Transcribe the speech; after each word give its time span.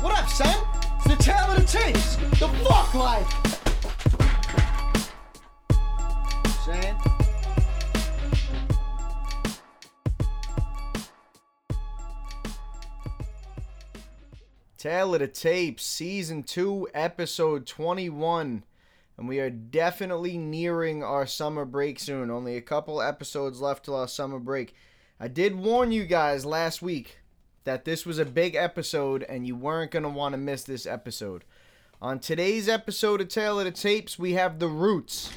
What 0.00 0.18
up, 0.18 0.30
son? 0.30 0.66
It's 0.96 1.08
the 1.08 1.16
tale 1.22 1.50
of 1.50 1.56
the 1.56 1.64
tapes. 1.66 2.16
The 2.16 2.48
fuck 2.64 2.94
life. 2.94 3.28
Saying? 6.64 6.96
Tale 14.78 15.14
of 15.14 15.20
the 15.20 15.28
Tapes, 15.28 15.84
Season 15.84 16.44
2, 16.44 16.88
Episode 16.94 17.66
21. 17.66 18.64
And 19.18 19.28
we 19.28 19.38
are 19.38 19.50
definitely 19.50 20.38
nearing 20.38 21.04
our 21.04 21.26
summer 21.26 21.66
break 21.66 22.00
soon. 22.00 22.30
Only 22.30 22.56
a 22.56 22.62
couple 22.62 23.02
episodes 23.02 23.60
left 23.60 23.84
till 23.84 23.96
our 23.96 24.08
summer 24.08 24.38
break. 24.38 24.74
I 25.20 25.28
did 25.28 25.56
warn 25.56 25.92
you 25.92 26.06
guys 26.06 26.46
last 26.46 26.80
week 26.80 27.19
that 27.64 27.84
this 27.84 28.06
was 28.06 28.18
a 28.18 28.24
big 28.24 28.54
episode 28.54 29.22
and 29.24 29.46
you 29.46 29.54
weren't 29.54 29.90
going 29.90 30.02
to 30.02 30.08
want 30.08 30.32
to 30.32 30.38
miss 30.38 30.62
this 30.62 30.86
episode. 30.86 31.44
On 32.02 32.18
today's 32.18 32.68
episode 32.68 33.20
of 33.20 33.28
Tale 33.28 33.58
of 33.58 33.66
the 33.66 33.70
Tapes, 33.70 34.18
we 34.18 34.32
have 34.32 34.58
The 34.58 34.68
Roots. 34.68 35.30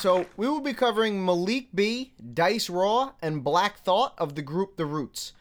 So, 0.00 0.26
we 0.36 0.48
will 0.48 0.60
be 0.60 0.74
covering 0.74 1.24
Malik 1.24 1.68
B, 1.72 2.12
Dice 2.34 2.68
Raw, 2.68 3.12
and 3.22 3.44
Black 3.44 3.78
Thought 3.84 4.14
of 4.18 4.34
the 4.34 4.42
group 4.42 4.76
The 4.76 4.84
Roots. 4.84 5.32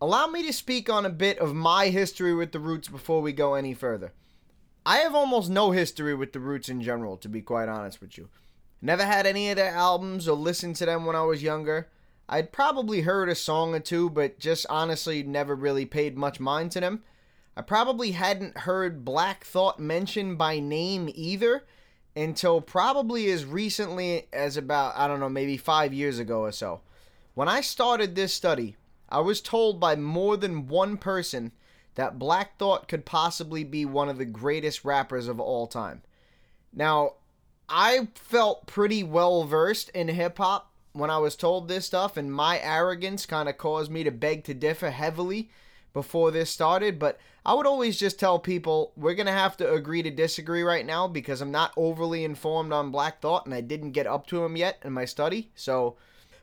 Allow 0.00 0.26
me 0.26 0.44
to 0.44 0.52
speak 0.52 0.90
on 0.90 1.06
a 1.06 1.10
bit 1.10 1.38
of 1.38 1.54
my 1.54 1.86
history 1.86 2.34
with 2.34 2.50
The 2.50 2.58
Roots 2.58 2.88
before 2.88 3.22
we 3.22 3.32
go 3.32 3.54
any 3.54 3.74
further. 3.74 4.12
I 4.84 4.96
have 4.98 5.14
almost 5.14 5.48
no 5.48 5.70
history 5.70 6.16
with 6.16 6.32
The 6.32 6.40
Roots 6.40 6.68
in 6.68 6.82
general, 6.82 7.16
to 7.18 7.28
be 7.28 7.42
quite 7.42 7.68
honest 7.68 8.00
with 8.00 8.18
you. 8.18 8.28
Never 8.84 9.04
had 9.04 9.26
any 9.26 9.48
of 9.48 9.56
their 9.56 9.70
albums 9.70 10.26
or 10.26 10.36
listened 10.36 10.74
to 10.76 10.86
them 10.86 11.06
when 11.06 11.14
I 11.14 11.22
was 11.22 11.42
younger. 11.42 11.88
I'd 12.28 12.52
probably 12.52 13.02
heard 13.02 13.28
a 13.28 13.34
song 13.36 13.74
or 13.74 13.80
two, 13.80 14.10
but 14.10 14.40
just 14.40 14.66
honestly 14.68 15.22
never 15.22 15.54
really 15.54 15.86
paid 15.86 16.16
much 16.16 16.40
mind 16.40 16.72
to 16.72 16.80
them. 16.80 17.04
I 17.56 17.62
probably 17.62 18.12
hadn't 18.12 18.58
heard 18.58 19.04
Black 19.04 19.44
Thought 19.44 19.78
mentioned 19.78 20.36
by 20.36 20.58
name 20.58 21.10
either 21.14 21.64
until 22.16 22.60
probably 22.60 23.30
as 23.30 23.44
recently 23.44 24.26
as 24.32 24.56
about, 24.56 24.96
I 24.96 25.06
don't 25.06 25.20
know, 25.20 25.28
maybe 25.28 25.56
five 25.56 25.92
years 25.94 26.18
ago 26.18 26.40
or 26.40 26.52
so. 26.52 26.80
When 27.34 27.48
I 27.48 27.60
started 27.60 28.14
this 28.14 28.34
study, 28.34 28.76
I 29.08 29.20
was 29.20 29.40
told 29.40 29.78
by 29.78 29.94
more 29.96 30.36
than 30.36 30.68
one 30.68 30.96
person 30.96 31.52
that 31.94 32.18
Black 32.18 32.58
Thought 32.58 32.88
could 32.88 33.04
possibly 33.04 33.62
be 33.62 33.84
one 33.84 34.08
of 34.08 34.18
the 34.18 34.24
greatest 34.24 34.84
rappers 34.84 35.28
of 35.28 35.38
all 35.38 35.66
time. 35.66 36.02
Now, 36.72 37.14
I 37.74 38.08
felt 38.14 38.66
pretty 38.66 39.02
well 39.02 39.44
versed 39.44 39.88
in 39.90 40.08
hip 40.08 40.36
hop 40.36 40.70
when 40.92 41.08
I 41.08 41.16
was 41.16 41.34
told 41.34 41.68
this 41.68 41.86
stuff, 41.86 42.18
and 42.18 42.30
my 42.30 42.60
arrogance 42.60 43.24
kind 43.24 43.48
of 43.48 43.56
caused 43.56 43.90
me 43.90 44.04
to 44.04 44.10
beg 44.10 44.44
to 44.44 44.54
differ 44.54 44.90
heavily 44.90 45.50
before 45.94 46.30
this 46.30 46.50
started. 46.50 46.98
But 46.98 47.18
I 47.46 47.54
would 47.54 47.66
always 47.66 47.98
just 47.98 48.20
tell 48.20 48.38
people 48.38 48.92
we're 48.94 49.14
going 49.14 49.26
to 49.26 49.32
have 49.32 49.56
to 49.56 49.72
agree 49.72 50.02
to 50.02 50.10
disagree 50.10 50.62
right 50.62 50.84
now 50.84 51.08
because 51.08 51.40
I'm 51.40 51.50
not 51.50 51.72
overly 51.78 52.24
informed 52.24 52.74
on 52.74 52.90
Black 52.90 53.22
Thought 53.22 53.46
and 53.46 53.54
I 53.54 53.62
didn't 53.62 53.92
get 53.92 54.06
up 54.06 54.26
to 54.26 54.44
him 54.44 54.54
yet 54.54 54.78
in 54.84 54.92
my 54.92 55.06
study. 55.06 55.50
So, 55.54 55.96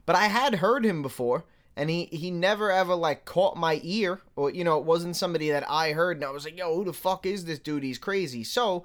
but 0.08 0.16
I 0.16 0.26
had 0.26 0.56
heard 0.56 0.84
him 0.84 1.04
before. 1.04 1.46
And 1.76 1.90
he, 1.90 2.06
he 2.12 2.30
never 2.30 2.70
ever 2.72 2.94
like 2.94 3.24
caught 3.24 3.56
my 3.56 3.80
ear, 3.84 4.20
or 4.36 4.50
you 4.50 4.66
know, 4.66 4.78
it 4.78 4.84
wasn't 4.84 5.16
somebody 5.16 5.50
that 5.52 5.64
I 5.70 5.94
heard, 5.94 6.18
and 6.18 6.26
I 6.26 6.30
was 6.30 6.44
like, 6.44 6.58
"Yo, 6.58 6.76
who 6.76 6.84
the 6.84 6.92
fuck 6.92 7.26
is 7.26 7.46
this 7.46 7.58
dude? 7.58 7.84
He's 7.84 7.98
crazy." 7.98 8.44
So 8.44 8.84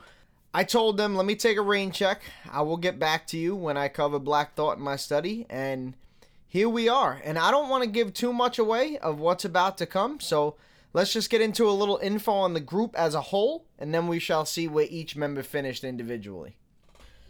I 0.56 0.62
told 0.62 0.96
them, 0.96 1.16
let 1.16 1.26
me 1.26 1.34
take 1.34 1.56
a 1.56 1.62
rain 1.62 1.90
check. 1.90 2.22
I 2.48 2.62
will 2.62 2.76
get 2.76 3.00
back 3.00 3.26
to 3.28 3.36
you 3.36 3.56
when 3.56 3.76
I 3.76 3.88
cover 3.88 4.20
Black 4.20 4.54
Thought 4.54 4.78
in 4.78 4.84
my 4.84 4.94
study. 4.94 5.46
And 5.50 5.94
here 6.46 6.68
we 6.68 6.88
are. 6.88 7.20
And 7.24 7.40
I 7.40 7.50
don't 7.50 7.68
want 7.68 7.82
to 7.82 7.90
give 7.90 8.14
too 8.14 8.32
much 8.32 8.56
away 8.56 8.96
of 8.98 9.18
what's 9.18 9.44
about 9.44 9.76
to 9.78 9.86
come. 9.86 10.20
So 10.20 10.54
let's 10.92 11.12
just 11.12 11.28
get 11.28 11.40
into 11.40 11.68
a 11.68 11.72
little 11.72 11.98
info 12.00 12.30
on 12.30 12.54
the 12.54 12.60
group 12.60 12.94
as 12.94 13.16
a 13.16 13.20
whole. 13.20 13.64
And 13.80 13.92
then 13.92 14.06
we 14.06 14.20
shall 14.20 14.44
see 14.44 14.68
where 14.68 14.86
each 14.88 15.16
member 15.16 15.42
finished 15.42 15.82
individually. 15.82 16.54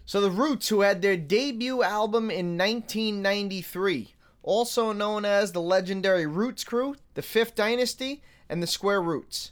So 0.05 0.21
the 0.21 0.29
Roots, 0.29 0.69
who 0.69 0.81
had 0.81 1.01
their 1.01 1.17
debut 1.17 1.81
album 1.81 2.29
in 2.29 2.59
1993, 2.59 4.13
also 4.43 4.91
known 4.91 5.25
as 5.25 5.51
the 5.51 5.61
legendary 5.61 6.27
Roots 6.27 6.63
Crew, 6.63 6.95
the 7.15 7.23
Fifth 7.23 7.55
Dynasty, 7.55 8.21
and 8.47 8.61
the 8.61 8.67
Square 8.67 9.01
Roots. 9.01 9.51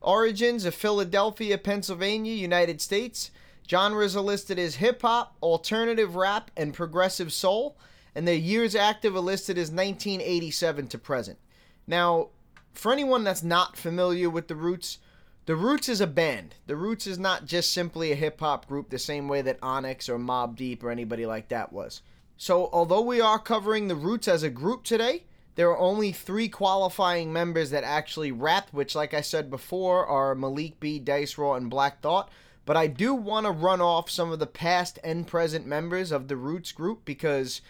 Origins 0.00 0.64
of 0.64 0.74
Philadelphia, 0.74 1.58
Pennsylvania, 1.58 2.32
United 2.32 2.80
States. 2.80 3.30
Genres 3.68 4.16
are 4.16 4.22
listed 4.22 4.58
as 4.58 4.76
hip 4.76 5.02
hop, 5.02 5.36
alternative 5.42 6.16
rap, 6.16 6.50
and 6.56 6.74
progressive 6.74 7.32
soul. 7.32 7.76
And 8.14 8.26
their 8.26 8.34
years 8.34 8.74
active 8.74 9.14
are 9.14 9.20
listed 9.20 9.56
as 9.56 9.70
1987 9.70 10.88
to 10.88 10.98
present. 10.98 11.38
Now, 11.86 12.28
for 12.72 12.92
anyone 12.92 13.24
that's 13.24 13.42
not 13.42 13.76
familiar 13.76 14.30
with 14.30 14.48
The 14.48 14.56
Roots, 14.56 14.98
The 15.46 15.56
Roots 15.56 15.88
is 15.88 16.00
a 16.00 16.06
band. 16.06 16.56
The 16.66 16.76
Roots 16.76 17.06
is 17.06 17.18
not 17.18 17.44
just 17.44 17.72
simply 17.72 18.10
a 18.10 18.16
hip 18.16 18.40
hop 18.40 18.66
group 18.66 18.90
the 18.90 18.98
same 18.98 19.28
way 19.28 19.42
that 19.42 19.58
Onyx 19.62 20.08
or 20.08 20.18
Mobb 20.18 20.56
Deep 20.56 20.82
or 20.82 20.90
anybody 20.90 21.26
like 21.26 21.48
that 21.48 21.72
was. 21.72 22.02
So, 22.36 22.70
although 22.72 23.02
we 23.02 23.20
are 23.20 23.38
covering 23.38 23.88
The 23.88 23.94
Roots 23.94 24.26
as 24.26 24.42
a 24.42 24.50
group 24.50 24.82
today, 24.82 25.24
there 25.56 25.68
are 25.70 25.78
only 25.78 26.12
three 26.12 26.48
qualifying 26.48 27.32
members 27.32 27.70
that 27.70 27.84
actually 27.84 28.32
rap, 28.32 28.68
which, 28.72 28.94
like 28.94 29.12
I 29.12 29.20
said 29.20 29.50
before, 29.50 30.06
are 30.06 30.34
Malik 30.34 30.80
B, 30.80 30.98
Dice 30.98 31.36
Raw, 31.36 31.54
and 31.54 31.68
Black 31.68 32.00
Thought. 32.00 32.30
But 32.64 32.76
I 32.76 32.86
do 32.86 33.14
want 33.14 33.46
to 33.46 33.52
run 33.52 33.80
off 33.80 34.10
some 34.10 34.30
of 34.30 34.38
the 34.38 34.46
past 34.46 34.98
and 35.02 35.26
present 35.26 35.66
members 35.66 36.12
of 36.12 36.28
the 36.28 36.36
Roots 36.36 36.72
group 36.72 37.04
because 37.04 37.62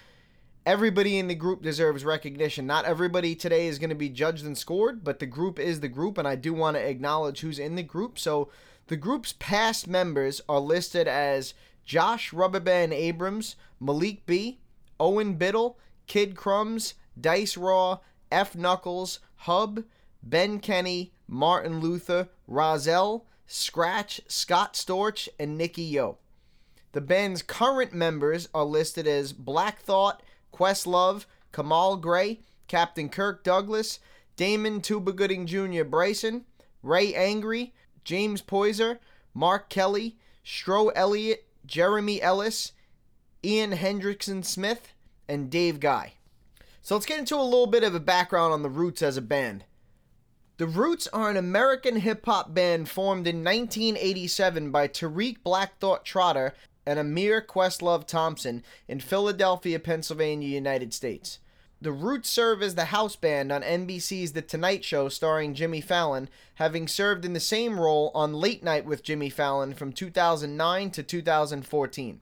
everybody 0.67 1.19
in 1.19 1.27
the 1.27 1.35
group 1.35 1.63
deserves 1.63 2.05
recognition. 2.05 2.67
Not 2.67 2.85
everybody 2.85 3.35
today 3.35 3.67
is 3.67 3.79
going 3.79 3.91
to 3.91 3.97
be 3.97 4.09
judged 4.11 4.45
and 4.45 4.59
scored, 4.59 5.03
but 5.03 5.19
the 5.19 5.27
group 5.27 5.59
is 5.59 5.81
the 5.81 5.89
group, 5.89 6.19
and 6.19 6.29
I 6.29 6.35
do 6.35 6.53
want 6.53 6.77
to 6.77 6.87
acknowledge 6.87 7.41
who's 7.41 7.59
in 7.59 7.77
the 7.77 7.83
group. 7.83 8.19
So 8.19 8.51
the 8.89 8.97
group's 8.97 9.35
past 9.39 9.89
members 9.89 10.41
are 10.49 10.61
listed 10.61 11.09
as 11.09 11.55
Josh 11.85 12.33
Rubberband 12.33 12.93
Abrams, 12.93 13.57
Malik 13.81 14.27
B, 14.27 14.61
Owen 14.99 15.35
Biddle, 15.35 15.79
Kid 16.07 16.37
Crumbs, 16.37 16.95
Dice 17.21 17.57
Raw, 17.57 17.99
F 18.31 18.55
Knuckles, 18.55 19.21
Hub, 19.37 19.85
Ben 20.23 20.61
Kenny, 20.61 21.13
Martin 21.27 21.81
Luther, 21.81 22.29
Rahzel, 22.49 23.23
Scratch, 23.47 24.21
Scott 24.29 24.75
Storch, 24.75 25.29
and 25.39 25.57
Nikki 25.59 25.83
Yo. 25.83 26.19
The 26.93 27.01
band's 27.01 27.43
current 27.43 27.93
members 27.93 28.49
are 28.53 28.65
listed 28.65 29.07
as 29.07 29.33
Black 29.33 29.81
Thought, 29.81 30.23
Questlove, 30.53 31.27
Kamal 31.53 31.97
Gray, 31.97 32.41
Captain 32.69 33.09
Kirk 33.09 33.45
Douglas, 33.45 34.01
Damon 34.37 34.81
Tuba 34.81 35.13
Gooding 35.13 35.47
Jr. 35.47 35.85
Bryson, 35.85 36.45
Ray 36.83 37.15
Angry, 37.15 37.75
James 38.05 38.43
Poyser, 38.43 38.99
Mark 39.35 39.69
Kelly, 39.69 40.17
Stro 40.45 40.91
Elliott, 40.95 41.47
Jeremy 41.67 42.21
Ellis, 42.21 42.73
Ian 43.45 43.73
Hendrickson 43.73 44.45
Smith, 44.45 44.93
and 45.29 45.51
Dave 45.51 45.79
Guy. 45.79 46.15
So 46.83 46.95
let's 46.95 47.07
get 47.07 47.19
into 47.19 47.37
a 47.37 47.43
little 47.43 47.67
bit 47.67 47.85
of 47.85 47.95
a 47.95 48.01
background 48.01 48.53
on 48.53 48.63
the 48.63 48.71
Roots 48.71 49.03
as 49.03 49.17
a 49.17 49.23
band. 49.23 49.65
The 50.57 50.67
Roots 50.67 51.07
are 51.09 51.31
an 51.31 51.37
American 51.37 51.97
hip 51.97 52.25
hop 52.27 52.53
band 52.53 52.89
formed 52.89 53.27
in 53.27 53.45
1987 53.45 54.71
by 54.71 54.89
Tariq 54.89 55.43
Black 55.43 55.79
Thought 55.79 56.05
Trotter 56.05 56.55
and 56.87 56.99
Amir 56.99 57.41
Questlove 57.41 58.07
Thompson 58.07 58.63
in 58.89 59.01
Philadelphia, 59.01 59.79
Pennsylvania, 59.79 60.49
United 60.49 60.93
States. 60.93 61.39
The 61.83 61.93
Roots 61.93 62.29
serve 62.29 62.63
as 62.63 62.75
the 62.75 62.87
house 62.87 63.17
band 63.17 63.51
on 63.51 63.63
NBC's 63.63 64.33
The 64.33 64.43
Tonight 64.43 64.85
Show 64.85 65.09
starring 65.09 65.55
Jimmy 65.55 65.81
Fallon, 65.81 66.29
having 66.57 66.87
served 66.87 67.25
in 67.25 67.33
the 67.33 67.41
same 67.41 67.81
role 67.81 68.11
on 68.15 68.35
Late 68.35 68.63
Night 68.63 68.85
with 68.85 69.03
Jimmy 69.03 69.31
Fallon 69.31 69.73
from 69.73 69.93
2009 69.93 70.91
to 70.91 71.03
2014. 71.03 72.21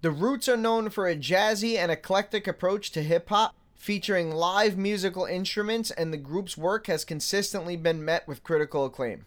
The 0.00 0.10
Roots 0.10 0.48
are 0.48 0.56
known 0.56 0.88
for 0.88 1.06
a 1.06 1.14
jazzy 1.14 1.76
and 1.76 1.92
eclectic 1.92 2.46
approach 2.46 2.90
to 2.92 3.02
hip 3.02 3.28
hop, 3.28 3.54
featuring 3.78 4.32
live 4.32 4.76
musical 4.76 5.24
instruments, 5.24 5.90
and 5.92 6.12
the 6.12 6.18
group's 6.18 6.58
work 6.58 6.88
has 6.88 7.04
consistently 7.04 7.76
been 7.76 8.04
met 8.04 8.26
with 8.28 8.42
critical 8.42 8.84
acclaim. 8.84 9.24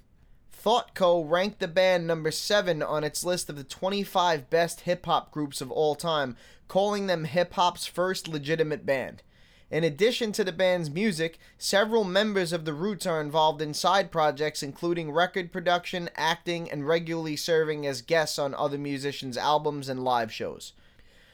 ThoughtCo 0.63 1.27
ranked 1.27 1.59
the 1.59 1.68
band 1.68 2.06
number 2.06 2.30
7 2.30 2.83
on 2.83 3.03
its 3.03 3.24
list 3.24 3.50
of 3.50 3.56
the 3.56 3.63
25 3.63 4.50
best 4.51 4.81
hip 4.81 5.06
hop 5.07 5.31
groups 5.31 5.62
of 5.62 5.71
all 5.71 5.95
time, 5.95 6.36
calling 6.68 7.07
them 7.07 7.24
hip 7.24 7.53
hop's 7.53 7.88
first 7.88 8.27
legitimate 8.27 8.86
band. 8.86 9.24
In 9.71 9.86
addition 9.86 10.33
to 10.33 10.44
the 10.44 10.51
band's 10.51 10.89
music, 10.89 11.39
several 11.57 12.04
members 12.04 12.51
of 12.51 12.65
the 12.65 12.74
Roots 12.74 13.06
are 13.06 13.21
involved 13.21 13.62
in 13.62 13.74
side 13.74 14.12
projects 14.12 14.62
including 14.62 15.12
record 15.12 15.54
production, 15.54 16.09
acting, 16.18 16.69
and 16.69 16.86
regularly 16.86 17.38
serving 17.38 17.88
as 17.88 18.01
guests 18.01 18.38
on 18.38 18.54
other 18.54 18.77
musicians' 18.77 19.38
albums 19.38 19.88
and 19.88 20.04
live 20.04 20.31
shows. 20.31 20.74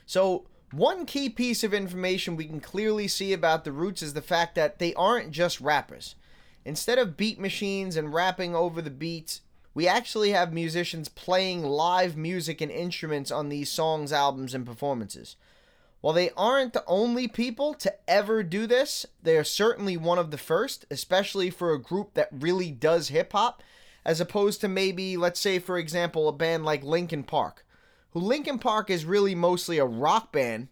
So, 0.05 0.45
one 0.71 1.05
key 1.05 1.29
piece 1.29 1.63
of 1.63 1.73
information 1.73 2.35
we 2.35 2.45
can 2.45 2.59
clearly 2.59 3.07
see 3.07 3.31
about 3.31 3.63
the 3.63 3.71
Roots 3.71 4.01
is 4.01 4.13
the 4.13 4.21
fact 4.21 4.55
that 4.55 4.79
they 4.79 4.93
aren't 4.95 5.31
just 5.31 5.61
rappers. 5.61 6.15
Instead 6.65 6.97
of 6.97 7.15
beat 7.15 7.39
machines 7.39 7.95
and 7.95 8.13
rapping 8.13 8.53
over 8.53 8.81
the 8.81 8.89
beats, 8.89 9.41
we 9.73 9.87
actually 9.87 10.31
have 10.31 10.51
musicians 10.51 11.07
playing 11.07 11.63
live 11.63 12.17
music 12.17 12.59
and 12.59 12.71
instruments 12.71 13.31
on 13.31 13.47
these 13.47 13.71
songs, 13.71 14.11
albums, 14.11 14.53
and 14.53 14.65
performances. 14.65 15.35
While 16.01 16.13
they 16.13 16.31
aren't 16.31 16.73
the 16.73 16.83
only 16.85 17.27
people 17.27 17.73
to 17.75 17.93
ever 18.09 18.43
do 18.43 18.67
this, 18.67 19.05
they 19.23 19.37
are 19.37 19.43
certainly 19.43 19.95
one 19.95 20.19
of 20.19 20.31
the 20.31 20.37
first, 20.37 20.85
especially 20.91 21.49
for 21.49 21.73
a 21.73 21.81
group 21.81 22.13
that 22.15 22.29
really 22.31 22.71
does 22.71 23.09
hip 23.09 23.31
hop, 23.31 23.63
as 24.03 24.19
opposed 24.19 24.61
to 24.61 24.67
maybe, 24.67 25.15
let's 25.15 25.39
say, 25.39 25.59
for 25.59 25.77
example, 25.77 26.27
a 26.27 26.33
band 26.33 26.65
like 26.65 26.83
Linkin 26.83 27.23
Park, 27.23 27.65
who 28.11 28.19
Linkin 28.19 28.59
Park 28.59 28.89
is 28.89 29.05
really 29.05 29.35
mostly 29.35 29.77
a 29.77 29.85
rock 29.85 30.31
band, 30.31 30.69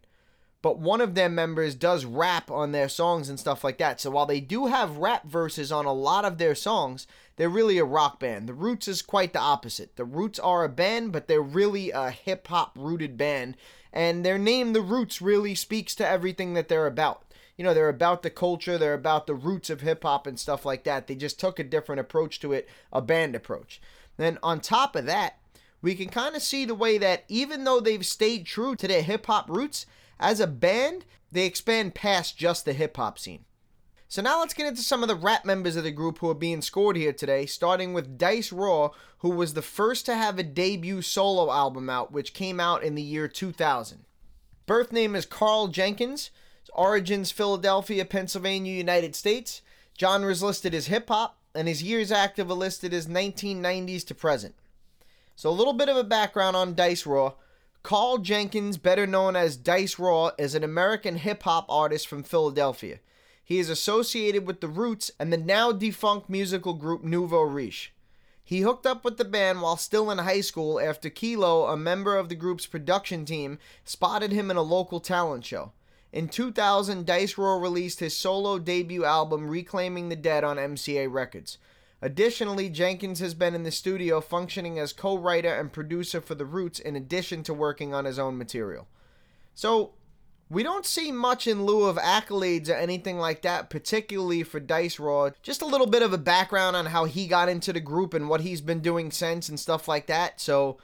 but 0.61 0.79
one 0.79 0.99
of 0.99 1.13
their 1.13 1.29
members 1.29 1.75
does 1.75 2.05
rap 2.05 2.49
on 2.49 2.71
their 2.71 2.89
songs 2.89 3.29
and 3.29 3.39
stuff 3.39 3.63
like 3.63 3.77
that. 3.77 4.01
So 4.01 4.09
while 4.09 4.25
they 4.25 4.39
do 4.39 4.65
have 4.65 4.97
rap 4.97 5.25
verses 5.25 5.71
on 5.71 5.85
a 5.85 5.93
lot 5.93 6.25
of 6.25 6.39
their 6.39 6.55
songs, 6.55 7.05
they're 7.35 7.49
really 7.49 7.77
a 7.77 7.85
rock 7.85 8.19
band. 8.19 8.49
The 8.49 8.53
Roots 8.53 8.87
is 8.87 9.03
quite 9.03 9.33
the 9.33 9.39
opposite. 9.39 9.95
The 9.95 10.05
Roots 10.05 10.39
are 10.39 10.63
a 10.63 10.69
band, 10.69 11.11
but 11.11 11.27
they're 11.27 11.41
really 11.41 11.91
a 11.91 12.09
hip 12.09 12.47
hop 12.47 12.75
rooted 12.75 13.15
band. 13.15 13.57
And 13.93 14.25
their 14.25 14.39
name, 14.39 14.73
The 14.73 14.81
Roots, 14.81 15.21
really 15.21 15.53
speaks 15.53 15.93
to 15.95 16.07
everything 16.07 16.55
that 16.55 16.67
they're 16.67 16.87
about. 16.87 17.25
You 17.57 17.63
know, 17.63 17.73
they're 17.73 17.87
about 17.87 18.23
the 18.23 18.29
culture, 18.29 18.77
they're 18.77 18.93
about 18.93 19.27
the 19.27 19.35
roots 19.35 19.69
of 19.69 19.81
hip 19.81 20.03
hop 20.03 20.27
and 20.27 20.39
stuff 20.39 20.65
like 20.65 20.83
that. 20.83 21.07
They 21.07 21.15
just 21.15 21.39
took 21.39 21.59
a 21.59 21.63
different 21.63 22.01
approach 22.01 22.39
to 22.41 22.51
it, 22.51 22.67
a 22.91 23.01
band 23.01 23.35
approach. 23.35 23.79
Then 24.17 24.37
on 24.43 24.59
top 24.59 24.95
of 24.95 25.05
that, 25.05 25.37
we 25.85 25.93
can 25.93 26.09
kind 26.09 26.35
of 26.35 26.41
see 26.41 26.65
the 26.65 26.73
way 26.73 26.97
that 26.97 27.25
even 27.27 27.63
though 27.63 27.79
they've 27.79 28.03
stayed 28.03 28.43
true 28.47 28.75
to 28.75 28.87
their 28.87 29.03
hip 29.03 29.27
hop 29.27 29.47
roots, 29.47 29.85
as 30.19 30.39
a 30.39 30.47
band, 30.47 31.05
they 31.31 31.45
expand 31.45 31.93
past 31.93 32.35
just 32.35 32.65
the 32.65 32.73
hip 32.73 32.97
hop 32.97 33.19
scene. 33.19 33.45
So 34.07 34.23
now 34.23 34.39
let's 34.39 34.55
get 34.55 34.65
into 34.65 34.81
some 34.81 35.03
of 35.03 35.09
the 35.09 35.15
rap 35.15 35.45
members 35.45 35.75
of 35.75 35.83
the 35.83 35.91
group 35.91 36.17
who 36.17 36.29
are 36.31 36.33
being 36.33 36.63
scored 36.63 36.95
here 36.95 37.13
today, 37.13 37.45
starting 37.45 37.93
with 37.93 38.17
Dice 38.17 38.51
Raw, 38.51 38.89
who 39.19 39.29
was 39.29 39.53
the 39.53 39.61
first 39.61 40.07
to 40.07 40.15
have 40.15 40.39
a 40.39 40.43
debut 40.43 41.03
solo 41.03 41.51
album 41.51 41.87
out, 41.87 42.11
which 42.11 42.33
came 42.33 42.59
out 42.59 42.81
in 42.81 42.95
the 42.95 43.03
year 43.03 43.27
2000. 43.27 44.05
Birth 44.65 44.91
name 44.91 45.15
is 45.15 45.27
Carl 45.27 45.67
Jenkins, 45.67 46.31
origins 46.73 47.29
Philadelphia, 47.29 48.05
Pennsylvania, 48.05 48.73
United 48.73 49.15
States. 49.15 49.61
Genres 49.99 50.41
listed 50.41 50.73
as 50.73 50.87
hip 50.87 51.09
hop, 51.09 51.37
and 51.53 51.67
his 51.67 51.83
years 51.83 52.11
active 52.11 52.49
are 52.49 52.55
listed 52.55 52.91
as 52.91 53.05
1990s 53.05 54.03
to 54.07 54.15
present. 54.15 54.55
So 55.37 55.49
a 55.49 55.51
little 55.51 55.73
bit 55.73 55.89
of 55.89 55.97
a 55.97 56.03
background 56.03 56.55
on 56.55 56.75
Dice 56.75 57.05
Raw. 57.05 57.33
Carl 57.83 58.19
Jenkins, 58.19 58.77
better 58.77 59.05
known 59.05 59.35
as 59.35 59.57
Dice 59.57 59.99
Raw, 59.99 60.31
is 60.37 60.55
an 60.55 60.63
American 60.63 61.17
hip 61.17 61.43
hop 61.43 61.65
artist 61.67 62.07
from 62.07 62.23
Philadelphia. 62.23 62.99
He 63.43 63.59
is 63.59 63.69
associated 63.69 64.47
with 64.47 64.61
The 64.61 64.69
Roots 64.69 65.11
and 65.19 65.33
the 65.33 65.37
now 65.37 65.73
defunct 65.73 66.29
musical 66.29 66.73
group 66.73 67.03
Nouveau 67.03 67.41
Riche. 67.41 67.93
He 68.45 68.61
hooked 68.61 68.85
up 68.85 69.03
with 69.03 69.17
the 69.17 69.25
band 69.25 69.61
while 69.61 69.75
still 69.75 70.09
in 70.09 70.19
high 70.19 70.41
school 70.41 70.79
after 70.79 71.09
Kilo, 71.09 71.65
a 71.65 71.75
member 71.75 72.15
of 72.15 72.29
the 72.29 72.35
group's 72.35 72.65
production 72.65 73.25
team, 73.25 73.59
spotted 73.83 74.31
him 74.31 74.49
in 74.49 74.57
a 74.57 74.61
local 74.61 75.01
talent 75.01 75.43
show. 75.43 75.73
In 76.13 76.29
2000, 76.29 77.05
Dice 77.05 77.37
Raw 77.37 77.57
released 77.57 77.99
his 77.99 78.15
solo 78.15 78.57
debut 78.57 79.03
album 79.03 79.49
Reclaiming 79.49 80.07
the 80.07 80.15
Dead 80.15 80.45
on 80.45 80.55
MCA 80.55 81.11
Records. 81.11 81.57
Additionally, 82.05 82.69
Jenkins 82.69 83.17
has 83.17 83.33
been 83.33 83.55
in 83.55 83.63
the 83.63 83.71
studio 83.71 84.21
functioning 84.21 84.77
as 84.77 84.93
co 84.93 85.17
writer 85.17 85.51
and 85.51 85.73
producer 85.73 86.21
for 86.21 86.35
The 86.35 86.45
Roots 86.45 86.77
in 86.77 86.95
addition 86.95 87.41
to 87.41 87.51
working 87.51 87.95
on 87.95 88.05
his 88.05 88.19
own 88.19 88.37
material. 88.37 88.87
So, 89.55 89.93
we 90.47 90.61
don't 90.61 90.85
see 90.85 91.11
much 91.11 91.47
in 91.47 91.65
lieu 91.65 91.85
of 91.85 91.97
accolades 91.97 92.69
or 92.69 92.73
anything 92.73 93.17
like 93.17 93.41
that, 93.41 93.71
particularly 93.71 94.43
for 94.43 94.59
Dice 94.59 94.99
Raw. 94.99 95.31
Just 95.41 95.63
a 95.63 95.65
little 95.65 95.87
bit 95.87 96.03
of 96.03 96.13
a 96.13 96.19
background 96.19 96.75
on 96.75 96.85
how 96.85 97.05
he 97.05 97.25
got 97.25 97.49
into 97.49 97.73
the 97.73 97.79
group 97.79 98.13
and 98.13 98.29
what 98.29 98.41
he's 98.41 98.61
been 98.61 98.81
doing 98.81 99.09
since 99.09 99.49
and 99.49 99.59
stuff 99.59 99.87
like 99.87 100.05
that. 100.05 100.39
So, 100.39 100.77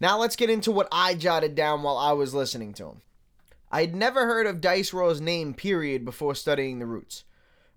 now 0.00 0.18
let's 0.18 0.34
get 0.34 0.50
into 0.50 0.72
what 0.72 0.88
I 0.90 1.14
jotted 1.14 1.54
down 1.54 1.84
while 1.84 1.98
I 1.98 2.14
was 2.14 2.34
listening 2.34 2.72
to 2.74 2.86
him. 2.86 3.02
I'd 3.70 3.94
never 3.94 4.26
heard 4.26 4.48
of 4.48 4.60
Dice 4.60 4.92
Raw's 4.92 5.20
name, 5.20 5.54
period, 5.54 6.04
before 6.04 6.34
studying 6.34 6.80
the 6.80 6.86
roots. 6.86 7.22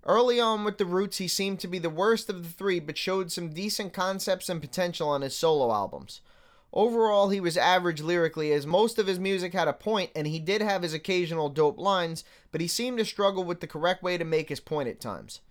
Early 0.08 0.40
on 0.40 0.64
with 0.64 0.78
the 0.78 0.86
Roots, 0.86 1.18
he 1.18 1.28
seemed 1.28 1.60
to 1.60 1.68
be 1.68 1.78
the 1.78 1.90
worst 1.90 2.30
of 2.30 2.42
the 2.42 2.48
three, 2.48 2.80
but 2.80 2.96
showed 2.96 3.30
some 3.30 3.50
decent 3.50 3.92
concepts 3.92 4.48
and 4.48 4.58
potential 4.58 5.10
on 5.10 5.20
his 5.20 5.36
solo 5.36 5.70
albums. 5.70 6.22
Overall, 6.72 7.28
he 7.28 7.40
was 7.40 7.58
average 7.58 8.00
lyrically, 8.00 8.50
as 8.50 8.66
most 8.66 8.98
of 8.98 9.06
his 9.06 9.18
music 9.18 9.52
had 9.52 9.68
a 9.68 9.74
point, 9.74 10.10
and 10.16 10.26
he 10.26 10.38
did 10.38 10.62
have 10.62 10.80
his 10.80 10.94
occasional 10.94 11.50
dope 11.50 11.78
lines, 11.78 12.24
but 12.50 12.62
he 12.62 12.66
seemed 12.66 12.96
to 12.96 13.04
struggle 13.04 13.44
with 13.44 13.60
the 13.60 13.66
correct 13.66 14.02
way 14.02 14.16
to 14.16 14.24
make 14.24 14.48
his 14.48 14.60
point 14.60 14.88
at 14.88 14.98
times. 14.98 15.42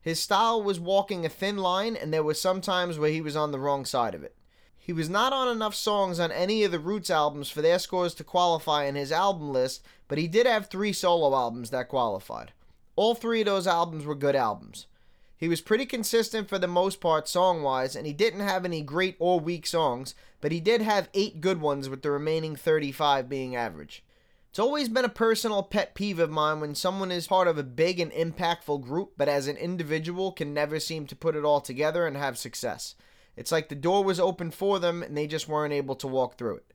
His 0.00 0.18
style 0.18 0.62
was 0.62 0.80
walking 0.80 1.26
a 1.26 1.28
thin 1.28 1.58
line, 1.58 1.94
and 1.94 2.10
there 2.10 2.22
were 2.22 2.32
some 2.32 2.62
times 2.62 2.98
where 2.98 3.10
he 3.10 3.20
was 3.20 3.36
on 3.36 3.52
the 3.52 3.58
wrong 3.58 3.84
side 3.84 4.14
of 4.14 4.24
it. 4.24 4.34
He 4.78 4.94
was 4.94 5.10
not 5.10 5.34
on 5.34 5.54
enough 5.54 5.74
songs 5.74 6.18
on 6.18 6.32
any 6.32 6.64
of 6.64 6.72
the 6.72 6.78
Roots 6.78 7.10
albums 7.10 7.50
for 7.50 7.60
their 7.60 7.78
scores 7.78 8.14
to 8.14 8.24
qualify 8.24 8.84
in 8.84 8.94
his 8.94 9.12
album 9.12 9.52
list, 9.52 9.82
but 10.06 10.16
he 10.16 10.28
did 10.28 10.46
have 10.46 10.68
three 10.68 10.94
solo 10.94 11.36
albums 11.36 11.68
that 11.68 11.90
qualified. 11.90 12.52
All 12.98 13.14
three 13.14 13.42
of 13.42 13.46
those 13.46 13.68
albums 13.68 14.04
were 14.04 14.16
good 14.16 14.34
albums. 14.34 14.88
He 15.36 15.46
was 15.46 15.60
pretty 15.60 15.86
consistent 15.86 16.48
for 16.48 16.58
the 16.58 16.66
most 16.66 17.00
part 17.00 17.28
song 17.28 17.62
wise, 17.62 17.94
and 17.94 18.04
he 18.08 18.12
didn't 18.12 18.40
have 18.40 18.64
any 18.64 18.82
great 18.82 19.14
or 19.20 19.38
weak 19.38 19.68
songs, 19.68 20.16
but 20.40 20.50
he 20.50 20.58
did 20.58 20.82
have 20.82 21.08
eight 21.14 21.40
good 21.40 21.60
ones, 21.60 21.88
with 21.88 22.02
the 22.02 22.10
remaining 22.10 22.56
35 22.56 23.28
being 23.28 23.54
average. 23.54 24.02
It's 24.50 24.58
always 24.58 24.88
been 24.88 25.04
a 25.04 25.08
personal 25.08 25.62
pet 25.62 25.94
peeve 25.94 26.18
of 26.18 26.28
mine 26.28 26.58
when 26.58 26.74
someone 26.74 27.12
is 27.12 27.28
part 27.28 27.46
of 27.46 27.56
a 27.56 27.62
big 27.62 28.00
and 28.00 28.10
impactful 28.10 28.82
group, 28.82 29.12
but 29.16 29.28
as 29.28 29.46
an 29.46 29.56
individual 29.56 30.32
can 30.32 30.52
never 30.52 30.80
seem 30.80 31.06
to 31.06 31.14
put 31.14 31.36
it 31.36 31.44
all 31.44 31.60
together 31.60 32.04
and 32.04 32.16
have 32.16 32.36
success. 32.36 32.96
It's 33.36 33.52
like 33.52 33.68
the 33.68 33.76
door 33.76 34.02
was 34.02 34.18
open 34.18 34.50
for 34.50 34.80
them 34.80 35.04
and 35.04 35.16
they 35.16 35.28
just 35.28 35.46
weren't 35.46 35.72
able 35.72 35.94
to 35.94 36.08
walk 36.08 36.36
through 36.36 36.56
it. 36.56 36.74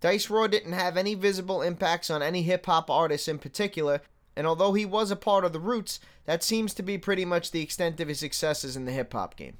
Dice 0.00 0.30
Raw 0.30 0.48
didn't 0.48 0.72
have 0.72 0.96
any 0.96 1.14
visible 1.14 1.62
impacts 1.62 2.10
on 2.10 2.24
any 2.24 2.42
hip 2.42 2.66
hop 2.66 2.90
artists 2.90 3.28
in 3.28 3.38
particular, 3.38 4.00
and 4.40 4.46
although 4.46 4.72
he 4.72 4.86
was 4.86 5.10
a 5.10 5.16
part 5.16 5.44
of 5.44 5.52
the 5.52 5.60
Roots, 5.60 6.00
that 6.24 6.42
seems 6.42 6.72
to 6.72 6.82
be 6.82 6.96
pretty 6.96 7.26
much 7.26 7.50
the 7.50 7.60
extent 7.60 8.00
of 8.00 8.08
his 8.08 8.20
successes 8.20 8.74
in 8.74 8.86
the 8.86 8.90
hip 8.90 9.12
hop 9.12 9.36
game. 9.36 9.58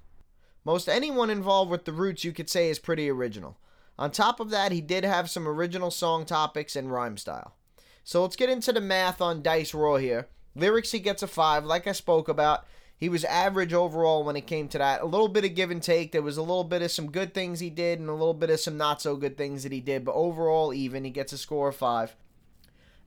Most 0.64 0.88
anyone 0.88 1.28
involved 1.28 1.70
with 1.70 1.84
the 1.84 1.92
Roots 1.92 2.24
you 2.24 2.32
could 2.32 2.48
say 2.48 2.70
is 2.70 2.78
pretty 2.78 3.10
original. 3.10 3.58
On 3.98 4.10
top 4.10 4.40
of 4.40 4.48
that, 4.48 4.72
he 4.72 4.80
did 4.80 5.04
have 5.04 5.28
some 5.28 5.46
original 5.46 5.90
song 5.90 6.24
topics 6.24 6.76
and 6.76 6.90
rhyme 6.90 7.18
style. 7.18 7.56
So 8.04 8.22
let's 8.22 8.36
get 8.36 8.48
into 8.48 8.72
the 8.72 8.80
math 8.80 9.20
on 9.20 9.42
Dice 9.42 9.74
Raw 9.74 9.96
here. 9.96 10.28
Lyrics, 10.56 10.92
he 10.92 10.98
gets 10.98 11.22
a 11.22 11.26
5, 11.26 11.66
like 11.66 11.86
I 11.86 11.92
spoke 11.92 12.30
about. 12.30 12.64
He 12.96 13.10
was 13.10 13.26
average 13.26 13.74
overall 13.74 14.24
when 14.24 14.36
it 14.36 14.46
came 14.46 14.66
to 14.68 14.78
that. 14.78 15.02
A 15.02 15.04
little 15.04 15.28
bit 15.28 15.44
of 15.44 15.54
give 15.54 15.70
and 15.70 15.82
take. 15.82 16.12
There 16.12 16.22
was 16.22 16.38
a 16.38 16.42
little 16.42 16.64
bit 16.64 16.80
of 16.80 16.90
some 16.90 17.10
good 17.10 17.34
things 17.34 17.60
he 17.60 17.68
did 17.68 18.00
and 18.00 18.08
a 18.08 18.14
little 18.14 18.32
bit 18.32 18.48
of 18.48 18.60
some 18.60 18.78
not 18.78 19.02
so 19.02 19.14
good 19.14 19.36
things 19.36 19.62
that 19.62 19.72
he 19.72 19.80
did, 19.80 20.06
but 20.06 20.14
overall, 20.14 20.72
even. 20.72 21.04
He 21.04 21.10
gets 21.10 21.34
a 21.34 21.38
score 21.38 21.68
of 21.68 21.76
5. 21.76 22.16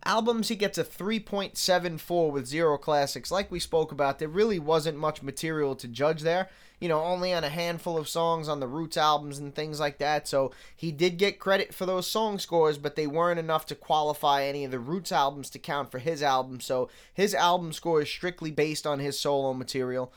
Albums, 0.05 0.50
he 0.50 0.55
gets 0.55 0.77
a 0.77 0.83
3.74 0.83 2.31
with 2.31 2.45
zero 2.45 2.77
classics. 2.77 3.31
Like 3.31 3.50
we 3.50 3.59
spoke 3.59 3.91
about, 3.91 4.19
there 4.19 4.27
really 4.27 4.59
wasn't 4.59 4.97
much 4.97 5.24
material 5.24 5.75
to 5.75 5.88
judge 5.88 6.22
there. 6.22 6.50
You 6.81 6.89
know, 6.89 7.01
only 7.01 7.33
on 7.33 7.45
a 7.45 7.50
handful 7.50 7.98
of 7.98 8.10
songs 8.10 8.50
on 8.50 8.60
the 8.60 8.67
Roots 8.67 8.98
albums 8.98 9.39
and 9.39 9.55
things 9.55 9.79
like 9.79 10.00
that. 10.00 10.27
So 10.27 10.51
he 10.75 10.91
did 10.91 11.17
get 11.17 11.39
credit 11.39 11.74
for 11.74 11.86
those 11.86 12.07
song 12.07 12.38
scores, 12.39 12.77
but 12.77 12.98
they 12.98 13.07
weren't 13.07 13.39
enough 13.39 13.65
to 13.67 13.75
qualify 13.75 14.43
any 14.43 14.65
of 14.65 14.72
the 14.72 14.79
Roots 14.79 15.13
albums 15.13 15.50
to 15.51 15.60
count 15.60 15.89
for 15.89 16.00
his 16.00 16.22
album. 16.22 16.60
So 16.60 16.89
his 17.13 17.33
album 17.33 17.72
score 17.72 18.01
is 18.01 18.10
strictly 18.10 18.51
based 18.51 18.86
on 18.86 19.00
his 19.00 19.17
solo 19.17 19.53
material. 19.53 20.12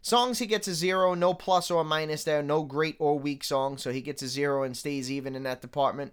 Songs 0.00 0.38
he 0.38 0.46
gets 0.46 0.68
a 0.68 0.74
zero, 0.74 1.14
no 1.14 1.34
plus 1.34 1.70
or 1.70 1.84
minus 1.84 2.22
there, 2.22 2.42
no 2.42 2.62
great 2.62 2.96
or 3.00 3.18
weak 3.18 3.42
song, 3.42 3.78
so 3.78 3.90
he 3.92 4.00
gets 4.00 4.22
a 4.22 4.28
zero 4.28 4.62
and 4.62 4.76
stays 4.76 5.10
even 5.10 5.34
in 5.34 5.42
that 5.44 5.60
department. 5.60 6.12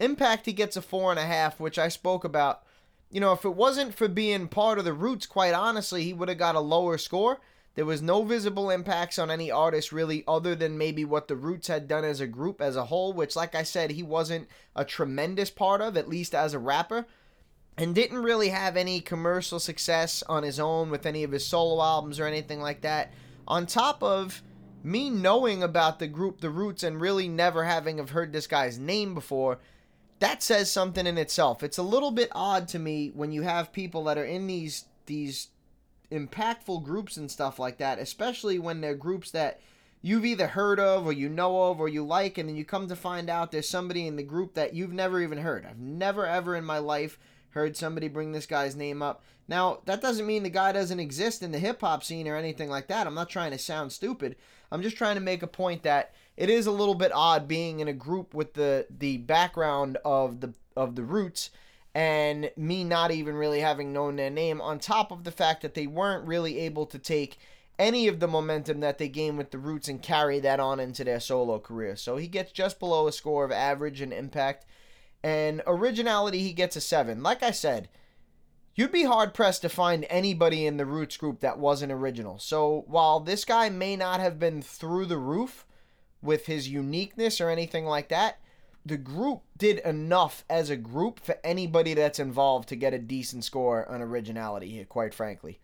Impact, 0.00 0.46
he 0.46 0.52
gets 0.52 0.76
a 0.76 0.82
four 0.82 1.10
and 1.10 1.18
a 1.18 1.24
half, 1.24 1.60
which 1.60 1.78
I 1.78 1.88
spoke 1.88 2.24
about. 2.24 2.62
You 3.10 3.20
know, 3.20 3.32
if 3.32 3.44
it 3.44 3.54
wasn't 3.54 3.94
for 3.94 4.08
being 4.08 4.48
part 4.48 4.78
of 4.78 4.84
the 4.84 4.92
Roots, 4.92 5.26
quite 5.26 5.54
honestly, 5.54 6.02
he 6.02 6.12
would 6.12 6.28
have 6.28 6.38
got 6.38 6.54
a 6.54 6.60
lower 6.60 6.98
score. 6.98 7.40
There 7.74 7.84
was 7.86 8.02
no 8.02 8.22
visible 8.22 8.70
impacts 8.70 9.18
on 9.18 9.30
any 9.30 9.50
artist 9.50 9.92
really, 9.92 10.24
other 10.28 10.54
than 10.54 10.76
maybe 10.76 11.04
what 11.04 11.28
the 11.28 11.36
Roots 11.36 11.68
had 11.68 11.88
done 11.88 12.04
as 12.04 12.20
a 12.20 12.26
group 12.26 12.60
as 12.60 12.76
a 12.76 12.86
whole, 12.86 13.12
which, 13.12 13.36
like 13.36 13.54
I 13.54 13.62
said, 13.62 13.92
he 13.92 14.02
wasn't 14.02 14.48
a 14.76 14.84
tremendous 14.84 15.50
part 15.50 15.80
of, 15.80 15.96
at 15.96 16.08
least 16.08 16.34
as 16.34 16.52
a 16.52 16.58
rapper, 16.58 17.06
and 17.78 17.94
didn't 17.94 18.22
really 18.22 18.50
have 18.50 18.76
any 18.76 19.00
commercial 19.00 19.58
success 19.58 20.22
on 20.28 20.42
his 20.42 20.60
own 20.60 20.90
with 20.90 21.06
any 21.06 21.24
of 21.24 21.32
his 21.32 21.46
solo 21.46 21.82
albums 21.82 22.20
or 22.20 22.26
anything 22.26 22.60
like 22.60 22.82
that. 22.82 23.12
On 23.48 23.66
top 23.66 24.02
of 24.02 24.42
me 24.82 25.08
knowing 25.08 25.62
about 25.62 25.98
the 25.98 26.06
group 26.06 26.40
The 26.40 26.50
Roots 26.50 26.82
and 26.82 27.00
really 27.00 27.28
never 27.28 27.64
having 27.64 27.98
have 27.98 28.10
heard 28.10 28.32
this 28.32 28.46
guy's 28.46 28.78
name 28.78 29.14
before, 29.14 29.58
that 30.22 30.40
says 30.40 30.70
something 30.70 31.04
in 31.04 31.18
itself. 31.18 31.64
It's 31.64 31.78
a 31.78 31.82
little 31.82 32.12
bit 32.12 32.28
odd 32.30 32.68
to 32.68 32.78
me 32.78 33.10
when 33.12 33.32
you 33.32 33.42
have 33.42 33.72
people 33.72 34.04
that 34.04 34.16
are 34.16 34.24
in 34.24 34.46
these 34.46 34.84
these 35.06 35.48
impactful 36.12 36.84
groups 36.84 37.16
and 37.16 37.28
stuff 37.28 37.58
like 37.58 37.78
that, 37.78 37.98
especially 37.98 38.60
when 38.60 38.80
they're 38.80 38.94
groups 38.94 39.32
that 39.32 39.60
you've 40.00 40.24
either 40.24 40.46
heard 40.46 40.78
of 40.78 41.06
or 41.06 41.12
you 41.12 41.28
know 41.28 41.64
of 41.64 41.80
or 41.80 41.88
you 41.88 42.04
like 42.04 42.38
and 42.38 42.48
then 42.48 42.54
you 42.54 42.64
come 42.64 42.86
to 42.86 42.94
find 42.94 43.28
out 43.28 43.50
there's 43.50 43.68
somebody 43.68 44.06
in 44.06 44.14
the 44.14 44.22
group 44.22 44.54
that 44.54 44.74
you've 44.74 44.92
never 44.92 45.20
even 45.20 45.38
heard. 45.38 45.66
I've 45.66 45.80
never 45.80 46.24
ever 46.24 46.54
in 46.54 46.64
my 46.64 46.78
life 46.78 47.18
heard 47.50 47.76
somebody 47.76 48.06
bring 48.06 48.30
this 48.30 48.46
guy's 48.46 48.76
name 48.76 49.02
up. 49.02 49.24
Now, 49.48 49.80
that 49.86 50.00
doesn't 50.00 50.26
mean 50.26 50.44
the 50.44 50.50
guy 50.50 50.70
doesn't 50.70 51.00
exist 51.00 51.42
in 51.42 51.50
the 51.50 51.58
hip 51.58 51.80
hop 51.80 52.04
scene 52.04 52.28
or 52.28 52.36
anything 52.36 52.70
like 52.70 52.86
that. 52.86 53.08
I'm 53.08 53.14
not 53.14 53.28
trying 53.28 53.50
to 53.50 53.58
sound 53.58 53.90
stupid. 53.90 54.36
I'm 54.70 54.82
just 54.82 54.96
trying 54.96 55.16
to 55.16 55.20
make 55.20 55.42
a 55.42 55.48
point 55.48 55.82
that 55.82 56.14
it 56.36 56.50
is 56.50 56.66
a 56.66 56.72
little 56.72 56.94
bit 56.94 57.12
odd 57.14 57.46
being 57.48 57.80
in 57.80 57.88
a 57.88 57.92
group 57.92 58.34
with 58.34 58.54
the 58.54 58.86
the 58.90 59.18
background 59.18 59.98
of 60.04 60.40
the 60.40 60.54
of 60.76 60.96
the 60.96 61.02
roots 61.02 61.50
and 61.94 62.50
me 62.56 62.84
not 62.84 63.10
even 63.10 63.34
really 63.34 63.60
having 63.60 63.92
known 63.92 64.16
their 64.16 64.30
name, 64.30 64.60
on 64.60 64.78
top 64.78 65.10
of 65.10 65.24
the 65.24 65.30
fact 65.30 65.62
that 65.62 65.74
they 65.74 65.86
weren't 65.86 66.26
really 66.26 66.58
able 66.60 66.86
to 66.86 66.98
take 66.98 67.38
any 67.78 68.08
of 68.08 68.20
the 68.20 68.28
momentum 68.28 68.80
that 68.80 68.98
they 68.98 69.08
gained 69.08 69.38
with 69.38 69.50
the 69.50 69.58
Roots 69.58 69.88
and 69.88 70.00
carry 70.00 70.38
that 70.40 70.60
on 70.60 70.80
into 70.80 71.04
their 71.04 71.20
solo 71.20 71.58
career. 71.58 71.96
So 71.96 72.16
he 72.16 72.28
gets 72.28 72.52
just 72.52 72.78
below 72.78 73.06
a 73.08 73.12
score 73.12 73.44
of 73.44 73.52
average 73.52 74.00
and 74.00 74.12
impact. 74.12 74.66
And 75.22 75.62
originality, 75.66 76.40
he 76.40 76.52
gets 76.52 76.76
a 76.76 76.80
7. 76.80 77.22
Like 77.22 77.42
I 77.42 77.50
said, 77.50 77.88
you'd 78.74 78.92
be 78.92 79.04
hard 79.04 79.34
pressed 79.34 79.62
to 79.62 79.68
find 79.68 80.06
anybody 80.08 80.66
in 80.66 80.76
the 80.76 80.86
Roots 80.86 81.16
group 81.16 81.40
that 81.40 81.58
wasn't 81.58 81.92
original. 81.92 82.38
So 82.38 82.84
while 82.86 83.20
this 83.20 83.44
guy 83.44 83.68
may 83.68 83.96
not 83.96 84.20
have 84.20 84.38
been 84.38 84.62
through 84.62 85.06
the 85.06 85.18
roof 85.18 85.66
with 86.22 86.46
his 86.46 86.68
uniqueness 86.68 87.40
or 87.40 87.50
anything 87.50 87.84
like 87.84 88.08
that, 88.08 88.38
the 88.84 88.96
group 88.96 89.42
did 89.56 89.78
enough 89.80 90.44
as 90.50 90.70
a 90.70 90.76
group 90.76 91.20
for 91.20 91.36
anybody 91.44 91.94
that's 91.94 92.18
involved 92.18 92.68
to 92.68 92.76
get 92.76 92.94
a 92.94 92.98
decent 92.98 93.44
score 93.44 93.88
on 93.88 94.02
originality 94.02 94.70
here, 94.70 94.84
quite 94.84 95.14
frankly. 95.14 95.60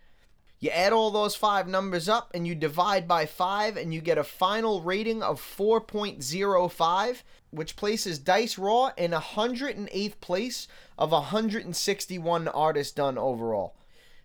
You 0.61 0.71
add 0.71 0.93
all 0.93 1.11
those 1.11 1.37
five 1.37 1.69
numbers 1.69 2.09
up 2.09 2.33
and 2.35 2.47
you 2.47 2.55
divide 2.55 3.07
by 3.07 3.27
five, 3.27 3.77
and 3.77 3.95
you 3.95 4.01
get 4.01 4.19
a 4.19 4.25
final 4.25 4.83
rating 4.83 5.23
of 5.23 5.41
4.05, 5.41 7.23
which 7.51 7.77
places 7.77 8.19
Dice 8.19 8.59
Raw 8.59 8.91
in 8.97 9.13
108th 9.13 10.21
place 10.21 10.67
of 10.99 11.13
161 11.13 12.49
artists 12.49 12.93
done 12.93 13.17
overall. 13.19 13.77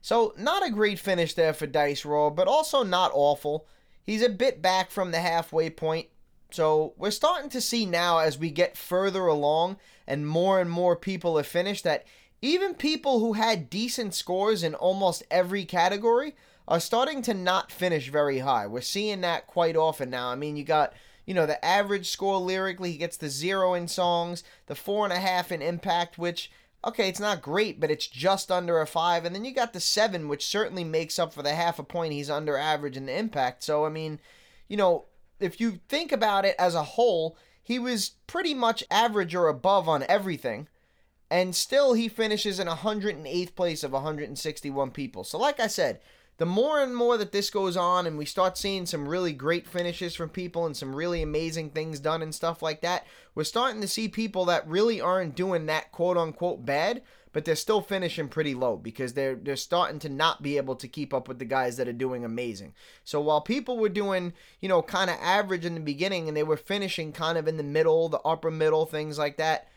So, 0.01 0.33
not 0.37 0.65
a 0.65 0.71
great 0.71 0.99
finish 0.99 1.33
there 1.33 1.53
for 1.53 1.67
Dice 1.67 2.03
Raw, 2.03 2.29
but 2.29 2.47
also 2.47 2.83
not 2.83 3.11
awful. 3.13 3.67
He's 4.03 4.23
a 4.23 4.29
bit 4.29 4.61
back 4.61 4.91
from 4.91 5.11
the 5.11 5.21
halfway 5.21 5.69
point. 5.69 6.07
So, 6.53 6.93
we're 6.97 7.11
starting 7.11 7.49
to 7.49 7.61
see 7.61 7.85
now 7.85 8.19
as 8.19 8.37
we 8.37 8.51
get 8.51 8.77
further 8.77 9.25
along 9.25 9.77
and 10.05 10.27
more 10.27 10.61
and 10.61 10.69
more 10.69 10.95
people 10.95 11.37
have 11.37 11.47
finished 11.47 11.83
that 11.83 12.05
even 12.43 12.75
people 12.75 13.19
who 13.19 13.33
had 13.33 13.69
decent 13.69 14.13
scores 14.13 14.63
in 14.63 14.75
almost 14.75 15.23
every 15.31 15.65
category 15.65 16.35
are 16.67 16.79
starting 16.79 17.21
to 17.23 17.33
not 17.33 17.71
finish 17.71 18.09
very 18.09 18.39
high. 18.39 18.67
We're 18.67 18.81
seeing 18.81 19.21
that 19.21 19.47
quite 19.47 19.75
often 19.75 20.09
now. 20.09 20.29
I 20.29 20.35
mean, 20.35 20.55
you 20.55 20.63
got, 20.63 20.93
you 21.25 21.33
know, 21.33 21.45
the 21.45 21.63
average 21.63 22.09
score 22.09 22.37
lyrically, 22.37 22.91
he 22.91 22.97
gets 22.97 23.17
the 23.17 23.29
zero 23.29 23.73
in 23.73 23.87
songs, 23.87 24.43
the 24.67 24.75
four 24.75 25.05
and 25.05 25.13
a 25.13 25.19
half 25.19 25.51
in 25.51 25.61
impact, 25.61 26.17
which, 26.17 26.51
okay, 26.85 27.09
it's 27.09 27.19
not 27.19 27.41
great, 27.41 27.79
but 27.79 27.89
it's 27.89 28.07
just 28.07 28.51
under 28.51 28.79
a 28.79 28.87
five. 28.87 29.25
And 29.25 29.33
then 29.33 29.45
you 29.45 29.53
got 29.53 29.73
the 29.73 29.79
seven, 29.79 30.27
which 30.27 30.45
certainly 30.45 30.83
makes 30.83 31.17
up 31.17 31.33
for 31.33 31.43
the 31.43 31.55
half 31.55 31.79
a 31.79 31.83
point 31.83 32.13
he's 32.13 32.29
under 32.29 32.57
average 32.57 32.97
in 32.97 33.05
the 33.05 33.17
impact. 33.17 33.63
So, 33.63 33.85
I 33.85 33.89
mean, 33.89 34.19
you 34.67 34.77
know, 34.77 35.05
if 35.43 35.59
you 35.59 35.79
think 35.87 36.11
about 36.11 36.45
it 36.45 36.55
as 36.57 36.75
a 36.75 36.83
whole, 36.83 37.37
he 37.61 37.79
was 37.79 38.11
pretty 38.27 38.53
much 38.53 38.83
average 38.89 39.35
or 39.35 39.47
above 39.47 39.87
on 39.87 40.03
everything 40.09 40.67
and 41.33 41.55
still 41.55 41.93
he 41.93 42.09
finishes 42.09 42.59
in 42.59 42.67
108th 42.67 43.55
place 43.55 43.83
of 43.83 43.91
161 43.91 44.91
people. 44.91 45.23
So, 45.23 45.39
like 45.39 45.59
I 45.59 45.65
said, 45.65 45.99
the 46.37 46.45
more 46.45 46.79
and 46.79 46.95
more 46.95 47.17
that 47.17 47.31
this 47.31 47.49
goes 47.49 47.75
on 47.75 48.05
and 48.05 48.19
we 48.19 48.25
start 48.25 48.55
seeing 48.55 48.85
some 48.85 49.09
really 49.09 49.33
great 49.33 49.67
finishes 49.67 50.13
from 50.13 50.29
people 50.29 50.67
and 50.67 50.77
some 50.77 50.95
really 50.95 51.23
amazing 51.23 51.71
things 51.71 51.99
done 51.99 52.21
and 52.21 52.35
stuff 52.35 52.61
like 52.61 52.81
that, 52.81 53.07
we're 53.33 53.45
starting 53.45 53.81
to 53.81 53.87
see 53.87 54.07
people 54.07 54.45
that 54.45 54.67
really 54.67 55.01
aren't 55.01 55.35
doing 55.35 55.65
that 55.65 55.91
quote 55.91 56.17
unquote 56.17 56.67
bad, 56.67 57.01
but 57.33 57.43
they're 57.43 57.55
still 57.55 57.81
finishing 57.81 58.29
pretty 58.29 58.53
low 58.53 58.77
because 58.77 59.13
they're 59.13 59.35
they're 59.35 59.55
starting 59.55 59.99
to 59.99 60.09
not 60.09 60.41
be 60.41 60.55
able 60.57 60.75
to 60.75 60.87
keep 60.87 61.13
up 61.13 61.27
with 61.27 61.39
the 61.39 61.45
guys 61.45 61.75
that 61.77 61.87
are 61.87 61.93
doing 61.93 62.23
amazing. 62.23 62.73
So 63.03 63.19
while 63.19 63.41
people 63.41 63.77
were 63.77 63.89
doing, 63.89 64.33
you 64.61 64.69
know, 64.69 64.81
kind 64.81 65.09
of 65.09 65.17
average 65.19 65.65
in 65.65 65.73
the 65.73 65.81
beginning 65.81 66.27
and 66.27 66.37
they 66.37 66.43
were 66.43 66.55
finishing 66.55 67.11
kind 67.11 67.37
of 67.37 67.47
in 67.47 67.57
the 67.57 67.63
middle, 67.63 68.07
the 68.07 68.19
upper 68.19 68.51
middle, 68.51 68.85
things 68.85 69.17
like 69.17 69.37
that, 69.37 69.67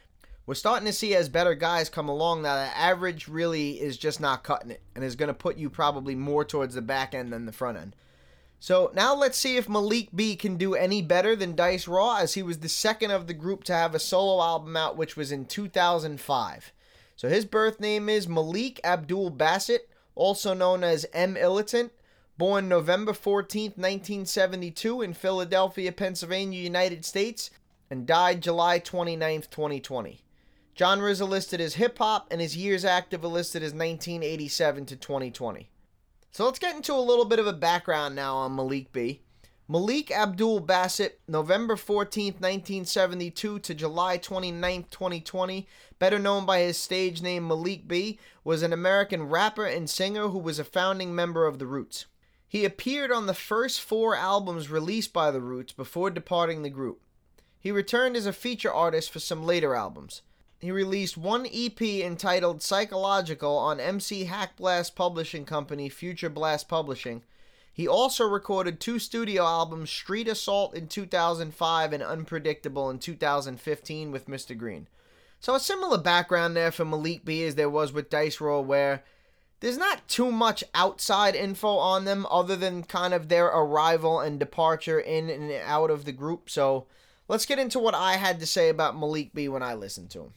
we're 0.45 0.55
starting 0.55 0.87
to 0.87 0.93
see 0.93 1.15
as 1.17 1.29
better 1.29 1.55
guys 1.55 1.89
come 1.89 2.09
along 2.09 2.43
now 2.43 2.55
the 2.55 2.77
average 2.77 3.27
really 3.27 3.81
is 3.81 3.97
just 3.97 4.21
not 4.21 4.45
cutting 4.45 4.71
it 4.71 4.83
and 4.95 5.03
is 5.03 5.17
going 5.17 5.29
to 5.29 5.35
put 5.35 5.57
you 5.57 5.69
probably 5.71 6.15
more 6.15 6.45
towards 6.45 6.75
the 6.75 6.83
back 6.83 7.15
end 7.15 7.33
than 7.33 7.47
the 7.47 7.53
front 7.53 7.79
end. 7.79 7.97
So 8.59 8.91
now 8.95 9.15
let's 9.15 9.37
see 9.37 9.57
if 9.57 9.69
Malik 9.69 10.09
B 10.15 10.37
can 10.37 10.57
do 10.57 10.75
any 10.75 11.03
better 11.03 11.37
than 11.37 11.55
Dice 11.55 11.89
Raw 11.89 12.17
as 12.17 12.35
he 12.35 12.43
was 12.43 12.59
the 12.59 12.69
second 12.69 13.11
of 13.11 13.27
the 13.27 13.35
group 13.35 13.65
to 13.65 13.73
have 13.73 13.95
a 13.95 13.99
solo 13.99 14.43
album 14.43 14.77
out 14.77 14.97
which 14.97 15.17
was 15.17 15.33
in 15.33 15.47
2005. 15.47 16.73
So 17.17 17.31
his 17.31 17.47
birth 17.47 17.81
name 17.81 18.11
is 18.11 18.29
Malik 18.29 18.79
Abdul 18.85 19.31
Bassett, 19.31 19.89
also 20.15 20.53
known 20.53 20.85
as 20.85 21.07
M. 21.15 21.35
Illitant, 21.35 21.91
born 22.37 22.69
November 22.69 23.15
14, 23.15 23.71
1972 23.71 25.01
in 25.01 25.15
Philadelphia, 25.15 25.93
Pennsylvania, 25.93 26.61
United 26.61 27.07
States, 27.07 27.51
and 27.91 28.07
died 28.07 28.43
July 28.43 28.79
29, 28.79 29.43
2020. 29.51 30.21
Genres 30.79 31.23
are 31.23 31.25
listed 31.25 31.59
as 31.59 31.77
hip 31.77 31.97
hop, 31.97 32.27
and 32.31 32.43
his 32.43 32.55
years 32.55 32.85
active 32.85 33.25
are 33.25 33.29
listed 33.29 33.63
as 33.63 33.73
1987 33.73 34.85
to 34.85 34.97
2020. 34.97 35.71
So 36.33 36.45
let's 36.45 36.59
get 36.59 36.77
into 36.77 36.93
a 36.93 37.01
little 37.01 37.25
bit 37.25 37.39
of 37.39 37.47
a 37.47 37.53
background 37.55 38.15
now 38.15 38.37
on 38.37 38.55
Malik 38.55 38.93
B. 38.93 39.23
Malik 39.69 40.11
Abdul 40.11 40.61
Bassett, 40.61 41.21
November 41.27 41.77
14, 41.77 42.35
1972 42.35 43.59
to 43.59 43.75
July 43.75 44.17
29, 44.17 44.85
2020, 44.91 45.67
better 45.99 46.19
known 46.19 46.47
by 46.47 46.61
his 46.61 46.79
stage 46.79 47.21
name 47.21 47.49
Malik 47.49 47.89
B, 47.89 48.19
was 48.45 48.63
an 48.63 48.73
American 48.73 49.25
rapper 49.25 49.65
and 49.67 49.91
singer 49.91 50.29
who 50.29 50.39
was 50.39 50.59
a 50.59 50.65
founding 50.65 51.15
member 51.15 51.47
of 51.47 51.59
The 51.59 51.67
Roots. 51.67 52.07
He 52.49 52.65
appeared 52.65 53.11
on 53.11 53.27
the 53.27 53.35
first 53.35 53.81
four 53.81 54.15
albums 54.15 54.71
released 54.71 55.13
by 55.13 55.31
The 55.31 55.41
Roots 55.41 55.73
before 55.73 56.11
departing 56.11 56.63
the 56.63 56.71
group. 56.71 57.01
He 57.59 57.73
returned 57.73 58.17
as 58.17 58.27
a 58.27 58.33
feature 58.33 58.73
artist 58.73 59.11
for 59.11 59.19
some 59.19 59.45
later 59.45 59.75
albums 59.75 60.23
he 60.59 60.71
released 60.71 61.19
one 61.19 61.47
EP 61.53 61.81
entitled 61.81 62.63
Psychological 62.63 63.57
on 63.57 63.79
MC 63.79 64.25
Hack 64.25 64.57
Blast 64.57 64.97
Publishing 64.97 65.45
Company, 65.45 65.89
Future 65.89 66.31
Blast 66.31 66.67
Publishing. 66.67 67.23
He 67.77 67.87
also 67.87 68.27
recorded 68.27 68.81
two 68.81 68.99
studio 68.99 69.45
albums, 69.45 69.91
Street 69.91 70.29
Assault 70.29 70.75
in 70.75 70.89
2005 70.89 71.93
and 71.93 72.03
Unpredictable 72.03 72.89
in 72.89 72.99
2015 72.99 74.11
with 74.11 74.29
Mr. 74.29 74.57
Green. 74.57 74.89
So 75.41 75.55
a 75.55 75.61
similar 75.61 75.99
background 75.99 76.57
there 76.57 76.73
for 76.73 76.87
Malik 76.87 77.27
B 77.27 77.45
as 77.45 77.55
there 77.55 77.69
was 77.69 77.93
with 77.93 78.09
Dice 78.09 78.41
Raw, 78.41 78.61
where 78.61 79.05
there's 79.61 79.77
not 79.77 80.09
too 80.09 80.33
much 80.33 80.65
outside 80.73 81.35
info 81.35 81.69
on 81.77 82.07
them 82.07 82.27
other 82.31 82.57
than 82.57 82.83
kind 82.83 83.13
of 83.13 83.29
their 83.29 83.49
arrival 83.49 84.21
and 84.21 84.41
departure 84.41 84.99
in 84.99 85.29
and 85.29 85.53
out 85.63 85.91
of 85.91 86.07
the 86.07 86.13
group. 86.13 86.49
So 86.49 86.87
let's 87.29 87.45
get 87.45 87.59
into 87.59 87.79
what 87.79 87.95
I 87.95 88.15
had 88.15 88.41
to 88.41 88.47
say 88.47 88.71
about 88.71 88.99
Malik 88.99 89.35
B 89.35 89.51
when 89.51 89.63
I 89.63 89.75
listened 89.75 90.09
to 90.13 90.21
him. 90.21 90.33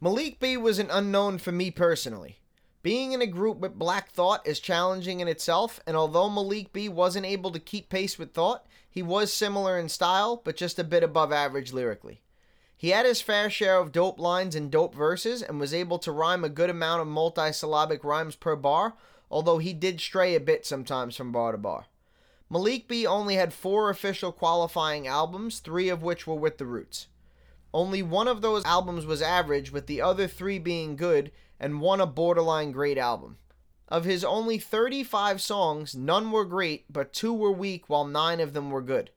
Malik 0.00 0.40
B 0.40 0.56
was 0.56 0.78
an 0.78 0.88
unknown 0.90 1.36
for 1.36 1.52
me 1.52 1.70
personally. 1.70 2.38
Being 2.82 3.12
in 3.12 3.22
a 3.22 3.26
group 3.26 3.58
with 3.58 3.78
Black 3.78 4.10
Thought 4.10 4.46
is 4.46 4.58
challenging 4.58 5.20
in 5.20 5.28
itself, 5.28 5.78
and 5.86 5.96
although 5.96 6.28
Malik 6.28 6.72
B 6.72 6.88
wasn't 6.88 7.26
able 7.26 7.52
to 7.52 7.60
keep 7.60 7.88
pace 7.88 8.18
with 8.18 8.34
Thought, 8.34 8.66
he 8.90 9.02
was 9.02 9.32
similar 9.32 9.78
in 9.78 9.88
style, 9.88 10.42
but 10.44 10.56
just 10.56 10.80
a 10.80 10.84
bit 10.84 11.04
above 11.04 11.32
average 11.32 11.72
lyrically. 11.72 12.22
He 12.76 12.88
had 12.88 13.06
his 13.06 13.22
fair 13.22 13.48
share 13.48 13.78
of 13.78 13.92
dope 13.92 14.18
lines 14.18 14.56
and 14.56 14.68
dope 14.68 14.96
verses, 14.96 15.42
and 15.42 15.60
was 15.60 15.72
able 15.72 16.00
to 16.00 16.10
rhyme 16.10 16.42
a 16.42 16.48
good 16.48 16.70
amount 16.70 17.02
of 17.02 17.06
multisyllabic 17.06 18.02
rhymes 18.02 18.34
per 18.34 18.56
bar, 18.56 18.94
although 19.30 19.58
he 19.58 19.72
did 19.72 20.00
stray 20.00 20.34
a 20.34 20.40
bit 20.40 20.66
sometimes 20.66 21.16
from 21.16 21.30
bar 21.30 21.52
to 21.52 21.58
bar. 21.58 21.86
Malik 22.50 22.88
B 22.88 23.06
only 23.06 23.36
had 23.36 23.54
four 23.54 23.88
official 23.90 24.32
qualifying 24.32 25.06
albums, 25.06 25.60
three 25.60 25.88
of 25.88 26.02
which 26.02 26.26
were 26.26 26.34
with 26.34 26.58
the 26.58 26.66
Roots. 26.66 27.06
Only 27.72 28.02
one 28.02 28.28
of 28.28 28.42
those 28.42 28.64
albums 28.64 29.06
was 29.06 29.22
average, 29.22 29.70
with 29.70 29.86
the 29.86 30.02
other 30.02 30.26
three 30.26 30.58
being 30.58 30.96
good, 30.96 31.30
and 31.62 31.80
won 31.80 32.00
a 32.00 32.06
borderline 32.06 32.72
great 32.72 32.98
album. 32.98 33.38
Of 33.88 34.04
his 34.04 34.24
only 34.24 34.58
35 34.58 35.40
songs, 35.40 35.94
none 35.94 36.32
were 36.32 36.44
great, 36.44 36.92
but 36.92 37.12
two 37.12 37.32
were 37.32 37.52
weak, 37.52 37.88
while 37.88 38.04
nine 38.04 38.40
of 38.40 38.52
them 38.52 38.70
were 38.70 38.82
good. 38.82 39.10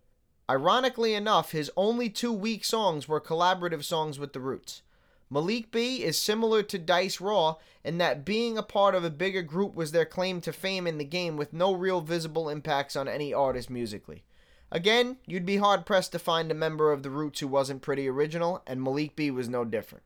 Ironically 0.50 1.16
enough, 1.16 1.54
his 1.54 1.72
only 1.76 2.08
two 2.08 2.32
weak 2.32 2.64
songs 2.64 3.08
were 3.08 3.20
collaborative 3.20 3.84
songs 3.84 4.20
with 4.20 4.34
The 4.34 4.40
Roots. 4.40 4.84
Malik 5.28 5.72
B 5.72 6.04
is 6.04 6.20
similar 6.20 6.62
to 6.62 6.78
Dice 6.78 7.20
Raw 7.20 7.56
in 7.84 7.98
that 7.98 8.24
being 8.24 8.60
a 8.60 8.64
part 8.64 8.94
of 8.94 9.04
a 9.04 9.10
bigger 9.10 9.42
group 9.42 9.74
was 9.74 9.92
their 9.92 10.06
claim 10.06 10.40
to 10.42 10.54
fame 10.54 10.86
in 10.86 11.00
the 11.00 11.04
game 11.04 11.36
with 11.36 11.52
no 11.52 11.74
real 11.74 12.00
visible 12.00 12.48
impacts 12.48 12.96
on 12.96 13.08
any 13.08 13.34
artist 13.34 13.72
musically. 13.72 14.24
Again, 14.72 15.18
you'd 15.26 15.46
be 15.48 15.58
hard 15.58 15.86
pressed 15.86 16.12
to 16.12 16.20
find 16.20 16.52
a 16.52 16.56
member 16.56 16.92
of 16.92 17.02
the 17.02 17.10
Roots 17.10 17.40
who 17.40 17.48
wasn't 17.48 17.82
pretty 17.82 18.08
original, 18.08 18.62
and 18.68 18.84
Malik 18.84 19.16
B 19.16 19.32
was 19.32 19.50
no 19.50 19.66
different. 19.66 20.04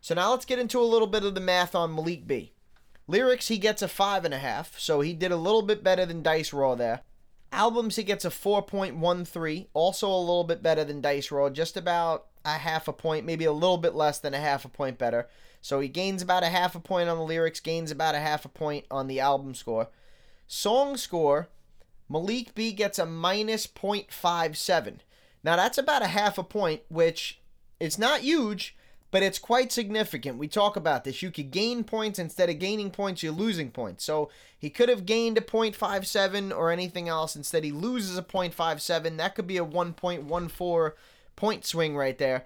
So 0.00 0.14
now 0.14 0.30
let's 0.30 0.44
get 0.44 0.58
into 0.58 0.80
a 0.80 0.82
little 0.82 1.06
bit 1.06 1.24
of 1.24 1.34
the 1.34 1.40
math 1.40 1.74
on 1.74 1.94
Malik 1.94 2.26
B. 2.26 2.52
Lyrics, 3.06 3.48
he 3.48 3.58
gets 3.58 3.82
a 3.82 3.86
5.5, 3.86 4.78
so 4.78 5.00
he 5.00 5.12
did 5.12 5.32
a 5.32 5.36
little 5.36 5.62
bit 5.62 5.82
better 5.82 6.06
than 6.06 6.22
Dice 6.22 6.52
Raw 6.52 6.74
there. 6.74 7.00
Albums, 7.52 7.96
he 7.96 8.04
gets 8.04 8.24
a 8.24 8.30
4.13, 8.30 9.66
also 9.74 10.08
a 10.08 10.16
little 10.16 10.44
bit 10.44 10.62
better 10.62 10.84
than 10.84 11.00
Dice 11.00 11.32
Raw, 11.32 11.50
just 11.50 11.76
about 11.76 12.26
a 12.44 12.58
half 12.58 12.86
a 12.86 12.92
point, 12.92 13.26
maybe 13.26 13.44
a 13.44 13.52
little 13.52 13.78
bit 13.78 13.94
less 13.94 14.18
than 14.20 14.32
a 14.32 14.38
half 14.38 14.64
a 14.64 14.68
point 14.68 14.96
better. 14.96 15.28
So 15.60 15.80
he 15.80 15.88
gains 15.88 16.22
about 16.22 16.44
a 16.44 16.48
half 16.48 16.74
a 16.74 16.80
point 16.80 17.08
on 17.08 17.18
the 17.18 17.24
lyrics, 17.24 17.60
gains 17.60 17.90
about 17.90 18.14
a 18.14 18.20
half 18.20 18.44
a 18.44 18.48
point 18.48 18.86
on 18.90 19.08
the 19.08 19.20
album 19.20 19.54
score. 19.54 19.88
Song 20.46 20.96
score, 20.96 21.48
Malik 22.08 22.54
B 22.54 22.72
gets 22.72 22.98
a 22.98 23.06
minus 23.06 23.66
0.57. 23.66 24.98
Now 25.42 25.56
that's 25.56 25.78
about 25.78 26.02
a 26.02 26.08
half 26.08 26.38
a 26.38 26.44
point, 26.44 26.82
which 26.88 27.40
it's 27.78 27.98
not 27.98 28.20
huge, 28.20 28.76
but 29.10 29.22
it's 29.22 29.38
quite 29.38 29.72
significant. 29.72 30.38
We 30.38 30.48
talk 30.48 30.76
about 30.76 31.04
this. 31.04 31.22
You 31.22 31.30
could 31.30 31.50
gain 31.50 31.84
points 31.84 32.18
instead 32.18 32.48
of 32.48 32.58
gaining 32.58 32.90
points, 32.90 33.22
you're 33.22 33.32
losing 33.32 33.70
points. 33.70 34.04
So 34.04 34.30
he 34.56 34.70
could 34.70 34.88
have 34.88 35.06
gained 35.06 35.36
a 35.38 35.40
0.57 35.40 36.56
or 36.56 36.70
anything 36.70 37.08
else. 37.08 37.34
Instead, 37.34 37.64
he 37.64 37.72
loses 37.72 38.16
a 38.16 38.22
0.57. 38.22 39.16
That 39.16 39.34
could 39.34 39.46
be 39.46 39.58
a 39.58 39.64
1.14 39.64 40.92
point 41.36 41.64
swing 41.64 41.96
right 41.96 42.18
there. 42.18 42.44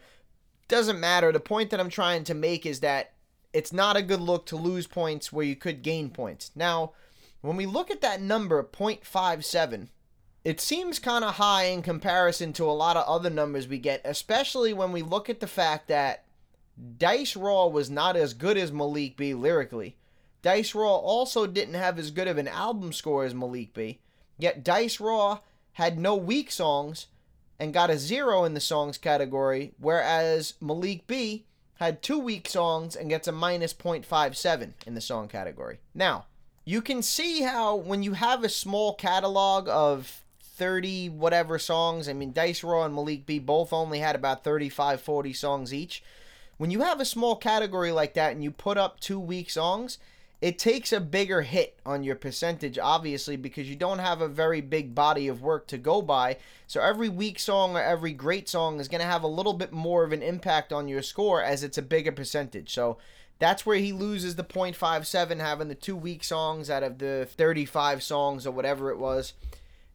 Doesn't 0.68 1.00
matter. 1.00 1.32
The 1.32 1.40
point 1.40 1.70
that 1.70 1.80
I'm 1.80 1.90
trying 1.90 2.24
to 2.24 2.34
make 2.34 2.64
is 2.64 2.80
that 2.80 3.12
it's 3.52 3.72
not 3.72 3.96
a 3.96 4.02
good 4.02 4.20
look 4.20 4.46
to 4.46 4.56
lose 4.56 4.86
points 4.86 5.32
where 5.32 5.44
you 5.44 5.56
could 5.56 5.82
gain 5.82 6.08
points. 6.10 6.50
Now, 6.54 6.92
when 7.42 7.56
we 7.56 7.66
look 7.66 7.90
at 7.90 8.00
that 8.00 8.22
number, 8.22 8.62
0.57, 8.62 9.88
it 10.44 10.60
seems 10.60 10.98
kind 10.98 11.24
of 11.24 11.34
high 11.34 11.64
in 11.64 11.82
comparison 11.82 12.52
to 12.54 12.64
a 12.64 12.72
lot 12.72 12.96
of 12.96 13.06
other 13.06 13.30
numbers 13.30 13.68
we 13.68 13.78
get, 13.78 14.00
especially 14.04 14.72
when 14.72 14.92
we 14.92 15.02
look 15.02 15.28
at 15.28 15.40
the 15.40 15.46
fact 15.46 15.88
that 15.88 16.23
Dice 16.98 17.36
Raw 17.36 17.66
was 17.66 17.90
not 17.90 18.16
as 18.16 18.34
good 18.34 18.56
as 18.56 18.72
Malik 18.72 19.16
B 19.16 19.34
lyrically. 19.34 19.96
Dice 20.42 20.74
Raw 20.74 20.96
also 20.96 21.46
didn't 21.46 21.74
have 21.74 21.98
as 21.98 22.10
good 22.10 22.28
of 22.28 22.36
an 22.36 22.48
album 22.48 22.92
score 22.92 23.24
as 23.24 23.34
Malik 23.34 23.72
B. 23.72 24.00
Yet 24.38 24.64
Dice 24.64 25.00
Raw 25.00 25.40
had 25.72 25.98
no 25.98 26.16
weak 26.16 26.50
songs 26.50 27.06
and 27.58 27.72
got 27.72 27.90
a 27.90 27.98
zero 27.98 28.44
in 28.44 28.54
the 28.54 28.60
songs 28.60 28.98
category, 28.98 29.72
whereas 29.78 30.54
Malik 30.60 31.06
B 31.06 31.46
had 31.76 32.02
two 32.02 32.18
weak 32.18 32.48
songs 32.48 32.96
and 32.96 33.08
gets 33.08 33.28
a 33.28 33.32
minus 33.32 33.72
0.57 33.72 34.72
in 34.86 34.94
the 34.94 35.00
song 35.00 35.28
category. 35.28 35.78
Now, 35.94 36.26
you 36.64 36.82
can 36.82 37.02
see 37.02 37.42
how 37.42 37.76
when 37.76 38.02
you 38.02 38.14
have 38.14 38.42
a 38.42 38.48
small 38.48 38.94
catalog 38.94 39.68
of 39.68 40.24
30 40.40 41.08
whatever 41.10 41.58
songs, 41.58 42.08
I 42.08 42.12
mean, 42.12 42.32
Dice 42.32 42.64
Raw 42.64 42.84
and 42.84 42.94
Malik 42.94 43.26
B 43.26 43.38
both 43.38 43.72
only 43.72 44.00
had 44.00 44.14
about 44.16 44.44
35, 44.44 45.00
40 45.00 45.32
songs 45.32 45.74
each 45.74 46.02
when 46.56 46.70
you 46.70 46.82
have 46.82 47.00
a 47.00 47.04
small 47.04 47.36
category 47.36 47.92
like 47.92 48.14
that 48.14 48.32
and 48.32 48.42
you 48.42 48.50
put 48.50 48.78
up 48.78 49.00
two 49.00 49.18
weak 49.18 49.50
songs, 49.50 49.98
it 50.40 50.58
takes 50.58 50.92
a 50.92 51.00
bigger 51.00 51.40
hit 51.40 51.78
on 51.86 52.04
your 52.04 52.16
percentage, 52.16 52.78
obviously, 52.78 53.36
because 53.36 53.68
you 53.68 53.76
don't 53.76 53.98
have 53.98 54.20
a 54.20 54.28
very 54.28 54.60
big 54.60 54.94
body 54.94 55.26
of 55.26 55.40
work 55.40 55.66
to 55.68 55.78
go 55.78 56.02
by. 56.02 56.36
So 56.66 56.82
every 56.82 57.08
weak 57.08 57.38
song 57.38 57.76
or 57.76 57.82
every 57.82 58.12
great 58.12 58.48
song 58.48 58.78
is 58.78 58.88
going 58.88 59.00
to 59.00 59.06
have 59.06 59.22
a 59.22 59.28
little 59.28 59.54
bit 59.54 59.72
more 59.72 60.04
of 60.04 60.12
an 60.12 60.22
impact 60.22 60.70
on 60.70 60.86
your 60.86 61.00
score 61.00 61.42
as 61.42 61.64
it's 61.64 61.78
a 61.78 61.82
bigger 61.82 62.12
percentage. 62.12 62.74
So 62.74 62.98
that's 63.38 63.64
where 63.64 63.78
he 63.78 63.92
loses 63.92 64.36
the 64.36 64.44
0.57, 64.44 65.40
having 65.40 65.68
the 65.68 65.74
two 65.74 65.96
weak 65.96 66.22
songs 66.22 66.68
out 66.68 66.82
of 66.82 66.98
the 66.98 67.26
35 67.30 68.02
songs 68.02 68.46
or 68.46 68.50
whatever 68.50 68.90
it 68.90 68.98
was. 68.98 69.32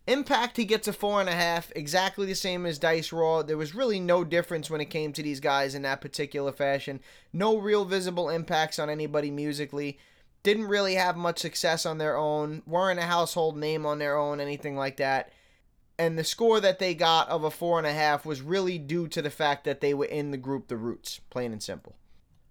Impact, 0.09 0.57
he 0.57 0.65
gets 0.65 0.87
a 0.87 0.93
four 0.93 1.19
and 1.19 1.29
a 1.29 1.35
half, 1.35 1.71
exactly 1.75 2.25
the 2.25 2.33
same 2.33 2.65
as 2.65 2.79
Dice 2.79 3.13
Raw. 3.13 3.43
There 3.43 3.59
was 3.59 3.75
really 3.75 3.99
no 3.99 4.23
difference 4.23 4.67
when 4.67 4.81
it 4.81 4.89
came 4.89 5.13
to 5.13 5.21
these 5.21 5.39
guys 5.39 5.75
in 5.75 5.83
that 5.83 6.01
particular 6.01 6.51
fashion. 6.51 6.99
No 7.31 7.59
real 7.59 7.85
visible 7.85 8.27
impacts 8.27 8.79
on 8.79 8.89
anybody 8.89 9.29
musically. 9.29 9.99
Didn't 10.41 10.65
really 10.65 10.95
have 10.95 11.15
much 11.15 11.37
success 11.37 11.85
on 11.85 11.99
their 11.99 12.17
own. 12.17 12.63
Weren't 12.65 12.99
a 12.99 13.03
household 13.03 13.55
name 13.55 13.85
on 13.85 13.99
their 13.99 14.17
own, 14.17 14.39
anything 14.39 14.75
like 14.75 14.97
that. 14.97 15.31
And 15.99 16.17
the 16.17 16.23
score 16.23 16.59
that 16.59 16.79
they 16.79 16.95
got 16.95 17.29
of 17.29 17.43
a 17.43 17.51
four 17.51 17.77
and 17.77 17.85
a 17.85 17.93
half 17.93 18.25
was 18.25 18.41
really 18.41 18.79
due 18.79 19.07
to 19.09 19.21
the 19.21 19.29
fact 19.29 19.63
that 19.65 19.79
they 19.79 19.93
were 19.93 20.05
in 20.05 20.31
the 20.31 20.37
group 20.37 20.69
The 20.69 20.77
Roots, 20.77 21.19
plain 21.29 21.51
and 21.51 21.61
simple. 21.61 21.95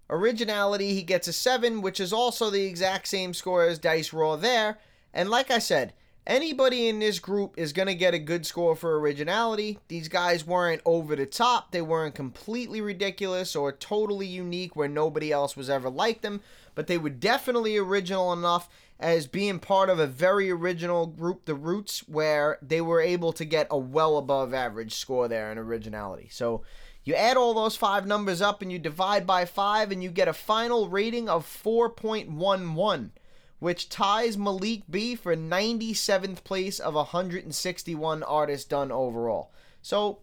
Originality, 0.09 0.93
he 0.93 1.03
gets 1.03 1.27
a 1.27 1.33
seven, 1.33 1.81
which 1.81 1.99
is 1.99 2.13
also 2.13 2.49
the 2.49 2.63
exact 2.63 3.09
same 3.09 3.33
score 3.33 3.65
as 3.65 3.79
Dice 3.79 4.13
Raw 4.13 4.37
there. 4.37 4.79
And 5.13 5.29
like 5.29 5.51
I 5.51 5.59
said, 5.59 5.91
Anybody 6.27 6.87
in 6.87 6.99
this 6.99 7.17
group 7.17 7.55
is 7.57 7.73
going 7.73 7.87
to 7.87 7.95
get 7.95 8.13
a 8.13 8.19
good 8.19 8.45
score 8.45 8.75
for 8.75 8.99
originality. 8.99 9.79
These 9.87 10.09
guys 10.09 10.45
weren't 10.45 10.81
over 10.85 11.15
the 11.15 11.25
top, 11.25 11.71
they 11.71 11.81
weren't 11.81 12.13
completely 12.13 12.81
ridiculous 12.81 13.55
or 13.55 13.71
totally 13.71 14.27
unique 14.27 14.75
where 14.75 14.87
nobody 14.87 15.31
else 15.31 15.57
was 15.57 15.69
ever 15.69 15.89
like 15.89 16.21
them, 16.21 16.41
but 16.75 16.87
they 16.87 16.97
were 16.99 17.09
definitely 17.09 17.77
original 17.77 18.31
enough 18.31 18.69
as 18.99 19.27
being 19.27 19.59
part 19.59 19.89
of 19.89 19.97
a 19.97 20.05
very 20.05 20.51
original 20.51 21.07
group, 21.07 21.45
The 21.45 21.55
Roots, 21.55 22.07
where 22.07 22.59
they 22.61 22.81
were 22.81 23.01
able 23.01 23.33
to 23.33 23.45
get 23.45 23.67
a 23.71 23.77
well 23.77 24.17
above 24.17 24.53
average 24.53 24.93
score 24.93 25.27
there 25.27 25.51
in 25.51 25.57
originality. 25.57 26.27
So 26.31 26.63
you 27.03 27.15
add 27.15 27.37
all 27.37 27.53
those 27.53 27.77
five 27.77 28.05
numbers 28.05 28.41
up 28.41 28.61
and 28.61 28.71
you 28.71 28.77
divide 28.77 29.25
by 29.25 29.45
five, 29.45 29.91
and 29.91 30.03
you 30.03 30.11
get 30.11 30.27
a 30.27 30.33
final 30.33 30.89
rating 30.89 31.29
of 31.29 31.45
4.11 31.45 33.11
which 33.59 33.89
ties 33.89 34.37
Malik 34.37 34.83
B 34.89 35.15
for 35.15 35.35
97th 35.35 36.43
place 36.43 36.79
of 36.79 36.93
161 36.95 38.23
artists 38.23 38.67
done 38.67 38.91
overall. 38.91 39.51
So, 39.81 40.19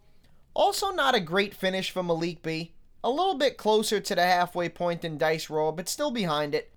also 0.54 0.90
not 0.90 1.14
a 1.14 1.20
great 1.20 1.54
finish 1.54 1.90
for 1.90 2.02
Malik 2.02 2.42
B. 2.42 2.72
A 3.04 3.10
little 3.10 3.36
bit 3.36 3.58
closer 3.58 4.00
to 4.00 4.14
the 4.14 4.22
halfway 4.22 4.68
point 4.68 5.02
than 5.02 5.18
Dice 5.18 5.48
Raw, 5.50 5.70
but 5.70 5.88
still 5.88 6.10
behind 6.10 6.54
it. 6.54 6.72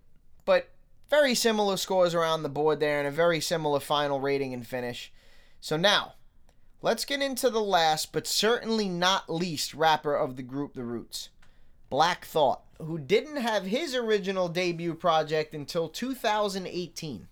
But 0.45 0.69
very 1.10 1.34
similar 1.34 1.78
scores 1.78 2.13
around 2.13 2.43
the 2.43 2.50
board 2.50 2.80
there 2.80 3.00
and 3.00 3.08
a 3.08 3.12
very 3.12 3.39
similar 3.39 3.80
final 3.80 4.19
rating 4.19 4.54
and 4.54 4.67
finish. 4.67 5.12
So 5.60 5.76
now, 5.78 6.15
let's 6.82 7.06
get 7.06 7.22
into 7.22 7.50
the 7.50 7.62
last 7.62 8.12
but 8.12 8.28
certainly 8.28 8.89
not 8.89 9.30
least 9.30 9.74
rapper 9.74 10.15
of 10.15 10.36
the 10.36 10.43
group 10.43 10.74
The 10.74 10.84
Roots. 10.84 11.30
Black 11.89 12.25
Thought, 12.25 12.62
who 12.80 12.97
didn't 12.97 13.38
have 13.38 13.65
his 13.65 13.95
original 13.95 14.47
debut 14.47 14.93
project 14.93 15.54
until 15.54 15.89
2018. 15.89 17.28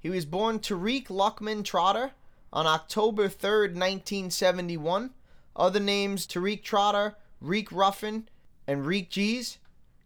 He 0.00 0.10
was 0.10 0.24
born 0.24 0.58
Tariq 0.58 1.06
Luqman 1.06 1.64
Trotter 1.64 2.12
on 2.52 2.66
October 2.66 3.28
3rd, 3.28 3.74
1971. 3.74 5.10
Other 5.56 5.80
names 5.80 6.26
Tariq 6.26 6.62
Trotter, 6.62 7.16
Reek 7.40 7.70
Ruffin, 7.70 8.28
and 8.66 8.84
Reek 8.84 9.10
G's. 9.10 9.58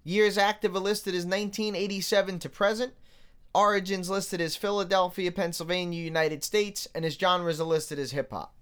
Years 0.05 0.39
active 0.39 0.77
are 0.77 0.81
listed 0.81 1.15
as 1.15 1.25
1987 1.25 2.39
to 2.41 2.49
present. 2.49 2.93
Origins 3.55 4.11
listed 4.11 4.41
as 4.41 4.57
Philadelphia, 4.57 5.33
Pennsylvania, 5.33 6.03
United 6.03 6.45
States, 6.45 6.87
and 6.95 7.05
his 7.05 7.15
genres 7.15 7.61
are 7.61 7.65
listed 7.65 7.99
as 7.99 8.13
hip 8.13 8.31
hop. 8.31 8.55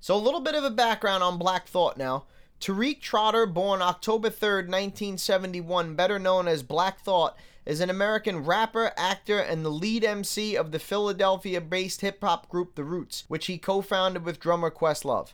So, 0.00 0.14
a 0.14 0.16
little 0.16 0.40
bit 0.40 0.54
of 0.54 0.64
a 0.64 0.70
background 0.70 1.22
on 1.22 1.38
Black 1.38 1.66
Thought 1.66 1.96
now. 1.96 2.24
Tariq 2.62 3.00
Trotter, 3.00 3.44
born 3.44 3.82
October 3.82 4.30
3rd, 4.30 4.68
1971, 4.68 5.96
better 5.96 6.20
known 6.20 6.46
as 6.46 6.62
Black 6.62 7.00
Thought, 7.00 7.36
is 7.66 7.80
an 7.80 7.90
American 7.90 8.44
rapper, 8.44 8.92
actor, 8.96 9.40
and 9.40 9.64
the 9.64 9.68
lead 9.68 10.04
MC 10.04 10.54
of 10.54 10.70
the 10.70 10.78
Philadelphia 10.78 11.60
based 11.60 12.02
hip 12.02 12.22
hop 12.22 12.48
group 12.48 12.76
The 12.76 12.84
Roots, 12.84 13.24
which 13.26 13.46
he 13.46 13.58
co 13.58 13.80
founded 13.80 14.24
with 14.24 14.38
drummer 14.38 14.70
Questlove. 14.70 15.32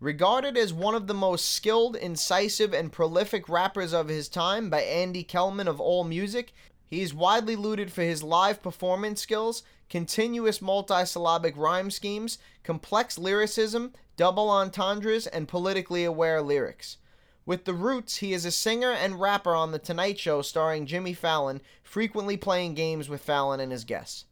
Regarded 0.00 0.56
as 0.56 0.72
one 0.72 0.94
of 0.94 1.06
the 1.06 1.12
most 1.12 1.50
skilled, 1.50 1.96
incisive, 1.96 2.72
and 2.72 2.90
prolific 2.90 3.46
rappers 3.46 3.92
of 3.92 4.08
his 4.08 4.30
time 4.30 4.70
by 4.70 4.80
Andy 4.80 5.22
Kellman 5.22 5.68
of 5.68 5.76
AllMusic, 5.76 6.48
he 6.86 7.02
is 7.02 7.12
widely 7.12 7.56
lauded 7.56 7.92
for 7.92 8.02
his 8.02 8.22
live 8.22 8.62
performance 8.62 9.20
skills, 9.20 9.64
continuous 9.88 10.58
multisyllabic 10.58 11.54
rhyme 11.56 11.90
schemes, 11.90 12.38
complex 12.62 13.18
lyricism, 13.18 13.92
double 14.16 14.48
entendres, 14.48 15.26
and 15.26 15.48
politically 15.48 16.04
aware 16.04 16.42
lyrics. 16.42 16.98
With 17.46 17.64
The 17.64 17.74
Roots, 17.74 18.16
he 18.16 18.32
is 18.32 18.44
a 18.44 18.50
singer 18.50 18.90
and 18.90 19.20
rapper 19.20 19.54
on 19.54 19.72
The 19.72 19.78
Tonight 19.78 20.18
Show 20.18 20.40
starring 20.42 20.86
Jimmy 20.86 21.12
Fallon, 21.12 21.60
frequently 21.82 22.36
playing 22.36 22.74
games 22.74 23.08
with 23.08 23.20
Fallon 23.20 23.60
and 23.60 23.70
his 23.70 23.84
guests. 23.84 24.24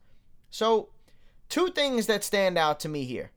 So, 0.51 0.89
two 1.49 1.69
things 1.69 2.07
that 2.07 2.25
stand 2.25 2.57
out 2.57 2.81
to 2.81 2.89
me 2.89 3.05
here. 3.05 3.31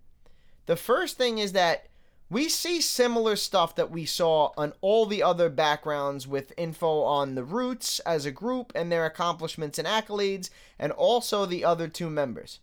The 0.65 0.77
first 0.77 1.17
thing 1.17 1.37
is 1.37 1.51
that 1.51 1.87
we 2.29 2.49
see 2.49 2.81
similar 2.81 3.35
stuff 3.35 3.75
that 3.75 3.91
we 3.91 4.05
saw 4.05 4.51
on 4.57 4.73
all 4.81 5.05
the 5.05 5.21
other 5.21 5.49
backgrounds 5.49 6.27
with 6.27 6.53
info 6.57 7.01
on 7.01 7.35
the 7.35 7.43
Roots 7.43 7.99
as 7.99 8.25
a 8.25 8.31
group 8.31 8.71
and 8.73 8.91
their 8.91 9.05
accomplishments 9.05 9.77
and 9.77 9.87
accolades, 9.87 10.49
and 10.79 10.91
also 10.91 11.45
the 11.45 11.63
other 11.63 11.87
two 11.87 12.09
members. 12.09 12.59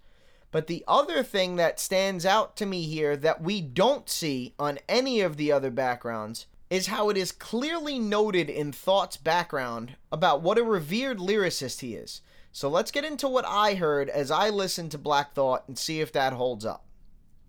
But 0.50 0.66
the 0.66 0.84
other 0.86 1.22
thing 1.22 1.56
that 1.56 1.80
stands 1.80 2.26
out 2.26 2.56
to 2.56 2.66
me 2.66 2.82
here 2.82 3.16
that 3.16 3.40
we 3.40 3.60
don't 3.60 4.08
see 4.08 4.52
on 4.58 4.78
any 4.88 5.20
of 5.20 5.36
the 5.36 5.52
other 5.52 5.70
backgrounds 5.70 6.46
is 6.68 6.88
how 6.88 7.08
it 7.08 7.16
is 7.16 7.32
clearly 7.32 7.98
noted 7.98 8.50
in 8.50 8.72
Thought's 8.72 9.16
background 9.16 9.94
about 10.10 10.42
what 10.42 10.58
a 10.58 10.64
revered 10.64 11.18
lyricist 11.18 11.80
he 11.80 11.94
is. 11.94 12.20
So 12.50 12.68
let's 12.68 12.90
get 12.90 13.04
into 13.04 13.28
what 13.28 13.46
I 13.46 13.74
heard 13.74 14.10
as 14.10 14.30
I 14.30 14.50
listened 14.50 14.90
to 14.90 14.98
Black 14.98 15.32
Thought 15.34 15.64
and 15.68 15.78
see 15.78 16.00
if 16.00 16.12
that 16.12 16.32
holds 16.32 16.66
up. 16.66 16.84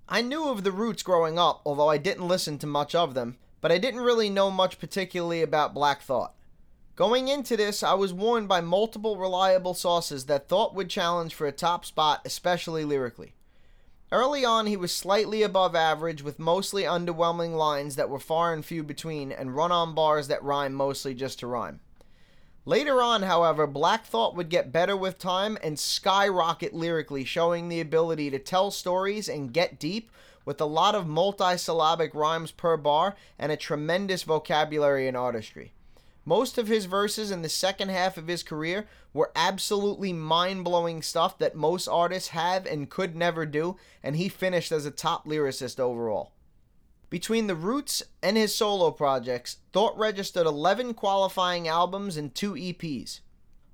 I 0.07 0.21
knew 0.21 0.49
of 0.49 0.63
the 0.63 0.71
Roots 0.71 1.01
growing 1.01 1.39
up, 1.39 1.61
although 1.65 1.89
I 1.89 1.97
didn't 1.97 2.27
listen 2.27 2.57
to 2.59 2.67
much 2.67 2.93
of 2.93 3.13
them, 3.13 3.37
but 3.61 3.71
I 3.71 3.77
didn't 3.77 4.01
really 4.01 4.29
know 4.29 4.51
much 4.51 4.77
particularly 4.77 5.41
about 5.41 5.73
Black 5.73 6.01
Thought. 6.01 6.33
Going 6.95 7.29
into 7.29 7.57
this, 7.57 7.81
I 7.81 7.93
was 7.93 8.13
warned 8.13 8.47
by 8.47 8.61
multiple 8.61 9.17
reliable 9.17 9.73
sources 9.73 10.25
that 10.25 10.49
Thought 10.49 10.75
would 10.75 10.89
challenge 10.89 11.33
for 11.33 11.47
a 11.47 11.51
top 11.51 11.85
spot, 11.85 12.21
especially 12.25 12.85
lyrically. 12.85 13.33
Early 14.11 14.45
on, 14.45 14.67
he 14.67 14.77
was 14.77 14.93
slightly 14.93 15.41
above 15.41 15.75
average 15.75 16.21
with 16.21 16.37
mostly 16.37 16.83
underwhelming 16.83 17.55
lines 17.55 17.95
that 17.95 18.09
were 18.09 18.19
far 18.19 18.53
and 18.53 18.63
few 18.63 18.83
between 18.83 19.31
and 19.31 19.55
run 19.55 19.71
on 19.71 19.95
bars 19.95 20.27
that 20.27 20.43
rhyme 20.43 20.73
mostly 20.73 21.15
just 21.15 21.39
to 21.39 21.47
rhyme. 21.47 21.79
Later 22.65 23.01
on, 23.01 23.23
however, 23.23 23.67
Black 23.67 24.05
Thought 24.05 24.35
would 24.35 24.47
get 24.47 24.71
better 24.71 24.95
with 24.95 25.19
time 25.19 25.57
and 25.61 25.77
skyrocket 25.77 26.73
lyrically, 26.73 27.25
showing 27.25 27.67
the 27.67 27.81
ability 27.81 28.29
to 28.31 28.39
tell 28.39 28.71
stories 28.71 29.27
and 29.27 29.51
get 29.51 29.79
deep 29.79 30.09
with 30.45 30.61
a 30.61 30.65
lot 30.65 30.95
of 30.95 31.05
multisyllabic 31.05 32.13
rhymes 32.13 32.51
per 32.51 32.77
bar 32.77 33.17
and 33.37 33.51
a 33.51 33.57
tremendous 33.57 34.23
vocabulary 34.23 35.09
and 35.09 35.17
artistry. 35.17 35.73
Most 36.25 36.57
of 36.57 36.67
his 36.67 36.85
verses 36.85 37.31
in 37.31 37.41
the 37.41 37.49
second 37.49 37.89
half 37.89 38.17
of 38.17 38.27
his 38.27 38.43
career 38.43 38.87
were 39.13 39.33
absolutely 39.35 40.13
mind 40.13 40.63
blowing 40.63 41.01
stuff 41.01 41.37
that 41.39 41.55
most 41.55 41.89
artists 41.89 42.29
have 42.29 42.65
and 42.65 42.89
could 42.89 43.13
never 43.13 43.45
do, 43.45 43.75
and 44.01 44.15
he 44.15 44.29
finished 44.29 44.71
as 44.71 44.85
a 44.85 44.91
top 44.91 45.25
lyricist 45.25 45.81
overall. 45.81 46.31
Between 47.13 47.45
the 47.45 47.53
Roots 47.53 48.01
and 48.23 48.37
his 48.37 48.55
solo 48.55 48.89
projects, 48.89 49.57
Thought 49.71 49.95
registered 49.95 50.47
11 50.47 50.95
qualifying 50.95 51.67
albums 51.67 52.17
and 52.17 52.33
2 52.33 52.53
EPs. 52.53 53.19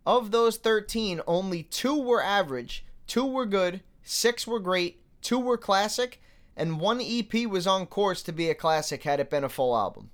Of 0.05 0.31
those 0.31 0.57
13, 0.57 1.21
only 1.25 1.63
2 1.63 2.01
were 2.01 2.21
average, 2.21 2.83
2 3.07 3.25
were 3.25 3.45
good, 3.45 3.79
6 4.03 4.45
were 4.45 4.59
great, 4.59 4.99
2 5.21 5.39
were 5.39 5.57
classic, 5.57 6.21
and 6.57 6.81
1 6.81 6.99
EP 6.99 7.47
was 7.47 7.65
on 7.65 7.85
course 7.85 8.21
to 8.23 8.33
be 8.33 8.49
a 8.49 8.53
classic 8.53 9.03
had 9.03 9.21
it 9.21 9.29
been 9.29 9.45
a 9.45 9.47
full 9.47 9.73
album. 9.73 10.09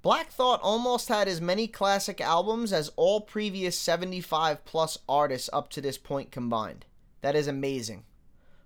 Black 0.00 0.30
Thought 0.30 0.60
almost 0.62 1.10
had 1.10 1.28
as 1.28 1.38
many 1.38 1.66
classic 1.66 2.18
albums 2.18 2.72
as 2.72 2.90
all 2.96 3.20
previous 3.20 3.78
75 3.78 4.64
plus 4.64 4.96
artists 5.06 5.50
up 5.52 5.68
to 5.72 5.82
this 5.82 5.98
point 5.98 6.30
combined. 6.30 6.86
That 7.20 7.36
is 7.36 7.46
amazing. 7.46 8.04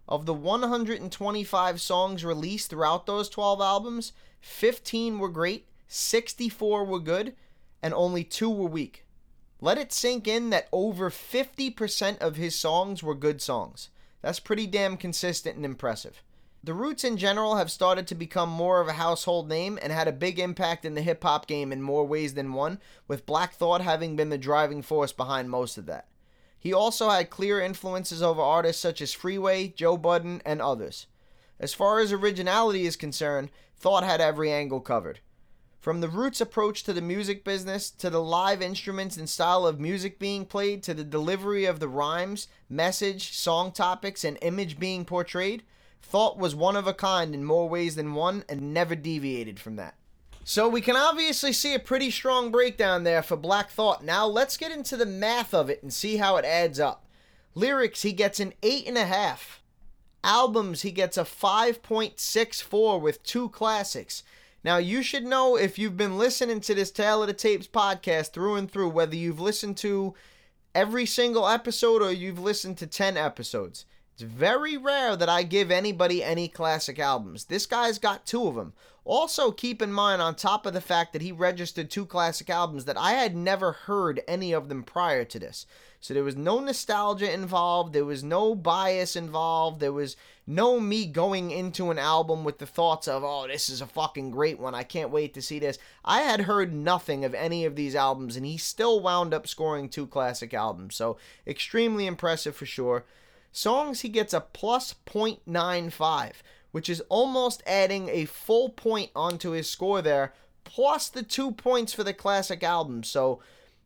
Of 0.09 0.27
the 0.27 0.35
125 0.35 1.81
songs 1.81 2.25
released 2.25 2.71
throughout 2.71 3.07
those 3.07 3.29
12 3.29 3.61
albums, 3.61 4.13
15 4.41 5.19
were 5.19 5.31
great, 5.31 5.67
64 5.89 6.85
were 6.85 7.01
good, 7.01 7.35
and 7.83 7.95
only 7.95 8.25
2 8.25 8.51
were 8.51 8.69
weak. 8.69 9.07
Let 9.61 9.79
it 9.79 9.93
sink 9.93 10.29
in 10.29 10.51
that 10.51 10.69
over 10.73 11.11
50% 11.11 12.19
of 12.19 12.37
his 12.37 12.55
songs 12.55 13.03
were 13.03 13.15
good 13.15 13.41
songs. 13.41 13.89
That's 14.21 14.41
pretty 14.41 14.67
damn 14.67 14.99
consistent 14.99 15.57
and 15.57 15.65
impressive. 15.65 16.23
The 16.63 16.75
Roots 16.75 17.05
in 17.05 17.17
general 17.17 17.57
have 17.57 17.71
started 17.71 18.07
to 18.07 18.15
become 18.15 18.49
more 18.49 18.81
of 18.81 18.89
a 18.89 18.95
household 18.95 19.49
name 19.49 19.79
and 19.83 19.93
had 19.93 20.09
a 20.09 20.13
big 20.13 20.39
impact 20.39 20.85
in 20.85 20.95
the 20.95 21.03
hip 21.03 21.23
hop 21.23 21.47
game 21.47 21.73
in 21.73 21.83
more 21.83 22.07
ways 22.07 22.35
than 22.35 22.55
one, 22.55 22.79
with 23.07 23.27
Black 23.27 23.55
Thought 23.55 23.83
having 23.83 24.17
been 24.17 24.31
the 24.31 24.39
driving 24.39 24.81
force 24.81 25.13
behind 25.13 25.51
most 25.51 25.77
of 25.77 25.87
that. 25.87 26.09
He 26.65 26.73
also 26.73 27.11
had 27.11 27.29
clear 27.29 27.61
influences 27.61 28.23
over 28.23 28.41
artists 28.41 28.81
such 28.81 29.03
as 29.03 29.13
Freeway, 29.13 29.69
Joe 29.69 29.99
Budden, 29.99 30.41
and 30.47 30.63
others. 30.63 31.07
As 31.61 31.75
far 31.75 32.01
as 32.01 32.11
originality 32.11 32.87
is 32.87 32.97
concerned, 32.97 33.51
Thought 33.77 34.03
had 34.03 34.23
every 34.23 34.51
angle 34.51 34.81
covered. 34.81 35.21
From 35.79 36.01
the 36.01 36.09
Roots' 36.09 36.41
approach 36.41 36.83
to 36.85 36.95
the 36.95 37.03
music 37.03 37.45
business, 37.45 37.91
to 37.91 38.09
the 38.09 38.23
live 38.23 38.63
instruments 38.63 39.19
and 39.19 39.29
style 39.29 39.67
of 39.67 39.79
music 39.79 40.19
being 40.19 40.47
played, 40.47 40.83
to 40.85 40.95
the 40.95 41.05
delivery 41.05 41.67
of 41.67 41.81
the 41.81 41.89
rhymes, 41.89 42.49
message, 42.71 43.37
song 43.37 43.71
topics, 43.71 44.25
and 44.25 44.39
image 44.41 44.79
being 44.79 45.05
portrayed, 45.05 45.65
Thought 46.01 46.39
was 46.39 46.55
one 46.55 46.77
of 46.77 46.87
a 46.87 46.95
kind 46.95 47.35
in 47.35 47.45
more 47.45 47.69
ways 47.69 47.95
than 47.95 48.15
one 48.15 48.43
and 48.49 48.73
never 48.73 48.95
deviated 48.95 49.61
from 49.61 49.77
that. 49.77 49.99
So 50.47 50.69
we 50.69 50.83
can 50.83 50.95
obviously 50.95 51.55
see 51.55 51.75
a 51.75 51.79
pretty 51.79 52.11
strong 52.11 52.51
breakdown 52.51 53.03
there 53.05 53.23
for 53.23 53.35
Black 53.35 53.71
Thought. 53.71 54.05
Now 54.05 54.27
let's 54.27 54.59
get 54.59 54.71
into 54.71 54.95
the 54.95 55.07
math 55.07 55.55
of 55.55 55.71
it 55.71 55.83
and 55.83 55.91
see 55.91 56.19
how 56.19 56.37
it 56.37 56.45
adds 56.45 56.79
up. 56.79 57.07
Lyrics, 57.55 58.03
he 58.03 58.13
gets 58.13 58.41
an 58.41 58.53
8.5. 58.63 59.39
Albums, 60.23 60.83
he 60.83 60.91
gets 60.91 61.17
a 61.17 61.23
5.64 61.25 63.01
with 63.01 63.23
two 63.23 63.49
classics. 63.49 64.23
Now, 64.63 64.77
you 64.77 65.03
should 65.03 65.25
know 65.25 65.57
if 65.57 65.79
you've 65.79 65.97
been 65.97 66.19
listening 66.19 66.61
to 66.61 66.75
this 66.75 66.91
Tale 66.91 67.23
of 67.23 67.29
the 67.29 67.35
Tapes 67.35 67.67
podcast 67.67 68.33
through 68.33 68.57
and 68.57 68.71
through, 68.71 68.91
whether 68.91 69.17
you've 69.17 69.41
listened 69.41 69.79
to 69.79 70.15
every 70.75 71.07
single 71.07 71.49
episode 71.49 72.03
or 72.03 72.13
you've 72.13 72.39
listened 72.39 72.77
to 72.79 72.87
10 72.87 73.17
episodes. 73.17 73.87
It's 74.15 74.23
very 74.23 74.77
rare 74.77 75.17
that 75.17 75.29
I 75.29 75.43
give 75.43 75.71
anybody 75.71 76.23
any 76.23 76.49
classic 76.49 76.99
albums. 76.99 77.47
This 77.47 77.67
guy's 77.67 77.99
got 77.99 78.27
two 78.27 78.47
of 78.47 78.55
them. 78.55 78.75
Also, 79.07 79.51
keep 79.51 79.83
in 79.83 79.93
mind, 79.93 80.23
on 80.23 80.35
top 80.35 80.65
of 80.65 80.73
the 80.73 80.81
fact 80.81 81.13
that 81.13 81.21
he 81.21 81.31
registered 81.31 81.91
two 81.91 82.07
classic 82.07 82.49
albums, 82.49 82.87
that 82.87 82.97
I 82.97 83.13
had 83.13 83.37
never 83.37 83.73
heard 83.73 84.23
any 84.27 84.53
of 84.53 84.71
them 84.71 84.83
prior 84.83 85.25
to 85.27 85.39
this. 85.39 85.67
So 86.01 86.15
there 86.15 86.25
was 86.25 86.37
no 86.37 86.61
nostalgia 86.61 87.33
involved, 87.33 87.93
there 87.93 88.05
was 88.05 88.25
no 88.25 88.55
bias 88.55 89.17
involved, 89.17 89.81
there 89.81 89.93
was 89.93 90.17
no 90.47 90.79
me 90.79 91.07
going 91.07 91.51
into 91.51 91.91
an 91.91 91.99
album 91.99 92.45
with 92.45 92.59
the 92.59 92.67
thoughts 92.67 93.09
of, 93.09 93.23
oh, 93.25 93.47
this 93.47 93.71
is 93.71 93.81
a 93.81 93.87
fucking 93.87 94.31
great 94.31 94.59
one, 94.59 94.75
I 94.75 94.83
can't 94.83 95.11
wait 95.11 95.35
to 95.35 95.43
see 95.43 95.59
this. 95.59 95.79
I 96.05 96.21
had 96.21 96.43
heard 96.43 96.75
nothing 96.75 97.25
of 97.25 97.35
any 97.35 97.65
of 97.65 97.77
these 97.77 97.95
albums, 97.95 98.37
and 98.37 98.45
he 98.45 98.59
still 98.59 99.01
wound 99.01 99.33
up 99.33 99.47
scoring 99.47 99.89
two 99.89 100.07
classic 100.07 100.53
albums. 100.53 100.95
So, 100.95 101.17
extremely 101.47 102.07
impressive 102.07 102.55
for 102.55 102.67
sure. 102.67 103.05
Songs, 103.51 104.01
he 104.01 104.09
gets 104.09 104.35
a 104.35 104.41
plus 104.41 104.95
0.95, 105.07 106.33
which 106.75 106.89
is 106.89 107.01
almost 107.09 107.63
adding 107.69 108.09
a 108.09 108.25
full 108.25 108.69
point 108.69 109.09
onto 109.15 109.53
his 109.53 109.71
score 109.71 110.03
there, 110.03 110.35
plus 110.65 111.09
the 111.09 111.23
two 111.23 111.53
points 111.53 111.93
for 111.93 112.03
the 112.03 112.13
classic 112.13 112.65
album. 112.65 113.05
So 113.05 113.39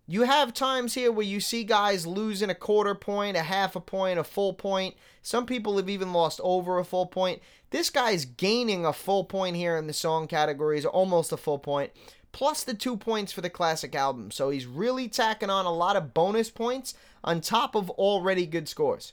you 0.07 0.23
have 0.23 0.55
times 0.55 0.95
here 0.95 1.13
where 1.13 1.27
you 1.27 1.39
see 1.39 1.65
guys 1.65 2.07
losing 2.07 2.49
a 2.49 2.55
quarter 2.55 2.95
point, 2.95 3.37
a 3.37 3.43
half 3.43 3.77
a 3.77 3.81
point, 3.81 4.19
a 4.19 4.25
full 4.25 4.55
point. 4.55 4.95
Some 5.21 5.45
people 5.45 5.77
have 5.77 5.91
even 5.91 6.15
lost 6.15 6.41
over 6.43 6.79
a 6.79 6.85
full 6.85 7.05
point. 7.05 7.43
This 7.69 7.91
guy's 7.91 8.25
gaining 8.25 8.87
a 8.87 8.95
full 8.95 9.25
point 9.25 9.55
here 9.55 9.77
in 9.77 9.87
the 9.87 9.93
song 9.93 10.27
categories, 10.27 10.87
almost 10.87 11.31
a 11.31 11.37
full 11.37 11.59
point, 11.59 11.93
plus 12.33 12.65
the 12.65 12.73
two 12.73 12.97
points 12.97 13.33
for 13.33 13.43
the 13.43 13.51
classic 13.51 13.95
album. 13.95 14.31
So 14.31 14.49
he's 14.49 14.65
really 14.65 15.09
tacking 15.09 15.51
on 15.51 15.67
a 15.67 15.75
lot 15.75 15.97
of 15.97 16.15
bonus 16.15 16.49
points 16.49 16.95
on 17.23 17.43
top 17.43 17.75
of 17.75 17.91
already 17.91 18.47
good 18.47 18.67
scores. 18.67 19.13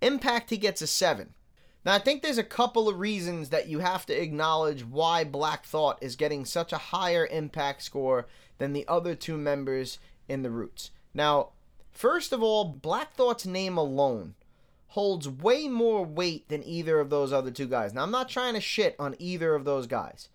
Impact, 0.00 0.50
he 0.50 0.58
gets 0.58 0.80
a 0.80 0.86
7. 0.86 1.30
Now, 1.86 1.94
I 1.94 2.00
think 2.00 2.20
there's 2.20 2.36
a 2.36 2.42
couple 2.42 2.88
of 2.88 2.98
reasons 2.98 3.50
that 3.50 3.68
you 3.68 3.78
have 3.78 4.06
to 4.06 4.22
acknowledge 4.22 4.84
why 4.84 5.22
Black 5.22 5.64
Thought 5.64 6.02
is 6.02 6.16
getting 6.16 6.44
such 6.44 6.72
a 6.72 6.78
higher 6.78 7.28
impact 7.30 7.84
score 7.84 8.26
than 8.58 8.72
the 8.72 8.84
other 8.88 9.14
two 9.14 9.38
members 9.38 10.00
in 10.28 10.42
the 10.42 10.50
Roots. 10.50 10.90
Now, 11.14 11.50
first 11.92 12.32
of 12.32 12.42
all, 12.42 12.64
Black 12.64 13.14
Thought's 13.14 13.46
name 13.46 13.78
alone 13.78 14.34
holds 14.88 15.28
way 15.28 15.68
more 15.68 16.04
weight 16.04 16.48
than 16.48 16.64
either 16.64 16.98
of 16.98 17.08
those 17.08 17.32
other 17.32 17.52
two 17.52 17.68
guys. 17.68 17.94
Now, 17.94 18.02
I'm 18.02 18.10
not 18.10 18.28
trying 18.28 18.54
to 18.54 18.60
shit 18.60 18.96
on 18.98 19.14
either 19.20 19.54
of 19.54 19.64
those 19.64 19.86
guys, 19.86 20.28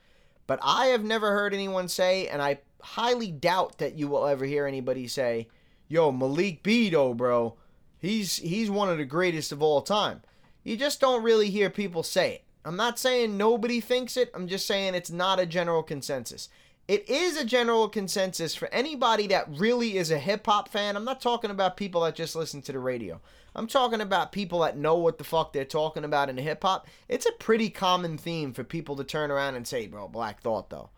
but 0.48 0.60
I 0.64 0.86
have 0.86 1.04
never 1.04 1.32
heard 1.32 1.54
anyone 1.54 1.90
say, 1.90 2.30
and 2.30 2.42
I 2.42 2.60
highly 2.82 3.30
doubt 3.30 3.78
that 3.80 3.98
you 3.98 4.08
will 4.08 4.26
ever 4.26 4.46
hear 4.46 4.66
anybody 4.66 5.06
say, 5.06 5.50
Yo, 5.90 6.14
Malik 6.14 6.64
Beto, 6.64 7.14
bro, 7.14 7.58
He's 8.02 8.38
he's 8.38 8.72
one 8.72 8.90
of 8.90 8.98
the 8.98 9.06
greatest 9.06 9.52
of 9.52 9.62
all 9.62 9.84
time. 9.84 10.24
You 10.64 10.78
just 10.78 11.00
don't 11.00 11.24
really 11.24 11.50
hear 11.50 11.70
people 11.70 12.04
say 12.04 12.36
it. 12.36 12.44
I'm 12.64 12.76
not 12.76 13.00
saying 13.00 13.38
nobody 13.38 13.80
thinks 13.80 14.16
it. 14.18 14.32
I'm 14.34 14.48
just 14.48 14.68
saying 14.68 14.94
it's 14.94 15.10
not 15.10 15.40
a 15.40 15.46
general 15.46 15.82
consensus. 15.82 16.50
It 16.88 17.10
is 17.10 17.38
a 17.38 17.46
general 17.46 17.88
consensus 17.90 18.54
for 18.54 18.68
anybody 18.68 19.28
that 19.28 19.48
really 19.50 19.98
is 19.98 20.12
a 20.12 20.20
hip 20.20 20.46
hop 20.46 20.70
fan. 20.70 20.96
I'm 20.96 21.06
not 21.06 21.22
talking 21.22 21.50
about 21.50 21.78
people 21.78 22.02
that 22.02 22.16
just 22.16 22.36
listen 22.36 22.62
to 22.64 22.72
the 22.72 22.80
radio. 22.80 23.22
I'm 23.56 23.68
talking 23.68 24.02
about 24.02 24.32
people 24.32 24.60
that 24.60 24.78
know 24.78 24.98
what 24.98 25.18
the 25.18 25.24
fuck 25.24 25.54
they're 25.54 25.66
talking 25.66 26.04
about 26.04 26.30
in 26.30 26.38
hip 26.38 26.64
hop. 26.64 26.88
It's 27.10 27.26
a 27.26 27.32
pretty 27.34 27.70
common 27.70 28.18
theme 28.18 28.54
for 28.54 28.64
people 28.64 28.96
to 28.98 29.04
turn 29.04 29.32
around 29.32 29.56
and 29.56 29.68
say, 29.68 29.88
bro, 29.88 30.08
Black 30.08 30.42
Thought, 30.42 30.70
though. 30.70 30.90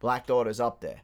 Black 0.00 0.26
Thought 0.26 0.46
is 0.46 0.60
up 0.60 0.80
there. 0.80 1.00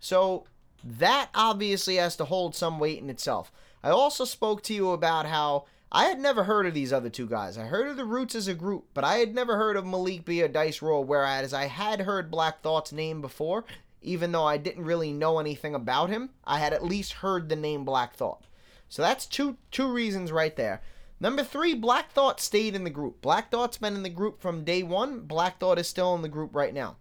So 0.00 0.44
that 0.84 1.30
obviously 1.34 1.96
has 1.96 2.16
to 2.16 2.24
hold 2.24 2.54
some 2.54 2.78
weight 2.78 2.98
in 2.98 3.10
itself. 3.10 3.52
I 3.82 3.90
also 3.90 4.24
spoke 4.24 4.62
to 4.64 4.74
you 4.74 4.90
about 4.90 5.26
how 5.26 5.66
I 5.94 6.06
had 6.06 6.18
never 6.18 6.44
heard 6.44 6.64
of 6.64 6.72
these 6.72 6.90
other 6.90 7.10
two 7.10 7.26
guys. 7.26 7.58
I 7.58 7.64
heard 7.64 7.86
of 7.86 7.98
the 7.98 8.06
Roots 8.06 8.34
as 8.34 8.48
a 8.48 8.54
group, 8.54 8.86
but 8.94 9.04
I 9.04 9.16
had 9.16 9.34
never 9.34 9.58
heard 9.58 9.76
of 9.76 9.84
Malik 9.84 10.24
B 10.24 10.42
or 10.42 10.48
Dice 10.48 10.80
Raw, 10.80 11.00
whereas 11.00 11.52
I 11.52 11.66
had 11.66 12.00
heard 12.00 12.30
Black 12.30 12.62
Thought's 12.62 12.92
name 12.92 13.20
before, 13.20 13.66
even 14.00 14.32
though 14.32 14.46
I 14.46 14.56
didn't 14.56 14.86
really 14.86 15.12
know 15.12 15.38
anything 15.38 15.74
about 15.74 16.08
him. 16.08 16.30
I 16.44 16.60
had 16.60 16.72
at 16.72 16.82
least 16.82 17.12
heard 17.12 17.50
the 17.50 17.56
name 17.56 17.84
Black 17.84 18.16
Thought. 18.16 18.42
So 18.88 19.02
that's 19.02 19.26
two 19.26 19.58
two 19.70 19.92
reasons 19.92 20.32
right 20.32 20.56
there. 20.56 20.80
Number 21.20 21.44
three, 21.44 21.74
Black 21.74 22.10
Thought 22.10 22.40
stayed 22.40 22.74
in 22.74 22.84
the 22.84 22.90
group. 22.90 23.20
Black 23.20 23.50
Thought's 23.50 23.76
been 23.76 23.94
in 23.94 24.02
the 24.02 24.08
group 24.08 24.40
from 24.40 24.64
day 24.64 24.82
one. 24.82 25.20
Black 25.20 25.60
Thought 25.60 25.78
is 25.78 25.88
still 25.88 26.14
in 26.14 26.22
the 26.22 26.28
group 26.28 26.56
right 26.56 26.72
now. 26.72 26.96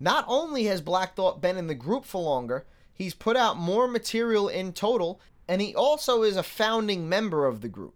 Not 0.00 0.24
only 0.26 0.64
has 0.64 0.80
Black 0.80 1.14
Thought 1.14 1.40
been 1.40 1.56
in 1.56 1.68
the 1.68 1.74
group 1.76 2.04
for 2.04 2.20
longer, 2.20 2.66
he's 2.92 3.14
put 3.14 3.36
out 3.36 3.56
more 3.56 3.86
material 3.86 4.48
in 4.48 4.72
total 4.72 5.20
and 5.46 5.62
he 5.62 5.72
also 5.72 6.24
is 6.24 6.36
a 6.36 6.42
founding 6.42 7.08
member 7.08 7.46
of 7.46 7.60
the 7.60 7.68
group. 7.68 7.94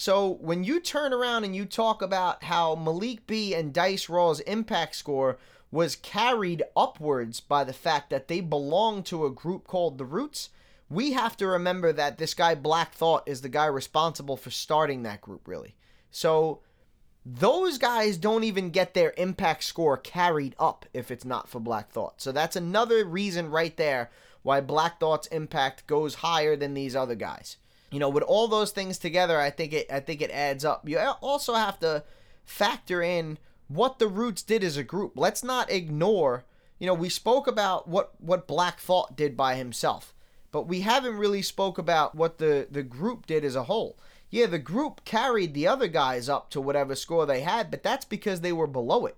So 0.00 0.38
when 0.40 0.64
you 0.64 0.80
turn 0.80 1.12
around 1.12 1.44
and 1.44 1.54
you 1.54 1.66
talk 1.66 2.00
about 2.00 2.44
how 2.44 2.74
Malik 2.74 3.26
B 3.26 3.54
and 3.54 3.70
Dice 3.70 4.08
Raw's 4.08 4.40
impact 4.40 4.96
score 4.96 5.36
was 5.70 5.94
carried 5.94 6.62
upwards 6.74 7.40
by 7.40 7.64
the 7.64 7.74
fact 7.74 8.08
that 8.08 8.26
they 8.26 8.40
belong 8.40 9.02
to 9.02 9.26
a 9.26 9.30
group 9.30 9.66
called 9.66 9.98
the 9.98 10.06
Roots, 10.06 10.48
we 10.88 11.12
have 11.12 11.36
to 11.36 11.46
remember 11.46 11.92
that 11.92 12.16
this 12.16 12.32
guy 12.32 12.54
Black 12.54 12.94
Thought 12.94 13.24
is 13.26 13.42
the 13.42 13.50
guy 13.50 13.66
responsible 13.66 14.38
for 14.38 14.50
starting 14.50 15.02
that 15.02 15.20
group, 15.20 15.46
really. 15.46 15.74
So 16.10 16.62
those 17.26 17.76
guys 17.76 18.16
don't 18.16 18.44
even 18.44 18.70
get 18.70 18.94
their 18.94 19.12
impact 19.18 19.64
score 19.64 19.98
carried 19.98 20.56
up 20.58 20.86
if 20.94 21.10
it's 21.10 21.26
not 21.26 21.46
for 21.46 21.60
Black 21.60 21.90
Thought. 21.90 22.22
So 22.22 22.32
that's 22.32 22.56
another 22.56 23.04
reason 23.04 23.50
right 23.50 23.76
there 23.76 24.10
why 24.40 24.62
Black 24.62 24.98
Thought's 24.98 25.26
impact 25.26 25.86
goes 25.86 26.14
higher 26.14 26.56
than 26.56 26.72
these 26.72 26.96
other 26.96 27.16
guys. 27.16 27.58
You 27.90 27.98
know, 27.98 28.08
with 28.08 28.22
all 28.24 28.48
those 28.48 28.70
things 28.72 28.98
together, 28.98 29.38
I 29.38 29.50
think 29.50 29.72
it 29.72 29.90
I 29.90 30.00
think 30.00 30.20
it 30.22 30.30
adds 30.30 30.64
up. 30.64 30.88
You 30.88 30.98
also 31.20 31.54
have 31.54 31.78
to 31.80 32.04
factor 32.44 33.02
in 33.02 33.38
what 33.68 33.98
the 33.98 34.08
Roots 34.08 34.42
did 34.42 34.64
as 34.64 34.76
a 34.76 34.84
group. 34.84 35.12
Let's 35.16 35.42
not 35.44 35.70
ignore, 35.70 36.44
you 36.78 36.86
know, 36.86 36.94
we 36.94 37.08
spoke 37.08 37.46
about 37.46 37.88
what 37.88 38.12
what 38.20 38.46
Black 38.48 38.80
Thought 38.80 39.16
did 39.16 39.36
by 39.36 39.54
himself. 39.56 40.14
but 40.52 40.66
we 40.66 40.80
haven't 40.80 41.16
really 41.16 41.42
spoke 41.42 41.78
about 41.78 42.14
what 42.14 42.38
the, 42.38 42.66
the 42.70 42.82
group 42.82 43.26
did 43.26 43.44
as 43.44 43.56
a 43.56 43.64
whole. 43.64 43.98
Yeah, 44.30 44.46
the 44.46 44.58
group 44.58 45.04
carried 45.04 45.54
the 45.54 45.66
other 45.66 45.88
guys 45.88 46.28
up 46.28 46.50
to 46.50 46.60
whatever 46.60 46.94
score 46.94 47.26
they 47.26 47.40
had, 47.40 47.70
but 47.70 47.82
that's 47.82 48.04
because 48.04 48.40
they 48.40 48.52
were 48.52 48.66
below 48.66 49.06
it. 49.06 49.16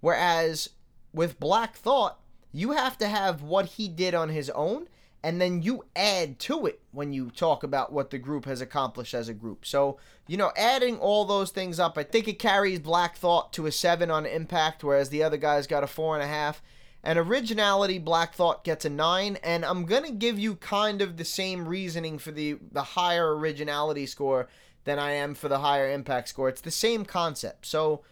Whereas 0.00 0.70
with 1.12 1.40
Black 1.40 1.76
Thought, 1.76 2.18
you 2.52 2.72
have 2.72 2.98
to 2.98 3.08
have 3.08 3.42
what 3.42 3.66
he 3.66 3.88
did 3.88 4.14
on 4.14 4.28
his 4.28 4.50
own, 4.50 4.88
and 5.24 5.40
then 5.40 5.62
you 5.62 5.84
add 5.94 6.38
to 6.40 6.66
it 6.66 6.80
when 6.90 7.12
you 7.12 7.30
talk 7.30 7.62
about 7.62 7.92
what 7.92 8.10
the 8.10 8.18
group 8.18 8.44
has 8.44 8.60
accomplished 8.60 9.14
as 9.14 9.28
a 9.28 9.34
group. 9.34 9.64
So, 9.64 9.98
you 10.26 10.36
know, 10.36 10.52
adding 10.56 10.98
all 10.98 11.24
those 11.24 11.50
things 11.50 11.78
up, 11.78 11.96
I 11.96 12.02
think 12.02 12.26
it 12.26 12.38
carries 12.38 12.80
Black 12.80 13.16
Thought 13.16 13.52
to 13.54 13.66
a 13.66 13.72
seven 13.72 14.10
on 14.10 14.26
impact, 14.26 14.82
whereas 14.82 15.10
the 15.10 15.22
other 15.22 15.36
guys 15.36 15.66
got 15.66 15.84
a 15.84 15.86
four 15.86 16.14
and 16.14 16.24
a 16.24 16.26
half. 16.26 16.60
And 17.04 17.18
originality, 17.18 17.98
Black 17.98 18.34
Thought 18.34 18.64
gets 18.64 18.84
a 18.84 18.90
nine, 18.90 19.36
and 19.42 19.64
I'm 19.64 19.86
gonna 19.86 20.12
give 20.12 20.38
you 20.38 20.56
kind 20.56 21.02
of 21.02 21.16
the 21.16 21.24
same 21.24 21.68
reasoning 21.68 22.18
for 22.18 22.30
the 22.30 22.58
the 22.70 22.82
higher 22.82 23.36
originality 23.36 24.06
score 24.06 24.48
than 24.84 24.98
I 24.98 25.12
am 25.12 25.34
for 25.34 25.48
the 25.48 25.60
higher 25.60 25.90
impact 25.90 26.28
score. 26.28 26.48
It's 26.48 26.60
the 26.60 26.70
same 26.70 27.04
concept. 27.04 27.66
So 27.66 28.02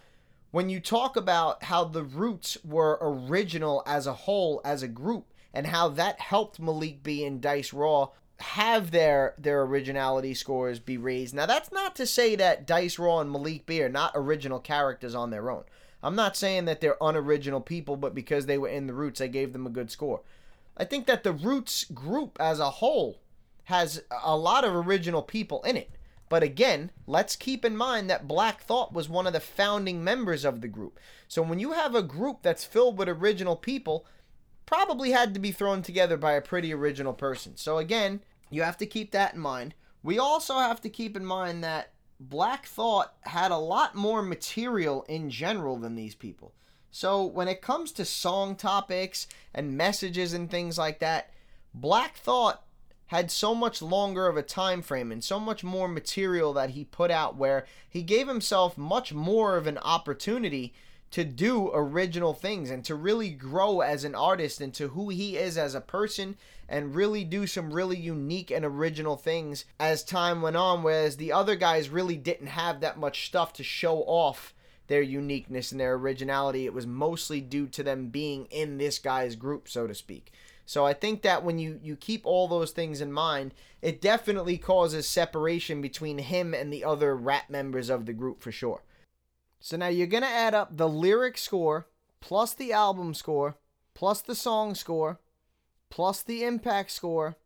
when 0.50 0.68
you 0.68 0.80
talk 0.80 1.16
about 1.16 1.64
how 1.64 1.84
the 1.84 2.02
Roots 2.02 2.58
were 2.64 2.98
original 3.00 3.82
as 3.86 4.06
a 4.06 4.12
whole, 4.12 4.60
as 4.64 4.82
a 4.82 4.88
group, 4.88 5.26
and 5.52 5.66
how 5.66 5.88
that 5.88 6.20
helped 6.20 6.60
Malik 6.60 7.02
B 7.02 7.24
and 7.24 7.40
Dice 7.40 7.72
Raw 7.72 8.10
have 8.38 8.90
their 8.90 9.34
their 9.38 9.62
originality 9.62 10.34
scores 10.34 10.78
be 10.78 10.96
raised. 10.96 11.34
Now 11.34 11.46
that's 11.46 11.72
not 11.72 11.94
to 11.96 12.06
say 12.06 12.36
that 12.36 12.66
Dice 12.66 12.98
Raw 12.98 13.20
and 13.20 13.30
Malik 13.30 13.66
B 13.66 13.82
are 13.82 13.88
not 13.88 14.12
original 14.14 14.60
characters 14.60 15.14
on 15.14 15.30
their 15.30 15.50
own. 15.50 15.64
I'm 16.02 16.16
not 16.16 16.36
saying 16.36 16.64
that 16.64 16.80
they're 16.80 16.96
unoriginal 17.00 17.60
people, 17.60 17.96
but 17.96 18.14
because 18.14 18.46
they 18.46 18.56
were 18.56 18.68
in 18.68 18.86
the 18.86 18.94
Roots, 18.94 19.20
I 19.20 19.26
gave 19.26 19.52
them 19.52 19.66
a 19.66 19.70
good 19.70 19.90
score. 19.90 20.22
I 20.76 20.84
think 20.84 21.06
that 21.06 21.24
the 21.24 21.32
Roots 21.32 21.84
group 21.84 22.38
as 22.40 22.58
a 22.58 22.70
whole 22.70 23.20
has 23.64 24.02
a 24.22 24.36
lot 24.36 24.64
of 24.64 24.74
original 24.74 25.22
people 25.22 25.62
in 25.62 25.76
it. 25.76 25.90
But 26.30 26.42
again, 26.42 26.92
let's 27.06 27.36
keep 27.36 27.64
in 27.64 27.76
mind 27.76 28.08
that 28.08 28.28
Black 28.28 28.62
Thought 28.62 28.92
was 28.92 29.08
one 29.08 29.26
of 29.26 29.32
the 29.32 29.40
founding 29.40 30.02
members 30.02 30.44
of 30.44 30.60
the 30.60 30.68
group. 30.68 30.98
So 31.28 31.42
when 31.42 31.58
you 31.58 31.72
have 31.72 31.94
a 31.94 32.02
group 32.02 32.38
that's 32.42 32.64
filled 32.64 32.96
with 32.96 33.08
original 33.08 33.56
people, 33.56 34.06
probably 34.70 35.10
had 35.10 35.34
to 35.34 35.40
be 35.40 35.50
thrown 35.50 35.82
together 35.82 36.16
by 36.16 36.34
a 36.34 36.40
pretty 36.40 36.72
original 36.72 37.12
person. 37.12 37.56
So 37.56 37.78
again, 37.78 38.20
you 38.50 38.62
have 38.62 38.76
to 38.76 38.86
keep 38.86 39.10
that 39.10 39.34
in 39.34 39.40
mind. 39.40 39.74
We 40.04 40.16
also 40.16 40.54
have 40.58 40.80
to 40.82 40.88
keep 40.88 41.16
in 41.16 41.26
mind 41.26 41.64
that 41.64 41.90
Black 42.20 42.66
Thought 42.66 43.12
had 43.22 43.50
a 43.50 43.58
lot 43.58 43.96
more 43.96 44.22
material 44.22 45.04
in 45.08 45.28
general 45.28 45.76
than 45.76 45.96
these 45.96 46.14
people. 46.14 46.54
So 46.92 47.24
when 47.24 47.48
it 47.48 47.60
comes 47.60 47.90
to 47.92 48.04
song 48.04 48.54
topics 48.54 49.26
and 49.52 49.76
messages 49.76 50.34
and 50.34 50.48
things 50.48 50.78
like 50.78 51.00
that, 51.00 51.30
Black 51.74 52.16
Thought 52.18 52.62
had 53.06 53.32
so 53.32 53.56
much 53.56 53.82
longer 53.82 54.28
of 54.28 54.36
a 54.36 54.42
time 54.42 54.82
frame 54.82 55.10
and 55.10 55.24
so 55.24 55.40
much 55.40 55.64
more 55.64 55.88
material 55.88 56.52
that 56.52 56.70
he 56.70 56.84
put 56.84 57.10
out 57.10 57.34
where 57.34 57.66
he 57.88 58.04
gave 58.04 58.28
himself 58.28 58.78
much 58.78 59.12
more 59.12 59.56
of 59.56 59.66
an 59.66 59.78
opportunity 59.78 60.72
to 61.10 61.24
do 61.24 61.70
original 61.74 62.32
things 62.32 62.70
and 62.70 62.84
to 62.84 62.94
really 62.94 63.30
grow 63.30 63.80
as 63.80 64.04
an 64.04 64.14
artist 64.14 64.60
into 64.60 64.88
who 64.88 65.08
he 65.08 65.36
is 65.36 65.58
as 65.58 65.74
a 65.74 65.80
person 65.80 66.36
and 66.68 66.94
really 66.94 67.24
do 67.24 67.46
some 67.46 67.72
really 67.72 67.96
unique 67.96 68.50
and 68.50 68.64
original 68.64 69.16
things 69.16 69.64
as 69.78 70.04
time 70.04 70.40
went 70.40 70.56
on 70.56 70.82
whereas 70.82 71.16
the 71.16 71.32
other 71.32 71.56
guys 71.56 71.88
really 71.88 72.16
didn't 72.16 72.46
have 72.46 72.80
that 72.80 72.98
much 72.98 73.26
stuff 73.26 73.52
to 73.52 73.64
show 73.64 73.98
off 74.02 74.54
their 74.86 75.02
uniqueness 75.02 75.72
and 75.72 75.80
their 75.80 75.94
originality 75.94 76.64
it 76.64 76.74
was 76.74 76.86
mostly 76.86 77.40
due 77.40 77.66
to 77.66 77.82
them 77.82 78.08
being 78.08 78.46
in 78.46 78.78
this 78.78 78.98
guy's 78.98 79.34
group 79.34 79.68
so 79.68 79.86
to 79.86 79.94
speak 79.94 80.32
so 80.70 80.86
I 80.86 80.92
think 80.92 81.22
that 81.22 81.42
when 81.42 81.58
you 81.58 81.80
you 81.82 81.96
keep 81.96 82.24
all 82.24 82.46
those 82.46 82.70
things 82.70 83.00
in 83.00 83.10
mind, 83.10 83.54
it 83.82 84.00
definitely 84.00 84.56
causes 84.56 85.08
separation 85.08 85.82
between 85.82 86.18
him 86.18 86.54
and 86.54 86.72
the 86.72 86.84
other 86.84 87.16
rap 87.16 87.50
members 87.50 87.90
of 87.90 88.06
the 88.06 88.12
group 88.12 88.40
for 88.40 88.52
sure. 88.52 88.80
So 89.60 89.76
now 89.76 89.88
you're 89.88 90.06
going 90.06 90.22
to 90.22 90.28
add 90.28 90.54
up 90.54 90.76
the 90.76 90.88
lyric 90.88 91.36
score 91.38 91.86
plus 92.20 92.54
the 92.54 92.72
album 92.72 93.14
score 93.14 93.56
plus 93.94 94.22
the 94.22 94.34
song 94.34 94.74
score 94.74 95.20
plus 95.90 96.22
the 96.22 96.42
impact 96.44 96.90
score 96.90 97.36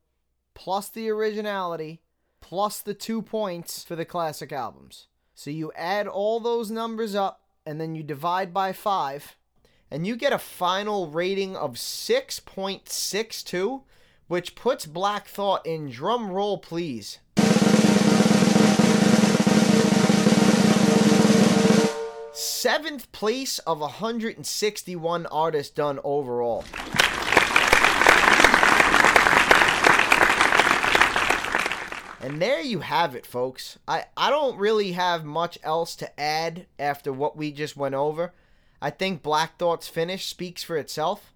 plus 0.54 0.88
the 0.88 1.10
originality 1.10 2.00
plus 2.40 2.80
the 2.80 2.94
2 2.94 3.20
points 3.22 3.82
for 3.82 3.96
the 3.96 4.04
classic 4.04 4.52
albums. 4.52 5.08
So 5.34 5.50
you 5.50 5.72
add 5.74 6.06
all 6.06 6.38
those 6.38 6.70
numbers 6.70 7.16
up 7.16 7.40
and 7.66 7.80
then 7.80 7.96
you 7.96 8.04
divide 8.04 8.54
by 8.54 8.72
5 8.72 9.36
and 9.90 10.06
you 10.06 10.14
get 10.16 10.32
a 10.32 10.38
final 10.38 11.08
rating 11.08 11.56
of 11.56 11.74
6.62, 11.74 13.82
which 14.28 14.54
puts 14.54 14.86
Black 14.86 15.26
Thought 15.26 15.66
in 15.66 15.90
drum 15.90 16.30
roll, 16.30 16.58
please. 16.58 17.18
Seventh 22.36 23.12
place 23.12 23.60
of 23.60 23.78
161 23.78 25.26
artists 25.26 25.72
done 25.72 26.00
overall. 26.02 26.64
And 32.20 32.42
there 32.42 32.60
you 32.60 32.80
have 32.80 33.14
it, 33.14 33.24
folks. 33.24 33.78
I, 33.86 34.06
I 34.16 34.30
don't 34.30 34.58
really 34.58 34.92
have 34.92 35.24
much 35.24 35.60
else 35.62 35.94
to 35.96 36.20
add 36.20 36.66
after 36.76 37.12
what 37.12 37.36
we 37.36 37.52
just 37.52 37.76
went 37.76 37.94
over. 37.94 38.32
I 38.82 38.90
think 38.90 39.22
Black 39.22 39.56
Thought's 39.56 39.86
finish 39.86 40.26
speaks 40.26 40.64
for 40.64 40.76
itself. 40.76 41.32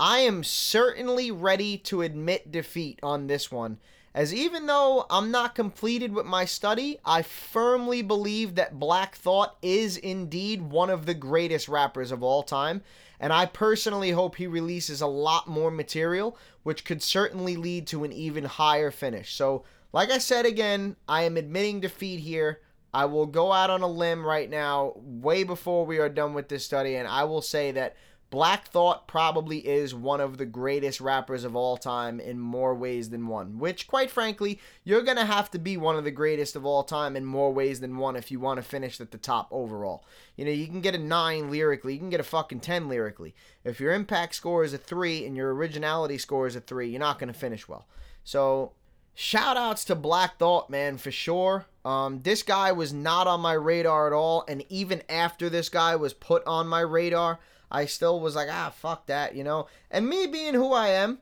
I 0.00 0.18
am 0.18 0.42
certainly 0.42 1.30
ready 1.30 1.78
to 1.78 2.02
admit 2.02 2.50
defeat 2.50 2.98
on 3.04 3.28
this 3.28 3.52
one, 3.52 3.78
as 4.14 4.32
even 4.32 4.66
though 4.66 5.06
I'm 5.10 5.32
not 5.32 5.56
completed 5.56 6.12
with 6.12 6.24
my 6.24 6.44
study, 6.44 6.98
I 7.04 7.22
firmly 7.22 8.00
believe 8.00 8.54
that 8.54 8.78
Black 8.78 9.16
Thought 9.16 9.56
is 9.60 9.96
indeed 9.96 10.62
one 10.62 10.88
of 10.88 11.04
the 11.04 11.14
greatest 11.14 11.68
rappers 11.68 12.12
of 12.12 12.22
all 12.22 12.44
time, 12.44 12.82
and 13.18 13.32
I 13.32 13.46
personally 13.46 14.12
hope 14.12 14.36
he 14.36 14.46
releases 14.46 15.00
a 15.00 15.06
lot 15.08 15.48
more 15.48 15.70
material, 15.70 16.38
which 16.62 16.84
could 16.84 17.02
certainly 17.02 17.56
lead 17.56 17.88
to 17.88 18.04
an 18.04 18.12
even 18.12 18.44
higher 18.44 18.92
finish. 18.92 19.34
So, 19.34 19.64
like 19.92 20.10
I 20.10 20.18
said 20.18 20.46
again, 20.46 20.94
I 21.08 21.22
am 21.22 21.36
admitting 21.36 21.80
defeat 21.80 22.20
here. 22.20 22.60
I 22.92 23.06
will 23.06 23.26
go 23.26 23.50
out 23.50 23.70
on 23.70 23.82
a 23.82 23.88
limb 23.88 24.24
right 24.24 24.48
now, 24.48 24.92
way 24.96 25.42
before 25.42 25.84
we 25.84 25.98
are 25.98 26.08
done 26.08 26.34
with 26.34 26.48
this 26.48 26.64
study, 26.64 26.94
and 26.94 27.08
I 27.08 27.24
will 27.24 27.42
say 27.42 27.72
that 27.72 27.96
Black 28.34 28.66
Thought 28.66 29.06
probably 29.06 29.58
is 29.58 29.94
one 29.94 30.20
of 30.20 30.38
the 30.38 30.44
greatest 30.44 31.00
rappers 31.00 31.44
of 31.44 31.54
all 31.54 31.76
time 31.76 32.18
in 32.18 32.40
more 32.40 32.74
ways 32.74 33.10
than 33.10 33.28
one. 33.28 33.60
Which, 33.60 33.86
quite 33.86 34.10
frankly, 34.10 34.58
you're 34.82 35.02
going 35.02 35.18
to 35.18 35.24
have 35.24 35.52
to 35.52 35.58
be 35.60 35.76
one 35.76 35.94
of 35.94 36.02
the 36.02 36.10
greatest 36.10 36.56
of 36.56 36.66
all 36.66 36.82
time 36.82 37.14
in 37.14 37.24
more 37.24 37.52
ways 37.52 37.78
than 37.78 37.96
one 37.96 38.16
if 38.16 38.32
you 38.32 38.40
want 38.40 38.56
to 38.56 38.64
finish 38.64 39.00
at 39.00 39.12
the 39.12 39.18
top 39.18 39.46
overall. 39.52 40.04
You 40.34 40.46
know, 40.46 40.50
you 40.50 40.66
can 40.66 40.80
get 40.80 40.96
a 40.96 40.98
9 40.98 41.48
lyrically, 41.48 41.92
you 41.92 42.00
can 42.00 42.10
get 42.10 42.18
a 42.18 42.24
fucking 42.24 42.58
10 42.58 42.88
lyrically. 42.88 43.36
If 43.62 43.78
your 43.78 43.92
impact 43.92 44.34
score 44.34 44.64
is 44.64 44.74
a 44.74 44.78
3 44.78 45.24
and 45.26 45.36
your 45.36 45.54
originality 45.54 46.18
score 46.18 46.48
is 46.48 46.56
a 46.56 46.60
3, 46.60 46.88
you're 46.88 46.98
not 46.98 47.20
going 47.20 47.32
to 47.32 47.38
finish 47.38 47.68
well. 47.68 47.86
So, 48.24 48.72
shout 49.14 49.56
outs 49.56 49.84
to 49.84 49.94
Black 49.94 50.38
Thought, 50.38 50.68
man, 50.68 50.98
for 50.98 51.12
sure. 51.12 51.66
Um, 51.84 52.22
this 52.22 52.42
guy 52.42 52.72
was 52.72 52.92
not 52.92 53.28
on 53.28 53.40
my 53.40 53.52
radar 53.52 54.08
at 54.08 54.12
all, 54.12 54.44
and 54.48 54.64
even 54.68 55.02
after 55.08 55.48
this 55.48 55.68
guy 55.68 55.94
was 55.94 56.12
put 56.12 56.44
on 56.48 56.66
my 56.66 56.80
radar, 56.80 57.38
I 57.74 57.86
still 57.86 58.20
was 58.20 58.36
like, 58.36 58.48
ah, 58.50 58.72
fuck 58.74 59.06
that, 59.06 59.34
you 59.34 59.42
know? 59.42 59.66
And 59.90 60.08
me 60.08 60.26
being 60.26 60.54
who 60.54 60.72
I 60.72 60.88
am, 60.88 61.18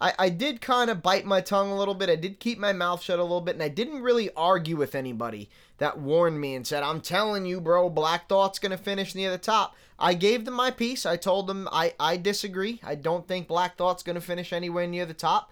I, 0.00 0.12
I 0.18 0.28
did 0.28 0.60
kind 0.60 0.88
of 0.88 1.02
bite 1.02 1.24
my 1.24 1.40
tongue 1.40 1.70
a 1.70 1.76
little 1.76 1.94
bit. 1.94 2.08
I 2.08 2.16
did 2.16 2.38
keep 2.38 2.58
my 2.58 2.72
mouth 2.72 3.02
shut 3.02 3.18
a 3.18 3.22
little 3.22 3.40
bit, 3.40 3.54
and 3.54 3.62
I 3.62 3.68
didn't 3.68 4.02
really 4.02 4.30
argue 4.36 4.76
with 4.76 4.94
anybody 4.94 5.48
that 5.78 5.98
warned 5.98 6.40
me 6.40 6.54
and 6.54 6.66
said, 6.66 6.82
I'm 6.82 7.00
telling 7.00 7.44
you, 7.44 7.60
bro, 7.60 7.90
Black 7.90 8.28
Thought's 8.28 8.58
going 8.58 8.70
to 8.70 8.78
finish 8.78 9.14
near 9.14 9.30
the 9.30 9.38
top. 9.38 9.74
I 9.98 10.14
gave 10.14 10.44
them 10.44 10.54
my 10.54 10.70
piece. 10.70 11.06
I 11.06 11.16
told 11.16 11.46
them 11.46 11.68
I, 11.72 11.94
I 11.98 12.18
disagree. 12.18 12.80
I 12.84 12.94
don't 12.94 13.26
think 13.26 13.48
Black 13.48 13.76
Thought's 13.76 14.02
going 14.02 14.14
to 14.14 14.20
finish 14.20 14.52
anywhere 14.52 14.86
near 14.86 15.06
the 15.06 15.14
top 15.14 15.50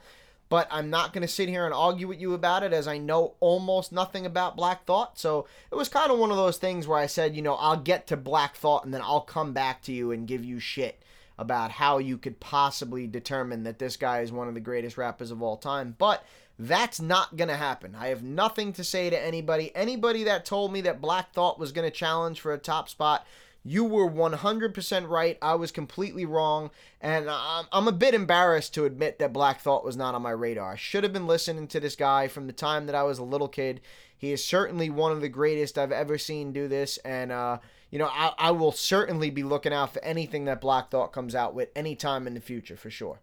but 0.55 0.69
I'm 0.71 0.89
not 0.89 1.13
going 1.13 1.23
to 1.23 1.27
sit 1.27 1.49
here 1.49 1.65
and 1.65 1.75
argue 1.75 2.07
with 2.07 2.21
you 2.21 2.33
about 2.33 2.63
it 2.63 2.73
as 2.73 2.87
I 2.87 2.97
know 2.97 3.35
almost 3.41 3.91
nothing 3.91 4.25
about 4.25 4.55
Black 4.55 4.85
Thought. 4.85 5.19
So 5.19 5.49
it 5.73 5.75
was 5.75 5.89
kind 5.89 6.13
of 6.13 6.19
one 6.21 6.31
of 6.31 6.37
those 6.37 6.59
things 6.59 6.87
where 6.87 7.01
I 7.01 7.07
said, 7.07 7.35
you 7.35 7.43
know, 7.43 7.57
I'll 7.57 7.77
get 7.77 8.07
to 8.07 8.17
Black 8.17 8.55
Thought 8.55 8.85
and 8.85 8.95
then 8.95 9.03
I'll 9.03 9.21
come 9.21 9.53
back 9.53 9.83
to 9.83 9.93
you 9.93 10.13
and 10.13 10.29
give 10.29 10.45
you 10.45 10.61
shit 10.61 11.03
about 11.37 11.73
how 11.73 11.99
you 11.99 12.17
could 12.17 12.39
possibly 12.39 13.09
determine 13.09 13.65
that 13.65 13.81
this 13.81 13.97
guy 13.97 14.21
is 14.21 14.31
one 14.31 14.47
of 14.47 14.55
the 14.55 14.61
greatest 14.61 14.97
rappers 14.97 15.33
of 15.33 15.43
all 15.43 15.57
time. 15.57 15.97
But 15.99 16.25
that's 16.57 17.01
not 17.01 17.35
going 17.35 17.49
to 17.49 17.57
happen. 17.57 17.97
I 17.99 18.07
have 18.07 18.23
nothing 18.23 18.73
to 18.75 18.85
say 18.85 19.11
to 19.11 19.21
anybody. 19.21 19.75
Anybody 19.75 20.23
that 20.23 20.45
told 20.45 20.73
me 20.73 20.83
that 20.83 21.01
Black 21.01 21.33
Thought 21.33 21.59
was 21.59 21.73
going 21.73 21.91
to 21.91 21.91
challenge 21.91 22.41
for 22.41 22.53
a 22.53 22.59
top 22.59 22.89
spot 22.89 23.27
you 23.65 23.83
were 23.83 24.09
100% 24.09 25.09
right. 25.09 25.39
I 25.41 25.55
was 25.55 25.73
completely 25.73 26.27
wrong. 26.27 26.71
And 27.01 27.29
I'm 27.31 27.89
a 27.89 27.93
bit 27.93 28.13
embarrassed 28.13 28.75
to 28.75 28.85
admit 28.85 29.19
that 29.19 29.33
Black 29.33 29.61
Thought 29.61 29.85
was 29.85 29.97
not 29.97 30.15
on 30.15 30.23
my 30.23 30.31
radar. 30.33 30.73
I 30.73 30.77
should 30.77 31.03
have 31.03 31.15
been 31.15 31.27
listening 31.27 31.67
to 31.69 31.81
this 31.81 31.97
guy 31.97 32.29
from 32.29 32.47
the 32.47 32.53
time 32.53 32.87
that 32.87 32.95
I 32.95 33.03
was 33.05 33.19
a 33.19 33.25
little 33.25 33.49
kid. 33.49 33.81
He 34.17 34.33
is 34.33 34.45
certainly 34.45 34.91
one 34.91 35.13
of 35.13 35.23
the 35.23 35.31
greatest 35.31 35.79
I've 35.79 35.93
ever 35.93 36.19
seen 36.19 36.53
do 36.53 36.69
this. 36.69 36.99
And, 36.99 37.33
uh, 37.33 37.59
you 37.91 37.99
know, 37.99 38.11
I, 38.13 38.33
I 38.39 38.51
will 38.51 38.73
certainly 38.73 39.31
be 39.31 39.43
looking 39.43 39.73
out 39.73 39.95
for 39.95 40.05
anything 40.05 40.45
that 40.45 40.61
Black 40.61 40.91
Thought 40.91 41.13
comes 41.13 41.35
out 41.35 41.55
with 41.55 41.71
anytime 41.75 42.27
in 42.27 42.35
the 42.35 42.41
future, 42.41 42.77
for 42.77 42.91
sure. 42.91 43.21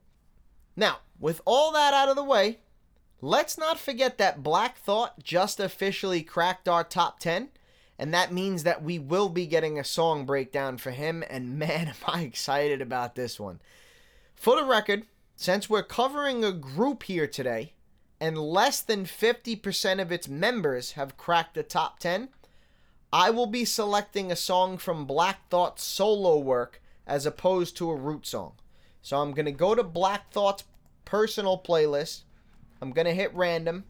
Now, 0.75 0.99
with 1.19 1.41
all 1.45 1.71
that 1.73 1.93
out 1.93 2.09
of 2.09 2.15
the 2.15 2.23
way, 2.23 2.59
let's 3.21 3.59
not 3.59 3.79
forget 3.79 4.17
that 4.17 4.41
Black 4.41 4.79
Thought 4.79 5.23
just 5.23 5.59
officially 5.59 6.23
cracked 6.23 6.67
our 6.67 6.83
top 6.83 7.19
10, 7.19 7.49
and 8.01 8.15
that 8.15 8.33
means 8.33 8.63
that 8.63 8.81
we 8.81 8.97
will 8.97 9.29
be 9.29 9.45
getting 9.45 9.77
a 9.77 9.83
song 9.83 10.25
breakdown 10.25 10.79
for 10.79 10.89
him, 10.89 11.23
and 11.29 11.59
man, 11.59 11.87
am 11.87 11.93
I 12.07 12.21
excited 12.23 12.81
about 12.81 13.13
this 13.13 13.39
one. 13.39 13.59
For 14.33 14.55
the 14.55 14.65
record, 14.65 15.05
since 15.35 15.69
we're 15.69 15.83
covering 15.83 16.43
a 16.43 16.51
group 16.51 17.03
here 17.03 17.27
today, 17.27 17.73
and 18.19 18.39
less 18.39 18.81
than 18.81 19.05
50% 19.05 20.01
of 20.01 20.11
its 20.11 20.27
members 20.27 20.93
have 20.93 21.15
cracked 21.15 21.53
the 21.53 21.61
top 21.61 21.99
10, 21.99 22.29
I 23.13 23.29
will 23.29 23.45
be 23.45 23.65
selecting 23.65 24.31
a 24.31 24.35
song 24.35 24.79
from 24.79 25.05
Black 25.05 25.47
Thought's 25.51 25.83
solo 25.83 26.39
work 26.39 26.81
as 27.05 27.27
opposed 27.27 27.77
to 27.77 27.91
a 27.91 27.95
root 27.95 28.25
song. 28.25 28.53
So 29.03 29.17
I'm 29.17 29.31
going 29.31 29.45
to 29.45 29.51
go 29.51 29.75
to 29.75 29.83
Black 29.83 30.31
Thought's 30.31 30.63
personal 31.05 31.61
playlist. 31.63 32.23
I'm 32.81 32.93
going 32.93 33.05
to 33.05 33.13
hit 33.13 33.33
random. 33.35 33.83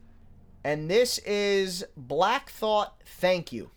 And 0.65 0.91
this 0.91 1.17
is 1.19 1.86
Black 1.95 2.50
Thought 2.50 3.02
Thank 3.06 3.54
You. 3.54 3.71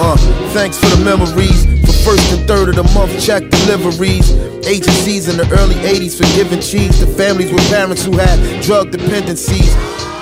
Uh, 0.00 0.16
thanks 0.54 0.78
for 0.78 0.86
the 0.94 1.02
memories. 1.04 1.64
For 1.84 2.14
first 2.14 2.32
and 2.32 2.46
third 2.46 2.68
of 2.68 2.76
the 2.76 2.84
month, 2.94 3.20
check 3.20 3.42
deliveries. 3.50 4.30
Agencies 4.64 5.28
in 5.28 5.36
the 5.36 5.48
early 5.58 5.74
80s 5.74 6.16
for 6.16 6.24
giving 6.36 6.60
cheese 6.60 7.00
to 7.00 7.06
families 7.06 7.50
with 7.52 7.68
parents 7.68 8.04
who 8.04 8.16
had 8.16 8.62
drug 8.62 8.92
dependencies. 8.92 9.74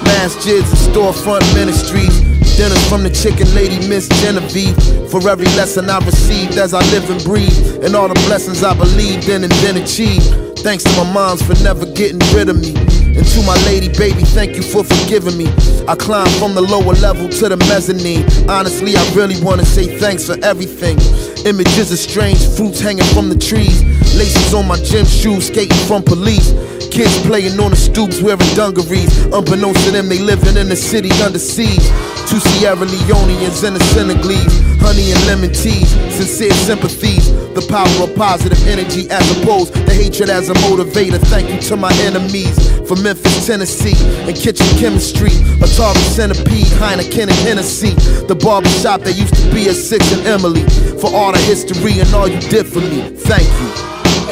Mass 0.02 0.34
Masjids 0.34 0.70
and 0.72 0.94
storefront 0.94 1.44
ministries. 1.54 2.20
Dinners 2.56 2.88
from 2.88 3.02
the 3.02 3.10
chicken 3.10 3.52
lady, 3.54 3.86
Miss 3.86 4.08
Genevieve. 4.22 4.76
For 5.10 5.28
every 5.28 5.46
lesson 5.60 5.90
I 5.90 5.98
received 5.98 6.56
as 6.56 6.72
I 6.72 6.80
live 6.90 7.10
and 7.10 7.22
breathe. 7.22 7.84
And 7.84 7.94
all 7.94 8.08
the 8.08 8.20
blessings 8.26 8.64
I 8.64 8.72
believed 8.72 9.28
in 9.28 9.44
and 9.44 9.52
then 9.60 9.76
achieved. 9.76 10.45
Thanks 10.66 10.82
to 10.82 10.90
my 10.96 11.12
moms 11.12 11.46
for 11.46 11.54
never 11.62 11.86
getting 11.86 12.18
rid 12.34 12.48
of 12.48 12.58
me. 12.58 12.74
And 12.74 13.24
to 13.24 13.42
my 13.46 13.54
lady, 13.66 13.86
baby, 13.86 14.22
thank 14.34 14.56
you 14.56 14.64
for 14.64 14.82
forgiving 14.82 15.38
me. 15.38 15.46
I 15.86 15.94
climbed 15.94 16.34
from 16.42 16.56
the 16.56 16.60
lower 16.60 16.92
level 16.98 17.28
to 17.28 17.48
the 17.48 17.56
mezzanine. 17.70 18.26
Honestly, 18.50 18.96
I 18.96 19.14
really 19.14 19.40
wanna 19.44 19.64
say 19.64 19.96
thanks 19.96 20.26
for 20.26 20.34
everything. 20.42 20.98
Images 21.46 21.92
of 21.92 22.00
strange 22.00 22.44
fruits 22.56 22.80
hanging 22.80 23.06
from 23.14 23.28
the 23.28 23.38
trees. 23.38 23.84
Laces 24.18 24.54
on 24.54 24.66
my 24.66 24.74
gym 24.82 25.06
shoes, 25.06 25.46
skating 25.46 25.78
from 25.86 26.02
police. 26.02 26.50
Kids 26.90 27.14
playing 27.22 27.60
on 27.60 27.70
the 27.70 27.76
stoops 27.76 28.20
wearing 28.20 28.50
dungarees. 28.58 29.22
Unbeknownst 29.30 29.84
to 29.84 29.92
them, 29.92 30.08
they 30.08 30.18
living 30.18 30.56
in 30.56 30.68
the 30.68 30.74
city 30.74 31.14
under 31.22 31.38
siege. 31.38 31.86
Two 32.26 32.42
Sierra 32.42 32.74
Leoneans 32.82 33.62
and 33.62 33.76
a 33.76 33.84
Senegalese. 33.94 34.50
Honey 34.82 35.12
and 35.14 35.26
lemon 35.30 35.52
teas, 35.54 35.94
sincere 36.10 36.50
sympathies. 36.66 37.30
The 37.56 37.64
power 37.72 37.88
of 38.04 38.14
positive 38.14 38.60
energy 38.68 39.08
as 39.08 39.24
opposed 39.32 39.72
to 39.72 39.80
hatred 39.88 40.28
as 40.28 40.50
a 40.50 40.54
motivator. 40.68 41.16
Thank 41.32 41.48
you 41.48 41.58
to 41.72 41.76
my 41.76 41.88
enemies 42.04 42.52
from 42.86 43.02
Memphis, 43.02 43.46
Tennessee, 43.46 43.96
and 44.28 44.36
kitchen 44.36 44.68
chemistry. 44.76 45.32
Atari 45.64 46.04
centipede, 46.12 46.68
Heineken 46.76 47.32
and 47.32 47.40
Hennessy. 47.48 47.96
The 48.28 48.36
barbershop 48.36 49.08
that 49.08 49.16
used 49.16 49.32
to 49.40 49.48
be 49.56 49.68
a 49.68 49.72
Six 49.72 50.12
and 50.12 50.26
Emily. 50.28 50.68
For 51.00 51.08
all 51.08 51.32
the 51.32 51.40
history 51.48 51.96
and 51.96 52.12
all 52.12 52.28
you 52.28 52.40
did 52.52 52.68
for 52.68 52.84
me. 52.84 53.08
Thank 53.24 53.48
you. 53.48 53.70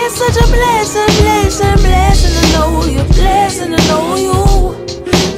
It's 0.05 0.21
such 0.21 0.37
a 0.37 0.45
blessing, 0.45 1.09
blessing, 1.25 1.81
blessing 1.81 2.29
to 2.29 2.45
know 2.53 2.85
you, 2.85 3.03
blessing 3.17 3.73
to 3.73 3.81
know 3.89 4.21
you. 4.21 4.37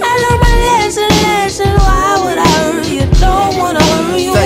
I 0.02 0.10
learned 0.26 0.42
my 0.42 0.54
lesson, 0.74 1.06
lesson. 1.22 1.70
Why 1.70 2.18
would 2.18 2.38
I 2.42 2.50
hurt 2.66 2.90
you? 2.90 3.06
Don't 3.22 3.54
wanna 3.62 3.78
hurt 3.78 4.18
you. 4.18 4.34
Thank 4.34 4.45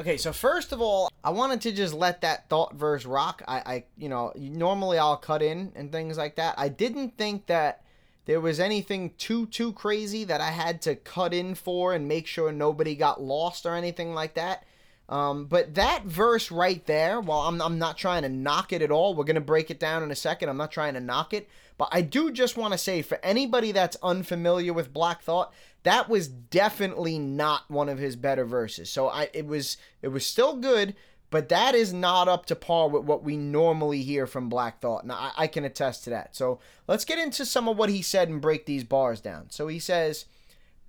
Okay, 0.00 0.16
so 0.16 0.32
first 0.32 0.72
of 0.72 0.80
all, 0.80 1.12
I 1.22 1.28
wanted 1.28 1.60
to 1.60 1.72
just 1.72 1.92
let 1.92 2.22
that 2.22 2.48
thought 2.48 2.74
verse 2.74 3.04
rock. 3.04 3.42
I, 3.46 3.58
I, 3.58 3.84
you 3.98 4.08
know, 4.08 4.32
normally 4.34 4.96
I'll 4.96 5.18
cut 5.18 5.42
in 5.42 5.72
and 5.74 5.92
things 5.92 6.16
like 6.16 6.36
that. 6.36 6.54
I 6.56 6.70
didn't 6.70 7.18
think 7.18 7.44
that 7.48 7.84
there 8.24 8.40
was 8.40 8.60
anything 8.60 9.12
too 9.18 9.44
too 9.44 9.74
crazy 9.74 10.24
that 10.24 10.40
I 10.40 10.52
had 10.52 10.80
to 10.82 10.96
cut 10.96 11.34
in 11.34 11.54
for 11.54 11.92
and 11.92 12.08
make 12.08 12.26
sure 12.26 12.50
nobody 12.50 12.94
got 12.94 13.20
lost 13.20 13.66
or 13.66 13.74
anything 13.74 14.14
like 14.14 14.32
that. 14.36 14.64
Um, 15.10 15.46
but 15.46 15.74
that 15.74 16.04
verse 16.04 16.52
right 16.52 16.86
there, 16.86 17.20
while 17.20 17.40
I'm, 17.40 17.60
I'm 17.60 17.80
not 17.80 17.98
trying 17.98 18.22
to 18.22 18.28
knock 18.28 18.72
it 18.72 18.80
at 18.80 18.92
all, 18.92 19.14
we're 19.14 19.24
going 19.24 19.34
to 19.34 19.40
break 19.40 19.68
it 19.68 19.80
down 19.80 20.04
in 20.04 20.12
a 20.12 20.16
second. 20.16 20.48
I'm 20.48 20.56
not 20.56 20.70
trying 20.70 20.94
to 20.94 21.00
knock 21.00 21.34
it. 21.34 21.48
But 21.76 21.88
I 21.90 22.00
do 22.00 22.30
just 22.30 22.56
want 22.56 22.72
to 22.72 22.78
say 22.78 23.02
for 23.02 23.18
anybody 23.22 23.72
that's 23.72 23.96
unfamiliar 24.04 24.72
with 24.72 24.92
Black 24.92 25.22
Thought, 25.22 25.52
that 25.82 26.08
was 26.08 26.28
definitely 26.28 27.18
not 27.18 27.68
one 27.68 27.88
of 27.88 27.98
his 27.98 28.14
better 28.14 28.44
verses. 28.44 28.90
So 28.90 29.08
I 29.08 29.30
it 29.32 29.46
was 29.46 29.78
it 30.02 30.08
was 30.08 30.26
still 30.26 30.56
good, 30.56 30.94
but 31.30 31.48
that 31.48 31.74
is 31.74 31.92
not 31.92 32.28
up 32.28 32.46
to 32.46 32.54
par 32.54 32.88
with 32.88 33.04
what 33.04 33.24
we 33.24 33.36
normally 33.36 34.02
hear 34.02 34.26
from 34.26 34.48
Black 34.50 34.80
Thought. 34.80 35.06
Now 35.06 35.14
I, 35.14 35.44
I 35.44 35.46
can 35.46 35.64
attest 35.64 36.04
to 36.04 36.10
that. 36.10 36.36
So 36.36 36.60
let's 36.86 37.06
get 37.06 37.18
into 37.18 37.46
some 37.46 37.66
of 37.66 37.78
what 37.78 37.88
he 37.88 38.02
said 38.02 38.28
and 38.28 38.42
break 38.42 38.66
these 38.66 38.84
bars 38.84 39.20
down. 39.20 39.46
So 39.48 39.66
he 39.66 39.78
says, 39.78 40.26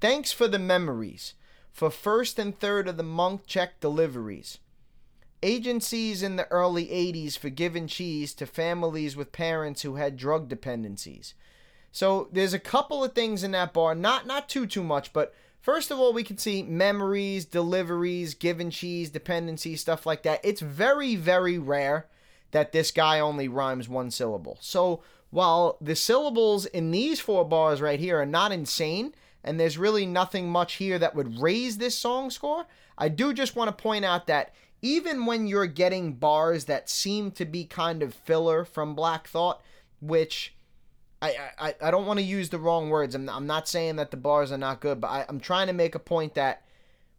Thanks 0.02 0.32
for 0.34 0.48
the 0.48 0.60
memories 0.60 1.36
for 1.72 1.90
first 1.90 2.38
and 2.38 2.58
third 2.58 2.88
of 2.88 2.98
the 2.98 3.04
month 3.04 3.48
check 3.48 3.80
deliveries. 3.80 4.60
Agencies 5.44 6.22
in 6.22 6.36
the 6.36 6.50
early 6.52 6.88
80s 6.88 7.38
for 7.38 7.50
giving 7.50 7.88
cheese 7.88 8.34
to 8.36 8.46
families 8.46 9.16
with 9.16 9.32
parents 9.32 9.82
who 9.82 9.96
had 9.96 10.16
drug 10.18 10.48
dependencies. 10.48 11.34
So 11.92 12.30
there's 12.32 12.54
a 12.54 12.60
couple 12.60 13.04
of 13.04 13.14
things 13.14 13.44
in 13.44 13.52
that 13.52 13.74
bar, 13.74 13.96
not 13.96 14.28
not 14.28 14.48
too 14.48 14.66
too 14.66 14.84
much, 14.84 15.14
but 15.14 15.34
first 15.60 15.92
of 15.92 16.00
all 16.00 16.14
we 16.14 16.24
can 16.24 16.38
see 16.38 16.64
memories, 16.64 17.46
deliveries, 17.46 18.34
giving 18.34 18.70
cheese, 18.70 19.10
dependency, 19.10 19.76
stuff 19.76 20.06
like 20.06 20.24
that. 20.24 20.40
It's 20.44 20.62
very 20.62 21.16
very 21.16 21.58
rare 21.58 22.08
that 22.52 22.72
this 22.72 22.92
guy 22.92 23.20
only 23.20 23.48
rhymes 23.48 23.90
one 23.90 24.12
syllable. 24.12 24.58
So 24.62 25.02
while 25.32 25.78
the 25.82 25.96
syllables 25.96 26.66
in 26.66 26.92
these 26.92 27.20
four 27.20 27.46
bars 27.46 27.82
right 27.82 28.00
here 28.00 28.22
are 28.22 28.26
not 28.26 28.52
insane, 28.52 29.16
and 29.44 29.60
there's 29.60 29.78
really 29.78 30.06
nothing 30.06 30.50
much 30.50 30.74
here 30.74 31.00
that 31.00 31.16
would 31.16 31.40
raise 31.40 31.78
this 31.78 31.98
song 31.98 32.30
score, 32.30 32.66
I 32.98 33.10
do 33.10 33.34
just 33.34 33.56
want 33.56 33.76
to 33.76 33.84
point 33.84 34.06
out 34.06 34.28
that 34.28 34.54
even 34.82 35.26
when 35.26 35.48
you're 35.48 35.68
getting 35.68 36.14
bars 36.14 36.66
that 36.66 36.90
seem 36.90 37.32
to 37.32 37.46
be 37.46 37.66
kind 37.66 38.02
of 38.02 38.14
filler 38.14 38.66
from 38.66 38.96
Black 38.96 39.28
Thought, 39.28 39.62
which 40.00 40.56
I, 41.22 41.36
I, 41.60 41.76
I 41.82 41.92
don't 41.92 42.08
want 42.08 42.20
to 42.20 42.26
use 42.26 42.50
the 42.50 42.58
wrong 42.58 42.90
words. 42.90 43.14
I'm, 43.14 43.30
I'm 43.30 43.46
not 43.46 43.68
saying 43.68 43.98
that 43.98 44.12
the 44.12 44.18
bars 44.18 44.52
are 44.52 44.58
not 44.58 44.82
good, 44.82 45.00
but 45.00 45.08
I, 45.08 45.26
I'm 45.30 45.40
trying 45.40 45.68
to 45.68 45.74
make 45.74 45.94
a 45.94 46.00
point 46.00 46.34
that 46.34 46.64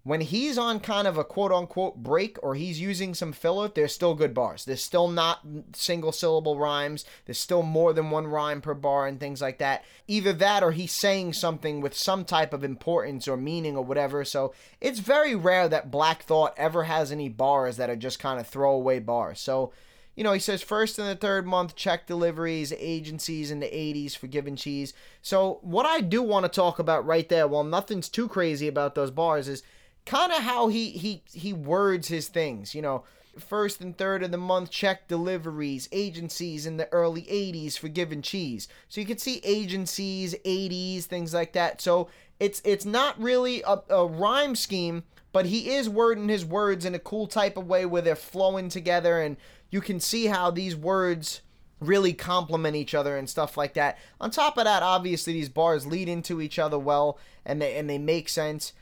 when 0.05 0.21
he's 0.21 0.59
on 0.59 0.81
kind 0.81 1.07
of 1.07 1.17
a 1.17 1.25
quote 1.25 1.53
unquote 1.53 2.03
break 2.03 2.37
or 2.43 2.57
he's 2.57 2.81
using 2.81 3.15
some 3.15 3.33
filler, 3.33 3.69
there's 3.69 3.95
still 3.95 4.15
good 4.15 4.35
bars. 4.35 4.65
There's 4.65 4.83
still 4.83 5.07
not 5.07 5.47
single 5.75 6.11
syllable 6.11 6.59
rhymes. 6.59 7.05
There's 7.25 7.39
still 7.39 7.63
more 7.63 7.93
than 7.93 8.11
one 8.11 8.27
rhyme 8.27 8.61
per 8.61 8.75
bar 8.75 9.07
and 9.07 9.21
things 9.21 9.41
like 9.41 9.59
that. 9.59 9.85
Either 10.09 10.33
that 10.33 10.65
or 10.65 10.73
he's 10.73 10.93
saying 10.93 11.35
something 11.35 11.81
with 11.81 11.95
some 11.95 12.25
type 12.25 12.53
of 12.53 12.65
importance 12.65 13.29
or 13.29 13.37
meaning 13.37 13.77
or 13.77 13.85
whatever. 13.85 14.25
So 14.25 14.53
it's 14.81 14.99
very 14.99 15.37
rare 15.37 15.69
that 15.69 15.93
Black 15.93 16.25
Thought 16.25 16.55
ever 16.57 16.85
has 16.85 17.13
any 17.13 17.29
bars 17.29 17.77
that 17.77 17.91
are 17.91 17.97
just 17.97 18.19
kind 18.19 18.41
of 18.41 18.47
throwaway 18.49 18.99
bars. 18.99 19.39
So, 19.39 19.73
you 20.17 20.25
know, 20.25 20.33
he 20.33 20.41
says 20.41 20.63
first 20.63 20.99
and 20.99 21.09
the 21.09 21.15
third 21.15 21.47
month 21.47 21.77
check 21.77 22.09
deliveries, 22.09 22.73
agencies 22.77 23.53
in 23.53 23.61
the 23.61 23.67
80s 23.67 24.17
for 24.17 24.27
giving 24.27 24.57
cheese. 24.57 24.95
So, 25.23 25.61
what 25.63 25.87
I 25.87 26.01
do 26.01 26.23
want 26.23 26.45
to 26.45 26.49
talk 26.49 26.81
about 26.81 27.07
right 27.07 27.29
there, 27.29 27.47
while 27.47 27.65
nothing's 27.65 28.09
too 28.09 28.27
crazy 28.27 28.67
about 28.67 28.97
those 28.97 29.13
bars, 29.13 29.47
is 29.47 29.63
kind 30.05 30.33
of 30.33 30.43
how 30.43 30.69
he 30.69 30.91
he 30.91 31.23
he 31.33 31.53
words 31.53 32.09
his 32.09 32.29
things 32.29 32.75
you 32.75 32.83
know. 32.83 33.05
First 33.39 33.81
and 33.81 33.97
third 33.97 34.23
of 34.23 34.31
the 34.31 34.37
month 34.37 34.71
check 34.71 35.09
deliveries 35.09 35.89
agencies 35.91 36.67
in 36.67 36.77
the 36.77 36.93
early 36.93 37.23
80s 37.23 37.79
for 37.79 37.89
giving 37.89 38.21
cheese 38.21 38.69
so 38.91 39.01
you 39.01 39.07
can 39.07 39.17
see 39.17 39.41
agencies 39.43 40.35
80s 40.45 41.05
things 41.05 41.33
like 41.33 41.55
that. 41.55 41.81
So 41.81 42.11
it's 42.39 42.61
it's 42.63 42.85
not 42.85 43.19
really 43.19 43.63
a, 43.63 43.81
a 43.89 44.07
rhyme 44.07 44.55
scheme 44.55 45.05
but 45.33 45.47
he 45.47 45.71
is 45.71 45.89
wording 45.89 46.29
his 46.29 46.45
words 46.45 46.85
in 46.85 46.95
a 46.95 46.99
cool 46.99 47.27
type 47.27 47.57
of 47.57 47.67
way 47.67 47.87
where 47.87 48.03
they're 48.03 48.15
flowing 48.15 48.69
together 48.69 49.21
and 49.21 49.39
you 49.71 49.81
can 49.81 49.99
see 49.99 50.27
how 50.27 50.51
these 50.51 50.77
words 50.77 51.41
really 51.81 52.13
complement 52.13 52.77
each 52.77 52.95
other 52.95 53.17
and 53.17 53.29
stuff 53.29 53.57
like 53.57 53.75
that. 53.75 53.99
On 54.21 54.31
top 54.31 54.59
of 54.59 54.65
that 54.65 54.83
obviously 54.83 55.33
these 55.33 55.49
bars 55.49 55.87
lead 55.87 56.09
into 56.09 56.41
each 56.41 56.59
other 56.59 56.79
well 56.79 57.19
and 57.47 57.63
they 57.63 57.77
and 57.77 57.89
they 57.89 57.99
make 57.99 58.29
sense 58.29 58.73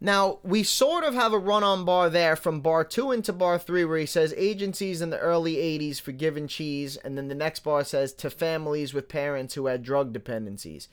now, 0.00 0.40
we 0.42 0.62
sort 0.62 1.04
of 1.04 1.14
have 1.14 1.32
a 1.32 1.38
run 1.38 1.64
on 1.64 1.86
bar 1.86 2.10
there 2.10 2.36
from 2.36 2.60
bar 2.60 2.84
2 2.84 3.12
into 3.12 3.32
bar 3.32 3.58
3 3.58 3.84
where 3.86 3.98
he 3.98 4.06
says 4.06 4.34
agencies 4.36 5.00
in 5.00 5.08
the 5.08 5.18
early 5.18 5.56
80s 5.56 6.00
for 6.00 6.12
giving 6.12 6.48
cheese, 6.48 6.96
and 6.98 7.16
then 7.16 7.28
the 7.28 7.34
next 7.34 7.60
bar 7.60 7.82
says 7.82 8.12
to 8.14 8.28
families 8.28 8.92
with 8.92 9.08
parents 9.08 9.54
who 9.54 9.66
had 9.66 9.82
drug 9.82 10.12
dependencies. 10.12 10.88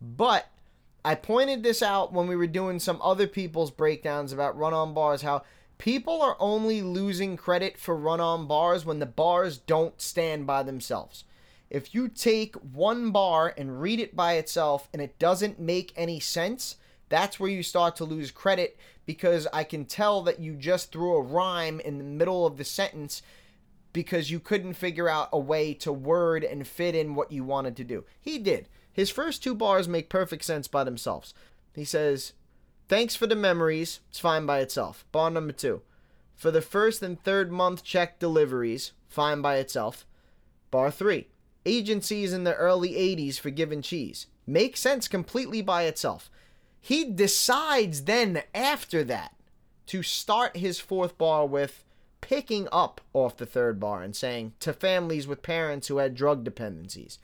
But 0.00 0.50
I 1.04 1.14
pointed 1.14 1.62
this 1.62 1.82
out 1.82 2.12
when 2.12 2.26
we 2.26 2.34
were 2.34 2.48
doing 2.48 2.80
some 2.80 3.00
other 3.00 3.28
people's 3.28 3.70
breakdowns 3.70 4.32
about 4.32 4.58
run 4.58 4.74
on 4.74 4.92
bars 4.92 5.22
how 5.22 5.44
people 5.78 6.20
are 6.20 6.36
only 6.40 6.82
losing 6.82 7.36
credit 7.36 7.78
for 7.78 7.96
run 7.96 8.20
on 8.20 8.48
bars 8.48 8.84
when 8.84 8.98
the 8.98 9.06
bars 9.06 9.58
don't 9.58 10.00
stand 10.00 10.48
by 10.48 10.64
themselves. 10.64 11.22
If 11.70 11.94
you 11.94 12.08
take 12.08 12.56
one 12.56 13.12
bar 13.12 13.54
and 13.56 13.80
read 13.80 14.00
it 14.00 14.16
by 14.16 14.34
itself 14.34 14.88
and 14.92 15.00
it 15.00 15.18
doesn't 15.20 15.60
make 15.60 15.92
any 15.94 16.18
sense, 16.18 16.76
that's 17.08 17.40
where 17.40 17.50
you 17.50 17.62
start 17.62 17.96
to 17.96 18.04
lose 18.04 18.30
credit 18.30 18.78
because 19.06 19.46
I 19.52 19.64
can 19.64 19.84
tell 19.84 20.22
that 20.22 20.40
you 20.40 20.54
just 20.54 20.92
threw 20.92 21.16
a 21.16 21.22
rhyme 21.22 21.80
in 21.80 21.98
the 21.98 22.04
middle 22.04 22.46
of 22.46 22.56
the 22.56 22.64
sentence 22.64 23.22
because 23.92 24.30
you 24.30 24.38
couldn't 24.38 24.74
figure 24.74 25.08
out 25.08 25.30
a 25.32 25.38
way 25.38 25.72
to 25.74 25.92
word 25.92 26.44
and 26.44 26.66
fit 26.66 26.94
in 26.94 27.14
what 27.14 27.32
you 27.32 27.42
wanted 27.44 27.76
to 27.76 27.84
do. 27.84 28.04
He 28.20 28.38
did. 28.38 28.68
His 28.92 29.10
first 29.10 29.42
two 29.42 29.54
bars 29.54 29.88
make 29.88 30.08
perfect 30.08 30.44
sense 30.44 30.68
by 30.68 30.84
themselves. 30.84 31.32
He 31.74 31.84
says, 31.84 32.32
Thanks 32.88 33.14
for 33.14 33.26
the 33.26 33.36
memories. 33.36 34.00
It's 34.08 34.18
fine 34.18 34.46
by 34.46 34.60
itself. 34.60 35.04
Bar 35.12 35.30
number 35.30 35.52
two. 35.52 35.82
For 36.34 36.50
the 36.50 36.62
first 36.62 37.02
and 37.02 37.22
third 37.22 37.50
month 37.50 37.84
check 37.84 38.18
deliveries, 38.18 38.92
fine 39.08 39.42
by 39.42 39.56
itself. 39.56 40.06
Bar 40.70 40.90
three. 40.90 41.28
Agencies 41.66 42.32
in 42.32 42.44
the 42.44 42.54
early 42.54 42.92
80s 42.92 43.38
for 43.38 43.50
giving 43.50 43.82
cheese. 43.82 44.26
Makes 44.46 44.80
sense 44.80 45.08
completely 45.08 45.60
by 45.60 45.82
itself. 45.82 46.30
He 46.88 47.04
decides 47.04 48.04
then, 48.04 48.44
after 48.54 49.04
that, 49.04 49.34
to 49.88 50.02
start 50.02 50.56
his 50.56 50.80
fourth 50.80 51.18
bar 51.18 51.44
with 51.44 51.84
picking 52.22 52.66
up 52.72 53.02
off 53.12 53.36
the 53.36 53.44
third 53.44 53.78
bar 53.78 54.00
and 54.00 54.16
saying 54.16 54.54
to 54.60 54.72
families 54.72 55.26
with 55.26 55.42
parents 55.42 55.88
who 55.88 55.98
had 55.98 56.14
drug 56.14 56.44
dependencies. 56.44 57.18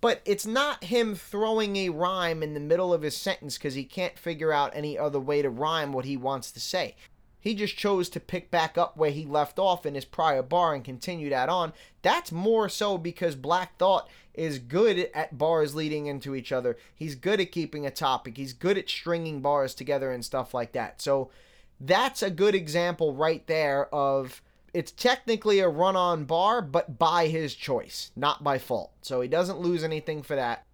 But 0.00 0.22
it's 0.24 0.46
not 0.46 0.84
him 0.84 1.16
throwing 1.16 1.76
a 1.76 1.90
rhyme 1.90 2.42
in 2.42 2.54
the 2.54 2.60
middle 2.60 2.94
of 2.94 3.02
his 3.02 3.14
sentence 3.14 3.58
because 3.58 3.74
he 3.74 3.84
can't 3.84 4.18
figure 4.18 4.52
out 4.52 4.74
any 4.74 4.96
other 4.96 5.20
way 5.20 5.42
to 5.42 5.50
rhyme 5.50 5.92
what 5.92 6.06
he 6.06 6.16
wants 6.16 6.50
to 6.52 6.60
say. 6.60 6.96
He 7.44 7.54
just 7.54 7.76
chose 7.76 8.08
to 8.08 8.20
pick 8.20 8.50
back 8.50 8.78
up 8.78 8.96
where 8.96 9.10
he 9.10 9.26
left 9.26 9.58
off 9.58 9.84
in 9.84 9.94
his 9.94 10.06
prior 10.06 10.40
bar 10.40 10.72
and 10.72 10.82
continue 10.82 11.28
that 11.28 11.50
on. 11.50 11.74
That's 12.00 12.32
more 12.32 12.70
so 12.70 12.96
because 12.96 13.36
Black 13.36 13.76
Thought 13.76 14.08
is 14.32 14.58
good 14.58 15.10
at 15.12 15.36
bars 15.36 15.74
leading 15.74 16.06
into 16.06 16.34
each 16.34 16.52
other. 16.52 16.78
He's 16.94 17.14
good 17.14 17.42
at 17.42 17.52
keeping 17.52 17.84
a 17.84 17.90
topic. 17.90 18.38
He's 18.38 18.54
good 18.54 18.78
at 18.78 18.88
stringing 18.88 19.42
bars 19.42 19.74
together 19.74 20.10
and 20.10 20.24
stuff 20.24 20.54
like 20.54 20.72
that. 20.72 21.02
So 21.02 21.28
that's 21.78 22.22
a 22.22 22.30
good 22.30 22.54
example 22.54 23.12
right 23.12 23.46
there 23.46 23.94
of 23.94 24.40
it's 24.72 24.90
technically 24.90 25.60
a 25.60 25.68
run 25.68 25.96
on 25.96 26.24
bar, 26.24 26.62
but 26.62 26.98
by 26.98 27.26
his 27.26 27.54
choice, 27.54 28.10
not 28.16 28.42
by 28.42 28.56
fault. 28.56 28.92
So 29.02 29.20
he 29.20 29.28
doesn't 29.28 29.60
lose 29.60 29.84
anything 29.84 30.22
for 30.22 30.34
that. 30.34 30.64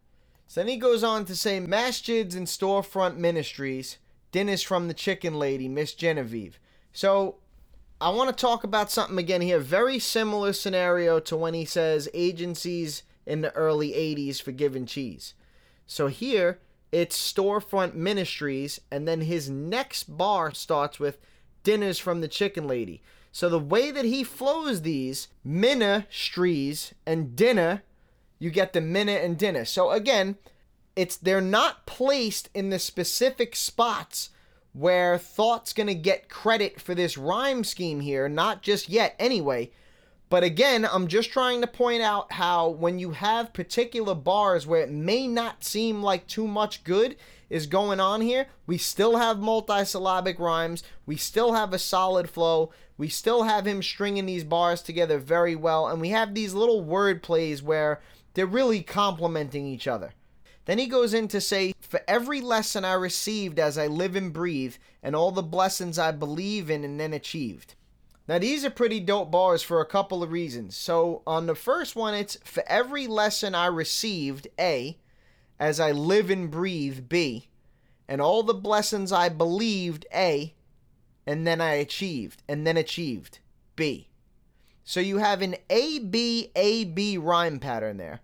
So 0.47 0.61
then 0.61 0.69
he 0.69 0.77
goes 0.77 1.03
on 1.03 1.25
to 1.25 1.35
say 1.35 1.59
masjids 1.59 2.37
and 2.37 2.47
storefront 2.47 3.17
ministries, 3.17 3.99
dinners 4.33 4.63
from 4.63 4.89
the 4.89 4.95
chicken 4.95 5.39
lady, 5.39 5.69
Miss 5.69 5.95
Genevieve. 5.95 6.59
So 6.93 7.37
I 8.01 8.11
want 8.11 8.31
to 8.31 8.41
talk 8.41 8.65
about 8.65 8.91
something 8.91 9.19
again 9.19 9.41
here. 9.41 9.59
Very 9.59 9.99
similar 9.99 10.53
scenario 10.53 11.21
to 11.21 11.37
when 11.37 11.55
he 11.55 11.65
says 11.65 12.09
agencies 12.15 13.03
in 13.27 13.43
the 13.43 13.55
early 13.55 13.91
80s 13.91 14.41
for 14.41 14.53
giving 14.53 14.87
cheese. 14.87 15.35
So 15.87 16.07
here 16.07 16.59
it's 16.93 17.33
storefront 17.33 17.95
ministries, 17.95 18.81
and 18.91 19.07
then 19.07 19.21
his 19.21 19.49
next 19.49 20.17
bar 20.17 20.53
starts 20.53 20.99
with 20.99 21.19
dinners 21.63 21.99
from 21.99 22.21
the 22.21 22.29
chicken 22.29 22.67
lady. 22.67 23.03
So 23.33 23.49
the 23.49 23.59
way 23.59 23.91
that 23.91 24.05
he 24.05 24.25
flows 24.25 24.83
these 24.83 25.29
ministries 25.45 26.95
and 27.07 27.37
dinner, 27.37 27.83
you 28.39 28.51
get 28.51 28.73
the 28.73 28.81
minute 28.81 29.23
and 29.23 29.39
dinner. 29.39 29.65
So 29.65 29.91
again, 29.91 30.37
it's 31.01 31.17
they're 31.17 31.41
not 31.41 31.87
placed 31.87 32.51
in 32.53 32.69
the 32.69 32.79
specific 32.79 33.57
spots 33.57 34.29
where 34.75 35.17
thought's 35.17 35.73
gonna 35.73 35.95
get 35.95 36.29
credit 36.29 36.79
for 36.79 36.95
this 36.95 37.17
rhyme 37.17 37.65
scheme 37.65 38.01
here, 38.01 38.29
not 38.29 38.61
just 38.61 38.91
yet 38.91 39.17
anyway. 39.19 39.71
But 40.29 40.45
again, 40.45 40.85
I'm 40.85 41.09
just 41.09 41.33
trying 41.33 41.63
to 41.63 41.67
point 41.67 42.03
out 42.03 42.33
how 42.33 42.69
when 42.69 42.99
you 42.99 43.13
have 43.13 43.55
particular 43.55 44.15
bars 44.15 44.67
where 44.67 44.83
it 44.83 44.91
may 44.91 45.27
not 45.27 45.65
seem 45.65 46.03
like 46.03 46.27
too 46.27 46.47
much 46.47 46.85
good 46.85 47.17
is 47.49 47.67
going 47.67 47.99
on 47.99 48.21
here, 48.21 48.49
we 48.67 48.77
still 48.77 49.17
have 49.17 49.39
multisyllabic 49.39 50.39
rhymes, 50.39 50.83
we 51.07 51.17
still 51.17 51.55
have 51.55 51.73
a 51.73 51.79
solid 51.79 52.29
flow, 52.29 52.71
we 52.99 53.09
still 53.09 53.45
have 53.45 53.67
him 53.67 53.83
stringing 53.83 54.27
these 54.27 54.45
bars 54.45 54.83
together 54.83 55.19
very 55.19 55.57
well, 55.57 55.89
and 55.89 55.99
we 55.99 56.11
have 56.11 56.35
these 56.35 56.53
little 56.53 56.85
word 56.85 57.23
plays 57.23 57.63
where 57.63 58.03
they're 58.35 58.45
really 58.45 58.83
complementing 58.83 59.67
each 59.67 59.89
other. 59.89 60.13
Then 60.71 60.79
he 60.79 60.87
goes 60.87 61.15
in 61.15 61.27
to 61.27 61.41
say, 61.41 61.75
For 61.81 62.01
every 62.07 62.41
lesson 62.41 62.85
I 62.85 62.93
received 62.93 63.59
as 63.59 63.77
I 63.77 63.89
live 63.89 64.15
and 64.15 64.33
breathe, 64.33 64.77
and 65.03 65.17
all 65.17 65.33
the 65.33 65.43
blessings 65.43 65.99
I 65.99 66.13
believe 66.13 66.71
in 66.71 66.85
and 66.85 67.01
then 67.01 67.13
achieved. 67.13 67.75
Now, 68.29 68.39
these 68.39 68.65
are 68.65 68.71
pretty 68.71 69.01
dope 69.01 69.33
bars 69.33 69.65
for 69.65 69.81
a 69.81 69.85
couple 69.85 70.23
of 70.23 70.31
reasons. 70.31 70.77
So, 70.77 71.25
on 71.27 71.47
the 71.47 71.57
first 71.57 71.97
one, 71.97 72.15
it's 72.15 72.39
for 72.45 72.63
every 72.69 73.09
lesson 73.09 73.53
I 73.53 73.67
received, 73.67 74.47
A, 74.61 74.97
as 75.59 75.81
I 75.81 75.91
live 75.91 76.31
and 76.31 76.49
breathe, 76.49 77.09
B, 77.09 77.49
and 78.07 78.21
all 78.21 78.45
the 78.45 78.55
blessings 78.55 79.11
I 79.11 79.29
believed, 79.29 80.07
A, 80.15 80.55
and 81.27 81.45
then 81.45 81.61
I 81.61 81.73
achieved, 81.73 82.45
and 82.49 82.65
then 82.65 82.77
achieved, 82.77 83.41
B. 83.75 84.07
So, 84.85 85.01
you 85.01 85.19
have 85.19 85.43
an 85.43 85.57
A, 85.69 85.99
B, 85.99 86.53
A, 86.55 86.85
B 86.85 87.19
rhyme 87.19 87.59
pattern 87.59 87.97
there. 87.97 88.21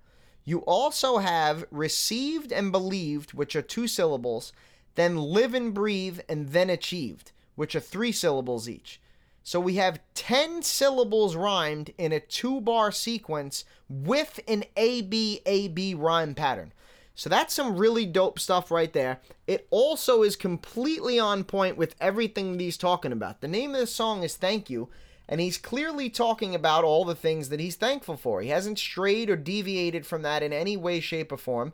You 0.47 0.61
also 0.61 1.19
have 1.19 1.67
received 1.73 2.53
and 2.53 2.71
believed, 2.71 3.35
which 3.35 3.57
are 3.57 3.63
two 3.63 3.89
syllables, 3.89 4.53
then 4.95 5.19
live 5.19 5.53
and 5.55 5.75
breathe, 5.75 6.21
and 6.29 6.51
then 6.51 6.71
achieved, 6.71 7.33
which 7.57 7.75
are 7.75 7.81
three 7.81 8.13
syllables 8.13 8.69
each. 8.69 9.01
So 9.43 9.59
we 9.59 9.75
have 9.75 10.01
10 10.15 10.63
syllables 10.63 11.35
rhymed 11.37 11.93
in 11.99 12.13
a 12.13 12.21
two 12.21 12.61
bar 12.61 12.93
sequence 12.93 13.65
with 13.89 14.39
an 14.47 14.65
ABAB 14.77 15.99
rhyme 15.99 16.35
pattern. 16.35 16.73
So 17.17 17.29
that's 17.29 17.55
some 17.55 17.77
really 17.77 18.07
dope 18.07 18.39
stuff 18.39 18.71
right 18.71 18.93
there. 18.93 19.21
It 19.47 19.67
also 19.71 20.23
is 20.23 20.37
completely 20.37 21.19
on 21.19 21.45
point 21.45 21.77
with 21.77 21.97
everything 22.01 22.59
he's 22.59 22.77
talking 22.77 23.11
about. 23.11 23.41
The 23.41 23.49
name 23.49 23.75
of 23.75 23.81
the 23.81 23.87
song 23.87 24.23
is 24.23 24.37
Thank 24.37 24.71
You, 24.71 24.91
and 25.29 25.41
he's 25.41 25.59
clearly 25.59 26.09
talking 26.09 26.55
about 26.55 26.85
all 26.85 27.05
the 27.05 27.15
things 27.15 27.49
that 27.49 27.61
he's 27.61 27.77
thankful 27.77 28.17
for. 28.17 28.41
He 28.41 28.49
hasn't 28.49 28.79
strayed 28.79 29.31
or 29.31 29.37
deviated 29.37 30.07
from 30.07 30.23
that 30.23 30.43
in 30.43 30.53
any 30.53 30.77
way, 30.77 31.01
shape, 31.01 31.33
or 31.33 31.37
form. 31.37 31.73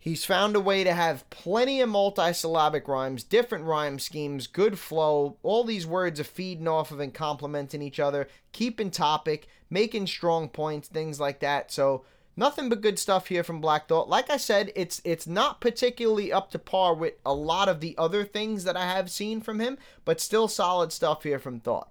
He's 0.00 0.24
found 0.24 0.54
a 0.54 0.60
way 0.60 0.84
to 0.84 0.92
have 0.94 1.28
plenty 1.28 1.80
of 1.80 1.90
multisyllabic 1.90 2.86
rhymes, 2.86 3.24
different 3.24 3.64
rhyme 3.64 3.98
schemes, 3.98 4.46
good 4.46 4.78
flow. 4.78 5.36
All 5.42 5.64
these 5.64 5.86
words 5.86 6.20
are 6.20 6.24
feeding 6.24 6.68
off 6.68 6.92
of 6.92 7.00
and 7.00 7.12
complementing 7.12 7.82
each 7.82 7.98
other, 7.98 8.28
keeping 8.52 8.90
topic, 8.90 9.48
making 9.68 10.06
strong 10.06 10.48
points, 10.48 10.88
things 10.88 11.18
like 11.18 11.40
that. 11.40 11.72
So 11.72 12.04
nothing 12.36 12.68
but 12.68 12.80
good 12.80 12.98
stuff 12.98 13.26
here 13.26 13.42
from 13.42 13.60
Black 13.60 13.88
Thought. 13.88 14.08
Like 14.08 14.30
I 14.30 14.36
said, 14.36 14.70
it's 14.76 15.02
it's 15.04 15.26
not 15.26 15.60
particularly 15.60 16.32
up 16.32 16.52
to 16.52 16.60
par 16.60 16.94
with 16.94 17.14
a 17.26 17.34
lot 17.34 17.68
of 17.68 17.80
the 17.80 17.96
other 17.98 18.24
things 18.24 18.62
that 18.64 18.76
I 18.76 18.86
have 18.86 19.10
seen 19.10 19.40
from 19.40 19.58
him, 19.58 19.78
but 20.04 20.20
still 20.20 20.46
solid 20.46 20.92
stuff 20.92 21.24
here 21.24 21.40
from 21.40 21.58
Thought. 21.58 21.90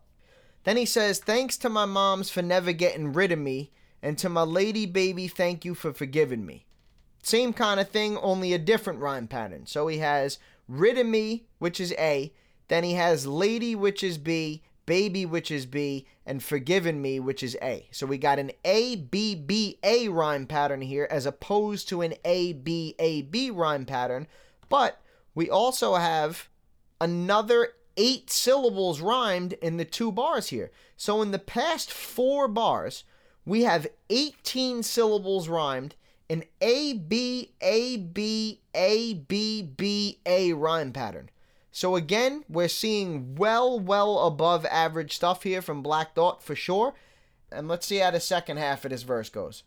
Then 0.68 0.76
he 0.76 0.86
says, 0.86 1.20
"Thanks 1.20 1.56
to 1.60 1.70
my 1.70 1.86
moms 1.86 2.30
for 2.30 2.42
never 2.42 2.74
getting 2.74 3.14
rid 3.14 3.32
of 3.32 3.40
me, 3.40 3.72
and 4.02 4.18
to 4.18 4.28
my 4.28 4.42
lady 4.42 4.86
baby, 4.86 5.30
thank 5.30 5.64
you 5.64 5.74
for 5.74 5.94
forgiving 5.94 6.46
me." 6.46 6.66
Same 7.24 7.54
kind 7.54 7.80
of 7.80 7.90
thing, 7.90 8.18
only 8.18 8.52
a 8.52 8.58
different 8.58 9.00
rhyme 9.00 9.30
pattern. 9.30 9.66
So 9.66 9.88
he 9.88 10.00
has 10.00 10.40
rid 10.68 10.98
of 10.98 11.08
me, 11.08 11.46
which 11.60 11.80
is 11.80 11.94
A, 11.94 12.34
then 12.68 12.84
he 12.84 12.96
has 12.96 13.26
lady, 13.26 13.76
which 13.76 14.04
is 14.04 14.18
B, 14.18 14.62
baby, 14.86 15.26
which 15.26 15.52
is 15.52 15.66
B, 15.66 16.06
and 16.26 16.44
forgiven 16.44 17.02
me, 17.02 17.18
which 17.18 17.44
is 17.44 17.56
A. 17.62 17.88
So 17.92 18.06
we 18.06 18.18
got 18.18 18.38
an 18.38 18.52
A, 18.66 18.98
B, 18.98 19.36
B, 19.36 19.80
A 19.84 20.10
rhyme 20.10 20.46
pattern 20.46 20.82
here 20.82 21.08
as 21.10 21.26
opposed 21.26 21.88
to 21.88 22.02
an 22.02 22.16
A, 22.26 22.52
B, 22.52 22.94
A, 23.00 23.22
B 23.22 23.50
rhyme 23.50 23.86
pattern. 23.86 24.28
But 24.68 25.00
we 25.34 25.50
also 25.50 25.96
have 25.96 26.50
another 27.00 27.70
eight 27.98 28.30
syllables 28.30 29.02
rhymed 29.02 29.54
in 29.54 29.78
the 29.78 29.86
two 29.86 30.12
bars 30.12 30.50
here. 30.50 30.72
So 30.96 31.22
in 31.22 31.32
the 31.32 31.40
past 31.40 31.92
four 31.92 32.48
bars, 32.48 33.04
we 33.46 33.64
have 33.64 33.88
18 34.10 34.84
syllables 34.84 35.50
rhymed 35.50 35.96
an 36.30 36.44
A 36.62 36.94
B 36.94 37.54
A 37.62 37.98
B 37.98 38.62
A 38.74 39.14
B 39.14 39.62
B 39.62 40.20
A 40.26 40.54
rhyme 40.54 40.92
pattern. 40.92 41.30
So 41.72 41.96
again, 41.96 42.44
we're 42.50 42.68
seeing 42.68 43.36
well, 43.36 43.80
well 43.80 44.26
above 44.26 44.66
average 44.66 45.16
stuff 45.16 45.44
here 45.44 45.62
from 45.62 45.84
Black 45.84 46.16
Thought 46.16 46.44
for 46.44 46.56
sure. 46.56 46.94
And 47.52 47.68
let's 47.68 47.86
see 47.86 47.98
how 47.98 48.12
the 48.12 48.20
second 48.20 48.58
half 48.58 48.84
of 48.84 48.92
this 48.92 49.04
verse 49.04 49.30
goes. 49.30 49.64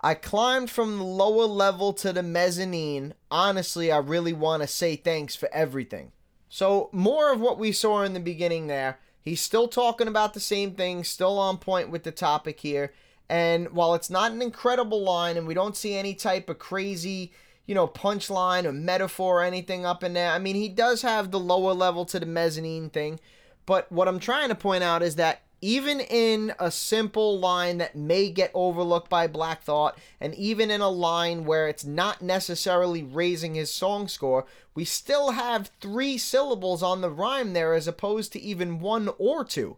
I 0.00 0.14
climbed 0.14 0.70
from 0.70 0.98
the 0.98 1.04
lower 1.04 1.46
level 1.46 1.92
to 1.94 2.12
the 2.12 2.22
mezzanine. 2.22 3.14
Honestly, 3.30 3.90
I 3.90 3.98
really 3.98 4.32
want 4.32 4.62
to 4.62 4.66
say 4.66 4.96
thanks 4.96 5.34
for 5.34 5.48
everything. 5.52 6.12
So, 6.52 6.90
more 6.92 7.32
of 7.32 7.40
what 7.40 7.58
we 7.58 7.70
saw 7.70 8.02
in 8.02 8.12
the 8.12 8.20
beginning 8.20 8.66
there. 8.66 8.98
He's 9.22 9.40
still 9.40 9.68
talking 9.68 10.08
about 10.08 10.34
the 10.34 10.40
same 10.40 10.72
thing, 10.72 11.04
still 11.04 11.38
on 11.38 11.58
point 11.58 11.90
with 11.90 12.02
the 12.02 12.10
topic 12.10 12.60
here. 12.60 12.92
And 13.28 13.70
while 13.70 13.94
it's 13.94 14.10
not 14.10 14.32
an 14.32 14.42
incredible 14.42 15.00
line 15.02 15.36
and 15.36 15.46
we 15.46 15.54
don't 15.54 15.76
see 15.76 15.94
any 15.94 16.14
type 16.14 16.50
of 16.50 16.58
crazy, 16.58 17.32
you 17.66 17.74
know, 17.74 17.86
punchline 17.86 18.64
or 18.64 18.72
metaphor 18.72 19.40
or 19.40 19.44
anything 19.44 19.86
up 19.86 20.02
in 20.02 20.14
there, 20.14 20.32
I 20.32 20.40
mean, 20.40 20.56
he 20.56 20.68
does 20.68 21.02
have 21.02 21.30
the 21.30 21.38
lower 21.38 21.72
level 21.72 22.04
to 22.06 22.18
the 22.18 22.26
mezzanine 22.26 22.90
thing. 22.90 23.20
But 23.66 23.92
what 23.92 24.08
I'm 24.08 24.18
trying 24.18 24.48
to 24.48 24.56
point 24.56 24.82
out 24.82 25.02
is 25.02 25.14
that 25.16 25.42
even 25.60 26.00
in 26.00 26.54
a 26.58 26.70
simple 26.70 27.38
line 27.38 27.78
that 27.78 27.94
may 27.94 28.30
get 28.30 28.50
overlooked 28.54 29.08
by 29.10 29.26
Black 29.26 29.62
Thought, 29.62 29.98
and 30.20 30.34
even 30.34 30.70
in 30.70 30.80
a 30.80 30.88
line 30.88 31.44
where 31.44 31.68
it's 31.68 31.84
not 31.84 32.22
necessarily 32.22 33.02
raising 33.02 33.54
his 33.54 33.70
song 33.70 34.08
score, 34.08 34.46
we 34.74 34.84
still 34.84 35.32
have 35.32 35.70
three 35.80 36.16
syllables 36.16 36.82
on 36.82 37.00
the 37.00 37.10
rhyme 37.10 37.52
there 37.52 37.74
as 37.74 37.86
opposed 37.86 38.32
to 38.32 38.40
even 38.40 38.80
one 38.80 39.10
or 39.18 39.44
two. 39.44 39.76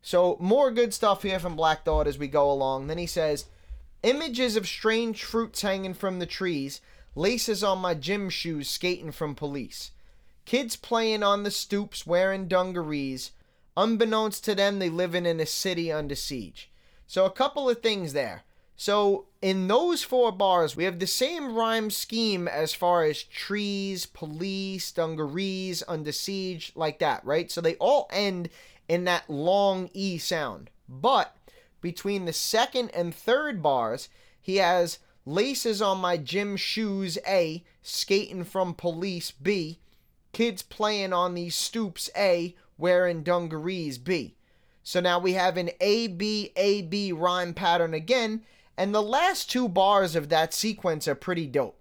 So, 0.00 0.36
more 0.40 0.70
good 0.70 0.94
stuff 0.94 1.22
here 1.22 1.38
from 1.38 1.56
Black 1.56 1.84
Thought 1.84 2.06
as 2.06 2.18
we 2.18 2.28
go 2.28 2.50
along. 2.50 2.86
Then 2.86 2.98
he 2.98 3.06
says, 3.06 3.46
Images 4.02 4.56
of 4.56 4.66
strange 4.66 5.24
fruits 5.24 5.62
hanging 5.62 5.92
from 5.92 6.20
the 6.20 6.26
trees, 6.26 6.80
laces 7.14 7.64
on 7.64 7.78
my 7.78 7.94
gym 7.94 8.30
shoes 8.30 8.70
skating 8.70 9.12
from 9.12 9.34
police. 9.34 9.90
Kids 10.44 10.76
playing 10.76 11.22
on 11.22 11.42
the 11.42 11.50
stoops 11.50 12.06
wearing 12.06 12.48
dungarees. 12.48 13.32
Unbeknownst 13.78 14.42
to 14.44 14.56
them, 14.56 14.80
they 14.80 14.90
living 14.90 15.24
in 15.24 15.38
a 15.38 15.46
city 15.46 15.92
under 15.92 16.16
siege. 16.16 16.68
So, 17.06 17.24
a 17.24 17.30
couple 17.30 17.70
of 17.70 17.80
things 17.80 18.12
there. 18.12 18.42
So, 18.74 19.26
in 19.40 19.68
those 19.68 20.02
four 20.02 20.32
bars, 20.32 20.74
we 20.74 20.82
have 20.82 20.98
the 20.98 21.06
same 21.06 21.54
rhyme 21.54 21.88
scheme 21.88 22.48
as 22.48 22.74
far 22.74 23.04
as 23.04 23.22
trees, 23.22 24.04
police, 24.04 24.90
dungarees, 24.90 25.84
under 25.86 26.10
siege, 26.10 26.72
like 26.74 26.98
that, 26.98 27.24
right? 27.24 27.52
So, 27.52 27.60
they 27.60 27.76
all 27.76 28.08
end 28.12 28.48
in 28.88 29.04
that 29.04 29.30
long 29.30 29.90
E 29.94 30.18
sound. 30.18 30.70
But 30.88 31.36
between 31.80 32.24
the 32.24 32.32
second 32.32 32.90
and 32.90 33.14
third 33.14 33.62
bars, 33.62 34.08
he 34.40 34.56
has 34.56 34.98
laces 35.24 35.80
on 35.80 35.98
my 35.98 36.16
gym 36.16 36.56
shoes, 36.56 37.16
A, 37.28 37.62
skating 37.82 38.42
from 38.42 38.74
police, 38.74 39.30
B, 39.30 39.78
kids 40.32 40.62
playing 40.62 41.12
on 41.12 41.34
these 41.34 41.54
stoops, 41.54 42.10
A, 42.16 42.56
wearing 42.78 43.22
dungarees, 43.22 43.98
B. 43.98 44.36
So 44.82 45.00
now 45.00 45.18
we 45.18 45.34
have 45.34 45.58
an 45.58 45.70
A 45.80 46.06
B 46.06 46.52
A 46.56 46.82
B 46.82 47.12
rhyme 47.12 47.52
pattern 47.52 47.92
again, 47.92 48.44
and 48.76 48.94
the 48.94 49.02
last 49.02 49.50
two 49.50 49.68
bars 49.68 50.16
of 50.16 50.30
that 50.30 50.54
sequence 50.54 51.06
are 51.06 51.14
pretty 51.14 51.46
dope. 51.46 51.78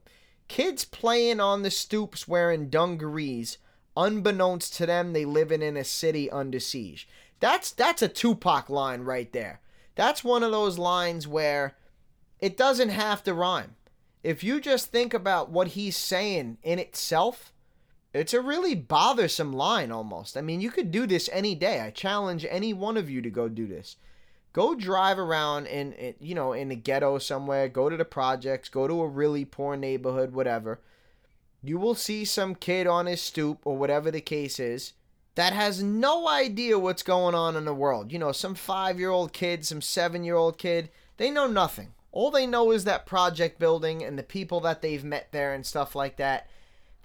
Kids 0.50 0.84
playing 0.84 1.40
on 1.40 1.62
the 1.62 1.72
stoops 1.72 2.28
wearing 2.28 2.70
dungarees, 2.70 3.60
unbeknownst 3.96 4.76
to 4.76 4.86
them, 4.86 5.14
they 5.14 5.24
living 5.24 5.62
in 5.62 5.78
a 5.78 5.84
city 5.84 6.30
under 6.30 6.60
siege. 6.60 7.08
That's 7.40 7.72
that's 7.72 8.02
a 8.02 8.08
Tupac 8.08 8.70
line 8.70 9.02
right 9.02 9.32
there. 9.32 9.62
That's 9.96 10.24
one 10.24 10.44
of 10.44 10.52
those 10.52 10.78
lines 10.78 11.28
where 11.28 11.76
it 12.40 12.58
doesn't 12.58 12.90
have 12.90 13.24
to 13.24 13.34
rhyme. 13.34 13.76
If 14.24 14.44
you 14.44 14.60
just 14.60 14.92
think 14.92 15.14
about 15.14 15.50
what 15.50 15.70
he's 15.70 15.96
saying 15.96 16.58
in 16.62 16.80
itself, 16.80 17.54
it's 18.18 18.34
a 18.34 18.42
really 18.42 18.76
bothersome 18.76 19.54
line 19.54 19.92
almost. 19.92 20.38
I 20.38 20.42
mean, 20.42 20.62
you 20.62 20.72
could 20.72 20.92
do 20.92 21.06
this 21.06 21.30
any 21.32 21.56
day. 21.56 21.82
I 21.82 21.92
challenge 21.92 22.46
any 22.50 22.74
one 22.74 22.98
of 22.98 23.10
you 23.10 23.22
to 23.22 23.30
go 23.30 23.48
do 23.50 23.68
this. 23.68 23.98
Go 24.54 24.76
drive 24.76 25.20
around 25.20 25.68
in, 25.68 25.94
in 25.94 26.16
you 26.20 26.34
know, 26.34 26.54
in 26.54 26.72
a 26.72 26.76
ghetto 26.76 27.20
somewhere, 27.20 27.68
go 27.68 27.90
to 27.90 27.98
the 27.98 28.06
projects, 28.06 28.70
go 28.70 28.88
to 28.88 29.02
a 29.02 29.08
really 29.08 29.46
poor 29.46 29.76
neighborhood, 29.76 30.34
whatever. 30.34 30.80
You 31.64 31.78
will 31.78 31.96
see 31.96 32.26
some 32.26 32.56
kid 32.56 32.88
on 32.88 33.06
his 33.06 33.22
stoop 33.22 33.60
or 33.66 33.78
whatever 33.78 34.10
the 34.10 34.22
case 34.22 34.60
is 34.60 34.94
that 35.36 35.54
has 35.54 35.84
no 35.84 36.28
idea 36.28 36.80
what's 36.80 37.04
going 37.04 37.36
on 37.36 37.56
in 37.56 37.66
the 37.66 37.74
world. 37.74 38.12
You 38.12 38.18
know, 38.18 38.32
some 38.32 38.56
5-year-old 38.56 39.34
kid, 39.34 39.66
some 39.66 39.82
7-year-old 39.82 40.58
kid, 40.58 40.90
they 41.18 41.30
know 41.30 41.46
nothing. 41.46 41.94
All 42.12 42.32
they 42.32 42.48
know 42.48 42.72
is 42.72 42.86
that 42.86 43.06
project 43.06 43.60
building 43.60 44.04
and 44.04 44.18
the 44.18 44.24
people 44.24 44.60
that 44.62 44.82
they've 44.82 45.04
met 45.04 45.28
there 45.32 45.54
and 45.54 45.64
stuff 45.64 45.94
like 45.94 46.18
that 46.18 46.50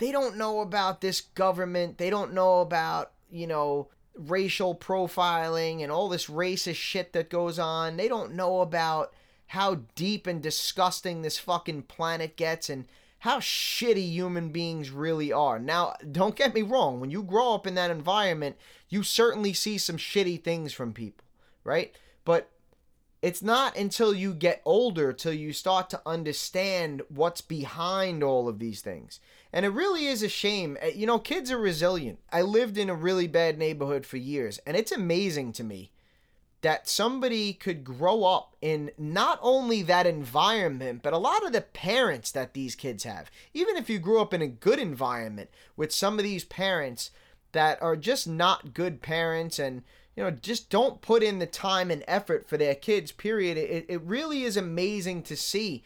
they 0.03 0.13
don't 0.13 0.37
know 0.37 0.61
about 0.61 1.01
this 1.01 1.21
government. 1.21 1.99
They 1.99 2.11
don't 2.11 2.35
know 2.35 2.61
about, 2.61 3.13
you 3.31 3.47
know, 3.47 3.89
racial 4.15 4.75
profiling 4.75 5.83
and 5.83 5.93
all 5.93 6.09
this 6.09 6.27
racist 6.27 6.77
shit 6.77 7.13
that 7.13 7.31
goes 7.31 7.59
on. 7.59 7.97
They 7.97 8.09
don't 8.09 8.35
know 8.35 8.61
about 8.61 9.13
how 9.49 9.81
deep 9.95 10.27
and 10.27 10.43
disgusting 10.43 11.23
this 11.23 11.39
fucking 11.39 11.83
planet 11.83 12.37
gets 12.37 12.71
and 12.71 12.87
how 13.21 13.39
shitty 13.39 14.11
human 14.11 14.49
beings 14.49 14.91
really 14.91 15.33
are. 15.33 15.59
Now, 15.59 15.95
don't 16.11 16.35
get 16.35 16.55
me 16.55 16.63
wrong, 16.63 16.99
when 16.99 17.11
you 17.11 17.23
grow 17.23 17.55
up 17.55 17.67
in 17.67 17.75
that 17.77 17.91
environment, 17.91 18.57
you 18.89 19.03
certainly 19.03 19.53
see 19.53 19.79
some 19.79 19.97
shitty 19.97 20.43
things 20.43 20.73
from 20.73 20.93
people, 20.93 21.25
right? 21.63 21.95
But 22.25 22.51
it's 23.23 23.43
not 23.43 23.77
until 23.77 24.13
you 24.13 24.35
get 24.35 24.63
older 24.65 25.13
till 25.13 25.33
you 25.33 25.53
start 25.53 25.89
to 25.91 26.03
understand 26.05 27.03
what's 27.09 27.41
behind 27.41 28.25
all 28.25 28.49
of 28.49 28.59
these 28.59 28.81
things. 28.81 29.21
And 29.53 29.67
it 29.67 29.71
really 29.71 30.07
is 30.07 30.23
a 30.23 30.29
shame. 30.29 30.79
Uh, 30.83 30.87
you 30.87 31.07
know, 31.07 31.19
kids 31.19 31.51
are 31.51 31.59
resilient. 31.59 32.19
I 32.33 32.43
lived 32.43 32.79
in 32.79 32.89
a 32.89 32.95
really 32.95 33.27
bad 33.27 33.59
neighborhood 33.59 34.07
for 34.07 34.17
years, 34.17 34.59
and 34.67 34.77
it's 34.77 34.93
amazing 34.93 35.53
to 35.55 35.65
me 35.65 35.91
that 36.63 36.89
somebody 36.89 37.53
could 37.53 37.83
grow 37.85 38.25
up 38.25 38.57
in 38.63 38.93
not 38.97 39.39
only 39.43 39.83
that 39.83 40.07
environment, 40.07 41.01
but 41.03 41.13
a 41.13 41.19
lot 41.19 41.45
of 41.45 41.53
the 41.53 41.61
parents 41.61 42.31
that 42.31 42.55
these 42.55 42.77
kids 42.77 43.03
have. 43.03 43.31
Even 43.53 43.77
if 43.77 43.91
you 43.91 43.99
grew 43.99 44.21
up 44.21 44.33
in 44.33 44.41
a 44.41 44.47
good 44.47 44.79
environment 44.79 45.51
with 45.77 45.93
some 45.93 46.19
of 46.19 46.23
these 46.23 46.45
parents 46.45 47.11
that 47.51 47.83
are 47.83 47.97
just 47.97 48.29
not 48.29 48.75
good 48.75 49.03
parents 49.03 49.59
and 49.59 49.83
you 50.17 50.23
know, 50.23 50.31
just 50.31 50.69
don't 50.71 51.01
put 51.01 51.23
in 51.23 51.39
the 51.39 51.47
time 51.47 51.91
and 51.91 52.05
effort 52.07 52.49
for 52.49 52.57
their 52.57 52.75
kids, 52.75 53.13
period. 53.13 53.57
It, 53.57 53.87
it 53.89 54.03
really 54.03 54.43
is 54.43 54.57
amazing 54.57 55.23
to 55.25 55.37
see. 55.37 55.83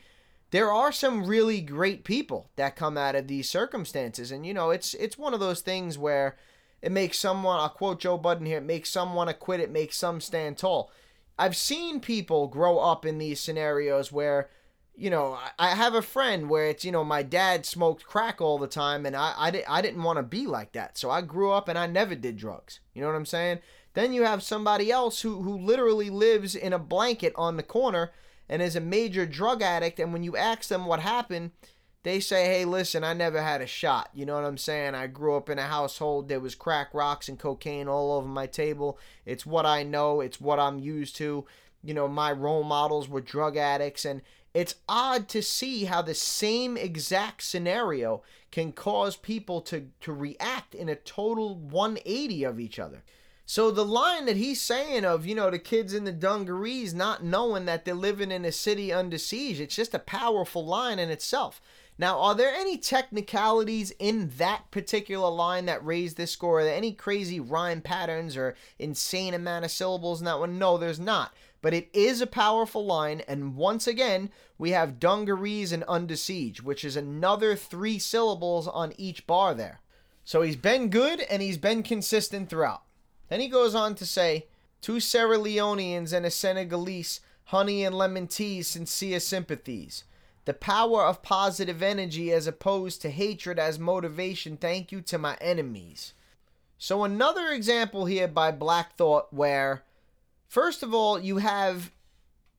There 0.51 0.73
are 0.73 0.93
some 0.93 1.27
really 1.27 1.61
great 1.61 2.05
people 2.05 2.51
that 2.57 2.77
come 2.77 2.97
out 2.97 3.17
of 3.17 3.27
these 3.27 3.51
circumstances. 3.51 4.31
And, 4.31 4.47
you 4.47 4.55
know, 4.55 4.71
it's 4.71 4.95
it's 4.95 5.19
one 5.19 5.35
of 5.35 5.41
those 5.41 5.61
things 5.61 5.99
where 5.99 6.37
it 6.83 6.93
makes 6.93 7.19
someone, 7.19 7.59
I'll 7.59 7.69
quote 7.69 8.01
Joe 8.01 8.17
Budden 8.19 8.47
here, 8.47 8.59
it 8.59 8.65
makes 8.65 8.91
someone 8.91 9.33
quit, 9.35 9.61
it 9.61 9.71
makes 9.71 9.97
some 9.97 10.21
stand 10.21 10.59
tall. 10.59 10.91
I've 11.39 11.57
seen 11.57 12.01
people 12.01 12.47
grow 12.47 12.79
up 12.79 13.05
in 13.05 13.19
these 13.19 13.41
scenarios 13.41 14.13
where, 14.13 14.49
you 14.95 15.11
know, 15.11 15.39
I 15.59 15.71
have 15.75 15.95
a 15.95 16.01
friend 16.01 16.49
where 16.49 16.67
it's, 16.67 16.85
you 16.85 16.93
know, 16.93 17.05
my 17.05 17.23
dad 17.23 17.67
smoked 17.67 18.07
crack 18.07 18.41
all 18.41 18.57
the 18.57 18.67
time 18.67 19.05
and 19.05 19.17
I, 19.17 19.35
I, 19.37 19.65
I 19.69 19.83
didn't 19.83 20.03
want 20.03 20.19
to 20.19 20.23
be 20.23 20.47
like 20.47 20.73
that. 20.73 20.97
So 20.97 21.11
I 21.11 21.23
grew 21.23 21.51
up 21.51 21.69
and 21.69 21.79
I 21.79 21.87
never 21.87 22.15
did 22.15 22.37
drugs. 22.37 22.81
You 22.95 23.03
know 23.03 23.09
what 23.09 23.17
I'm 23.17 23.27
saying? 23.27 23.59
Then 23.95 24.13
you 24.13 24.23
have 24.23 24.43
somebody 24.43 24.91
else 24.91 25.23
who, 25.23 25.43
who 25.43 25.59
literally 25.59 26.09
lives 26.09 26.55
in 26.55 26.73
a 26.73 26.79
blanket 26.79 27.33
on 27.37 27.57
the 27.57 27.63
corner 27.63 28.13
and 28.49 28.63
is 28.63 28.77
a 28.77 28.81
major 28.81 29.27
drug 29.27 29.63
addict. 29.63 30.01
And 30.01 30.13
when 30.13 30.23
you 30.23 30.37
ask 30.37 30.69
them 30.69 30.87
what 30.87 31.01
happened, 31.01 31.53
they 32.03 32.21
say, 32.21 32.45
hey, 32.45 32.65
listen, 32.65 33.03
I 33.03 33.15
never 33.15 33.43
had 33.43 33.61
a 33.61 33.67
shot. 33.67 34.11
You 34.15 34.27
know 34.27 34.37
what 34.37 34.45
I'm 34.45 34.59
saying? 34.59 34.95
I 34.95 35.09
grew 35.09 35.37
up 35.37 35.51
in 35.51 35.59
a 35.59 35.63
household, 35.63 36.29
there 36.29 36.39
was 36.39 36.55
crack 36.55 36.95
rocks 36.95 37.29
and 37.29 37.37
cocaine 37.37 37.89
all 37.89 38.13
over 38.13 38.29
my 38.29 38.47
table. 38.47 38.99
It's 39.25 39.45
what 39.45 39.67
I 39.67 39.83
know, 39.83 40.21
it's 40.21 40.41
what 40.41 40.61
I'm 40.61 40.79
used 40.79 41.17
to. 41.17 41.47
You 41.83 41.95
know, 41.95 42.07
my 42.07 42.31
role 42.31 42.63
models 42.63 43.09
were 43.09 43.21
drug 43.21 43.57
addicts. 43.57 44.05
And 44.05 44.23
it's 44.55 44.77
odd 44.89 45.29
to 45.31 45.43
see 45.43 45.85
how 45.85 46.01
the 46.01 46.15
same 46.15 46.77
exact 46.77 47.43
scenario 47.43 48.23
can 48.53 48.71
cause 48.71 49.17
people 49.17 49.61
to, 49.63 49.89
to 50.01 50.13
react 50.13 50.75
in 50.75 50.89
a 50.89 50.95
total 50.95 51.57
180 51.57 52.45
of 52.45 52.61
each 52.61 52.79
other. 52.79 53.03
So 53.49 53.71
the 53.71 53.85
line 53.85 54.27
that 54.27 54.37
he's 54.37 54.61
saying 54.61 55.05
of, 55.05 55.25
you 55.25 55.37
know, 55.37 55.53
the 55.53 55.61
kids 55.61 55.95
in 55.95 56.03
the 56.03 56.11
dungarees 56.11 56.93
not 56.93 57.23
knowing 57.23 57.65
that 57.67 57.85
they're 57.85 57.95
living 57.95 58.33
in 58.33 58.45
a 58.45 58.51
city 58.51 58.93
under 58.93 59.19
siege, 59.19 59.61
it's 59.61 59.77
just 59.77 59.95
a 59.95 60.01
powerful 60.01 60.67
line 60.67 60.99
in 60.99 61.11
itself. 61.11 61.61
Now, 61.97 62.19
are 62.19 62.35
there 62.35 62.53
any 62.53 62.77
technicalities 62.77 63.93
in 64.01 64.33
that 64.39 64.73
particular 64.73 65.31
line 65.31 65.67
that 65.67 65.87
raise 65.87 66.15
this 66.15 66.33
score? 66.33 66.59
Are 66.59 66.65
there 66.65 66.75
any 66.75 66.93
crazy 66.93 67.39
rhyme 67.39 67.83
patterns 67.83 68.37
or 68.37 68.57
insane 68.81 69.33
amount 69.33 69.65
of 69.65 69.71
syllables 69.71 70.21
in 70.21 70.25
that 70.25 70.41
one? 70.41 70.59
No, 70.59 70.77
there's 70.77 70.99
not. 70.99 71.33
But 71.63 71.73
it 71.73 71.89
is 71.93 72.21
a 72.21 72.27
powerful 72.27 72.85
line, 72.85 73.23
and 73.29 73.55
once 73.55 73.87
again, 73.87 74.31
we 74.59 74.71
have 74.71 74.99
dungarees 74.99 75.71
and 75.71 75.85
under 75.87 76.17
siege, 76.17 76.63
which 76.63 76.85
is 76.85 76.97
another 76.97 77.55
three 77.55 78.01
syllables 78.01 78.67
on 78.67 78.93
each 78.99 79.25
bar 79.27 79.55
there. 79.55 79.81
So 80.25 80.43
he's 80.43 80.57
been 80.57 80.91
good 80.91 81.21
and 81.21 81.41
he's 81.41 81.59
been 81.59 81.85
consistent 81.85 82.51
throughout. 82.51 82.83
Then 83.29 83.41
he 83.41 83.49
goes 83.49 83.75
on 83.75 83.95
to 83.97 84.07
say, 84.07 84.47
Two 84.81 85.01
Sierra 85.01 85.39
Leoneans 85.39 86.13
and 86.13 86.25
a 86.25 86.31
Senegalese, 86.31 87.21
honey 87.45 87.85
and 87.85 87.97
lemon 87.97 88.27
teas, 88.27 88.69
sincere 88.69 89.21
sympathies. 89.21 90.05
The 90.45 90.55
power 90.55 91.05
of 91.05 91.23
positive 91.23 91.83
energy 91.83 92.33
as 92.33 92.47
opposed 92.47 93.03
to 93.03 93.11
hatred 93.11 93.59
as 93.59 93.79
motivation. 93.81 94.57
Thank 94.57 94.93
you 94.93 95.01
to 95.03 95.19
my 95.19 95.37
enemies. 95.41 96.15
So, 96.79 97.03
another 97.03 97.49
example 97.49 98.05
here 98.05 98.29
by 98.29 98.53
Black 98.53 98.97
Thought 98.97 99.33
where, 99.33 99.83
first 100.47 100.83
of 100.85 100.95
all, 100.95 101.19
you 101.19 101.39
have 101.39 101.91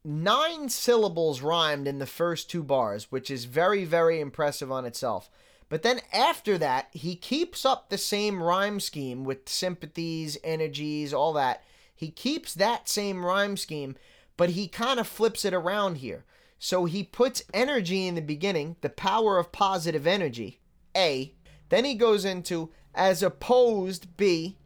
nine 0.03 0.69
syllables 0.69 1.41
rhymed 1.41 1.87
in 1.87 1.99
the 1.99 2.05
first 2.05 2.49
two 2.49 2.63
bars, 2.63 3.11
which 3.11 3.29
is 3.29 3.45
very, 3.45 3.85
very 3.85 4.19
impressive 4.19 4.71
on 4.71 4.85
itself. 4.85 5.29
But 5.69 5.83
then 5.83 5.99
after 6.13 6.57
that, 6.57 6.87
he 6.91 7.15
keeps 7.15 7.65
up 7.65 7.89
the 7.89 7.97
same 7.97 8.41
rhyme 8.41 8.79
scheme 8.79 9.23
with 9.23 9.49
sympathies, 9.49 10.37
energies, 10.43 11.13
all 11.13 11.33
that. 11.33 11.63
He 11.93 12.09
keeps 12.09 12.53
that 12.53 12.87
same 12.87 13.25
rhyme 13.25 13.57
scheme, 13.57 13.95
but 14.37 14.51
he 14.51 14.67
kind 14.67 14.99
of 14.99 15.07
flips 15.07 15.43
it 15.43 15.53
around 15.53 15.95
here. 15.95 16.23
So 16.59 16.85
he 16.85 17.03
puts 17.03 17.43
energy 17.53 18.07
in 18.07 18.15
the 18.15 18.21
beginning, 18.21 18.77
the 18.81 18.89
power 18.89 19.37
of 19.37 19.51
positive 19.51 20.07
energy, 20.07 20.59
A. 20.95 21.33
Then 21.69 21.85
he 21.85 21.95
goes 21.95 22.23
into 22.23 22.71
as 22.95 23.21
opposed, 23.21 24.15
B, 24.15 24.57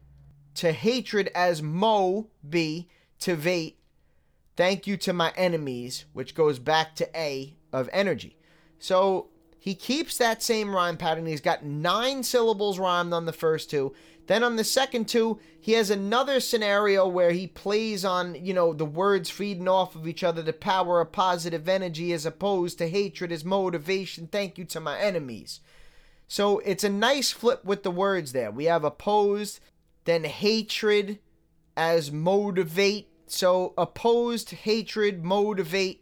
to 0.56 0.72
hatred 0.72 1.30
as 1.34 1.62
mo, 1.62 2.30
B, 2.48 2.88
to 3.20 3.36
vate. 3.36 3.80
Thank 4.56 4.86
you 4.86 4.98
to 4.98 5.14
my 5.14 5.34
enemies, 5.36 6.06
which 6.14 6.36
goes 6.36 6.60
back 6.60 6.96
to 6.98 7.10
A 7.18 7.58
of 7.74 7.90
energy. 7.92 8.38
So 8.80 9.31
he 9.62 9.76
keeps 9.76 10.18
that 10.18 10.42
same 10.42 10.74
rhyme 10.74 10.98
pattern. 10.98 11.28
He's 11.28 11.40
got 11.40 11.64
nine 11.64 12.24
syllables 12.24 12.80
rhymed 12.80 13.14
on 13.14 13.28
the 13.28 13.32
first 13.32 13.70
two. 13.70 13.94
Then 14.26 14.44
on 14.44 14.56
the 14.56 14.64
second 14.64 15.08
two, 15.08 15.40
he 15.60 15.74
has 15.74 15.92
another 15.92 16.40
scenario 16.40 17.08
where 17.08 17.30
he 17.30 17.46
plays 17.46 18.04
on, 18.04 18.34
you 18.44 18.56
know, 18.56 18.74
the 18.74 18.86
words 18.86 19.30
feeding 19.30 19.68
off 19.68 19.96
of 19.96 20.08
each 20.08 20.24
other 20.24 20.42
to 20.42 20.52
power 20.52 21.00
a 21.00 21.06
positive 21.06 21.70
energy 21.70 22.12
as 22.12 22.26
opposed 22.26 22.80
to 22.80 22.90
hatred 22.90 23.32
as 23.32 23.46
motivation. 23.46 24.26
Thank 24.26 24.58
you 24.58 24.66
to 24.66 24.80
my 24.80 25.00
enemies. 25.00 25.60
So 26.28 26.58
it's 26.60 26.84
a 26.84 26.90
nice 26.90 27.30
flip 27.30 27.64
with 27.64 27.84
the 27.84 27.92
words 27.92 28.32
there. 28.32 28.50
We 28.50 28.66
have 28.66 28.84
opposed, 28.84 29.60
then 30.06 30.24
hatred 30.24 31.20
as 31.78 32.12
motivate. 32.12 33.10
So 33.28 33.76
opposed, 33.78 34.50
hatred, 34.50 35.24
motivate. 35.24 36.01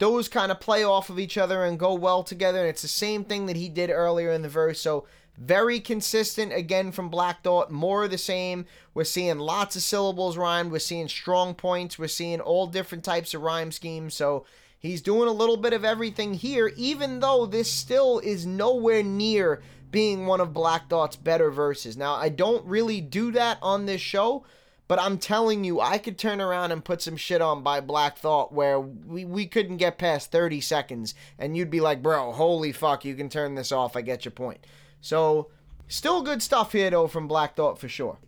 Those 0.00 0.28
kind 0.28 0.50
of 0.50 0.58
play 0.58 0.82
off 0.82 1.10
of 1.10 1.20
each 1.20 1.38
other 1.38 1.62
and 1.62 1.78
go 1.78 1.94
well 1.94 2.24
together. 2.24 2.58
And 2.58 2.68
it's 2.68 2.82
the 2.82 2.88
same 2.88 3.22
thing 3.22 3.46
that 3.46 3.56
he 3.56 3.68
did 3.68 3.90
earlier 3.90 4.32
in 4.32 4.42
the 4.42 4.48
verse. 4.48 4.80
So 4.80 5.06
very 5.38 5.78
consistent 5.78 6.52
again 6.52 6.90
from 6.90 7.08
Black 7.08 7.44
Thought. 7.44 7.70
More 7.70 8.04
of 8.04 8.10
the 8.10 8.18
same. 8.18 8.66
We're 8.94 9.04
seeing 9.04 9.38
lots 9.38 9.76
of 9.76 9.82
syllables 9.82 10.36
rhymed. 10.36 10.72
We're 10.72 10.80
seeing 10.80 11.06
strong 11.06 11.54
points. 11.54 11.98
We're 11.98 12.08
seeing 12.08 12.40
all 12.40 12.66
different 12.66 13.04
types 13.04 13.32
of 13.34 13.42
rhyme 13.42 13.70
schemes. 13.72 14.14
So 14.14 14.44
he's 14.78 15.02
doing 15.02 15.28
a 15.28 15.32
little 15.32 15.56
bit 15.56 15.72
of 15.72 15.84
everything 15.84 16.34
here, 16.34 16.72
even 16.76 17.20
though 17.20 17.46
this 17.46 17.70
still 17.70 18.18
is 18.18 18.44
nowhere 18.44 19.02
near 19.02 19.62
being 19.90 20.26
one 20.26 20.40
of 20.40 20.52
Black 20.54 20.88
Thought's 20.88 21.16
better 21.16 21.50
verses. 21.50 21.96
Now, 21.96 22.14
I 22.14 22.28
don't 22.28 22.64
really 22.64 23.00
do 23.00 23.32
that 23.32 23.58
on 23.60 23.86
this 23.86 24.00
show, 24.00 24.44
but 24.90 24.98
I'm 24.98 25.18
telling 25.18 25.62
you, 25.62 25.80
I 25.80 25.98
could 25.98 26.18
turn 26.18 26.40
around 26.40 26.72
and 26.72 26.84
put 26.84 27.00
some 27.00 27.16
shit 27.16 27.40
on 27.40 27.62
by 27.62 27.78
Black 27.78 28.18
Thought 28.18 28.52
where 28.52 28.80
we, 28.80 29.24
we 29.24 29.46
couldn't 29.46 29.76
get 29.76 29.98
past 29.98 30.32
30 30.32 30.60
seconds, 30.60 31.14
and 31.38 31.56
you'd 31.56 31.70
be 31.70 31.80
like, 31.80 32.02
bro, 32.02 32.32
holy 32.32 32.72
fuck, 32.72 33.04
you 33.04 33.14
can 33.14 33.28
turn 33.28 33.54
this 33.54 33.70
off. 33.70 33.94
I 33.94 34.00
get 34.00 34.24
your 34.24 34.32
point. 34.32 34.66
So, 35.00 35.48
still 35.86 36.22
good 36.22 36.42
stuff 36.42 36.72
here, 36.72 36.90
though, 36.90 37.06
from 37.06 37.28
Black 37.28 37.54
Thought 37.54 37.78
for 37.78 37.88
sure. 37.88 38.18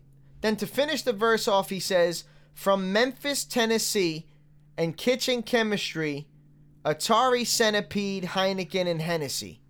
Then 0.40 0.54
to 0.54 0.68
finish 0.68 1.02
the 1.02 1.12
verse 1.12 1.48
off, 1.48 1.70
he 1.70 1.80
says, 1.80 2.22
From 2.54 2.92
Memphis, 2.92 3.42
Tennessee, 3.42 4.28
and 4.78 4.96
Kitchen 4.96 5.42
Chemistry, 5.42 6.28
Atari 6.84 7.44
Centipede, 7.44 8.22
Heineken, 8.22 8.86
and 8.86 9.02
Hennessy. 9.02 9.62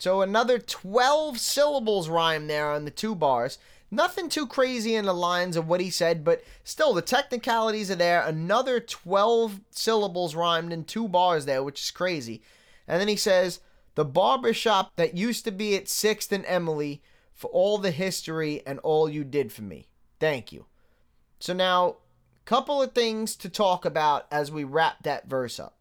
So 0.00 0.20
another 0.20 0.58
12 0.58 1.38
syllables 1.38 2.08
rhyme 2.08 2.48
there 2.48 2.72
on 2.72 2.86
the 2.86 2.90
two 2.90 3.14
bars. 3.14 3.56
Nothing 3.94 4.28
too 4.28 4.46
crazy 4.46 4.96
in 4.96 5.04
the 5.04 5.14
lines 5.14 5.56
of 5.56 5.68
what 5.68 5.80
he 5.80 5.88
said, 5.88 6.24
but 6.24 6.42
still 6.64 6.92
the 6.92 7.02
technicalities 7.02 7.90
are 7.90 7.96
there. 7.96 8.22
Another 8.22 8.80
12 8.80 9.60
syllables 9.70 10.34
rhymed 10.34 10.72
in 10.72 10.84
two 10.84 11.06
bars 11.06 11.46
there, 11.46 11.62
which 11.62 11.80
is 11.80 11.90
crazy. 11.92 12.42
And 12.88 13.00
then 13.00 13.08
he 13.08 13.16
says, 13.16 13.60
The 13.94 14.04
barbershop 14.04 14.96
that 14.96 15.16
used 15.16 15.44
to 15.44 15.52
be 15.52 15.76
at 15.76 15.84
6th 15.84 16.32
and 16.32 16.44
Emily 16.46 17.02
for 17.32 17.48
all 17.50 17.78
the 17.78 17.92
history 17.92 18.62
and 18.66 18.80
all 18.80 19.08
you 19.08 19.22
did 19.22 19.52
for 19.52 19.62
me. 19.62 19.86
Thank 20.18 20.52
you. 20.52 20.66
So 21.38 21.52
now, 21.52 21.98
couple 22.44 22.82
of 22.82 22.92
things 22.92 23.36
to 23.36 23.48
talk 23.48 23.84
about 23.84 24.26
as 24.30 24.50
we 24.50 24.64
wrap 24.64 25.02
that 25.02 25.26
verse 25.26 25.58
up. 25.58 25.78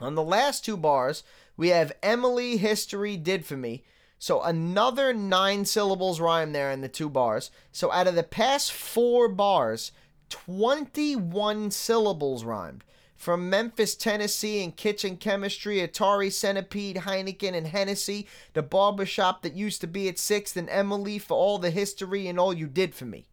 On 0.00 0.14
the 0.14 0.22
last 0.22 0.64
two 0.64 0.76
bars, 0.76 1.22
we 1.56 1.68
have 1.68 1.96
Emily 2.02 2.56
History 2.56 3.16
Did 3.16 3.46
For 3.46 3.56
Me. 3.56 3.84
So 4.18 4.42
another 4.42 5.12
nine 5.12 5.64
syllables 5.64 6.20
rhyme 6.20 6.52
there 6.52 6.70
in 6.70 6.80
the 6.80 6.88
two 6.88 7.08
bars. 7.10 7.50
So 7.72 7.92
out 7.92 8.06
of 8.06 8.14
the 8.14 8.22
past 8.22 8.72
four 8.72 9.28
bars, 9.28 9.92
21 10.30 11.70
syllables 11.70 12.44
rhymed. 12.44 12.84
From 13.16 13.48
Memphis, 13.48 13.94
Tennessee, 13.94 14.62
and 14.62 14.76
Kitchen 14.76 15.16
Chemistry, 15.16 15.78
Atari 15.78 16.30
Centipede, 16.30 16.96
Heineken, 16.96 17.54
and 17.54 17.66
Hennessy, 17.66 18.26
the 18.52 18.62
barbershop 18.62 19.42
that 19.42 19.54
used 19.54 19.80
to 19.80 19.86
be 19.86 20.06
at 20.08 20.16
6th, 20.16 20.54
and 20.56 20.68
Emily 20.68 21.18
for 21.18 21.34
all 21.34 21.58
the 21.58 21.70
history 21.70 22.26
and 22.26 22.38
all 22.38 22.52
you 22.52 22.66
did 22.66 22.94
for 22.94 23.06
me. 23.06 23.26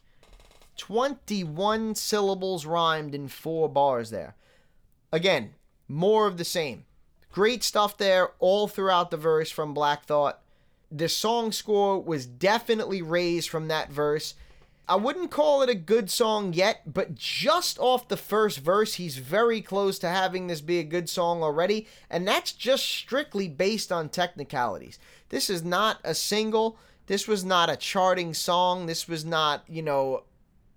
21 0.77 1.95
syllables 1.95 2.65
rhymed 2.65 3.13
in 3.13 3.27
four 3.27 3.67
bars 3.67 4.09
there. 4.09 4.35
Again, 5.11 5.53
more 5.87 6.27
of 6.27 6.37
the 6.37 6.45
same. 6.45 6.85
Great 7.31 7.63
stuff 7.63 7.97
there 7.97 8.31
all 8.39 8.67
throughout 8.67 9.11
the 9.11 9.17
verse 9.17 9.51
from 9.51 9.73
Black 9.73 10.05
Thought. 10.05 10.39
The 10.95 11.09
song 11.09 11.51
score 11.51 11.99
was 11.99 12.27
definitely 12.27 13.01
raised 13.01 13.49
from 13.49 13.67
that 13.69 13.91
verse. 13.91 14.35
I 14.87 14.95
wouldn't 14.95 15.31
call 15.31 15.63
it 15.63 15.69
a 15.69 15.75
good 15.75 16.11
song 16.11 16.53
yet, 16.53 16.93
but 16.93 17.15
just 17.15 17.79
off 17.79 18.09
the 18.09 18.17
first 18.17 18.59
verse, 18.59 18.95
he's 18.95 19.17
very 19.17 19.59
close 19.59 19.97
to 19.99 20.09
having 20.09 20.45
this 20.45 20.61
be 20.61 20.77
a 20.77 20.83
good 20.83 21.09
song 21.09 21.41
already, 21.41 21.87
and 22.11 22.27
that's 22.27 22.51
just 22.51 22.85
strictly 22.85 23.47
based 23.47 23.91
on 23.91 24.09
technicalities. 24.09 24.99
This 25.29 25.49
is 25.49 25.63
not 25.63 25.99
a 26.03 26.13
single, 26.13 26.77
this 27.07 27.27
was 27.27 27.43
not 27.43 27.71
a 27.71 27.77
charting 27.77 28.35
song, 28.35 28.85
this 28.85 29.07
was 29.07 29.25
not, 29.25 29.63
you 29.67 29.81
know, 29.81 30.23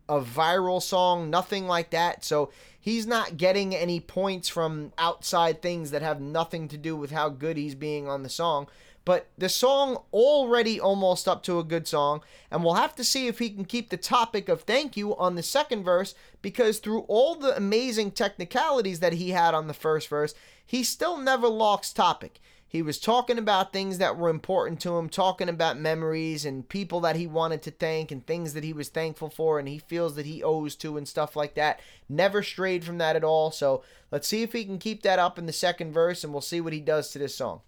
a 0.09 0.21
viral 0.21 0.81
song, 0.81 1.29
nothing 1.29 1.67
like 1.67 1.91
that. 1.91 2.25
So 2.25 2.51
he's 2.81 3.07
not 3.07 3.37
getting 3.37 3.75
any 3.75 4.01
points 4.01 4.49
from 4.49 4.93
outside 4.97 5.61
things 5.61 5.91
that 5.91 6.03
have 6.03 6.21
nothing 6.21 6.69
to 6.69 6.79
do 6.79 6.97
with 6.97 7.11
how 7.11 7.29
good 7.29 7.57
he's 7.57 7.75
being 7.75 8.09
on 8.09 8.23
the 8.23 8.29
song. 8.29 8.69
But 9.07 9.29
the 9.39 9.49
song 9.49 9.99
already 10.13 10.81
almost 10.81 11.29
up 11.29 11.45
to 11.45 11.61
a 11.61 11.65
good 11.65 11.87
song, 11.87 12.23
and 12.51 12.65
we'll 12.65 12.75
have 12.75 12.97
to 12.97 13.05
see 13.05 13.29
if 13.29 13.39
he 13.39 13.51
can 13.51 13.65
keep 13.65 13.89
the 13.89 13.97
topic 13.97 14.49
of 14.49 14.63
thank 14.63 14.97
you 14.97 15.17
on 15.17 15.37
the 15.37 15.45
second 15.45 15.85
verse 15.85 16.17
because 16.43 16.81
through 16.81 17.03
all 17.03 17.37
the 17.37 17.57
amazing 17.57 18.11
technicalities 18.11 18.99
that 18.99 19.13
he 19.13 19.31
had 19.31 19.55
on 19.55 19.69
the 19.69 19.75
first 19.75 20.09
verse, 20.09 20.35
he 20.67 20.83
still 20.83 21.19
never 21.19 21.47
lost 21.47 21.95
topic. 21.95 22.41
He 22.67 22.83
was 22.83 22.99
talking 22.99 23.39
about 23.39 23.73
things 23.73 23.99
that 23.99 24.17
were 24.17 24.29
important 24.29 24.81
to 24.81 24.99
him, 24.99 25.09
talking 25.09 25.49
about 25.49 25.79
memories 25.79 26.45
and 26.45 26.69
people 26.69 26.99
that 27.03 27.15
he 27.15 27.29
wanted 27.29 27.63
to 27.63 27.71
thank 27.71 28.11
and 28.11 28.27
things 28.27 28.55
that 28.55 28.65
he 28.65 28.73
was 28.73 28.89
thankful 28.89 29.31
for 29.31 29.61
and 29.61 29.69
he 29.69 29.79
feels 29.79 30.17
that 30.17 30.27
he 30.27 30.43
owes 30.43 30.75
to 30.77 30.97
and 30.97 31.07
stuff 31.07 31.37
like 31.37 31.55
that. 31.55 31.79
Never 32.09 32.43
strayed 32.43 32.83
from 32.83 32.99
that 32.99 33.15
at 33.15 33.23
all. 33.23 33.53
So 33.53 33.85
let's 34.11 34.27
see 34.27 34.43
if 34.43 34.53
he 34.53 34.65
can 34.65 34.81
keep 34.81 35.03
that 35.03 35.21
up 35.21 35.39
in 35.39 35.47
the 35.47 35.53
second 35.53 35.93
verse 35.93 36.25
and 36.25 36.33
we'll 36.33 36.43
see 36.43 36.61
what 36.61 36.73
he 36.73 36.81
does 36.81 37.13
to 37.13 37.21
this 37.21 37.37
song. 37.37 37.61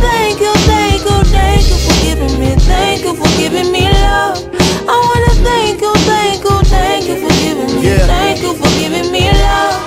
Thank 0.00 0.40
you, 0.40 0.52
thank 0.66 1.02
you, 1.04 1.18
thank 1.30 1.68
you 1.68 1.76
for 1.76 1.94
giving 2.04 2.38
me, 2.40 2.54
thank 2.66 3.02
you 3.04 3.14
for 3.14 3.28
giving 3.38 3.70
me 3.72 3.90
love. 3.90 4.38
I 4.88 4.94
wanna 5.08 5.34
thank 5.44 5.80
you, 5.80 5.92
thank 6.10 6.42
you, 6.44 6.56
thank 6.64 7.06
you 7.08 7.16
for 7.22 7.34
giving 7.42 7.76
me, 7.80 7.88
Yeah. 7.88 8.06
thank 8.06 8.42
you 8.42 8.54
for 8.54 8.68
giving 8.78 9.10
me 9.12 9.30
love. 9.32 9.80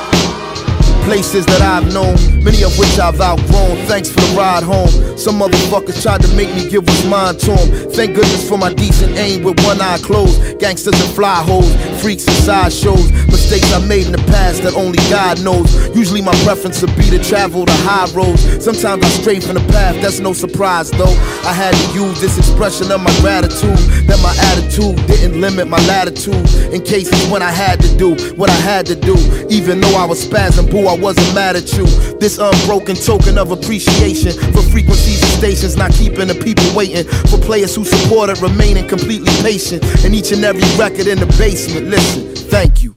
Places 1.06 1.46
that 1.46 1.62
I've 1.62 1.94
known, 1.94 2.16
many 2.44 2.64
of 2.64 2.78
which 2.78 3.00
I've 3.00 3.22
outgrown. 3.22 3.78
Thanks 3.88 4.10
for 4.10 4.20
the 4.20 4.36
ride 4.36 4.64
home. 4.64 4.90
Some 5.18 5.40
motherfuckers 5.40 6.02
tried 6.04 6.22
to 6.24 6.28
make 6.36 6.54
me 6.54 6.70
give 6.70 6.86
what's 6.86 7.06
mine 7.06 7.38
to 7.38 7.52
them. 7.56 7.92
Thank 7.92 8.16
goodness 8.16 8.48
for 8.48 8.58
my 8.58 8.74
decent 8.74 9.16
aim 9.18 9.44
with 9.44 9.58
one 9.64 9.80
eye 9.80 10.00
closed. 10.00 10.60
Gangsters 10.60 11.00
and 11.00 11.10
fly 11.16 11.36
hoes, 11.44 11.72
freaks 12.02 12.28
and 12.28 12.36
sideshows. 12.44 13.10
Mistakes 13.48 13.72
I 13.72 13.80
made 13.88 14.06
in 14.08 14.12
the 14.12 14.26
past 14.28 14.64
that 14.64 14.76
only 14.76 15.00
God 15.08 15.42
knows. 15.42 15.72
Usually 15.96 16.22
my 16.22 16.36
preference 16.44 16.82
would 16.82 16.94
be 16.98 17.10
to 17.12 17.18
travel 17.18 17.64
the 17.64 17.72
high 17.88 18.04
roads. 18.12 18.44
Sometimes 18.60 19.02
I 19.02 19.08
stray 19.08 19.40
from 19.40 19.56
the 19.56 19.64
path, 19.72 19.96
that's 20.02 20.20
no 20.20 20.34
surprise 20.34 20.92
though. 20.92 21.16
I 21.48 21.56
had 21.56 21.72
to 21.72 21.94
use 21.96 22.20
this 22.20 22.38
expression 22.38 22.92
of 22.92 23.00
my 23.00 23.16
gratitude. 23.24 23.80
That 24.04 24.20
my 24.20 24.36
attitude 24.52 25.00
didn't 25.08 25.40
limit 25.40 25.70
my 25.70 25.80
latitude. 25.88 26.44
In 26.76 26.84
cases 26.84 27.16
when 27.32 27.42
I 27.42 27.50
had 27.50 27.80
to 27.88 27.96
do 27.96 28.20
what 28.36 28.50
I 28.50 28.60
had 28.68 28.86
to 28.88 28.96
do. 28.96 29.16
Even 29.48 29.80
though 29.80 29.96
I 29.96 30.04
was 30.04 30.28
spazzing, 30.28 30.70
boo, 30.70 30.84
I 30.84 30.98
wasn't 31.00 31.34
mad 31.34 31.56
at 31.56 31.72
you. 31.72 31.88
This 32.20 32.40
unbroken 32.40 32.98
token 32.98 33.38
of 33.38 33.52
appreciation 33.52 34.36
for 34.52 34.62
frequencies 34.76 35.24
and 35.24 35.32
stations, 35.40 35.78
not 35.78 35.94
keeping 35.94 36.28
the 36.28 36.36
people 36.36 36.68
waiting. 36.76 37.08
For 37.32 37.40
players 37.40 37.74
who 37.74 37.86
supported, 37.86 38.42
remaining 38.42 38.90
completely 38.90 39.32
patient. 39.40 39.88
And 40.04 40.14
each 40.14 40.34
and 40.34 40.44
every 40.44 40.68
record 40.76 41.08
in 41.08 41.18
the 41.18 41.32
basement, 41.40 41.88
listen, 41.88 42.36
thank 42.52 42.84
you. 42.84 42.97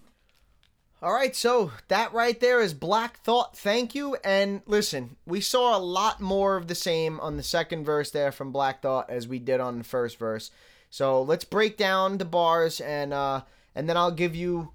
All 1.02 1.14
right, 1.14 1.34
so 1.34 1.72
that 1.88 2.12
right 2.12 2.38
there 2.38 2.60
is 2.60 2.74
Black 2.74 3.20
Thought. 3.20 3.56
Thank 3.56 3.94
you. 3.94 4.16
And 4.22 4.60
listen, 4.66 5.16
we 5.24 5.40
saw 5.40 5.74
a 5.74 5.80
lot 5.80 6.20
more 6.20 6.56
of 6.56 6.68
the 6.68 6.74
same 6.74 7.18
on 7.20 7.38
the 7.38 7.42
second 7.42 7.86
verse 7.86 8.10
there 8.10 8.30
from 8.30 8.52
Black 8.52 8.82
Thought 8.82 9.08
as 9.08 9.26
we 9.26 9.38
did 9.38 9.60
on 9.60 9.78
the 9.78 9.84
first 9.84 10.18
verse. 10.18 10.50
So 10.90 11.22
let's 11.22 11.44
break 11.44 11.78
down 11.78 12.18
the 12.18 12.26
bars 12.26 12.80
and 12.80 13.14
uh 13.14 13.42
and 13.74 13.88
then 13.88 13.96
I'll 13.96 14.10
give 14.10 14.36
you 14.36 14.72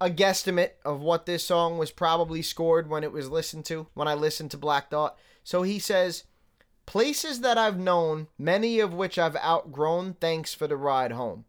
a 0.00 0.10
guesstimate 0.10 0.72
of 0.84 1.00
what 1.00 1.26
this 1.26 1.44
song 1.44 1.76
was 1.76 1.90
probably 1.90 2.42
scored 2.42 2.88
when 2.88 3.02
it 3.02 3.10
was 3.10 3.28
listened 3.28 3.64
to, 3.64 3.88
when 3.94 4.06
I 4.06 4.14
listened 4.14 4.52
to 4.52 4.56
Black 4.56 4.90
Thought. 4.90 5.18
So 5.42 5.62
he 5.62 5.80
says, 5.80 6.24
Places 6.86 7.40
that 7.40 7.58
I've 7.58 7.78
known, 7.78 8.28
many 8.38 8.78
of 8.78 8.92
which 8.92 9.18
I've 9.18 9.36
outgrown, 9.36 10.14
thanks 10.20 10.54
for 10.54 10.68
the 10.68 10.76
ride 10.76 11.12
home. 11.12 11.46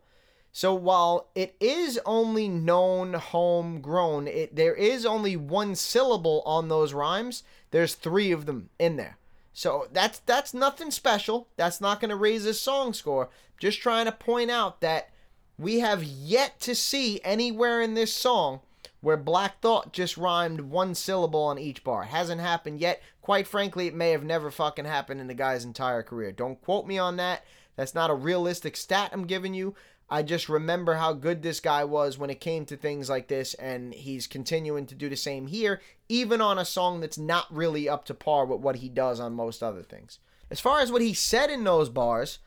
So 0.56 0.74
while 0.74 1.28
it 1.36 1.54
is 1.60 2.00
only 2.06 2.48
known 2.48 3.12
homegrown, 3.16 4.30
it 4.30 4.56
there 4.56 4.74
is 4.74 5.06
only 5.06 5.36
one 5.36 5.76
syllable 5.76 6.42
on 6.46 6.70
those 6.70 6.94
rhymes. 6.94 7.44
There's 7.72 7.94
three 7.94 8.32
of 8.32 8.46
them 8.46 8.70
in 8.80 8.96
there. 8.96 9.18
So 9.52 9.90
that's 9.92 10.20
that's 10.20 10.54
nothing 10.54 10.92
special. 10.92 11.50
That's 11.58 11.82
not 11.82 12.00
going 12.00 12.10
to 12.10 12.16
raise 12.16 12.46
his 12.46 12.58
song 12.58 12.94
score. 12.94 13.30
Just 13.60 13.82
trying 13.82 14.06
to 14.06 14.14
point 14.14 14.50
out 14.50 14.80
that 14.80 15.10
we 15.58 15.80
have 15.80 16.06
yet 16.06 16.58
to 16.62 16.74
see 16.74 17.20
anywhere 17.26 17.82
in 17.82 17.94
this 17.94 18.14
song 18.14 18.62
where 19.02 19.18
Black 19.18 19.60
Thought 19.60 19.92
just 19.92 20.16
rhymed 20.16 20.62
one 20.62 20.96
syllable 20.96 21.44
on 21.44 21.60
each 21.60 21.84
bar. 21.84 22.04
It 22.04 22.12
hasn't 22.12 22.40
happened 22.40 22.80
yet. 22.80 23.02
Quite 23.22 23.46
frankly, 23.46 23.88
it 23.88 23.94
may 23.94 24.12
have 24.12 24.24
never 24.24 24.50
fucking 24.50 24.86
happened 24.86 25.20
in 25.20 25.28
the 25.28 25.34
guy's 25.34 25.66
entire 25.66 26.02
career. 26.02 26.32
Don't 26.32 26.62
quote 26.62 26.88
me 26.88 26.98
on 26.98 27.18
that. 27.18 27.44
That's 27.76 27.94
not 27.94 28.10
a 28.10 28.16
realistic 28.16 28.78
stat 28.78 29.10
I'm 29.12 29.28
giving 29.28 29.54
you. 29.54 29.76
I 30.10 30.22
just 30.22 30.50
remember 30.50 30.96
how 30.96 31.14
good 31.14 31.42
this 31.42 31.60
guy 31.60 31.84
was 31.84 32.18
when 32.18 32.30
it 32.30 32.40
came 32.40 32.66
to 32.66 32.78
things 32.78 33.10
like 33.10 33.28
this, 33.28 33.56
and 33.56 33.94
he's 33.94 34.28
continuing 34.28 34.86
to 34.88 34.96
do 34.96 35.10
the 35.10 35.16
same 35.16 35.48
here, 35.48 35.82
even 36.08 36.42
on 36.42 36.60
a 36.60 36.66
song 36.66 37.00
that's 37.00 37.18
not 37.18 37.54
really 37.54 37.90
up 37.90 38.06
to 38.06 38.14
par 38.14 38.46
with 38.46 38.62
what 38.62 38.78
he 38.78 38.90
does 38.90 39.20
on 39.20 39.34
most 39.34 39.64
other 39.64 39.82
things. 39.82 40.20
As 40.52 40.60
far 40.60 40.80
as 40.80 40.92
what 40.92 41.02
he 41.02 41.16
said 41.16 41.50
in 41.50 41.64
those 41.64 41.90
bars, 41.90 42.38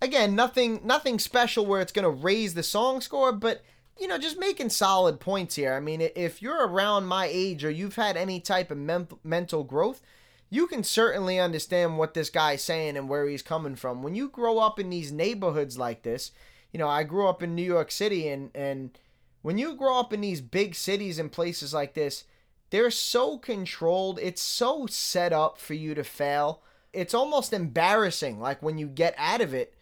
again, 0.00 0.34
nothing 0.34 0.80
nothing 0.84 1.18
special 1.18 1.66
where 1.66 1.82
it's 1.82 1.92
gonna 1.92 2.08
raise 2.10 2.54
the 2.54 2.62
song 2.62 3.02
score, 3.02 3.32
but 3.32 3.62
you 4.00 4.08
know, 4.08 4.16
just 4.16 4.38
making 4.38 4.70
solid 4.70 5.20
points 5.20 5.54
here. 5.54 5.74
I 5.74 5.80
mean, 5.80 6.00
if 6.16 6.40
you're 6.40 6.66
around 6.66 7.06
my 7.06 7.28
age 7.30 7.62
or 7.62 7.70
you've 7.70 7.96
had 7.96 8.16
any 8.16 8.40
type 8.40 8.70
of 8.70 8.78
mental 8.78 9.20
mental 9.22 9.64
growth, 9.64 10.00
you 10.48 10.66
can 10.66 10.82
certainly 10.82 11.38
understand 11.38 11.98
what 11.98 12.14
this 12.14 12.30
guy's 12.30 12.64
saying 12.64 12.96
and 12.96 13.08
where 13.08 13.28
he's 13.28 13.42
coming 13.42 13.76
from. 13.76 14.02
When 14.02 14.14
you 14.14 14.28
grow 14.28 14.58
up 14.58 14.80
in 14.80 14.88
these 14.88 15.12
neighborhoods 15.12 15.78
like 15.78 16.02
this, 16.02 16.32
you 16.72 16.78
know, 16.78 16.88
I 16.88 17.04
grew 17.04 17.28
up 17.28 17.42
in 17.42 17.54
New 17.54 17.62
York 17.62 17.90
City 17.90 18.28
and 18.28 18.50
and 18.54 18.98
when 19.42 19.58
you 19.58 19.74
grow 19.74 19.98
up 19.98 20.12
in 20.12 20.20
these 20.20 20.40
big 20.40 20.74
cities 20.74 21.18
and 21.18 21.30
places 21.30 21.74
like 21.74 21.94
this, 21.94 22.24
they're 22.70 22.90
so 22.90 23.38
controlled. 23.38 24.18
It's 24.20 24.40
so 24.40 24.86
set 24.86 25.32
up 25.32 25.58
for 25.58 25.74
you 25.74 25.94
to 25.94 26.04
fail. 26.04 26.62
It's 26.92 27.14
almost 27.14 27.52
embarrassing 27.52 28.40
like 28.40 28.62
when 28.62 28.78
you 28.78 28.86
get 28.86 29.14
out 29.18 29.40
of 29.40 29.52
it, 29.52 29.74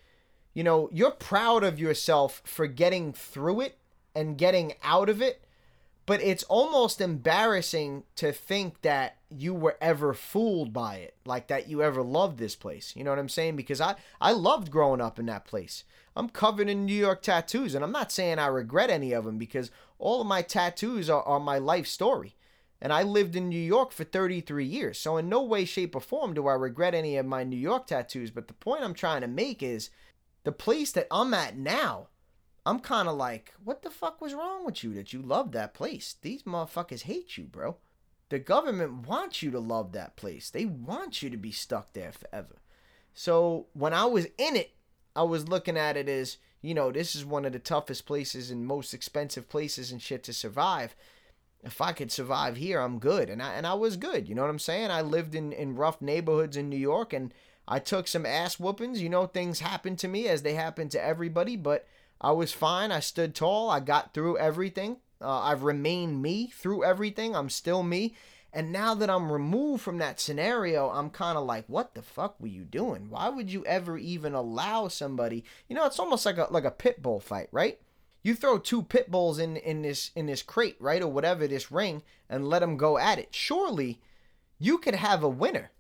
you 0.55 0.65
know, 0.65 0.89
you're 0.93 1.11
proud 1.11 1.63
of 1.63 1.79
yourself 1.79 2.43
for 2.45 2.67
getting 2.67 3.13
through 3.13 3.61
it 3.61 3.79
and 4.15 4.39
getting 4.39 4.73
out 4.83 5.09
of 5.09 5.23
it, 5.23 5.45
but 6.07 6.21
it's 6.21 6.43
almost 6.45 7.01
embarrassing 7.01 8.05
to 8.17 8.33
think 8.33 8.81
that 8.83 9.19
you 9.29 9.55
were 9.55 9.77
ever 9.81 10.13
fooled 10.13 10.73
by 10.73 10.97
it, 10.97 11.15
like 11.25 11.47
that 11.47 11.69
you 11.69 11.83
ever 11.83 12.03
loved 12.03 12.39
this 12.39 12.57
place. 12.57 12.95
You 12.97 13.05
know 13.05 13.11
what 13.11 13.19
I'm 13.21 13.29
saying? 13.29 13.55
Because 13.55 13.81
I 13.81 13.95
I 14.21 14.33
loved 14.33 14.71
growing 14.73 15.01
up 15.01 15.19
in 15.21 15.27
that 15.27 15.45
place. 15.45 15.85
I'm 16.21 16.29
covered 16.29 16.69
in 16.69 16.85
New 16.85 16.93
York 16.93 17.23
tattoos, 17.23 17.75
and 17.75 17.83
I'm 17.83 17.93
not 17.93 18.13
saying 18.13 18.39
I 18.39 18.49
regret 18.49 18.91
any 18.91 19.13
of 19.13 19.25
them 19.25 19.39
because 19.39 19.71
all 19.99 20.21
of 20.21 20.27
my 20.27 20.43
tattoos 20.43 21.09
are, 21.09 21.23
are 21.23 21.41
my 21.41 21.57
life 21.57 21.87
story. 21.87 22.37
And 22.79 22.93
I 22.93 23.03
lived 23.03 23.37
in 23.37 23.49
New 23.49 23.59
York 23.59 23.91
for 23.91 24.05
33 24.05 24.67
years. 24.67 24.99
So, 24.99 25.17
in 25.17 25.31
no 25.31 25.43
way, 25.43 25.65
shape, 25.65 25.97
or 25.97 26.03
form 26.03 26.35
do 26.35 26.47
I 26.47 26.53
regret 26.53 26.95
any 26.95 27.17
of 27.17 27.25
my 27.25 27.43
New 27.43 27.57
York 27.57 27.87
tattoos. 27.87 28.31
But 28.31 28.49
the 28.49 28.53
point 28.53 28.85
I'm 28.85 28.93
trying 28.93 29.23
to 29.23 29.29
make 29.29 29.63
is 29.63 29.89
the 30.45 30.53
place 30.53 30.93
that 30.93 31.07
I'm 31.11 31.33
at 31.33 31.57
now, 31.57 32.09
I'm 32.67 32.81
kind 32.81 33.09
of 33.09 33.17
like, 33.17 33.55
what 33.65 33.81
the 33.81 33.89
fuck 33.89 34.21
was 34.21 34.35
wrong 34.35 34.67
with 34.67 34.85
you 34.85 34.93
that 34.97 35.15
you 35.15 35.23
love 35.23 35.53
that 35.53 35.73
place? 35.73 36.17
These 36.21 36.43
motherfuckers 36.43 37.05
hate 37.05 37.39
you, 37.39 37.45
bro. 37.45 37.79
The 38.29 38.39
government 38.39 39.09
wants 39.09 39.43
you 39.43 39.51
to 39.53 39.59
love 39.59 39.93
that 39.93 40.17
place, 40.17 40.51
they 40.51 40.67
want 40.67 41.23
you 41.23 41.31
to 41.31 41.39
be 41.39 41.51
stuck 41.51 41.95
there 41.95 42.13
forever. 42.13 42.57
So, 43.15 43.69
when 43.73 43.95
I 43.95 44.05
was 44.05 44.27
in 44.37 44.57
it, 44.57 44.75
I 45.15 45.23
was 45.23 45.49
looking 45.49 45.77
at 45.77 45.97
it 45.97 46.09
as, 46.09 46.39
you 46.63 46.75
know, 46.75 46.91
this 46.93 47.15
is 47.15 47.25
one 47.25 47.45
of 47.45 47.53
the 47.53 47.59
toughest 47.59 48.07
places 48.07 48.51
and 48.51 48.67
most 48.67 48.95
expensive 48.95 49.49
places 49.49 49.91
and 49.91 50.01
shit 50.01 50.23
to 50.25 50.33
survive. 50.33 50.95
If 51.63 51.81
I 51.81 51.93
could 51.93 52.11
survive 52.11 52.57
here, 52.57 52.81
I'm 52.81 52.99
good. 52.99 53.29
And 53.29 53.43
I 53.43 53.55
and 53.55 53.67
I 53.67 53.75
was 53.75 53.97
good. 53.97 54.29
You 54.29 54.35
know 54.35 54.43
what 54.43 54.51
I'm 54.51 54.59
saying? 54.59 54.91
I 54.91 55.03
lived 55.03 55.35
in, 55.35 55.53
in 55.53 55.77
rough 55.77 56.01
neighborhoods 56.01 56.57
in 56.57 56.71
New 56.71 56.77
York 56.77 57.13
and 57.13 57.35
I 57.69 57.79
took 57.79 58.09
some 58.09 58.27
ass 58.27 58.59
whoopings. 58.59 59.03
You 59.03 59.09
know, 59.09 59.27
things 59.27 59.61
happened 59.61 59.99
to 60.01 60.09
me 60.09 60.27
as 60.27 60.43
they 60.43 60.55
happen 60.55 60.89
to 60.91 61.03
everybody, 61.03 61.57
but 61.57 61.87
I 62.21 62.33
was 62.33 62.53
fine. 62.53 62.91
I 62.93 63.01
stood 63.01 63.35
tall. 63.35 63.71
I 63.71 63.81
got 63.81 64.13
through 64.15 64.39
everything. 64.39 64.97
Uh, 65.21 65.41
I've 65.41 65.63
remained 65.63 66.23
me 66.23 66.49
through 66.49 66.85
everything. 66.85 67.37
I'm 67.37 67.51
still 67.51 67.83
me. 67.83 68.15
And 68.53 68.73
now 68.73 68.95
that 68.95 69.09
I'm 69.09 69.31
removed 69.31 69.83
from 69.83 69.99
that 69.99 70.19
scenario, 70.19 70.91
I'm 70.91 71.11
kind 71.11 71.39
of 71.39 71.45
like, 71.45 71.65
what 71.69 71.95
the 71.95 72.03
fuck 72.03 72.41
were 72.41 72.49
you 72.49 72.65
doing? 72.65 73.09
Why 73.09 73.29
would 73.29 73.53
you 73.53 73.65
ever 73.65 73.97
even 73.97 74.35
allow 74.35 74.89
somebody? 74.89 75.45
You 75.69 75.77
know, 75.77 75.87
it's 75.87 76.01
almost 76.01 76.27
like 76.27 76.39
a 76.39 76.49
like 76.51 76.65
a 76.65 76.71
pit 76.71 77.01
bull 77.01 77.21
fight, 77.21 77.49
right? 77.53 77.79
You 78.23 78.35
throw 78.35 78.59
two 78.59 78.83
pit 78.83 79.11
bulls 79.11 79.39
in 79.39 79.57
in 79.57 79.83
this 79.83 80.11
in 80.17 80.27
this 80.27 80.43
crate, 80.43 80.77
right, 80.81 81.03
or 81.03 81.09
whatever 81.09 81.47
this 81.47 81.71
ring, 81.71 82.03
and 82.29 82.49
let 82.49 82.59
them 82.59 82.77
go 82.77 82.99
at 82.99 83.19
it. 83.19 83.35
Surely, 83.35 84.01
you 84.59 84.79
could 84.79 84.97
have 84.97 85.23
a 85.23 85.29
winner, 85.29 85.71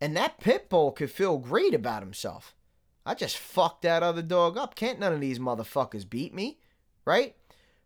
and 0.00 0.16
that 0.16 0.40
pit 0.40 0.68
bull 0.68 0.90
could 0.90 1.10
feel 1.10 1.38
great 1.38 1.74
about 1.74 2.02
himself. 2.02 2.54
I 3.06 3.14
just 3.14 3.38
fucked 3.38 3.82
that 3.82 4.02
other 4.02 4.22
dog 4.22 4.58
up. 4.58 4.74
Can't 4.74 4.98
none 4.98 5.12
of 5.12 5.20
these 5.20 5.38
motherfuckers 5.38 6.08
beat 6.08 6.34
me, 6.34 6.58
right? 7.04 7.36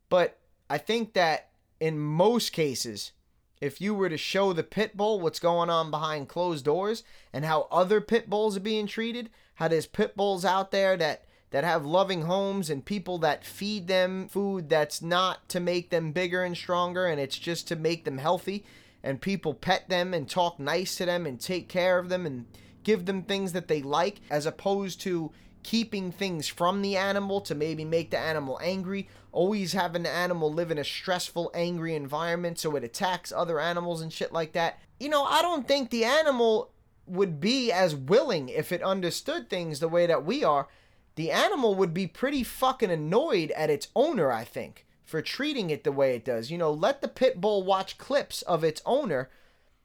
But 0.09 0.39
I 0.69 0.79
think 0.79 1.13
that 1.13 1.51
in 1.79 1.99
most 1.99 2.53
cases, 2.53 3.13
if 3.61 3.81
you 3.81 3.95
were 3.95 4.09
to 4.09 4.17
show 4.17 4.53
the 4.53 4.63
pit 4.63 4.97
bull 4.97 5.21
what's 5.21 5.41
going 5.41 5.71
on 5.71 5.91
behind 5.91 6.29
closed 6.29 6.65
doors 6.65 7.03
and 7.33 7.45
how 7.45 7.69
other 7.71 8.01
pit 8.01 8.29
bulls 8.29 8.57
are 8.57 8.61
being 8.61 8.87
treated, 8.87 9.31
how 9.57 9.69
there's 9.69 9.87
pit 9.87 10.17
bulls 10.17 10.45
out 10.45 10.71
there 10.71 10.97
that 10.97 11.25
that 11.51 11.63
have 11.63 11.87
loving 11.87 12.23
homes 12.23 12.69
and 12.69 12.85
people 12.85 13.17
that 13.19 13.45
feed 13.45 13.87
them 13.87 14.27
food 14.27 14.69
that's 14.69 15.01
not 15.01 15.49
to 15.49 15.61
make 15.61 15.91
them 15.91 16.11
bigger 16.11 16.43
and 16.43 16.57
stronger 16.57 17.07
and 17.07 17.21
it's 17.21 17.39
just 17.39 17.69
to 17.69 17.77
make 17.77 18.05
them 18.05 18.19
healthy 18.19 18.65
and 19.05 19.21
people 19.21 19.55
pet 19.55 19.89
them 19.89 20.13
and 20.13 20.29
talk 20.29 20.59
nice 20.59 20.97
to 20.97 21.07
them 21.07 21.27
and 21.27 21.39
take 21.41 21.69
care 21.69 22.01
of 22.01 22.09
them 22.09 22.27
and 22.27 22.47
give 22.83 23.07
them 23.07 23.23
things 23.23 23.53
that 23.53 23.69
they 23.69 23.83
like 23.83 24.21
as 24.31 24.47
opposed 24.47 25.01
to 25.01 25.31
keeping 25.65 26.13
things 26.13 26.47
from 26.47 26.83
the 26.83 26.97
animal 26.97 27.41
to 27.41 27.55
maybe 27.55 27.85
make 27.85 28.11
the 28.11 28.19
animal 28.19 28.61
angry, 28.63 29.09
always 29.33 29.73
having 29.73 30.05
the 30.05 30.11
animal 30.11 30.53
live 30.53 30.71
in 30.71 30.79
a 30.79 30.85
stressful, 30.85 31.51
angry 31.55 31.97
environment 31.97 32.59
so 32.59 32.77
it 32.77 32.85
attacks 32.85 33.33
other 33.33 33.59
animals 33.59 34.01
and 34.01 34.13
shit 34.13 34.33
like 34.33 34.53
that. 34.53 34.79
You 35.01 35.09
know, 35.09 35.25
I 35.25 35.43
don't 35.43 35.67
think 35.67 35.91
the 35.91 36.05
animal 36.05 36.71
would 37.07 37.41
be 37.41 37.73
as 37.73 37.97
willing 37.97 38.49
if 38.49 38.71
it 38.71 38.83
understood 38.83 39.51
things 39.51 39.81
the 39.81 39.89
way 39.89 40.07
that 40.07 40.25
we 40.25 40.45
are. 40.45 40.69
The 41.17 41.31
animal 41.31 41.75
would 41.75 41.95
be 41.95 42.07
pretty 42.07 42.43
fucking 42.43 42.91
annoyed 42.91 43.51
at 43.53 43.71
its 43.71 43.89
owner, 43.95 44.31
I 44.31 44.45
think, 44.45 44.87
for 45.05 45.23
treating 45.23 45.71
it 45.71 45.85
the 45.85 45.93
way 45.93 46.15
it 46.15 46.25
does. 46.25 46.51
You 46.51 46.59
know, 46.59 46.73
let 46.73 47.01
the 47.01 47.09
pit 47.09 47.41
bull 47.41 47.63
watch 47.63 47.99
clips 47.99 48.43
of 48.43 48.65
its 48.65 48.83
owner 48.85 49.31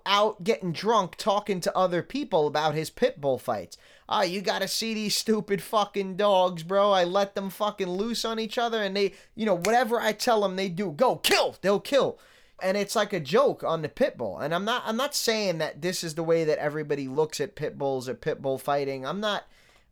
out 0.10 0.44
getting 0.44 0.74
drunk 0.74 1.16
talking 1.16 1.62
to 1.62 1.78
other 1.78 2.02
people 2.02 2.48
about 2.48 2.74
his 2.74 2.90
pit 2.90 3.22
bull 3.22 3.38
fights. 3.38 3.78
Oh, 4.10 4.24
you 4.24 4.42
gotta 4.42 4.68
see 4.68 4.96
these 4.96 5.16
stupid 5.16 5.62
fucking 5.62 6.18
dogs, 6.18 6.64
bro. 6.64 6.92
I 6.92 7.04
let 7.04 7.36
them 7.36 7.52
fucking 7.52 7.88
loose 7.88 8.26
on 8.26 8.40
each 8.40 8.58
other 8.58 8.82
and 8.82 8.98
they, 8.98 9.14
you 9.36 9.46
know, 9.46 9.56
whatever 9.56 10.02
I 10.02 10.14
tell 10.14 10.42
them 10.42 10.56
they 10.56 10.68
do, 10.68 10.92
go 10.92 11.18
kill, 11.18 11.56
they'll 11.62 11.80
kill. 11.80 12.18
And 12.62 12.76
it's 12.76 12.96
like 12.96 13.14
a 13.14 13.20
joke 13.20 13.64
on 13.64 13.84
the 13.84 13.88
pit 13.88 14.18
bull. 14.18 14.40
And 14.40 14.54
I'm 14.54 14.66
not 14.66 14.82
I'm 14.86 14.98
not 14.98 15.14
saying 15.14 15.60
that 15.60 15.84
this 15.84 16.04
is 16.04 16.16
the 16.16 16.24
way 16.24 16.44
that 16.44 16.58
everybody 16.58 17.08
looks 17.08 17.40
at 17.40 17.56
pit 17.56 17.78
bulls 17.78 18.10
or 18.10 18.16
pit 18.16 18.42
bull 18.42 18.58
fighting. 18.58 19.06
I'm 19.06 19.20
not 19.20 19.46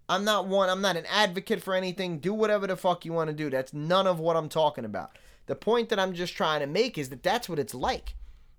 I'm 0.09 0.23
not 0.23 0.47
one 0.47 0.67
I'm 0.67 0.81
not 0.81 0.97
an 0.97 1.05
advocate 1.05 1.61
for 1.61 1.75
anything. 1.75 2.17
Do 2.17 2.33
whatever 2.33 2.65
the 2.65 2.75
fuck 2.75 3.05
you 3.05 3.13
want 3.13 3.29
to 3.29 3.35
do. 3.35 3.51
That's 3.51 3.71
none 3.71 4.07
of 4.07 4.19
what 4.19 4.35
I'm 4.35 4.49
talking 4.49 4.83
about. 4.83 5.11
The 5.45 5.55
point 5.55 5.89
that 5.89 5.99
I'm 5.99 6.13
just 6.13 6.35
trying 6.35 6.61
to 6.61 6.67
make 6.67 6.97
is 6.97 7.09
that 7.09 7.21
that's 7.21 7.47
what 7.47 7.59
it's 7.59 7.75
like. 7.75 8.15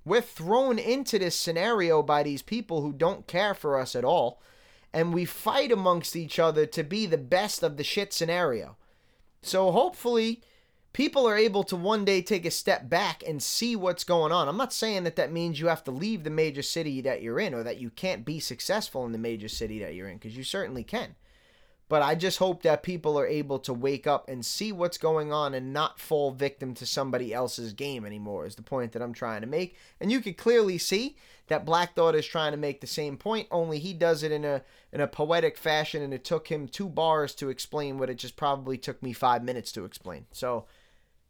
We're 0.08 0.22
thrown 0.22 0.78
into 0.78 1.18
this 1.18 1.36
scenario 1.36 2.02
by 2.02 2.22
these 2.22 2.42
people 2.42 2.80
who 2.80 2.92
don't 2.92 3.26
care 3.26 3.54
for 3.54 3.78
us 3.78 3.94
at 3.94 4.04
all 4.04 4.40
and 4.92 5.12
we 5.12 5.24
fight 5.24 5.70
amongst 5.70 6.16
each 6.16 6.38
other 6.38 6.66
to 6.66 6.82
be 6.82 7.06
the 7.06 7.18
best 7.18 7.62
of 7.62 7.76
the 7.76 7.84
shit 7.84 8.12
scenario. 8.12 8.76
So 9.42 9.70
hopefully, 9.70 10.42
people 10.92 11.28
are 11.28 11.36
able 11.36 11.62
to 11.64 11.76
one 11.76 12.04
day 12.04 12.22
take 12.22 12.46
a 12.46 12.50
step 12.50 12.88
back 12.88 13.22
and 13.26 13.42
see 13.42 13.76
what's 13.76 14.04
going 14.04 14.32
on. 14.32 14.48
I'm 14.48 14.56
not 14.56 14.72
saying 14.72 15.04
that 15.04 15.16
that 15.16 15.32
means 15.32 15.60
you 15.60 15.68
have 15.68 15.84
to 15.84 15.90
leave 15.90 16.24
the 16.24 16.30
major 16.30 16.62
city 16.62 17.00
that 17.02 17.22
you're 17.22 17.38
in 17.38 17.54
or 17.54 17.62
that 17.62 17.80
you 17.80 17.90
can't 17.90 18.24
be 18.24 18.40
successful 18.40 19.04
in 19.04 19.12
the 19.12 19.18
major 19.18 19.48
city 19.48 19.78
that 19.80 19.94
you're 19.94 20.08
in, 20.08 20.16
because 20.16 20.36
you 20.36 20.42
certainly 20.42 20.84
can. 20.84 21.14
But 21.88 22.02
I 22.02 22.14
just 22.14 22.38
hope 22.38 22.62
that 22.62 22.82
people 22.82 23.18
are 23.18 23.26
able 23.26 23.58
to 23.60 23.72
wake 23.72 24.06
up 24.06 24.28
and 24.28 24.44
see 24.44 24.72
what's 24.72 24.98
going 24.98 25.32
on 25.32 25.54
and 25.54 25.72
not 25.72 25.98
fall 25.98 26.32
victim 26.32 26.74
to 26.74 26.86
somebody 26.86 27.32
else's 27.32 27.72
game 27.72 28.04
anymore, 28.04 28.44
is 28.44 28.56
the 28.56 28.62
point 28.62 28.92
that 28.92 29.00
I'm 29.00 29.14
trying 29.14 29.40
to 29.40 29.46
make. 29.46 29.74
And 29.98 30.12
you 30.12 30.20
can 30.20 30.34
clearly 30.34 30.76
see 30.76 31.16
that 31.46 31.64
Black 31.64 31.94
Thought 31.94 32.14
is 32.14 32.26
trying 32.26 32.52
to 32.52 32.58
make 32.58 32.82
the 32.82 32.86
same 32.86 33.16
point, 33.16 33.48
only 33.50 33.78
he 33.78 33.94
does 33.94 34.22
it 34.22 34.32
in 34.32 34.44
a 34.44 34.62
in 34.92 35.00
a 35.00 35.08
poetic 35.08 35.56
fashion, 35.56 36.02
and 36.02 36.12
it 36.12 36.24
took 36.24 36.48
him 36.48 36.68
two 36.68 36.88
bars 36.88 37.34
to 37.36 37.48
explain 37.48 37.98
what 37.98 38.10
it 38.10 38.18
just 38.18 38.36
probably 38.36 38.76
took 38.76 39.02
me 39.02 39.14
five 39.14 39.42
minutes 39.42 39.72
to 39.72 39.84
explain. 39.84 40.26
So 40.30 40.66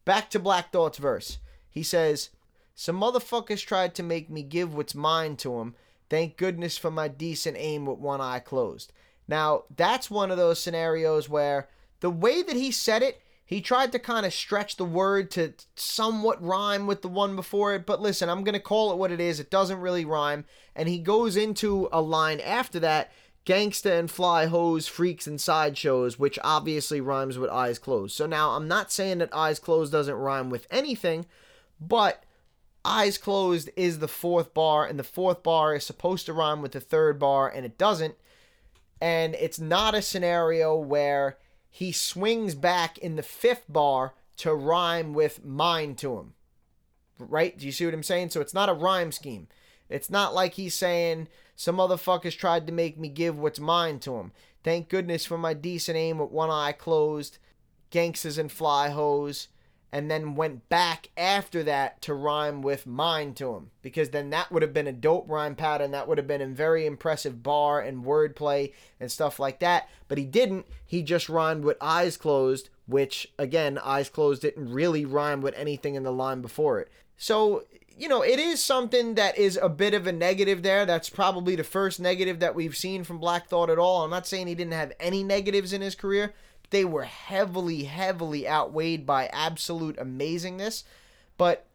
back 0.05 0.29
to 0.31 0.39
Black 0.39 0.73
Thought's 0.73 0.99
verse. 0.99 1.39
He 1.71 1.85
says, 1.85 2.31
Some 2.75 3.01
motherfuckers 3.01 3.65
tried 3.65 3.95
to 3.95 4.03
make 4.03 4.29
me 4.29 4.43
give 4.43 4.75
what's 4.75 4.95
mine 4.95 5.37
to 5.37 5.51
to 5.51 5.61
'em. 5.61 5.75
Thank 6.11 6.37
goodness 6.37 6.79
for 6.79 6.91
my 6.91 7.07
decent 7.07 7.57
aim 7.59 7.87
with 7.87 7.99
one 7.99 8.21
eye 8.21 8.41
closed. 8.41 8.93
Now, 9.29 9.65
that's 9.77 10.11
one 10.11 10.31
of 10.31 10.39
those 10.39 10.59
scenarios 10.59 11.29
where 11.29 11.69
the 12.01 12.11
way 12.11 12.43
that 12.43 12.57
he 12.57 12.71
said 12.71 13.03
it, 13.03 13.21
he 13.45 13.61
tried 13.61 13.93
to 13.93 13.99
kind 13.99 14.27
of 14.27 14.35
stretch 14.35 14.77
the 14.77 14.85
word 14.85 15.31
to 15.33 15.55
somewhat 15.77 16.43
rhyme 16.43 16.87
with 16.87 17.03
the 17.03 17.09
one 17.09 17.37
before 17.37 17.75
it, 17.75 17.87
but 17.87 18.01
listen, 18.01 18.29
I'm 18.29 18.45
going 18.45 18.55
to 18.55 18.61
call 18.61 18.93
it 18.93 18.99
what 18.99 19.13
it 19.13 19.21
is. 19.21 19.39
It 19.39 19.51
doesn't 19.51 19.81
really 19.81 20.05
rhyme. 20.05 20.45
And 20.75 20.89
he 20.89 20.99
goes 20.99 21.37
into 21.37 21.89
a 21.93 22.01
line 22.01 22.41
after 22.41 22.81
that 22.81 23.13
gangsta 23.47 23.99
and 23.99 24.11
fly 24.11 24.47
hoes, 24.47 24.87
freaks 24.87 25.27
and 25.27 25.41
sideshows, 25.41 26.19
which 26.19 26.39
obviously 26.45 27.01
rhymes 27.01 27.39
with 27.39 27.49
eyes 27.49 27.79
closed. 27.79 28.15
So 28.15 28.27
now 28.27 28.51
I'm 28.51 28.69
not 28.69 28.93
saying 28.93 29.19
that 29.19 29.35
eyes 29.35 29.59
closed 29.59 29.93
doesn't 29.93 30.15
rhyme 30.15 30.51
with 30.51 30.67
anything, 30.71 31.25
But 31.81 32.25
eyes 32.85 33.19
closed 33.19 33.71
is 33.77 33.99
the 33.99 34.09
fourth 34.09 34.55
bar, 34.55 34.87
and 34.87 34.99
the 34.99 35.05
fourth 35.05 35.43
bar 35.43 35.75
is 35.75 35.85
supposed 35.85 36.27
to 36.27 36.33
rhyme 36.33 36.63
with 36.63 36.73
the 36.73 36.81
third 36.81 37.19
bar, 37.19 37.49
and 37.49 37.65
it 37.65 37.79
doesn't. 37.79 38.17
And 39.01 39.35
it's 39.37 39.61
not 39.61 39.95
a 39.95 40.03
scenario 40.03 40.77
where 40.77 41.39
he 41.71 41.93
swings 41.93 42.55
back 42.55 42.99
in 42.99 43.17
the 43.17 43.23
fifth 43.23 43.65
bar 43.69 44.15
to 44.39 44.55
rhyme 44.55 45.13
with 45.15 45.45
mine 45.45 45.95
to 45.97 46.17
him. 46.17 46.35
Right? 47.19 47.59
Do 47.59 47.67
you 47.67 47.73
see 47.73 47.85
what 47.85 47.95
I'm 47.95 48.03
saying? 48.03 48.31
So 48.31 48.41
it's 48.41 48.55
not 48.55 48.69
a 48.69 48.75
rhyme 48.75 49.13
scheme. 49.13 49.49
It's 49.89 50.11
not 50.11 50.35
like 50.35 50.55
he's 50.55 50.75
saying 50.75 51.29
some 51.57 51.77
motherfuckers 51.77 52.37
tried 52.37 52.67
to 52.67 52.73
make 52.73 52.99
me 52.99 53.09
give 53.09 53.39
what's 53.39 53.59
mine 53.59 53.99
to 54.01 54.17
him. 54.17 54.33
Thank 54.63 54.89
goodness 54.89 55.25
for 55.25 55.39
my 55.39 55.55
decent 55.55 55.97
aim 55.97 56.19
with 56.19 56.31
one 56.31 56.51
eye 56.51 56.73
closed, 56.73 57.39
gangsters 57.91 58.39
and 58.39 58.51
fly 58.51 58.91
hoes, 58.91 59.49
and 59.93 60.11
then 60.11 60.35
went 60.35 60.69
back 60.69 61.09
after 61.17 61.63
that 61.63 62.03
to 62.03 62.15
rhyme 62.15 62.61
with 62.61 62.87
mine 62.87 63.35
to 63.35 63.55
him. 63.55 63.71
Because 63.81 64.11
then 64.11 64.31
that 64.31 64.53
would 64.53 64.63
have 64.63 64.75
been 64.75 64.87
a 64.87 64.93
dope 64.93 65.29
rhyme 65.29 65.55
pattern. 65.55 65.93
That 65.93 66.07
would 66.09 66.19
have 66.19 66.27
been 66.27 66.43
a 66.43 66.47
very 66.47 66.85
impressive 66.85 67.43
bar 67.43 67.81
and 67.81 68.05
wordplay 68.05 68.73
and 69.01 69.11
stuff 69.11 69.39
like 69.39 69.61
that. 69.61 69.89
But 70.07 70.19
he 70.19 70.25
didn't. 70.25 70.67
He 70.85 71.03
just 71.03 71.29
rhymed 71.29 71.65
with 71.65 71.79
eyes 71.81 72.17
closed, 72.17 72.69
which, 72.87 73.33
again, 73.39 73.79
eyes 73.79 74.09
closed 74.09 74.43
didn't 74.43 74.73
really 74.73 75.05
rhyme 75.05 75.41
with 75.41 75.55
anything 75.55 75.95
in 75.95 76.03
the 76.03 76.13
line 76.13 76.43
before 76.43 76.81
it. 76.81 76.91
So 77.17 77.65
you 77.99 78.09
know, 78.09 78.23
it 78.23 78.39
is 78.39 78.63
something 78.63 79.17
that 79.17 79.37
is 79.37 79.59
a 79.61 79.69
bit 79.69 79.93
of 79.93 80.07
a 80.07 80.13
negative 80.13 80.63
there. 80.63 80.87
That's 80.87 81.11
probably 81.11 81.57
the 81.57 81.65
first 81.65 81.99
negative 81.99 82.39
that 82.39 82.55
we've 82.55 82.77
seen 82.77 83.03
from 83.03 83.19
Black 83.19 83.49
Thought 83.49 83.71
at 83.71 83.79
all. 83.79 84.05
I'm 84.05 84.11
not 84.11 84.27
saying 84.27 84.47
he 84.47 84.55
didn't 84.55 84.75
have 84.75 84.93
any 85.01 85.25
negatives 85.25 85.73
in 85.73 85.81
his 85.81 85.97
career. 85.97 86.33
They 86.71 86.85
were 86.85 87.05
heavily, 87.05 87.85
heavily 87.85 88.49
outweighed 88.49 89.07
by 89.07 89.27
absolute 89.27 89.97
amazingness. 89.97 90.85
But 91.37 91.67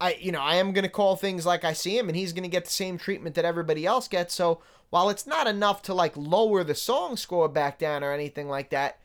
I, 0.00 0.16
you 0.20 0.32
know, 0.32 0.40
I 0.40 0.56
am 0.56 0.72
going 0.72 0.84
to 0.84 0.88
call 0.88 1.16
things 1.16 1.44
like 1.44 1.64
I 1.64 1.72
see 1.72 1.98
him, 1.98 2.08
and 2.08 2.16
he's 2.16 2.32
going 2.32 2.44
to 2.44 2.48
get 2.48 2.64
the 2.64 2.70
same 2.70 2.98
treatment 2.98 3.34
that 3.34 3.44
everybody 3.44 3.84
else 3.84 4.08
gets. 4.08 4.34
So 4.34 4.60
while 4.90 5.10
it's 5.10 5.26
not 5.26 5.46
enough 5.46 5.82
to 5.82 5.94
like 5.94 6.16
lower 6.16 6.64
the 6.64 6.74
song 6.74 7.16
score 7.16 7.48
back 7.48 7.78
down 7.78 8.02
or 8.02 8.12
anything 8.12 8.48
like 8.48 8.70
that, 8.70 8.98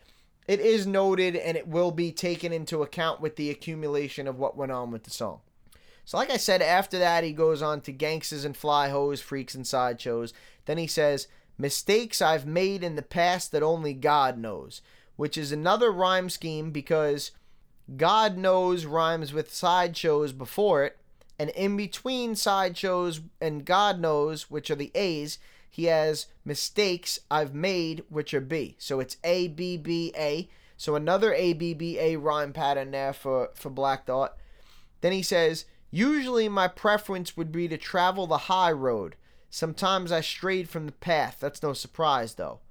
it 0.47 0.59
is 0.59 0.85
noted 0.85 1.35
and 1.35 1.57
it 1.57 1.67
will 1.67 1.91
be 1.91 2.11
taken 2.11 2.51
into 2.51 2.83
account 2.83 3.21
with 3.21 3.35
the 3.35 3.49
accumulation 3.49 4.27
of 4.27 4.37
what 4.37 4.57
went 4.57 4.71
on 4.71 4.91
with 4.91 5.03
the 5.03 5.09
song. 5.09 5.39
So, 6.05 6.17
like 6.17 6.29
I 6.29 6.37
said, 6.37 6.61
after 6.61 6.99
that, 6.99 7.23
he 7.23 7.31
goes 7.31 7.61
on 7.61 7.81
to 7.81 7.91
gangsters 7.93 8.43
and 8.43 8.55
fly 8.55 8.89
hoes, 8.89 9.21
freaks 9.21 9.55
and 9.55 9.65
sideshows. 9.65 10.33
Then 10.65 10.77
he 10.77 10.87
says, 10.87 11.27
Mistakes 11.57 12.21
I've 12.21 12.45
made 12.45 12.83
in 12.83 12.95
the 12.95 13.01
past 13.01 13.51
that 13.51 13.63
only 13.63 13.93
God 13.93 14.37
knows, 14.37 14.81
which 15.15 15.37
is 15.37 15.51
another 15.51 15.91
rhyme 15.91 16.29
scheme 16.29 16.71
because 16.71 17.31
God 17.97 18.37
knows 18.37 18.85
rhymes 18.85 19.33
with 19.33 19.53
sideshows 19.53 20.31
before 20.31 20.83
it, 20.83 20.97
and 21.37 21.49
in 21.51 21.75
between 21.75 22.35
sideshows 22.35 23.21
and 23.41 23.65
God 23.65 23.99
knows, 23.99 24.49
which 24.49 24.71
are 24.71 24.75
the 24.75 24.91
A's, 24.95 25.39
he 25.69 25.85
has 25.85 26.27
mistakes 26.45 27.19
I've 27.31 27.53
made, 27.55 28.03
which 28.09 28.33
are 28.33 28.41
B. 28.41 28.75
So 28.77 28.99
it's 28.99 29.17
A 29.23 29.47
B 29.47 29.75
B 29.75 30.13
A. 30.15 30.47
So 30.77 30.95
another 30.95 31.33
A 31.33 31.53
B 31.53 31.73
B 31.73 31.97
A 31.99 32.15
rhyme 32.15 32.53
pattern 32.53 32.91
there 32.91 33.13
for, 33.13 33.49
for 33.55 33.69
Black 33.69 34.05
Thought. 34.05 34.37
Then 35.01 35.11
he 35.11 35.23
says, 35.23 35.65
Usually, 35.89 36.49
my 36.49 36.67
preference 36.67 37.37
would 37.37 37.51
be 37.51 37.67
to 37.67 37.77
travel 37.77 38.25
the 38.25 38.49
high 38.49 38.71
road. 38.71 39.15
Sometimes 39.49 40.11
I 40.11 40.21
strayed 40.21 40.67
from 40.67 40.87
the 40.87 40.91
path. 40.91 41.37
That's 41.39 41.61
no 41.61 41.73
surprise, 41.73 42.33
though. 42.33 42.61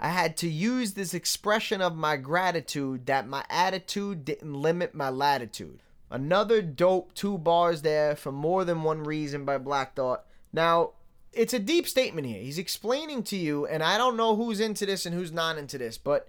I 0.00 0.10
had 0.10 0.36
to 0.38 0.48
use 0.48 0.92
this 0.92 1.12
expression 1.12 1.80
of 1.80 1.96
my 1.96 2.16
gratitude 2.16 3.06
that 3.06 3.28
my 3.28 3.44
attitude 3.50 4.24
didn't 4.24 4.54
limit 4.54 4.94
my 4.94 5.08
latitude. 5.08 5.82
Another 6.10 6.62
dope 6.62 7.14
two 7.14 7.36
bars 7.36 7.82
there 7.82 8.16
for 8.16 8.32
more 8.32 8.64
than 8.64 8.82
one 8.82 9.04
reason 9.04 9.44
by 9.44 9.58
Black 9.58 9.94
Thought. 9.94 10.24
Now, 10.52 10.92
it's 11.32 11.52
a 11.52 11.58
deep 11.58 11.86
statement 11.86 12.26
here. 12.26 12.40
He's 12.40 12.58
explaining 12.58 13.22
to 13.24 13.36
you, 13.36 13.66
and 13.66 13.82
I 13.82 13.98
don't 13.98 14.16
know 14.16 14.34
who's 14.36 14.60
into 14.60 14.86
this 14.86 15.04
and 15.04 15.14
who's 15.14 15.32
not 15.32 15.58
into 15.58 15.76
this, 15.76 15.98
but 15.98 16.28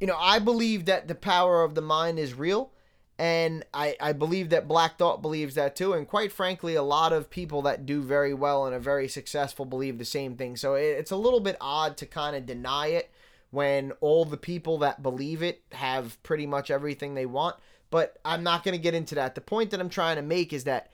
you 0.00 0.06
know, 0.06 0.16
I 0.18 0.38
believe 0.38 0.84
that 0.86 1.08
the 1.08 1.14
power 1.14 1.62
of 1.62 1.74
the 1.74 1.80
mind 1.80 2.18
is 2.18 2.34
real. 2.34 2.70
And 3.18 3.64
I, 3.74 3.96
I 4.00 4.12
believe 4.12 4.50
that 4.50 4.68
Black 4.68 4.96
Thought 4.96 5.22
believes 5.22 5.56
that 5.56 5.74
too. 5.74 5.92
And 5.92 6.06
quite 6.06 6.30
frankly, 6.30 6.76
a 6.76 6.82
lot 6.82 7.12
of 7.12 7.30
people 7.30 7.62
that 7.62 7.84
do 7.84 8.00
very 8.00 8.32
well 8.32 8.64
and 8.64 8.74
are 8.74 8.80
very 8.80 9.08
successful 9.08 9.64
believe 9.64 9.98
the 9.98 10.04
same 10.04 10.36
thing. 10.36 10.56
So 10.56 10.74
it's 10.74 11.10
a 11.10 11.16
little 11.16 11.40
bit 11.40 11.56
odd 11.60 11.96
to 11.96 12.06
kind 12.06 12.36
of 12.36 12.46
deny 12.46 12.88
it 12.88 13.10
when 13.50 13.92
all 14.00 14.24
the 14.24 14.36
people 14.36 14.78
that 14.78 15.02
believe 15.02 15.42
it 15.42 15.62
have 15.72 16.22
pretty 16.22 16.46
much 16.46 16.70
everything 16.70 17.14
they 17.14 17.26
want. 17.26 17.56
But 17.90 18.18
I'm 18.24 18.44
not 18.44 18.62
going 18.62 18.76
to 18.76 18.82
get 18.82 18.94
into 18.94 19.16
that. 19.16 19.34
The 19.34 19.40
point 19.40 19.70
that 19.70 19.80
I'm 19.80 19.88
trying 19.88 20.16
to 20.16 20.22
make 20.22 20.52
is 20.52 20.64
that 20.64 20.90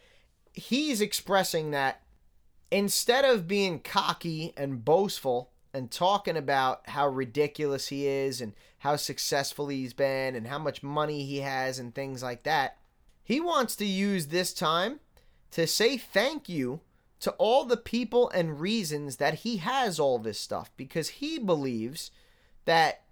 he's 0.55 1.03
expressing 1.03 1.73
that 1.73 2.01
instead 2.71 3.25
of 3.27 3.47
being 3.47 3.81
cocky 3.81 4.55
and 4.57 4.83
boastful, 4.83 5.51
and 5.75 5.91
talking 5.91 6.37
about 6.37 6.89
how 6.89 7.09
ridiculous 7.09 7.89
he 7.89 8.07
is 8.07 8.41
and 8.41 8.55
how 8.85 8.97
successful 8.97 9.69
he's 9.69 9.95
been 9.95 10.37
and 10.37 10.47
how 10.47 10.59
much 10.59 10.83
money 10.83 11.25
he 11.25 11.39
has 11.39 11.79
and 11.79 11.95
things 11.95 12.23
like 12.23 12.43
that. 12.43 12.77
He 13.25 13.41
wants 13.41 13.75
to 13.77 13.87
use 13.87 14.27
this 14.27 14.53
time 14.53 15.01
to 15.53 15.67
say 15.67 15.97
thank 15.97 16.51
you 16.51 16.81
to 17.21 17.31
all 17.33 17.65
the 17.65 17.79
people 17.79 18.29
and 18.29 18.61
reasons 18.61 19.17
that 19.17 19.37
he 19.37 19.57
has 19.57 19.99
all 19.99 20.19
this 20.19 20.39
stuff 20.39 20.71
because 20.77 21.09
he 21.09 21.39
believes 21.39 22.11
that 22.67 23.05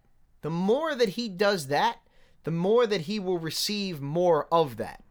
the 0.42 0.50
more 0.50 0.94
that 0.94 1.10
he 1.10 1.26
does 1.30 1.68
that, 1.68 2.00
the 2.44 2.50
more 2.50 2.86
that 2.86 3.02
he 3.02 3.18
will 3.18 3.38
receive 3.38 4.02
more 4.02 4.46
of 4.52 4.76
that. 4.76 5.02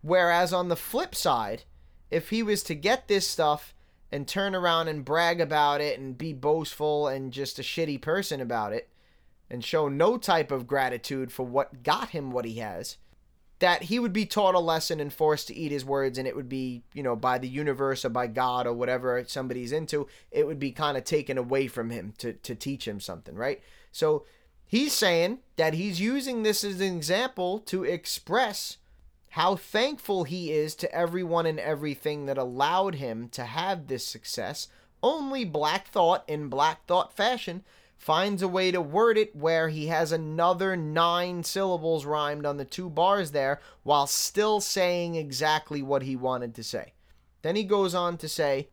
Whereas 0.00 0.50
on 0.50 0.70
the 0.70 0.76
flip 0.76 1.14
side, 1.14 1.64
if 2.10 2.30
he 2.30 2.42
was 2.42 2.62
to 2.62 2.74
get 2.74 3.06
this 3.06 3.28
stuff 3.28 3.74
and 4.10 4.26
turn 4.26 4.54
around 4.54 4.88
and 4.88 5.04
brag 5.04 5.42
about 5.42 5.82
it 5.82 5.98
and 5.98 6.16
be 6.16 6.32
boastful 6.32 7.06
and 7.06 7.34
just 7.34 7.58
a 7.58 7.62
shitty 7.62 8.00
person 8.00 8.40
about 8.40 8.72
it 8.72 8.88
and 9.50 9.64
show 9.64 9.88
no 9.88 10.16
type 10.18 10.50
of 10.50 10.66
gratitude 10.66 11.32
for 11.32 11.44
what 11.44 11.82
got 11.82 12.10
him 12.10 12.30
what 12.30 12.44
he 12.44 12.56
has, 12.56 12.96
that 13.58 13.84
he 13.84 13.98
would 13.98 14.12
be 14.12 14.26
taught 14.26 14.54
a 14.54 14.60
lesson 14.60 15.00
and 15.00 15.12
forced 15.12 15.48
to 15.48 15.54
eat 15.54 15.72
his 15.72 15.84
words 15.84 16.18
and 16.18 16.28
it 16.28 16.36
would 16.36 16.48
be, 16.48 16.82
you 16.92 17.02
know, 17.02 17.16
by 17.16 17.38
the 17.38 17.48
universe 17.48 18.04
or 18.04 18.08
by 18.08 18.26
God 18.26 18.66
or 18.66 18.72
whatever 18.72 19.24
somebody's 19.26 19.72
into, 19.72 20.06
it 20.30 20.46
would 20.46 20.58
be 20.58 20.70
kind 20.70 20.96
of 20.96 21.04
taken 21.04 21.36
away 21.36 21.66
from 21.66 21.90
him 21.90 22.14
to, 22.18 22.34
to 22.34 22.54
teach 22.54 22.86
him 22.86 23.00
something, 23.00 23.34
right? 23.34 23.60
So 23.90 24.24
he's 24.66 24.92
saying 24.92 25.38
that 25.56 25.74
he's 25.74 26.00
using 26.00 26.42
this 26.42 26.62
as 26.62 26.80
an 26.80 26.96
example 26.96 27.58
to 27.60 27.84
express 27.84 28.76
how 29.30 29.56
thankful 29.56 30.24
he 30.24 30.52
is 30.52 30.74
to 30.76 30.92
everyone 30.94 31.46
and 31.46 31.60
everything 31.60 32.26
that 32.26 32.38
allowed 32.38 32.96
him 32.96 33.28
to 33.30 33.44
have 33.44 33.86
this 33.86 34.06
success. 34.06 34.68
Only 35.02 35.44
Black 35.44 35.88
Thought, 35.88 36.24
in 36.28 36.48
Black 36.48 36.86
Thought 36.86 37.14
fashion, 37.14 37.62
finds 37.98 38.42
a 38.42 38.48
way 38.48 38.70
to 38.70 38.80
word 38.80 39.18
it 39.18 39.34
where 39.34 39.68
he 39.68 39.88
has 39.88 40.12
another 40.12 40.76
nine 40.76 41.42
syllables 41.42 42.06
rhymed 42.06 42.46
on 42.46 42.56
the 42.56 42.64
two 42.64 42.88
bars 42.88 43.32
there 43.32 43.60
while 43.82 44.06
still 44.06 44.60
saying 44.60 45.16
exactly 45.16 45.82
what 45.82 46.02
he 46.02 46.16
wanted 46.16 46.54
to 46.54 46.62
say. 46.62 46.92
Then 47.42 47.56
he 47.56 47.64
goes 47.64 47.94
on 47.94 48.16
to 48.18 48.28
say, 48.28 48.68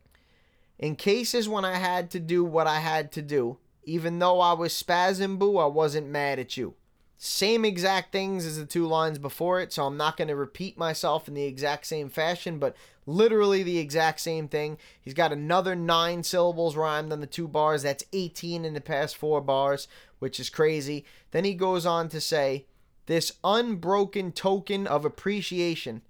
In 0.78 0.96
cases 0.96 1.50
when 1.50 1.66
I 1.66 1.76
had 1.76 2.12
to 2.12 2.20
do 2.20 2.44
what 2.44 2.68
I 2.68 2.80
had 2.80 3.12
to 3.14 3.22
do, 3.22 3.58
even 3.84 4.20
though 4.20 4.40
I 4.40 4.54
was 4.54 4.74
spasm 4.74 5.38
boo, 5.38 5.58
I 5.58 5.66
wasn't 5.66 6.08
mad 6.08 6.40
at 6.40 6.56
you. 6.56 6.76
Same 7.18 7.63
exact 7.63 8.11
things 8.11 8.45
as 8.45 8.57
the 8.57 8.66
two 8.66 8.86
lines 8.86 9.18
before 9.18 9.61
it, 9.61 9.72
so 9.72 9.86
I'm 9.86 9.97
not 9.97 10.18
going 10.18 10.28
to 10.28 10.36
repeat 10.36 10.78
myself 10.78 11.28
in 11.28 11.34
the 11.34 11.45
exact 11.45 11.88
same 11.88 12.09
fashion, 12.09 12.59
but 12.59 12.76
literally 13.05 13.63
the 13.63 13.78
exact 13.78 14.20
same 14.20 14.49
thing. 14.49 14.78
He's 15.01 15.13
got 15.13 15.32
another 15.32 15.76
nine 15.76 16.24
syllables 16.24 16.76
rhymed 16.76 17.13
on 17.13 17.22
the 17.22 17.28
two 17.28 17.47
bars. 17.47 17.84
That's 17.84 18.03
18 18.11 18.66
in 18.66 18.74
the 18.74 18.82
past 18.82 19.16
four 19.16 19.39
bars, 19.39 19.88
which 20.20 20.39
is 20.39 20.49
crazy. 20.49 21.05
Then 21.32 21.45
he 21.45 21.53
goes 21.53 21.86
on 21.86 22.09
to 22.09 22.20
say, 22.20 22.66
This 23.05 23.32
unbroken 23.43 24.34
token 24.34 24.86
of 24.86 25.05
appreciation 25.05 26.01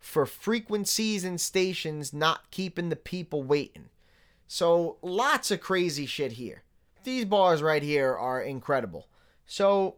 for 0.00 0.26
frequencies 0.26 1.24
and 1.24 1.40
stations 1.40 2.12
not 2.12 2.50
keeping 2.50 2.88
the 2.88 2.96
people 2.96 3.42
waiting. 3.42 3.90
So, 4.46 4.96
lots 5.02 5.50
of 5.50 5.60
crazy 5.60 6.06
shit 6.06 6.32
here. 6.32 6.62
These 7.04 7.26
bars 7.26 7.62
right 7.62 7.82
here 7.82 8.16
are 8.16 8.40
incredible. 8.40 9.06
So, 9.44 9.96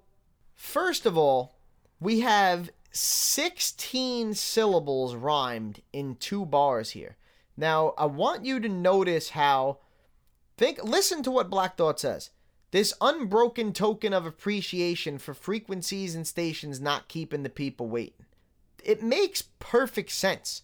First 0.60 1.06
of 1.06 1.16
all, 1.16 1.54
we 2.00 2.20
have 2.20 2.70
16 2.92 4.34
syllables 4.34 5.14
rhymed 5.14 5.80
in 5.90 6.16
two 6.16 6.44
bars 6.44 6.90
here. 6.90 7.16
Now, 7.56 7.94
I 7.96 8.04
want 8.04 8.44
you 8.44 8.60
to 8.60 8.68
notice 8.68 9.30
how 9.30 9.78
think 10.58 10.84
listen 10.84 11.22
to 11.22 11.30
what 11.30 11.48
Black 11.48 11.76
Thought 11.76 11.98
says. 11.98 12.28
This 12.72 12.92
unbroken 13.00 13.72
token 13.72 14.12
of 14.12 14.26
appreciation 14.26 15.16
for 15.16 15.32
frequencies 15.32 16.14
and 16.14 16.26
stations 16.26 16.78
not 16.78 17.08
keeping 17.08 17.42
the 17.42 17.48
people 17.48 17.88
waiting. 17.88 18.26
It 18.84 19.02
makes 19.02 19.42
perfect 19.60 20.10
sense. 20.10 20.62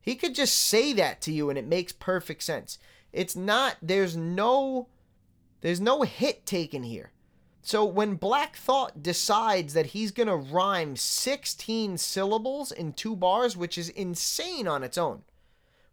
He 0.00 0.14
could 0.14 0.34
just 0.36 0.54
say 0.54 0.92
that 0.92 1.20
to 1.22 1.32
you 1.32 1.50
and 1.50 1.58
it 1.58 1.66
makes 1.66 1.92
perfect 1.92 2.44
sense. 2.44 2.78
It's 3.12 3.34
not 3.34 3.78
there's 3.82 4.16
no 4.16 4.86
there's 5.60 5.80
no 5.80 6.02
hit 6.02 6.46
taken 6.46 6.84
here. 6.84 7.10
So 7.68 7.84
when 7.84 8.14
Black 8.14 8.56
Thought 8.56 9.02
decides 9.02 9.74
that 9.74 9.88
he's 9.88 10.10
going 10.10 10.28
to 10.28 10.36
rhyme 10.36 10.96
16 10.96 11.98
syllables 11.98 12.72
in 12.72 12.94
two 12.94 13.14
bars, 13.14 13.58
which 13.58 13.76
is 13.76 13.90
insane 13.90 14.66
on 14.66 14.82
its 14.82 14.96
own. 14.96 15.20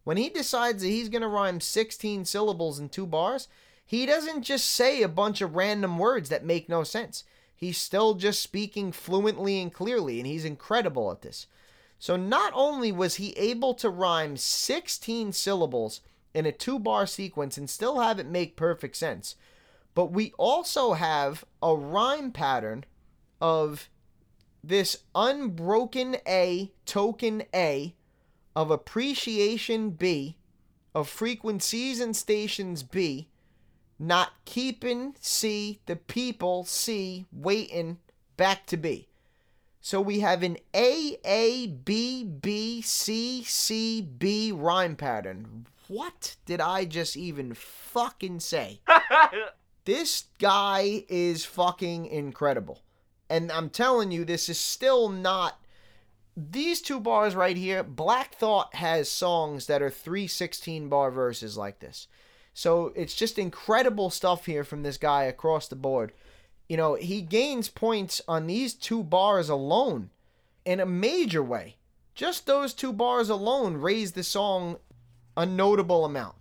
When 0.06 0.16
he 0.16 0.30
decides 0.30 0.82
that 0.82 0.88
he's 0.88 1.10
going 1.10 1.22
to 1.22 1.28
rhyme 1.28 1.60
16 1.60 2.24
syllables 2.24 2.80
in 2.80 2.88
two 2.88 3.06
bars, 3.06 3.50
he 3.86 4.06
doesn't 4.06 4.44
just 4.44 4.70
say 4.70 5.02
a 5.02 5.10
bunch 5.10 5.42
of 5.42 5.58
random 5.58 6.00
words 6.00 6.30
that 6.30 6.46
make 6.46 6.70
no 6.70 6.86
sense. 6.86 7.26
He's 7.54 7.78
still 7.78 8.14
just 8.14 8.42
speaking 8.42 8.94
fluently 8.94 9.62
and 9.62 9.74
clearly, 9.74 10.22
and 10.22 10.28
he's 10.28 10.46
incredible 10.46 11.12
at 11.12 11.24
this. 11.24 11.46
So 12.00 12.16
not 12.16 12.54
only 12.56 12.94
was 12.94 13.16
he 13.16 13.32
able 13.32 13.74
to 13.74 13.90
rhyme 13.90 14.38
16 14.38 15.34
syllables 15.34 16.00
in 16.34 16.46
a 16.46 16.54
two 16.54 16.80
bar 16.80 17.06
sequence 17.06 17.58
and 17.58 17.70
still 17.70 18.00
have 18.00 18.18
it 18.18 18.28
make 18.28 18.56
perfect 18.56 18.96
sense, 18.96 19.36
but 19.96 20.12
we 20.12 20.34
also 20.38 20.94
have 20.94 21.44
a 21.64 21.74
rhyme 21.74 22.32
pattern 22.32 22.84
of 23.42 23.90
this 24.64 24.98
unbroken 25.16 26.18
A, 26.28 26.72
token 26.86 27.44
A, 27.54 27.96
of 28.56 28.72
appreciation 28.72 29.92
B, 29.92 30.38
of 30.94 31.10
frequencies 31.10 32.00
and 32.00 32.16
stations 32.16 32.84
B, 32.84 33.30
not 33.98 34.34
keeping 34.46 35.16
C, 35.22 35.80
the 35.86 35.96
people 35.96 36.66
C, 36.66 37.26
waiting 37.32 37.98
back 38.38 38.66
to 38.68 38.78
B. 38.78 39.08
So 39.82 40.02
we 40.02 40.22
have 40.22 40.42
an 40.42 40.58
A 40.76 41.18
A 41.24 41.68
B 41.68 42.24
B 42.24 42.82
C 42.82 43.44
C 43.44 44.02
B 44.02 44.52
rhyme 44.52 44.96
pattern. 44.96 45.68
What 45.88 46.38
did 46.46 46.60
I 46.60 46.86
just 46.86 47.16
even 47.16 47.54
fucking 47.54 48.40
say? 48.40 48.82
this 49.86 50.26
guy 50.40 51.06
is 51.08 51.46
fucking 51.46 52.08
incredible. 52.08 52.82
And 53.30 53.52
I'm 53.52 53.70
telling 53.70 54.12
you, 54.12 54.26
this 54.26 54.50
is 54.50 54.60
still 54.60 55.10
not. 55.10 55.60
These 56.36 56.82
two 56.82 57.00
bars 57.00 57.34
right 57.34 57.56
here, 57.56 57.84
Black 57.84 58.36
Thought 58.36 58.76
has 58.76 59.10
songs 59.10 59.68
that 59.68 59.82
are 59.82 59.90
three 59.90 60.28
16 60.28 60.90
bar 60.90 61.10
verses 61.10 61.56
like 61.56 61.80
this. 61.80 62.08
So 62.54 62.94
it's 62.96 63.16
just 63.16 63.40
incredible 63.40 64.10
stuff 64.10 64.46
here 64.46 64.64
from 64.64 64.84
this 64.84 64.98
guy 64.98 65.24
across 65.24 65.68
the 65.68 65.76
board. 65.76 66.14
You 66.68 66.78
know, 66.78 66.96
he 66.96 67.22
gains 67.22 67.70
points 67.70 68.22
on 68.28 68.48
these 68.48 68.74
two 68.74 69.04
bars 69.04 69.50
alone 69.50 70.10
in 70.66 70.80
a 70.80 70.86
major 70.86 71.44
way. 71.44 71.78
Just 72.16 72.48
those 72.48 72.74
two 72.74 72.94
bars 72.94 73.30
alone 73.30 73.76
raise 73.78 74.14
the 74.14 74.24
song 74.24 74.78
a 75.38 75.46
notable 75.46 76.06
amount. 76.06 76.36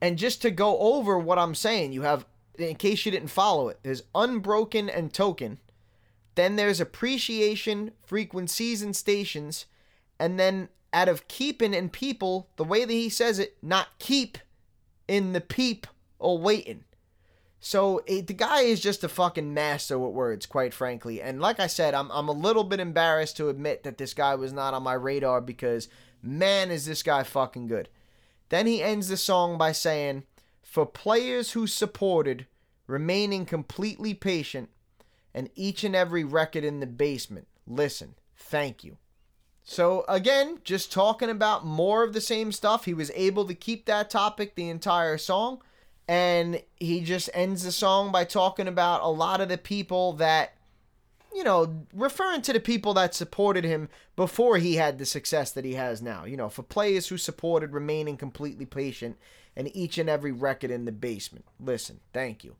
And 0.00 0.18
just 0.18 0.42
to 0.42 0.50
go 0.50 0.78
over 0.78 1.18
what 1.18 1.38
I'm 1.38 1.54
saying, 1.54 1.92
you 1.92 2.02
have, 2.02 2.26
in 2.58 2.76
case 2.76 3.04
you 3.04 3.12
didn't 3.12 3.28
follow 3.28 3.68
it, 3.68 3.80
there's 3.82 4.02
Unbroken 4.14 4.88
and 4.88 5.12
Token. 5.12 5.58
Then 6.34 6.56
there's 6.56 6.80
Appreciation, 6.80 7.92
Frequencies 8.04 8.82
and 8.82 8.94
Stations. 8.96 9.66
And 10.18 10.38
then 10.38 10.68
out 10.92 11.08
of 11.08 11.28
Keeping 11.28 11.74
and 11.74 11.92
People, 11.92 12.48
the 12.56 12.64
way 12.64 12.84
that 12.84 12.92
he 12.92 13.08
says 13.08 13.38
it, 13.38 13.56
not 13.62 13.98
keep 13.98 14.38
in 15.08 15.32
the 15.32 15.40
peep 15.40 15.86
or 16.18 16.38
waiting. 16.38 16.84
So 17.64 18.02
it, 18.06 18.26
the 18.26 18.34
guy 18.34 18.62
is 18.62 18.80
just 18.80 19.04
a 19.04 19.08
fucking 19.08 19.54
master 19.54 19.98
with 19.98 20.12
words, 20.12 20.46
quite 20.46 20.74
frankly. 20.74 21.22
And 21.22 21.40
like 21.40 21.60
I 21.60 21.68
said, 21.68 21.94
I'm 21.94 22.10
I'm 22.10 22.28
a 22.28 22.32
little 22.32 22.64
bit 22.64 22.80
embarrassed 22.80 23.36
to 23.36 23.48
admit 23.48 23.84
that 23.84 23.98
this 23.98 24.14
guy 24.14 24.34
was 24.34 24.52
not 24.52 24.74
on 24.74 24.82
my 24.82 24.94
radar 24.94 25.40
because 25.40 25.88
man, 26.22 26.70
is 26.70 26.86
this 26.86 27.02
guy 27.02 27.22
fucking 27.22 27.66
good. 27.66 27.88
Then 28.48 28.66
he 28.66 28.82
ends 28.82 29.08
the 29.08 29.16
song 29.16 29.58
by 29.58 29.72
saying, 29.72 30.24
"For 30.72 30.86
players 30.86 31.52
who 31.52 31.66
supported, 31.66 32.46
remaining 32.86 33.44
completely 33.44 34.14
patient, 34.14 34.70
and 35.34 35.50
each 35.54 35.84
and 35.84 35.94
every 35.94 36.24
record 36.24 36.64
in 36.64 36.80
the 36.80 36.86
basement, 36.86 37.46
listen, 37.66 38.14
thank 38.34 38.82
you." 38.82 38.96
So 39.62 40.06
again, 40.08 40.60
just 40.64 40.90
talking 40.90 41.28
about 41.28 41.66
more 41.66 42.02
of 42.02 42.14
the 42.14 42.20
same 42.22 42.52
stuff. 42.52 42.86
He 42.86 42.94
was 42.94 43.10
able 43.14 43.46
to 43.46 43.54
keep 43.54 43.84
that 43.84 44.08
topic 44.08 44.54
the 44.54 44.70
entire 44.70 45.18
song 45.18 45.60
and 46.08 46.62
he 46.80 47.00
just 47.02 47.30
ends 47.32 47.62
the 47.62 47.72
song 47.72 48.10
by 48.10 48.24
talking 48.24 48.66
about 48.66 49.02
a 49.02 49.08
lot 49.08 49.40
of 49.40 49.48
the 49.48 49.58
people 49.58 50.14
that 50.14 50.54
you 51.34 51.44
know 51.44 51.86
referring 51.94 52.42
to 52.42 52.52
the 52.52 52.60
people 52.60 52.94
that 52.94 53.14
supported 53.14 53.64
him 53.64 53.88
before 54.16 54.58
he 54.58 54.76
had 54.76 54.98
the 54.98 55.06
success 55.06 55.52
that 55.52 55.64
he 55.64 55.74
has 55.74 56.02
now 56.02 56.24
you 56.24 56.36
know 56.36 56.48
for 56.48 56.62
players 56.62 57.08
who 57.08 57.16
supported 57.16 57.72
remaining 57.72 58.16
completely 58.16 58.66
patient 58.66 59.16
and 59.56 59.74
each 59.76 59.98
and 59.98 60.08
every 60.08 60.32
record 60.32 60.70
in 60.70 60.84
the 60.84 60.92
basement. 60.92 61.44
Listen 61.60 62.00
thank 62.12 62.44
you. 62.44 62.56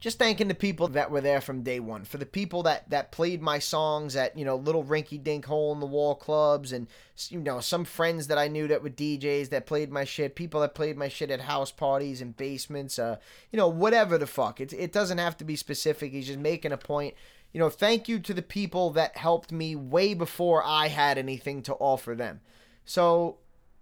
Just 0.00 0.18
thanking 0.18 0.48
the 0.48 0.54
people 0.54 0.88
that 0.88 1.10
were 1.10 1.20
there 1.20 1.42
from 1.42 1.62
day 1.62 1.78
one. 1.78 2.04
For 2.04 2.16
the 2.16 2.24
people 2.24 2.62
that 2.62 2.88
that 2.88 3.12
played 3.12 3.42
my 3.42 3.58
songs 3.58 4.16
at 4.16 4.36
you 4.36 4.46
know 4.46 4.56
little 4.56 4.82
rinky 4.82 5.22
dink 5.22 5.44
hole 5.44 5.72
in 5.74 5.80
the 5.80 5.86
wall 5.86 6.14
clubs 6.14 6.72
and 6.72 6.88
you 7.28 7.38
know 7.38 7.60
some 7.60 7.84
friends 7.84 8.28
that 8.28 8.38
i 8.38 8.48
knew 8.48 8.66
that 8.66 8.82
were 8.82 8.88
djs 8.88 9.50
that 9.50 9.66
played 9.66 9.92
my 9.92 10.04
shit 10.04 10.34
people 10.34 10.62
that 10.62 10.74
played 10.74 10.96
my 10.96 11.08
shit 11.08 11.30
at 11.30 11.42
house 11.42 11.70
parties 11.70 12.22
and 12.22 12.34
basements 12.38 12.98
uh 12.98 13.16
you 13.52 13.58
know 13.58 13.68
whatever 13.68 14.16
the 14.16 14.26
fuck. 14.26 14.58
It, 14.58 14.72
it 14.72 14.90
doesn't 14.90 15.18
have 15.18 15.36
to 15.36 15.44
be 15.44 15.54
specific. 15.54 16.12
He's 16.12 16.28
just 16.28 16.38
making 16.38 16.72
a 16.72 16.78
point. 16.78 17.14
You 17.52 17.60
know 17.60 17.68
thank 17.68 18.08
you 18.08 18.20
to 18.20 18.32
the 18.32 18.42
people 18.42 18.90
that 18.92 19.18
helped 19.18 19.52
me 19.52 19.76
way 19.76 20.14
before 20.14 20.64
i 20.64 20.88
had 20.88 21.18
anything 21.18 21.62
to 21.64 21.74
offer 21.74 22.14
them. 22.14 22.40
So 22.86 23.36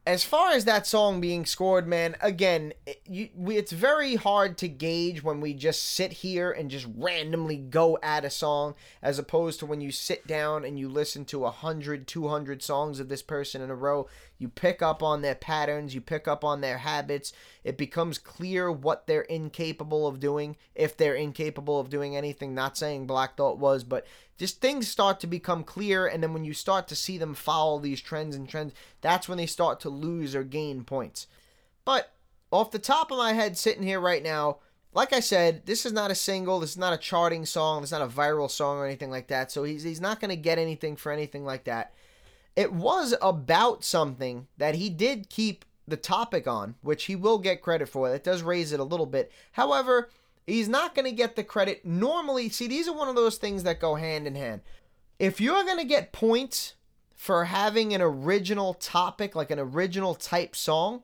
as 0.08 0.24
far 0.24 0.52
as 0.52 0.64
that 0.64 0.86
song 0.86 1.20
being 1.20 1.44
scored, 1.44 1.86
man, 1.86 2.16
again, 2.22 2.72
it, 2.86 3.02
you, 3.04 3.28
we, 3.36 3.58
it's 3.58 3.72
very 3.72 4.14
hard 4.14 4.56
to 4.56 4.66
gauge 4.66 5.22
when 5.22 5.38
we 5.38 5.52
just 5.52 5.82
sit 5.82 6.14
here 6.14 6.50
and 6.50 6.70
just 6.70 6.86
randomly 6.96 7.58
go 7.58 7.98
at 8.02 8.24
a 8.24 8.30
song, 8.30 8.74
as 9.02 9.18
opposed 9.18 9.60
to 9.60 9.66
when 9.66 9.82
you 9.82 9.92
sit 9.92 10.26
down 10.26 10.64
and 10.64 10.78
you 10.78 10.88
listen 10.88 11.26
to 11.26 11.40
100, 11.40 12.08
200 12.08 12.62
songs 12.62 13.00
of 13.00 13.10
this 13.10 13.20
person 13.20 13.60
in 13.60 13.68
a 13.68 13.74
row. 13.74 14.08
You 14.38 14.48
pick 14.48 14.80
up 14.80 15.02
on 15.02 15.20
their 15.20 15.34
patterns, 15.34 15.94
you 15.94 16.00
pick 16.00 16.26
up 16.26 16.42
on 16.42 16.62
their 16.62 16.78
habits. 16.78 17.34
It 17.62 17.76
becomes 17.76 18.16
clear 18.16 18.72
what 18.72 19.06
they're 19.06 19.20
incapable 19.20 20.06
of 20.06 20.20
doing, 20.20 20.56
if 20.74 20.96
they're 20.96 21.16
incapable 21.16 21.78
of 21.78 21.90
doing 21.90 22.16
anything. 22.16 22.54
Not 22.54 22.78
saying 22.78 23.06
Black 23.06 23.36
Thought 23.36 23.58
was, 23.58 23.84
but 23.84 24.06
just 24.38 24.60
things 24.60 24.88
start 24.88 25.20
to 25.20 25.26
become 25.26 25.64
clear 25.64 26.06
and 26.06 26.22
then 26.22 26.32
when 26.32 26.44
you 26.44 26.54
start 26.54 26.88
to 26.88 26.96
see 26.96 27.18
them 27.18 27.34
follow 27.34 27.78
these 27.78 28.00
trends 28.00 28.36
and 28.36 28.48
trends 28.48 28.72
that's 29.00 29.28
when 29.28 29.36
they 29.36 29.46
start 29.46 29.80
to 29.80 29.90
lose 29.90 30.34
or 30.34 30.44
gain 30.44 30.84
points. 30.84 31.26
But 31.84 32.12
off 32.50 32.70
the 32.70 32.78
top 32.78 33.10
of 33.10 33.18
my 33.18 33.32
head 33.32 33.58
sitting 33.58 33.82
here 33.82 34.00
right 34.00 34.22
now 34.22 34.58
like 34.94 35.12
i 35.12 35.20
said 35.20 35.66
this 35.66 35.84
is 35.84 35.92
not 35.92 36.10
a 36.10 36.14
single 36.14 36.60
this 36.60 36.70
is 36.70 36.78
not 36.78 36.94
a 36.94 36.98
charting 36.98 37.44
song 37.44 37.80
this 37.80 37.88
is 37.88 37.92
not 37.92 38.00
a 38.00 38.06
viral 38.06 38.50
song 38.50 38.78
or 38.78 38.86
anything 38.86 39.10
like 39.10 39.26
that 39.26 39.52
so 39.52 39.64
he's, 39.64 39.82
he's 39.82 40.00
not 40.00 40.18
going 40.18 40.30
to 40.30 40.36
get 40.36 40.58
anything 40.58 40.96
for 40.96 41.12
anything 41.12 41.44
like 41.44 41.64
that. 41.64 41.92
It 42.56 42.72
was 42.72 43.14
about 43.22 43.84
something 43.84 44.48
that 44.56 44.74
he 44.74 44.90
did 44.90 45.28
keep 45.28 45.64
the 45.86 45.96
topic 45.96 46.46
on 46.46 46.74
which 46.82 47.04
he 47.04 47.16
will 47.16 47.38
get 47.38 47.62
credit 47.62 47.88
for. 47.88 48.10
That 48.10 48.24
does 48.24 48.42
raise 48.42 48.72
it 48.72 48.80
a 48.80 48.84
little 48.84 49.06
bit. 49.06 49.30
However 49.52 50.10
He's 50.48 50.68
not 50.68 50.94
going 50.94 51.04
to 51.04 51.12
get 51.12 51.36
the 51.36 51.44
credit. 51.44 51.84
Normally, 51.84 52.48
see, 52.48 52.68
these 52.68 52.88
are 52.88 52.96
one 52.96 53.08
of 53.08 53.16
those 53.16 53.36
things 53.36 53.64
that 53.64 53.80
go 53.80 53.96
hand 53.96 54.26
in 54.26 54.34
hand. 54.34 54.62
If 55.18 55.42
you're 55.42 55.62
going 55.64 55.78
to 55.78 55.84
get 55.84 56.10
points 56.10 56.74
for 57.14 57.44
having 57.44 57.92
an 57.92 58.00
original 58.00 58.72
topic, 58.72 59.36
like 59.36 59.50
an 59.50 59.58
original 59.58 60.14
type 60.14 60.56
song, 60.56 61.02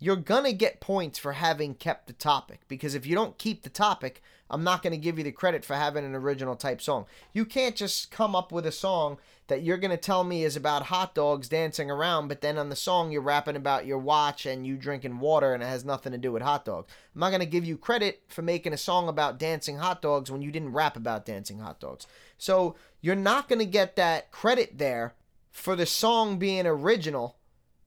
you're 0.00 0.16
going 0.16 0.42
to 0.42 0.52
get 0.52 0.80
points 0.80 1.20
for 1.20 1.34
having 1.34 1.74
kept 1.74 2.08
the 2.08 2.12
topic. 2.12 2.62
Because 2.66 2.96
if 2.96 3.06
you 3.06 3.14
don't 3.14 3.38
keep 3.38 3.62
the 3.62 3.70
topic, 3.70 4.22
I'm 4.50 4.64
not 4.64 4.82
going 4.82 4.92
to 4.92 4.98
give 4.98 5.16
you 5.16 5.24
the 5.24 5.32
credit 5.32 5.64
for 5.64 5.74
having 5.76 6.04
an 6.04 6.14
original 6.14 6.56
type 6.56 6.82
song. 6.82 7.06
You 7.32 7.44
can't 7.44 7.76
just 7.76 8.10
come 8.10 8.34
up 8.34 8.52
with 8.52 8.66
a 8.66 8.72
song 8.72 9.18
that 9.46 9.62
you're 9.62 9.78
going 9.78 9.90
to 9.90 9.96
tell 9.96 10.24
me 10.24 10.44
is 10.44 10.56
about 10.56 10.84
hot 10.84 11.14
dogs 11.14 11.48
dancing 11.48 11.90
around, 11.90 12.28
but 12.28 12.40
then 12.40 12.58
on 12.58 12.68
the 12.68 12.76
song 12.76 13.10
you're 13.10 13.20
rapping 13.20 13.56
about 13.56 13.86
your 13.86 13.98
watch 13.98 14.46
and 14.46 14.66
you 14.66 14.76
drinking 14.76 15.18
water 15.18 15.54
and 15.54 15.62
it 15.62 15.66
has 15.66 15.84
nothing 15.84 16.12
to 16.12 16.18
do 16.18 16.32
with 16.32 16.42
hot 16.42 16.64
dogs. 16.64 16.92
I'm 17.14 17.20
not 17.20 17.30
going 17.30 17.40
to 17.40 17.46
give 17.46 17.64
you 17.64 17.76
credit 17.76 18.22
for 18.28 18.42
making 18.42 18.72
a 18.72 18.78
song 18.78 19.08
about 19.08 19.38
dancing 19.38 19.78
hot 19.78 20.02
dogs 20.02 20.30
when 20.30 20.42
you 20.42 20.52
didn't 20.52 20.72
rap 20.72 20.96
about 20.96 21.26
dancing 21.26 21.58
hot 21.58 21.80
dogs. 21.80 22.06
So 22.38 22.76
you're 23.00 23.16
not 23.16 23.48
going 23.48 23.58
to 23.58 23.66
get 23.66 23.96
that 23.96 24.30
credit 24.30 24.78
there 24.78 25.14
for 25.50 25.74
the 25.74 25.86
song 25.86 26.38
being 26.38 26.66
original 26.66 27.36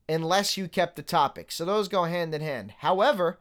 unless 0.09 0.57
you 0.57 0.67
kept 0.67 0.95
the 0.95 1.01
topic. 1.01 1.51
So 1.51 1.63
those 1.65 1.87
go 1.87 2.03
hand 2.03 2.33
in 2.35 2.41
hand. 2.41 2.73
However, 2.79 3.39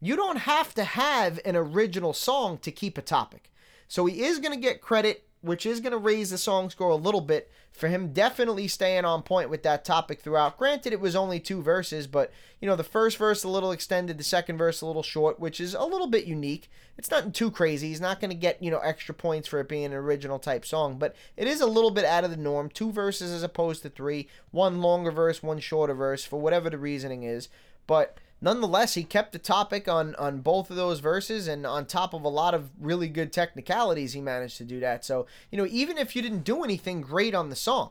you 0.00 0.16
don't 0.16 0.38
have 0.38 0.74
to 0.74 0.84
have 0.84 1.40
an 1.44 1.56
original 1.56 2.12
song 2.12 2.58
to 2.58 2.70
keep 2.70 2.98
a 2.98 3.02
topic. 3.02 3.50
So 3.88 4.06
he 4.06 4.22
is 4.24 4.38
going 4.38 4.52
to 4.52 4.60
get 4.60 4.80
credit 4.80 5.26
which 5.46 5.64
is 5.64 5.80
going 5.80 5.92
to 5.92 5.98
raise 5.98 6.30
the 6.30 6.38
song 6.38 6.68
score 6.70 6.90
a 6.90 6.96
little 6.96 7.20
bit 7.20 7.50
for 7.70 7.88
him 7.88 8.12
definitely 8.12 8.66
staying 8.66 9.04
on 9.04 9.22
point 9.22 9.50
with 9.50 9.62
that 9.62 9.84
topic 9.84 10.20
throughout. 10.20 10.58
Granted, 10.58 10.92
it 10.92 11.00
was 11.00 11.14
only 11.14 11.38
two 11.38 11.62
verses, 11.62 12.06
but 12.06 12.32
you 12.60 12.66
know, 12.66 12.74
the 12.74 12.82
first 12.82 13.18
verse 13.18 13.44
a 13.44 13.48
little 13.48 13.70
extended, 13.70 14.18
the 14.18 14.24
second 14.24 14.56
verse 14.56 14.80
a 14.80 14.86
little 14.86 15.02
short, 15.02 15.38
which 15.38 15.60
is 15.60 15.74
a 15.74 15.84
little 15.84 16.06
bit 16.06 16.24
unique. 16.24 16.70
It's 16.96 17.10
nothing 17.10 17.32
too 17.32 17.50
crazy. 17.50 17.88
He's 17.88 18.00
not 18.00 18.18
going 18.18 18.30
to 18.30 18.36
get, 18.36 18.62
you 18.62 18.70
know, 18.70 18.78
extra 18.78 19.14
points 19.14 19.46
for 19.46 19.60
it 19.60 19.68
being 19.68 19.84
an 19.84 19.92
original 19.92 20.38
type 20.38 20.64
song, 20.64 20.98
but 20.98 21.14
it 21.36 21.46
is 21.46 21.60
a 21.60 21.66
little 21.66 21.90
bit 21.90 22.06
out 22.06 22.24
of 22.24 22.30
the 22.30 22.36
norm. 22.36 22.70
Two 22.70 22.90
verses 22.90 23.30
as 23.30 23.42
opposed 23.42 23.82
to 23.82 23.90
three, 23.90 24.28
one 24.50 24.80
longer 24.80 25.10
verse, 25.10 25.42
one 25.42 25.60
shorter 25.60 25.94
verse, 25.94 26.24
for 26.24 26.40
whatever 26.40 26.70
the 26.70 26.78
reasoning 26.78 27.22
is. 27.22 27.48
But 27.86 28.18
nonetheless, 28.40 28.94
he 28.94 29.04
kept 29.04 29.32
the 29.32 29.38
topic 29.38 29.88
on 29.88 30.14
on 30.16 30.40
both 30.40 30.70
of 30.70 30.76
those 30.76 31.00
verses, 31.00 31.48
and 31.48 31.66
on 31.66 31.86
top 31.86 32.14
of 32.14 32.24
a 32.24 32.28
lot 32.28 32.54
of 32.54 32.70
really 32.80 33.08
good 33.08 33.32
technicalities, 33.32 34.12
he 34.12 34.20
managed 34.20 34.58
to 34.58 34.64
do 34.64 34.80
that. 34.80 35.04
So 35.04 35.26
you 35.50 35.58
know, 35.58 35.66
even 35.70 35.98
if 35.98 36.14
you 36.14 36.22
didn't 36.22 36.44
do 36.44 36.64
anything 36.64 37.00
great 37.00 37.34
on 37.34 37.50
the 37.50 37.56
song, 37.56 37.90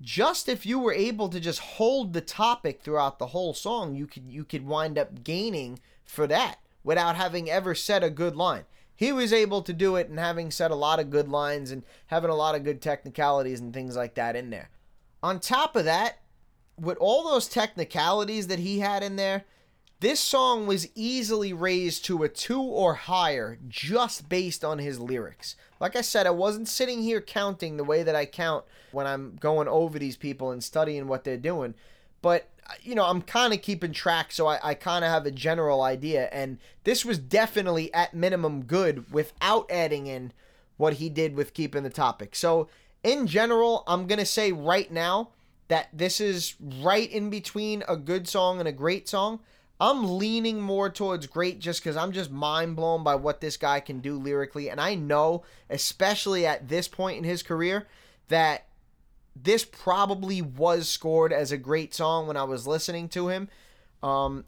just 0.00 0.48
if 0.48 0.66
you 0.66 0.78
were 0.78 0.92
able 0.92 1.28
to 1.28 1.40
just 1.40 1.60
hold 1.60 2.12
the 2.12 2.20
topic 2.20 2.82
throughout 2.82 3.18
the 3.18 3.28
whole 3.28 3.54
song, 3.54 3.94
you 3.94 4.06
could 4.06 4.30
you 4.30 4.44
could 4.44 4.66
wind 4.66 4.98
up 4.98 5.24
gaining 5.24 5.78
for 6.04 6.26
that 6.26 6.58
without 6.82 7.16
having 7.16 7.50
ever 7.50 7.74
said 7.74 8.02
a 8.02 8.10
good 8.10 8.36
line. 8.36 8.64
He 8.96 9.12
was 9.12 9.32
able 9.32 9.62
to 9.62 9.72
do 9.72 9.96
it 9.96 10.08
and 10.08 10.18
having 10.18 10.50
said 10.50 10.70
a 10.70 10.76
lot 10.76 11.00
of 11.00 11.10
good 11.10 11.28
lines 11.28 11.70
and 11.70 11.82
having 12.06 12.30
a 12.30 12.36
lot 12.36 12.54
of 12.54 12.62
good 12.62 12.80
technicalities 12.80 13.58
and 13.58 13.72
things 13.72 13.96
like 13.96 14.14
that 14.14 14.36
in 14.36 14.50
there. 14.50 14.70
On 15.22 15.40
top 15.40 15.74
of 15.74 15.84
that, 15.84 16.18
with 16.78 16.98
all 16.98 17.24
those 17.24 17.48
technicalities 17.48 18.46
that 18.46 18.58
he 18.60 18.80
had 18.80 19.02
in 19.02 19.16
there, 19.16 19.44
this 20.00 20.20
song 20.20 20.66
was 20.66 20.88
easily 20.94 21.52
raised 21.52 22.04
to 22.04 22.22
a 22.22 22.28
two 22.28 22.60
or 22.60 22.94
higher 22.94 23.58
just 23.68 24.28
based 24.28 24.64
on 24.64 24.78
his 24.78 25.00
lyrics. 25.00 25.56
Like 25.80 25.96
I 25.96 26.00
said, 26.00 26.26
I 26.26 26.30
wasn't 26.30 26.68
sitting 26.68 27.02
here 27.02 27.20
counting 27.20 27.76
the 27.76 27.84
way 27.84 28.02
that 28.02 28.16
I 28.16 28.26
count 28.26 28.64
when 28.92 29.06
I'm 29.06 29.36
going 29.40 29.68
over 29.68 29.98
these 29.98 30.16
people 30.16 30.50
and 30.50 30.62
studying 30.62 31.06
what 31.06 31.24
they're 31.24 31.36
doing. 31.36 31.74
But, 32.22 32.48
you 32.82 32.94
know, 32.94 33.04
I'm 33.04 33.22
kind 33.22 33.52
of 33.52 33.62
keeping 33.62 33.92
track, 33.92 34.32
so 34.32 34.46
I, 34.46 34.58
I 34.62 34.74
kind 34.74 35.04
of 35.04 35.10
have 35.10 35.26
a 35.26 35.30
general 35.30 35.82
idea. 35.82 36.28
And 36.32 36.58
this 36.84 37.04
was 37.04 37.18
definitely 37.18 37.92
at 37.92 38.14
minimum 38.14 38.64
good 38.64 39.12
without 39.12 39.70
adding 39.70 40.06
in 40.06 40.32
what 40.76 40.94
he 40.94 41.08
did 41.08 41.36
with 41.36 41.54
keeping 41.54 41.82
the 41.82 41.90
topic. 41.90 42.34
So, 42.34 42.68
in 43.02 43.26
general, 43.26 43.84
I'm 43.86 44.06
going 44.06 44.18
to 44.18 44.26
say 44.26 44.52
right 44.52 44.90
now 44.90 45.28
that 45.68 45.88
this 45.92 46.20
is 46.20 46.54
right 46.80 47.10
in 47.10 47.30
between 47.30 47.84
a 47.86 47.96
good 47.96 48.26
song 48.26 48.58
and 48.58 48.68
a 48.68 48.72
great 48.72 49.08
song. 49.08 49.40
I'm 49.80 50.18
leaning 50.18 50.60
more 50.60 50.88
towards 50.88 51.26
great 51.26 51.58
just 51.58 51.82
because 51.82 51.96
I'm 51.96 52.12
just 52.12 52.30
mind 52.30 52.76
blown 52.76 53.02
by 53.02 53.16
what 53.16 53.40
this 53.40 53.56
guy 53.56 53.80
can 53.80 53.98
do 54.00 54.16
lyrically. 54.16 54.70
And 54.70 54.80
I 54.80 54.94
know, 54.94 55.42
especially 55.68 56.46
at 56.46 56.68
this 56.68 56.86
point 56.86 57.18
in 57.18 57.24
his 57.24 57.42
career, 57.42 57.86
that 58.28 58.66
this 59.34 59.64
probably 59.64 60.40
was 60.40 60.88
scored 60.88 61.32
as 61.32 61.50
a 61.50 61.58
great 61.58 61.92
song 61.92 62.28
when 62.28 62.36
I 62.36 62.44
was 62.44 62.66
listening 62.66 63.08
to 63.10 63.28
him. 63.28 63.48
Um, 64.02 64.44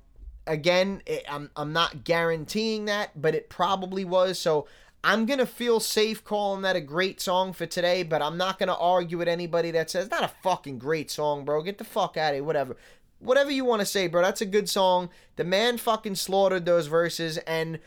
again, 0.47 1.03
it, 1.07 1.25
I'm, 1.29 1.51
I'm 1.57 1.73
not 1.73 2.05
guaranteeing 2.05 2.85
that, 2.85 3.21
but 3.21 3.35
it 3.35 3.49
probably 3.49 4.05
was. 4.05 4.39
So 4.39 4.69
I'm 5.03 5.27
going 5.27 5.41
to 5.41 5.47
feel 5.47 5.81
safe 5.81 6.25
calling 6.25 6.63
that 6.63 6.77
a 6.77 6.81
great 6.81 7.21
song 7.21 7.53
for 7.53 7.67
today, 7.67 8.05
but 8.05 8.23
I'm 8.23 8.37
not 8.37 8.61
going 8.61 8.69
to 8.69 8.77
argue 8.77 9.19
with 9.19 9.29
anybody 9.29 9.73
that 9.73 9.91
says, 9.91 10.11
not 10.11 10.25
a 10.25 10.33
fucking 10.43 10.79
great 10.79 11.11
song, 11.11 11.45
bro. 11.45 11.63
Get 11.63 11.79
the 11.79 11.85
fuck 11.85 12.17
out 12.17 12.31
of 12.31 12.37
here, 12.37 12.45
whatever 12.45 12.77
whatever 13.19 13.51
you 13.51 13.65
want 13.65 13.81
to 13.81 13.87
say, 13.87 14.07
bro. 14.07 14.23
That's 14.23 14.41
a 14.41 14.47
good 14.47 14.69
song. 14.69 15.11
The 15.37 15.45
man 15.45 15.79
fucking 15.79 16.17
slaughtered 16.17 16.65
those 16.65 16.87
verses, 16.87 17.39
and 17.39 17.79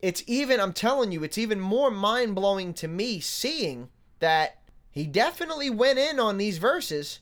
it's 0.00 0.22
even, 0.26 0.60
I'm 0.60 0.72
telling 0.72 1.12
you, 1.12 1.22
it's 1.22 1.38
even 1.38 1.60
more 1.60 1.90
mind 1.90 2.34
blowing 2.34 2.72
to 2.74 2.88
me 2.88 3.20
seeing 3.20 3.88
that 4.20 4.58
he 4.90 5.06
definitely 5.06 5.70
went 5.70 5.98
in 5.98 6.18
on 6.18 6.38
these 6.38 6.58
verses, 6.58 7.20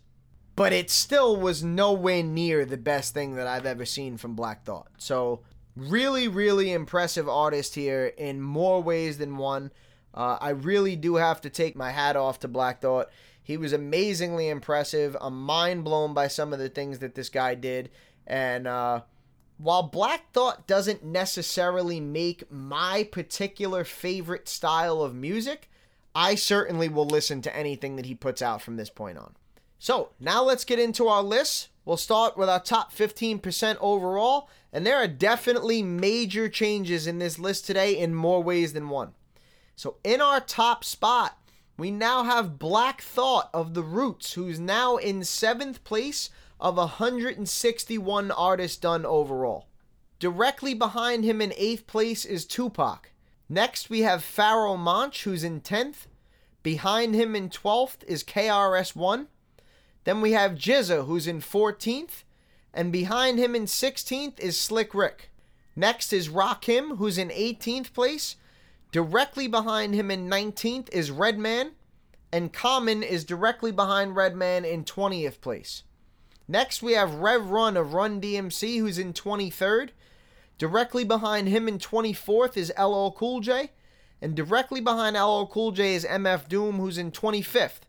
but 0.56 0.72
it 0.72 0.90
still 0.90 1.36
was 1.36 1.62
nowhere 1.62 2.22
near 2.22 2.64
the 2.64 2.76
best 2.76 3.14
thing 3.14 3.34
that 3.34 3.46
I've 3.46 3.66
ever 3.66 3.84
seen 3.84 4.16
from 4.16 4.34
Black 4.34 4.64
Thought. 4.64 4.88
So, 4.98 5.40
really, 5.76 6.26
really 6.26 6.72
impressive 6.72 7.28
artist 7.28 7.74
here 7.74 8.06
in 8.16 8.40
more 8.40 8.82
ways 8.82 9.18
than 9.18 9.36
one. 9.36 9.70
Uh, 10.14 10.38
I 10.40 10.50
really 10.50 10.96
do 10.96 11.16
have 11.16 11.40
to 11.42 11.50
take 11.50 11.76
my 11.76 11.90
hat 11.90 12.16
off 12.16 12.40
to 12.40 12.48
Black 12.48 12.80
Thought. 12.80 13.10
He 13.48 13.56
was 13.56 13.72
amazingly 13.72 14.50
impressive. 14.50 15.16
I'm 15.22 15.40
mind 15.40 15.82
blown 15.82 16.12
by 16.12 16.28
some 16.28 16.52
of 16.52 16.58
the 16.58 16.68
things 16.68 16.98
that 16.98 17.14
this 17.14 17.30
guy 17.30 17.54
did. 17.54 17.88
And 18.26 18.66
uh, 18.66 19.00
while 19.56 19.84
Black 19.84 20.30
Thought 20.34 20.66
doesn't 20.66 21.02
necessarily 21.02 21.98
make 21.98 22.52
my 22.52 23.08
particular 23.10 23.84
favorite 23.84 24.50
style 24.50 25.00
of 25.00 25.14
music, 25.14 25.70
I 26.14 26.34
certainly 26.34 26.90
will 26.90 27.06
listen 27.06 27.40
to 27.40 27.56
anything 27.56 27.96
that 27.96 28.04
he 28.04 28.14
puts 28.14 28.42
out 28.42 28.60
from 28.60 28.76
this 28.76 28.90
point 28.90 29.16
on. 29.16 29.34
So 29.78 30.10
now 30.20 30.42
let's 30.44 30.66
get 30.66 30.78
into 30.78 31.08
our 31.08 31.22
list. 31.22 31.68
We'll 31.86 31.96
start 31.96 32.36
with 32.36 32.50
our 32.50 32.60
top 32.60 32.94
15% 32.94 33.78
overall, 33.80 34.50
and 34.74 34.84
there 34.84 34.98
are 34.98 35.08
definitely 35.08 35.82
major 35.82 36.50
changes 36.50 37.06
in 37.06 37.18
this 37.18 37.38
list 37.38 37.64
today 37.64 37.96
in 37.96 38.14
more 38.14 38.42
ways 38.42 38.74
than 38.74 38.90
one. 38.90 39.14
So 39.74 39.96
in 40.04 40.20
our 40.20 40.38
top 40.38 40.84
spot, 40.84 41.38
we 41.78 41.92
now 41.92 42.24
have 42.24 42.58
Black 42.58 43.00
Thought 43.00 43.50
of 43.54 43.72
the 43.72 43.84
Roots, 43.84 44.32
who's 44.32 44.58
now 44.58 44.96
in 44.96 45.22
seventh 45.22 45.84
place 45.84 46.28
of 46.60 46.76
161 46.76 48.30
artists 48.32 48.76
done 48.76 49.06
overall. 49.06 49.68
Directly 50.18 50.74
behind 50.74 51.24
him 51.24 51.40
in 51.40 51.54
eighth 51.56 51.86
place 51.86 52.24
is 52.24 52.44
Tupac. 52.44 53.12
Next, 53.48 53.88
we 53.88 54.00
have 54.00 54.22
Pharoahe 54.22 54.76
Monch, 54.76 55.22
who's 55.22 55.44
in 55.44 55.60
10th. 55.60 56.08
Behind 56.64 57.14
him 57.14 57.36
in 57.36 57.48
12th 57.48 58.02
is 58.08 58.24
KRS-One. 58.24 59.28
Then 60.02 60.20
we 60.20 60.32
have 60.32 60.52
GZA, 60.52 61.06
who's 61.06 61.28
in 61.28 61.40
14th. 61.40 62.24
And 62.74 62.90
behind 62.90 63.38
him 63.38 63.54
in 63.54 63.66
16th 63.66 64.40
is 64.40 64.60
Slick 64.60 64.92
Rick. 64.94 65.30
Next 65.76 66.12
is 66.12 66.28
Rakim, 66.28 66.98
who's 66.98 67.18
in 67.18 67.28
18th 67.28 67.92
place. 67.92 68.34
Directly 68.90 69.48
behind 69.48 69.94
him 69.94 70.10
in 70.10 70.30
19th 70.30 70.88
is 70.92 71.10
Redman, 71.10 71.72
and 72.32 72.52
Common 72.52 73.02
is 73.02 73.24
directly 73.24 73.70
behind 73.70 74.16
Redman 74.16 74.64
in 74.64 74.84
20th 74.84 75.40
place. 75.40 75.82
Next, 76.46 76.82
we 76.82 76.92
have 76.94 77.16
Rev 77.16 77.50
Run 77.50 77.76
of 77.76 77.92
Run 77.92 78.20
DMC, 78.20 78.78
who's 78.78 78.98
in 78.98 79.12
23rd. 79.12 79.90
Directly 80.56 81.04
behind 81.04 81.48
him 81.48 81.68
in 81.68 81.78
24th 81.78 82.56
is 82.56 82.72
LL 82.78 83.10
Cool 83.10 83.40
J. 83.40 83.70
And 84.22 84.34
directly 84.34 84.80
behind 84.80 85.16
LL 85.16 85.44
Cool 85.44 85.72
J 85.72 85.94
is 85.94 86.06
MF 86.06 86.48
Doom, 86.48 86.76
who's 86.76 86.96
in 86.96 87.12
25th. 87.12 87.82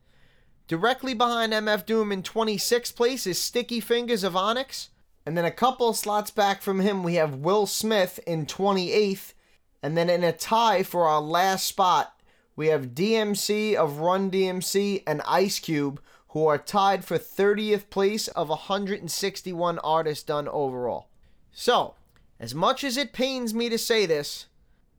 Directly 0.67 1.13
behind 1.13 1.53
MF 1.53 1.85
Doom 1.85 2.11
in 2.11 2.21
26th 2.21 2.95
place 2.95 3.25
is 3.25 3.41
Sticky 3.41 3.79
Fingers 3.79 4.25
of 4.25 4.35
Onyx. 4.35 4.89
And 5.25 5.37
then 5.37 5.45
a 5.45 5.51
couple 5.51 5.93
slots 5.93 6.29
back 6.29 6.61
from 6.61 6.81
him, 6.81 7.01
we 7.01 7.15
have 7.15 7.35
Will 7.35 7.65
Smith 7.65 8.19
in 8.27 8.45
28th. 8.45 9.33
And 9.81 9.97
then 9.97 10.09
in 10.09 10.23
a 10.23 10.31
tie 10.31 10.83
for 10.83 11.07
our 11.07 11.21
last 11.21 11.67
spot, 11.67 12.19
we 12.55 12.67
have 12.67 12.93
DMC 12.93 13.75
of 13.75 13.99
Run 13.99 14.29
DMC 14.29 15.03
and 15.07 15.21
Ice 15.25 15.59
Cube, 15.59 16.01
who 16.29 16.45
are 16.47 16.57
tied 16.57 17.05
for 17.05 17.17
30th 17.17 17.89
place 17.89 18.27
of 18.29 18.49
161 18.49 19.79
artists 19.79 20.23
done 20.23 20.47
overall. 20.47 21.07
So, 21.51 21.95
as 22.39 22.53
much 22.53 22.83
as 22.83 22.97
it 22.97 23.13
pains 23.13 23.53
me 23.53 23.69
to 23.69 23.77
say 23.77 24.05
this, 24.05 24.47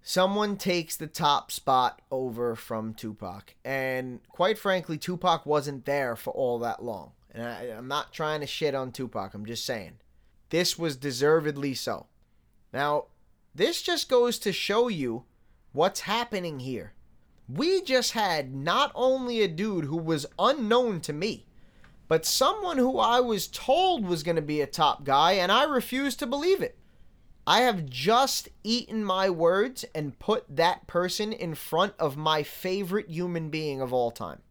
someone 0.03 0.57
takes 0.57 0.97
the 0.97 1.07
top 1.07 1.53
spot 1.53 2.01
over 2.11 2.57
from 2.57 2.95
Tupac. 2.95 3.55
And 3.65 4.21
quite 4.29 4.59
frankly, 4.59 4.99
Tupac 4.99 5.47
wasn't 5.47 5.85
there 5.85 6.17
for 6.17 6.33
all 6.33 6.59
that 6.61 6.83
long. 6.83 7.13
And 7.33 7.47
I, 7.47 7.67
am 7.67 7.89
not 7.89 8.13
trying 8.13 8.41
to 8.41 8.47
shit 8.47 8.75
on 8.75 8.91
Tupac, 8.91 9.35
I'm 9.35 9.47
just 9.47 9.65
saying. 9.65 9.99
This 10.49 10.79
was 10.79 10.97
deservedly 10.97 11.75
so. 11.75 12.07
Now, 12.73 13.07
this 13.55 13.83
just 13.83 14.09
goes 14.09 14.39
to 14.41 14.53
show 14.53 14.89
you 14.89 15.25
what's 15.73 16.01
happening 16.01 16.61
here. 16.61 16.95
We 17.49 17.83
just 17.83 18.13
had 18.13 18.55
not 18.55 18.93
only 18.95 19.43
a 19.43 19.49
dude 19.49 19.87
who 19.87 19.97
was 19.97 20.27
unknown 20.39 21.01
to 21.03 21.13
me, 21.13 21.47
but 22.07 22.25
someone 22.25 22.79
who 22.79 22.99
I 22.99 23.21
was 23.21 23.49
told 23.49 24.05
was 24.05 24.23
going 24.23 24.37
to 24.37 24.43
be 24.43 24.61
a 24.61 24.67
top 24.67 25.05
guy, 25.05 25.33
and 25.33 25.51
I 25.51 25.65
refused 25.65 26.19
to 26.21 26.27
believe 26.27 26.61
it. 26.61 26.77
I 27.47 27.61
have 27.61 27.87
just 27.87 28.49
eaten 28.63 29.05
my 29.05 29.31
words 29.31 29.85
and 29.95 30.19
put 30.19 30.45
that 30.57 30.87
person 30.87 31.33
in 31.33 31.55
front 31.55 31.95
of 31.99 32.17
my 32.17 32.43
favorite 32.43 33.09
human 33.09 33.49
being 33.51 33.81
of 33.81 33.93
all 33.93 34.11
time. 34.11 34.43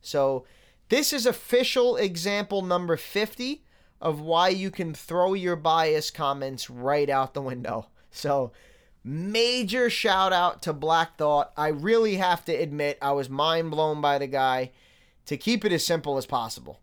So, 0.00 0.44
this 0.88 1.12
is 1.12 1.26
official 1.26 1.96
example 1.96 2.62
number 2.62 2.96
50 2.96 3.64
of 4.00 4.20
why 4.20 4.48
you 4.48 4.70
can 4.70 4.94
throw 4.94 5.34
your 5.34 5.56
bias 5.56 6.10
comments 6.10 6.70
right 6.70 7.10
out 7.10 7.34
the 7.34 7.42
window. 7.42 7.88
So, 8.18 8.52
major 9.04 9.88
shout 9.88 10.32
out 10.32 10.60
to 10.62 10.72
Black 10.72 11.16
Thought. 11.16 11.52
I 11.56 11.68
really 11.68 12.16
have 12.16 12.44
to 12.46 12.52
admit, 12.52 12.98
I 13.00 13.12
was 13.12 13.30
mind 13.30 13.70
blown 13.70 14.00
by 14.00 14.18
the 14.18 14.26
guy 14.26 14.72
to 15.26 15.36
keep 15.36 15.64
it 15.64 15.72
as 15.72 15.84
simple 15.84 16.16
as 16.18 16.26
possible. 16.26 16.80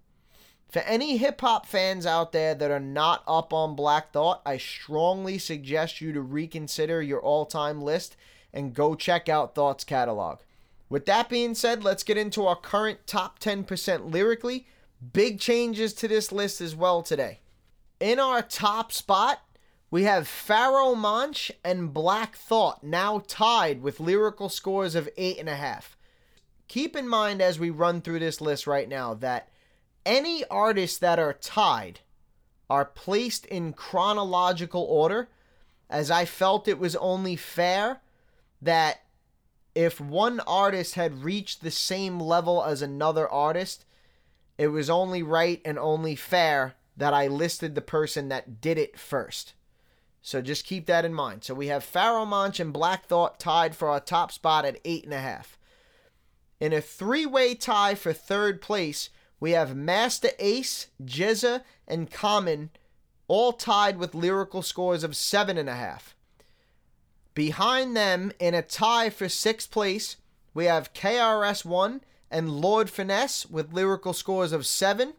For 0.70 0.80
any 0.80 1.18
hip 1.18 1.42
hop 1.42 1.66
fans 1.66 2.06
out 2.06 2.32
there 2.32 2.56
that 2.56 2.72
are 2.72 2.80
not 2.80 3.24
up 3.28 3.54
on 3.54 3.76
Black 3.76 4.12
Thought, 4.14 4.42
I 4.46 4.58
strongly 4.58 5.38
suggest 5.38 6.02
you 6.02 6.14
to 6.14 6.22
reconsider 6.22 7.02
your 7.02 7.22
all 7.22 7.46
time 7.46 7.82
list 7.82 8.16
and 8.54 8.74
go 8.74 8.96
check 8.96 9.28
out 9.28 9.56
Thought's 9.56 9.84
catalog. 9.84 10.40
With 10.90 11.06
that 11.08 11.30
being 11.30 11.56
said, 11.56 11.84
let's 11.84 12.04
get 12.04 12.18
into 12.18 12.46
our 12.46 12.56
current 12.56 13.08
top 13.08 13.40
10% 13.40 14.12
lyrically. 14.14 14.68
Big 15.14 15.40
changes 15.40 15.94
to 15.96 16.08
this 16.08 16.32
list 16.32 16.62
as 16.62 16.76
well 16.76 17.02
today. 17.04 17.40
In 18.00 18.20
our 18.20 18.42
top 18.42 18.92
spot, 18.92 19.42
we 19.96 20.04
have 20.04 20.28
Pharoahe 20.28 20.98
Monch 20.98 21.54
and 21.64 21.94
Black 21.94 22.36
Thought 22.36 22.84
now 22.84 23.24
tied 23.30 23.82
with 23.82 24.02
lyrical 24.02 24.50
scores 24.50 24.94
of 24.94 25.08
8.5. 25.18 25.96
Keep 26.68 26.98
in 26.98 27.08
mind 27.08 27.42
as 27.42 27.58
we 27.58 27.70
run 27.70 28.02
through 28.02 28.20
this 28.20 28.42
list 28.42 28.68
right 28.68 28.90
now 28.90 29.14
that 29.14 29.48
any 30.06 30.44
artists 30.52 30.98
that 30.98 31.18
are 31.18 31.32
tied 31.32 32.02
are 32.70 32.84
placed 32.84 33.46
in 33.46 33.72
chronological 33.72 34.82
order, 34.82 35.30
as 35.90 36.12
I 36.12 36.26
felt 36.26 36.68
it 36.68 36.78
was 36.78 36.98
only 36.98 37.38
fair 37.38 38.02
that 38.62 39.04
if 39.76 40.02
one 40.02 40.42
artist 40.42 40.96
had 40.96 41.24
reached 41.24 41.62
the 41.62 41.72
same 41.72 42.20
level 42.20 42.62
as 42.66 42.82
another 42.82 43.30
artist, 43.30 43.86
it 44.58 44.68
was 44.68 44.90
only 44.90 45.24
right 45.24 45.62
and 45.64 45.80
only 45.80 46.18
fair 46.18 46.76
that 46.98 47.14
I 47.14 47.28
listed 47.28 47.76
the 47.76 47.82
person 47.82 48.28
that 48.28 48.60
did 48.60 48.78
it 48.78 49.00
first. 49.00 49.54
So 50.26 50.42
just 50.42 50.66
keep 50.66 50.88
that 50.88 51.06
in 51.06 51.14
mind. 51.14 51.44
So 51.44 51.54
we 51.54 51.68
have 51.68 51.86
Pharoahe 51.86 52.26
Monch 52.26 52.60
and 52.60 52.74
Black 52.74 53.06
Thought 53.06 53.40
tied 53.40 53.76
for 53.76 53.90
our 53.90 54.00
top 54.00 54.32
spot 54.32 54.66
at 54.66 54.80
eight 54.84 55.04
and 55.04 55.14
a 55.14 55.20
half. 55.20 55.56
In 56.60 56.74
a 56.74 56.82
three-way 56.82 57.54
tie 57.54 57.94
for 57.94 58.12
third 58.12 58.60
place, 58.60 59.12
we 59.40 59.52
have 59.52 59.78
Masta 59.78 60.34
Ace, 60.44 60.88
GZA, 61.04 61.62
and 61.88 62.10
Common, 62.10 62.72
all 63.28 63.54
tied 63.54 63.98
with 63.98 64.16
lyrical 64.16 64.64
scores 64.64 65.04
of 65.04 65.16
seven 65.16 65.60
and 65.60 65.70
a 65.70 65.76
half. 65.76 66.16
Behind 67.36 67.96
them, 67.96 68.32
in 68.40 68.56
a 68.56 68.64
tie 68.64 69.12
for 69.12 69.30
sixth 69.30 69.70
place, 69.70 70.18
we 70.56 70.66
have 70.66 70.94
KRS-One 70.96 72.02
and 72.32 72.50
Lord 72.50 72.90
Finesse 72.90 73.46
with 73.46 73.74
lyrical 73.74 74.14
scores 74.14 74.54
of 74.54 74.66
seven. 74.66 75.14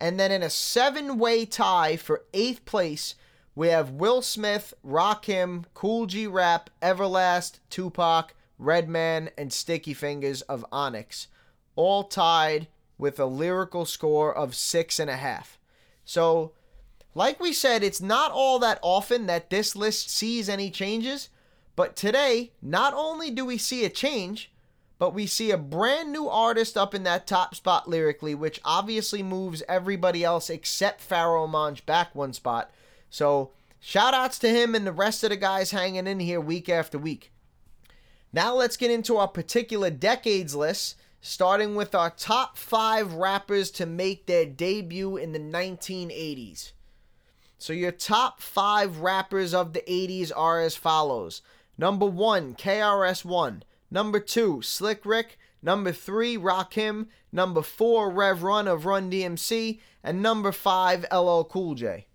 And 0.00 0.18
then 0.18 0.32
in 0.32 0.42
a 0.42 0.48
seven-way 0.48 1.44
tie 1.44 1.96
for 1.98 2.22
eighth 2.32 2.64
place, 2.64 3.16
we 3.54 3.68
have 3.68 3.90
Will 3.90 4.22
Smith, 4.22 4.74
Rakim, 4.84 5.64
Kool 5.74 6.06
G 6.06 6.26
Rap, 6.26 6.70
Everlast, 6.82 7.58
Tupac, 7.70 8.34
Redman, 8.58 9.30
and 9.38 9.52
Sticky 9.52 9.94
Fingers 9.94 10.42
of 10.42 10.64
Onyx, 10.72 11.28
all 11.76 12.04
tied 12.04 12.68
with 12.98 13.18
a 13.18 13.26
lyrical 13.26 13.84
score 13.84 14.34
of 14.34 14.54
six 14.54 14.98
and 14.98 15.10
a 15.10 15.16
half. 15.16 15.58
So, 16.04 16.52
like 17.14 17.40
we 17.40 17.52
said, 17.52 17.82
it's 17.82 18.00
not 18.00 18.32
all 18.32 18.58
that 18.58 18.78
often 18.82 19.26
that 19.26 19.50
this 19.50 19.76
list 19.76 20.10
sees 20.10 20.48
any 20.48 20.70
changes, 20.70 21.28
but 21.76 21.96
today, 21.96 22.52
not 22.62 22.94
only 22.94 23.30
do 23.30 23.44
we 23.44 23.58
see 23.58 23.84
a 23.84 23.88
change, 23.88 24.50
but 24.98 25.14
we 25.14 25.26
see 25.26 25.50
a 25.50 25.58
brand 25.58 26.12
new 26.12 26.28
artist 26.28 26.76
up 26.76 26.94
in 26.94 27.02
that 27.02 27.26
top 27.26 27.54
spot 27.54 27.88
lyrically, 27.88 28.34
which 28.34 28.60
obviously 28.64 29.22
moves 29.22 29.62
everybody 29.68 30.24
else 30.24 30.48
except 30.48 31.08
Pharoahe 31.08 31.48
Monch 31.48 31.84
back 31.84 32.14
one 32.14 32.32
spot. 32.32 32.70
So 33.14 33.52
shout 33.78 34.12
outs 34.12 34.40
to 34.40 34.48
him 34.48 34.74
and 34.74 34.84
the 34.84 34.90
rest 34.90 35.22
of 35.22 35.30
the 35.30 35.36
guys 35.36 35.70
hanging 35.70 36.08
in 36.08 36.18
here 36.18 36.40
week 36.40 36.68
after 36.68 36.98
week. 36.98 37.30
Now 38.32 38.56
let's 38.56 38.76
get 38.76 38.90
into 38.90 39.18
our 39.18 39.28
particular 39.28 39.88
decades 39.88 40.56
list, 40.56 40.96
starting 41.20 41.76
with 41.76 41.94
our 41.94 42.10
top 42.10 42.58
five 42.58 43.12
rappers 43.12 43.70
to 43.70 43.86
make 43.86 44.26
their 44.26 44.44
debut 44.44 45.16
in 45.16 45.30
the 45.30 45.38
1980s. 45.38 46.72
So 47.56 47.72
your 47.72 47.92
top 47.92 48.40
five 48.40 48.98
rappers 48.98 49.54
of 49.54 49.74
the 49.74 49.84
80s 49.88 50.32
are 50.34 50.60
as 50.60 50.74
follows. 50.74 51.40
Number 51.78 52.06
one, 52.06 52.56
KRS-One. 52.56 53.62
Number 53.92 54.18
two, 54.18 54.60
Slick 54.60 55.06
Rick. 55.06 55.38
Number 55.62 55.92
three, 55.92 56.36
Rakim. 56.36 57.06
Number 57.30 57.62
four, 57.62 58.10
Rev 58.10 58.42
Run 58.42 58.66
of 58.66 58.86
Run 58.86 59.08
DMC. 59.08 59.78
And 60.02 60.20
number 60.20 60.50
five, 60.50 61.06
LL 61.12 61.42
Cool 61.44 61.76
J. 61.76 62.08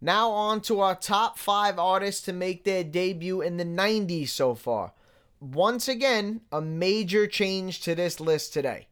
Now 0.00 0.30
on 0.30 0.60
to 0.62 0.80
our 0.80 0.94
top 0.94 1.38
five 1.38 1.78
artists 1.78 2.22
to 2.26 2.32
make 2.32 2.64
their 2.64 2.84
debut 2.84 3.40
in 3.40 3.56
the 3.56 3.64
90s 3.64 4.28
so 4.28 4.54
far. 4.54 4.92
Once 5.40 5.88
again, 5.88 6.40
a 6.52 6.60
major 6.60 7.26
change 7.26 7.80
to 7.82 7.94
this 7.94 8.20
list 8.20 8.52
today. 8.52 8.88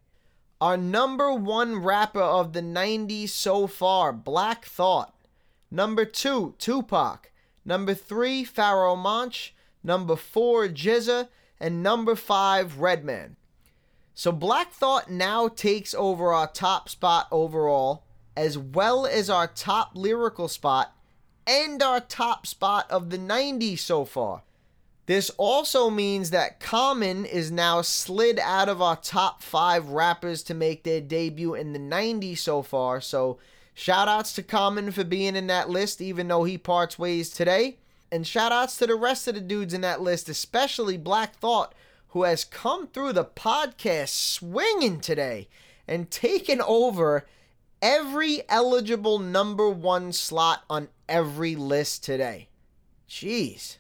Our 0.61 0.77
number 0.77 1.33
one 1.33 1.83
rapper 1.83 2.21
of 2.21 2.53
the 2.53 2.61
90s 2.61 3.31
so 3.31 3.67
far, 3.67 4.13
Black 4.13 4.65
Thought. 4.65 5.15
Number 5.71 6.05
two, 6.05 6.55
Tupac. 6.59 7.33
Number 7.65 7.95
three, 7.95 8.45
Pharoahe 8.45 8.99
Monch. 8.99 9.55
Number 9.83 10.17
four, 10.17 10.69
GZA. 10.69 11.29
And 11.59 11.83
number 11.83 12.15
five, 12.15 12.79
Redman. 12.79 13.37
So 14.15 14.31
Black 14.31 14.73
Thought 14.73 15.11
now 15.11 15.49
takes 15.49 15.95
over 15.95 16.33
our 16.33 16.47
top 16.47 16.89
spot 16.89 17.29
overall, 17.31 18.05
as 18.37 18.57
well 18.57 19.07
as 19.07 19.29
our 19.29 19.47
top 19.47 19.93
lyrical 19.95 20.49
spot 20.49 20.95
and 21.47 21.83
our 21.83 22.01
top 22.01 22.47
spot 22.47 22.91
of 22.91 23.11
the 23.11 23.19
90s 23.19 23.81
so 23.81 24.05
far. 24.05 24.43
This 25.07 25.31
also 25.37 25.91
means 25.91 26.31
that 26.31 26.61
Common 26.61 27.25
is 27.25 27.51
now 27.51 27.83
slid 27.83 28.39
out 28.39 28.69
of 28.69 28.81
our 28.81 28.97
top 28.97 29.43
five 29.43 29.89
rappers 29.89 30.43
to 30.45 30.55
make 30.55 30.85
their 30.85 31.01
debut 31.01 31.55
in 31.55 31.73
the 31.73 31.79
90s 31.79 32.39
so 32.39 32.63
far. 32.63 33.01
So, 33.01 33.39
shout 33.75 34.07
outs 34.07 34.33
to 34.35 34.43
Common 34.43 34.93
for 34.93 35.03
being 35.03 35.35
in 35.35 35.49
that 35.49 35.69
list, 35.69 36.01
even 36.01 36.29
though 36.29 36.45
he 36.45 36.57
parts 36.57 36.99
ways 36.99 37.31
today. 37.31 37.79
And 38.13 38.27
shout 38.27 38.53
outs 38.53 38.77
to 38.77 38.87
the 38.87 38.95
rest 38.95 39.27
of 39.27 39.35
the 39.35 39.41
dudes 39.41 39.75
in 39.75 39.81
that 39.81 40.01
list, 40.01 40.29
especially 40.29 40.97
Black 40.97 41.35
Thought, 41.37 41.75
who 42.09 42.23
has 42.23 42.45
come 42.45 42.87
through 42.87 43.15
the 43.15 43.25
podcast 43.25 44.11
swinging 44.11 45.01
today 45.01 45.49
and 45.89 46.11
taken 46.11 46.61
over 46.61 47.27
every 47.83 48.49
eligible 48.49 49.19
number 49.19 49.69
one 49.69 50.13
slot 50.13 50.63
on 50.71 50.89
every 51.09 51.57
list 51.57 52.05
today. 52.05 52.49
Jeez. 53.09 53.79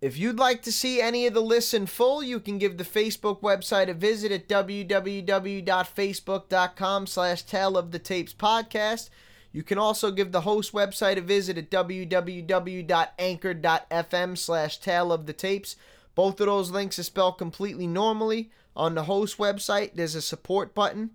If 0.00 0.16
you'd 0.16 0.38
like 0.38 0.62
to 0.62 0.72
see 0.72 1.00
any 1.00 1.26
of 1.26 1.34
the 1.34 1.40
lists 1.40 1.74
in 1.74 1.86
full, 1.86 2.22
you 2.22 2.38
can 2.40 2.58
give 2.58 2.78
the 2.78 2.84
Facebook 2.84 3.40
website 3.40 3.88
a 3.88 3.94
visit 3.94 4.30
at 4.30 4.48
www.facebook.com 4.48 7.06
slash 7.06 7.42
Tale 7.42 7.76
of 7.76 7.90
the 7.90 7.98
Tapes 7.98 8.32
podcast. 8.32 9.10
You 9.50 9.64
can 9.64 9.78
also 9.78 10.12
give 10.12 10.30
the 10.30 10.42
host 10.42 10.72
website 10.72 11.16
a 11.16 11.20
visit 11.20 11.58
at 11.58 11.68
www.anchor.fm 11.70 14.38
slash 14.38 14.78
Tale 14.78 15.12
of 15.12 15.26
the 15.26 15.32
Tapes. 15.32 15.74
Both 16.14 16.40
of 16.40 16.46
those 16.46 16.70
links 16.70 17.00
are 17.00 17.04
spelled 17.04 17.38
completely 17.38 17.88
normally. 17.88 18.50
On 18.76 18.94
the 18.94 19.04
host 19.04 19.38
website, 19.38 19.94
there's 19.94 20.14
a 20.14 20.22
support 20.22 20.74
button. 20.74 21.10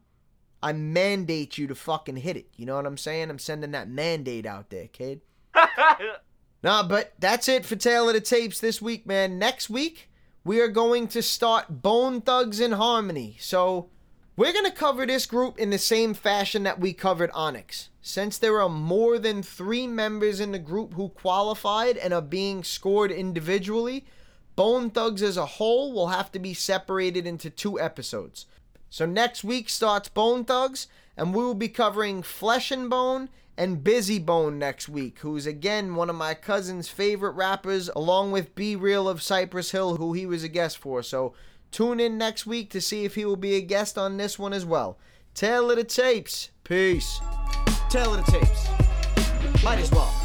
I 0.64 0.72
mandate 0.72 1.58
you 1.58 1.68
to 1.68 1.76
fucking 1.76 2.16
hit 2.16 2.38
it. 2.38 2.48
You 2.56 2.66
know 2.66 2.78
what 2.78 2.86
I'm 2.86 2.98
saying? 2.98 3.30
I'm 3.30 3.38
sending 3.38 3.72
that 3.72 3.90
mandate 3.90 4.46
out 4.46 4.70
there, 4.70 4.88
kid. 4.88 5.20
nah, 6.64 6.88
but 6.88 7.12
that's 7.20 7.50
it 7.50 7.66
for 7.66 7.76
Tale 7.76 8.08
of 8.08 8.16
the 8.16 8.22
Tapes 8.22 8.62
this 8.62 8.82
week, 8.82 9.06
man. 9.06 9.38
Next 9.38 9.70
week, 9.70 10.10
we 10.46 10.62
are 10.62 10.70
going 10.70 11.10
to 11.10 11.22
start 11.22 11.82
Bone 11.82 12.22
Thugs-n-Harmony. 12.22 13.36
So, 13.42 13.90
we're 14.38 14.54
going 14.54 14.66
to 14.66 14.72
cover 14.72 15.06
this 15.06 15.26
group 15.26 15.60
in 15.60 15.70
the 15.70 15.78
same 15.78 16.14
fashion 16.14 16.64
that 16.64 16.80
we 16.80 16.94
covered 16.94 17.30
Onyx. 17.34 17.90
Since 18.02 18.38
there 18.38 18.62
are 18.62 18.70
more 18.70 19.20
than 19.20 19.44
three 19.44 19.86
members 19.86 20.40
in 20.40 20.54
the 20.54 20.60
group 20.60 20.94
who 20.94 21.10
qualified 21.10 21.98
and 21.98 22.14
are 22.14 22.22
being 22.22 22.64
scored 22.64 23.12
individually, 23.12 24.06
Bone 24.56 24.90
Thugs 24.90 25.22
as 25.22 25.36
a 25.36 25.46
whole 25.46 25.92
will 25.92 26.08
have 26.08 26.32
to 26.32 26.40
be 26.40 26.54
separated 26.54 27.28
into 27.28 27.50
two 27.50 27.80
episodes. 27.80 28.46
So 28.94 29.08
next 29.08 29.44
week 29.44 29.70
starts 29.70 30.08
Bone 30.08 30.46
Thugs, 30.46 30.86
and 31.18 31.34
we 31.34 31.44
will 31.44 31.56
be 31.56 31.68
covering 31.68 32.22
Flesh-n-Bone 32.22 33.28
and 33.58 33.84
Bizzy 33.84 34.24
Bone 34.24 34.60
next 34.60 34.88
week, 34.88 35.18
who's 35.22 35.48
again 35.48 35.96
one 35.96 36.12
of 36.12 36.16
my 36.16 36.36
cousin's 36.36 36.90
favorite 36.90 37.32
rappers, 37.32 37.90
along 37.96 38.32
with 38.32 38.54
B-Real 38.54 39.10
of 39.10 39.24
Cypress 39.24 39.72
Hill, 39.72 39.96
who 39.96 40.14
he 40.14 40.28
was 40.28 40.44
a 40.44 40.48
guest 40.48 40.78
for. 40.78 41.02
So 41.02 41.34
tune 41.72 42.00
in 42.00 42.20
next 42.20 42.46
week 42.46 42.70
to 42.70 42.80
see 42.80 43.04
if 43.04 43.16
he 43.16 43.26
will 43.26 43.36
be 43.36 43.56
a 43.56 43.62
guest 43.62 43.98
on 43.98 44.18
this 44.18 44.38
one 44.38 44.54
as 44.54 44.64
well. 44.64 45.00
Tale 45.34 45.72
of 45.72 45.78
the 45.78 45.84
Tapes. 45.84 46.52
Peace. 46.64 47.20
Tale 47.90 48.14
of 48.14 48.24
the 48.24 48.32
tapes. 48.32 49.64
Might 49.64 49.80
as 49.80 49.90
well. 49.90 50.23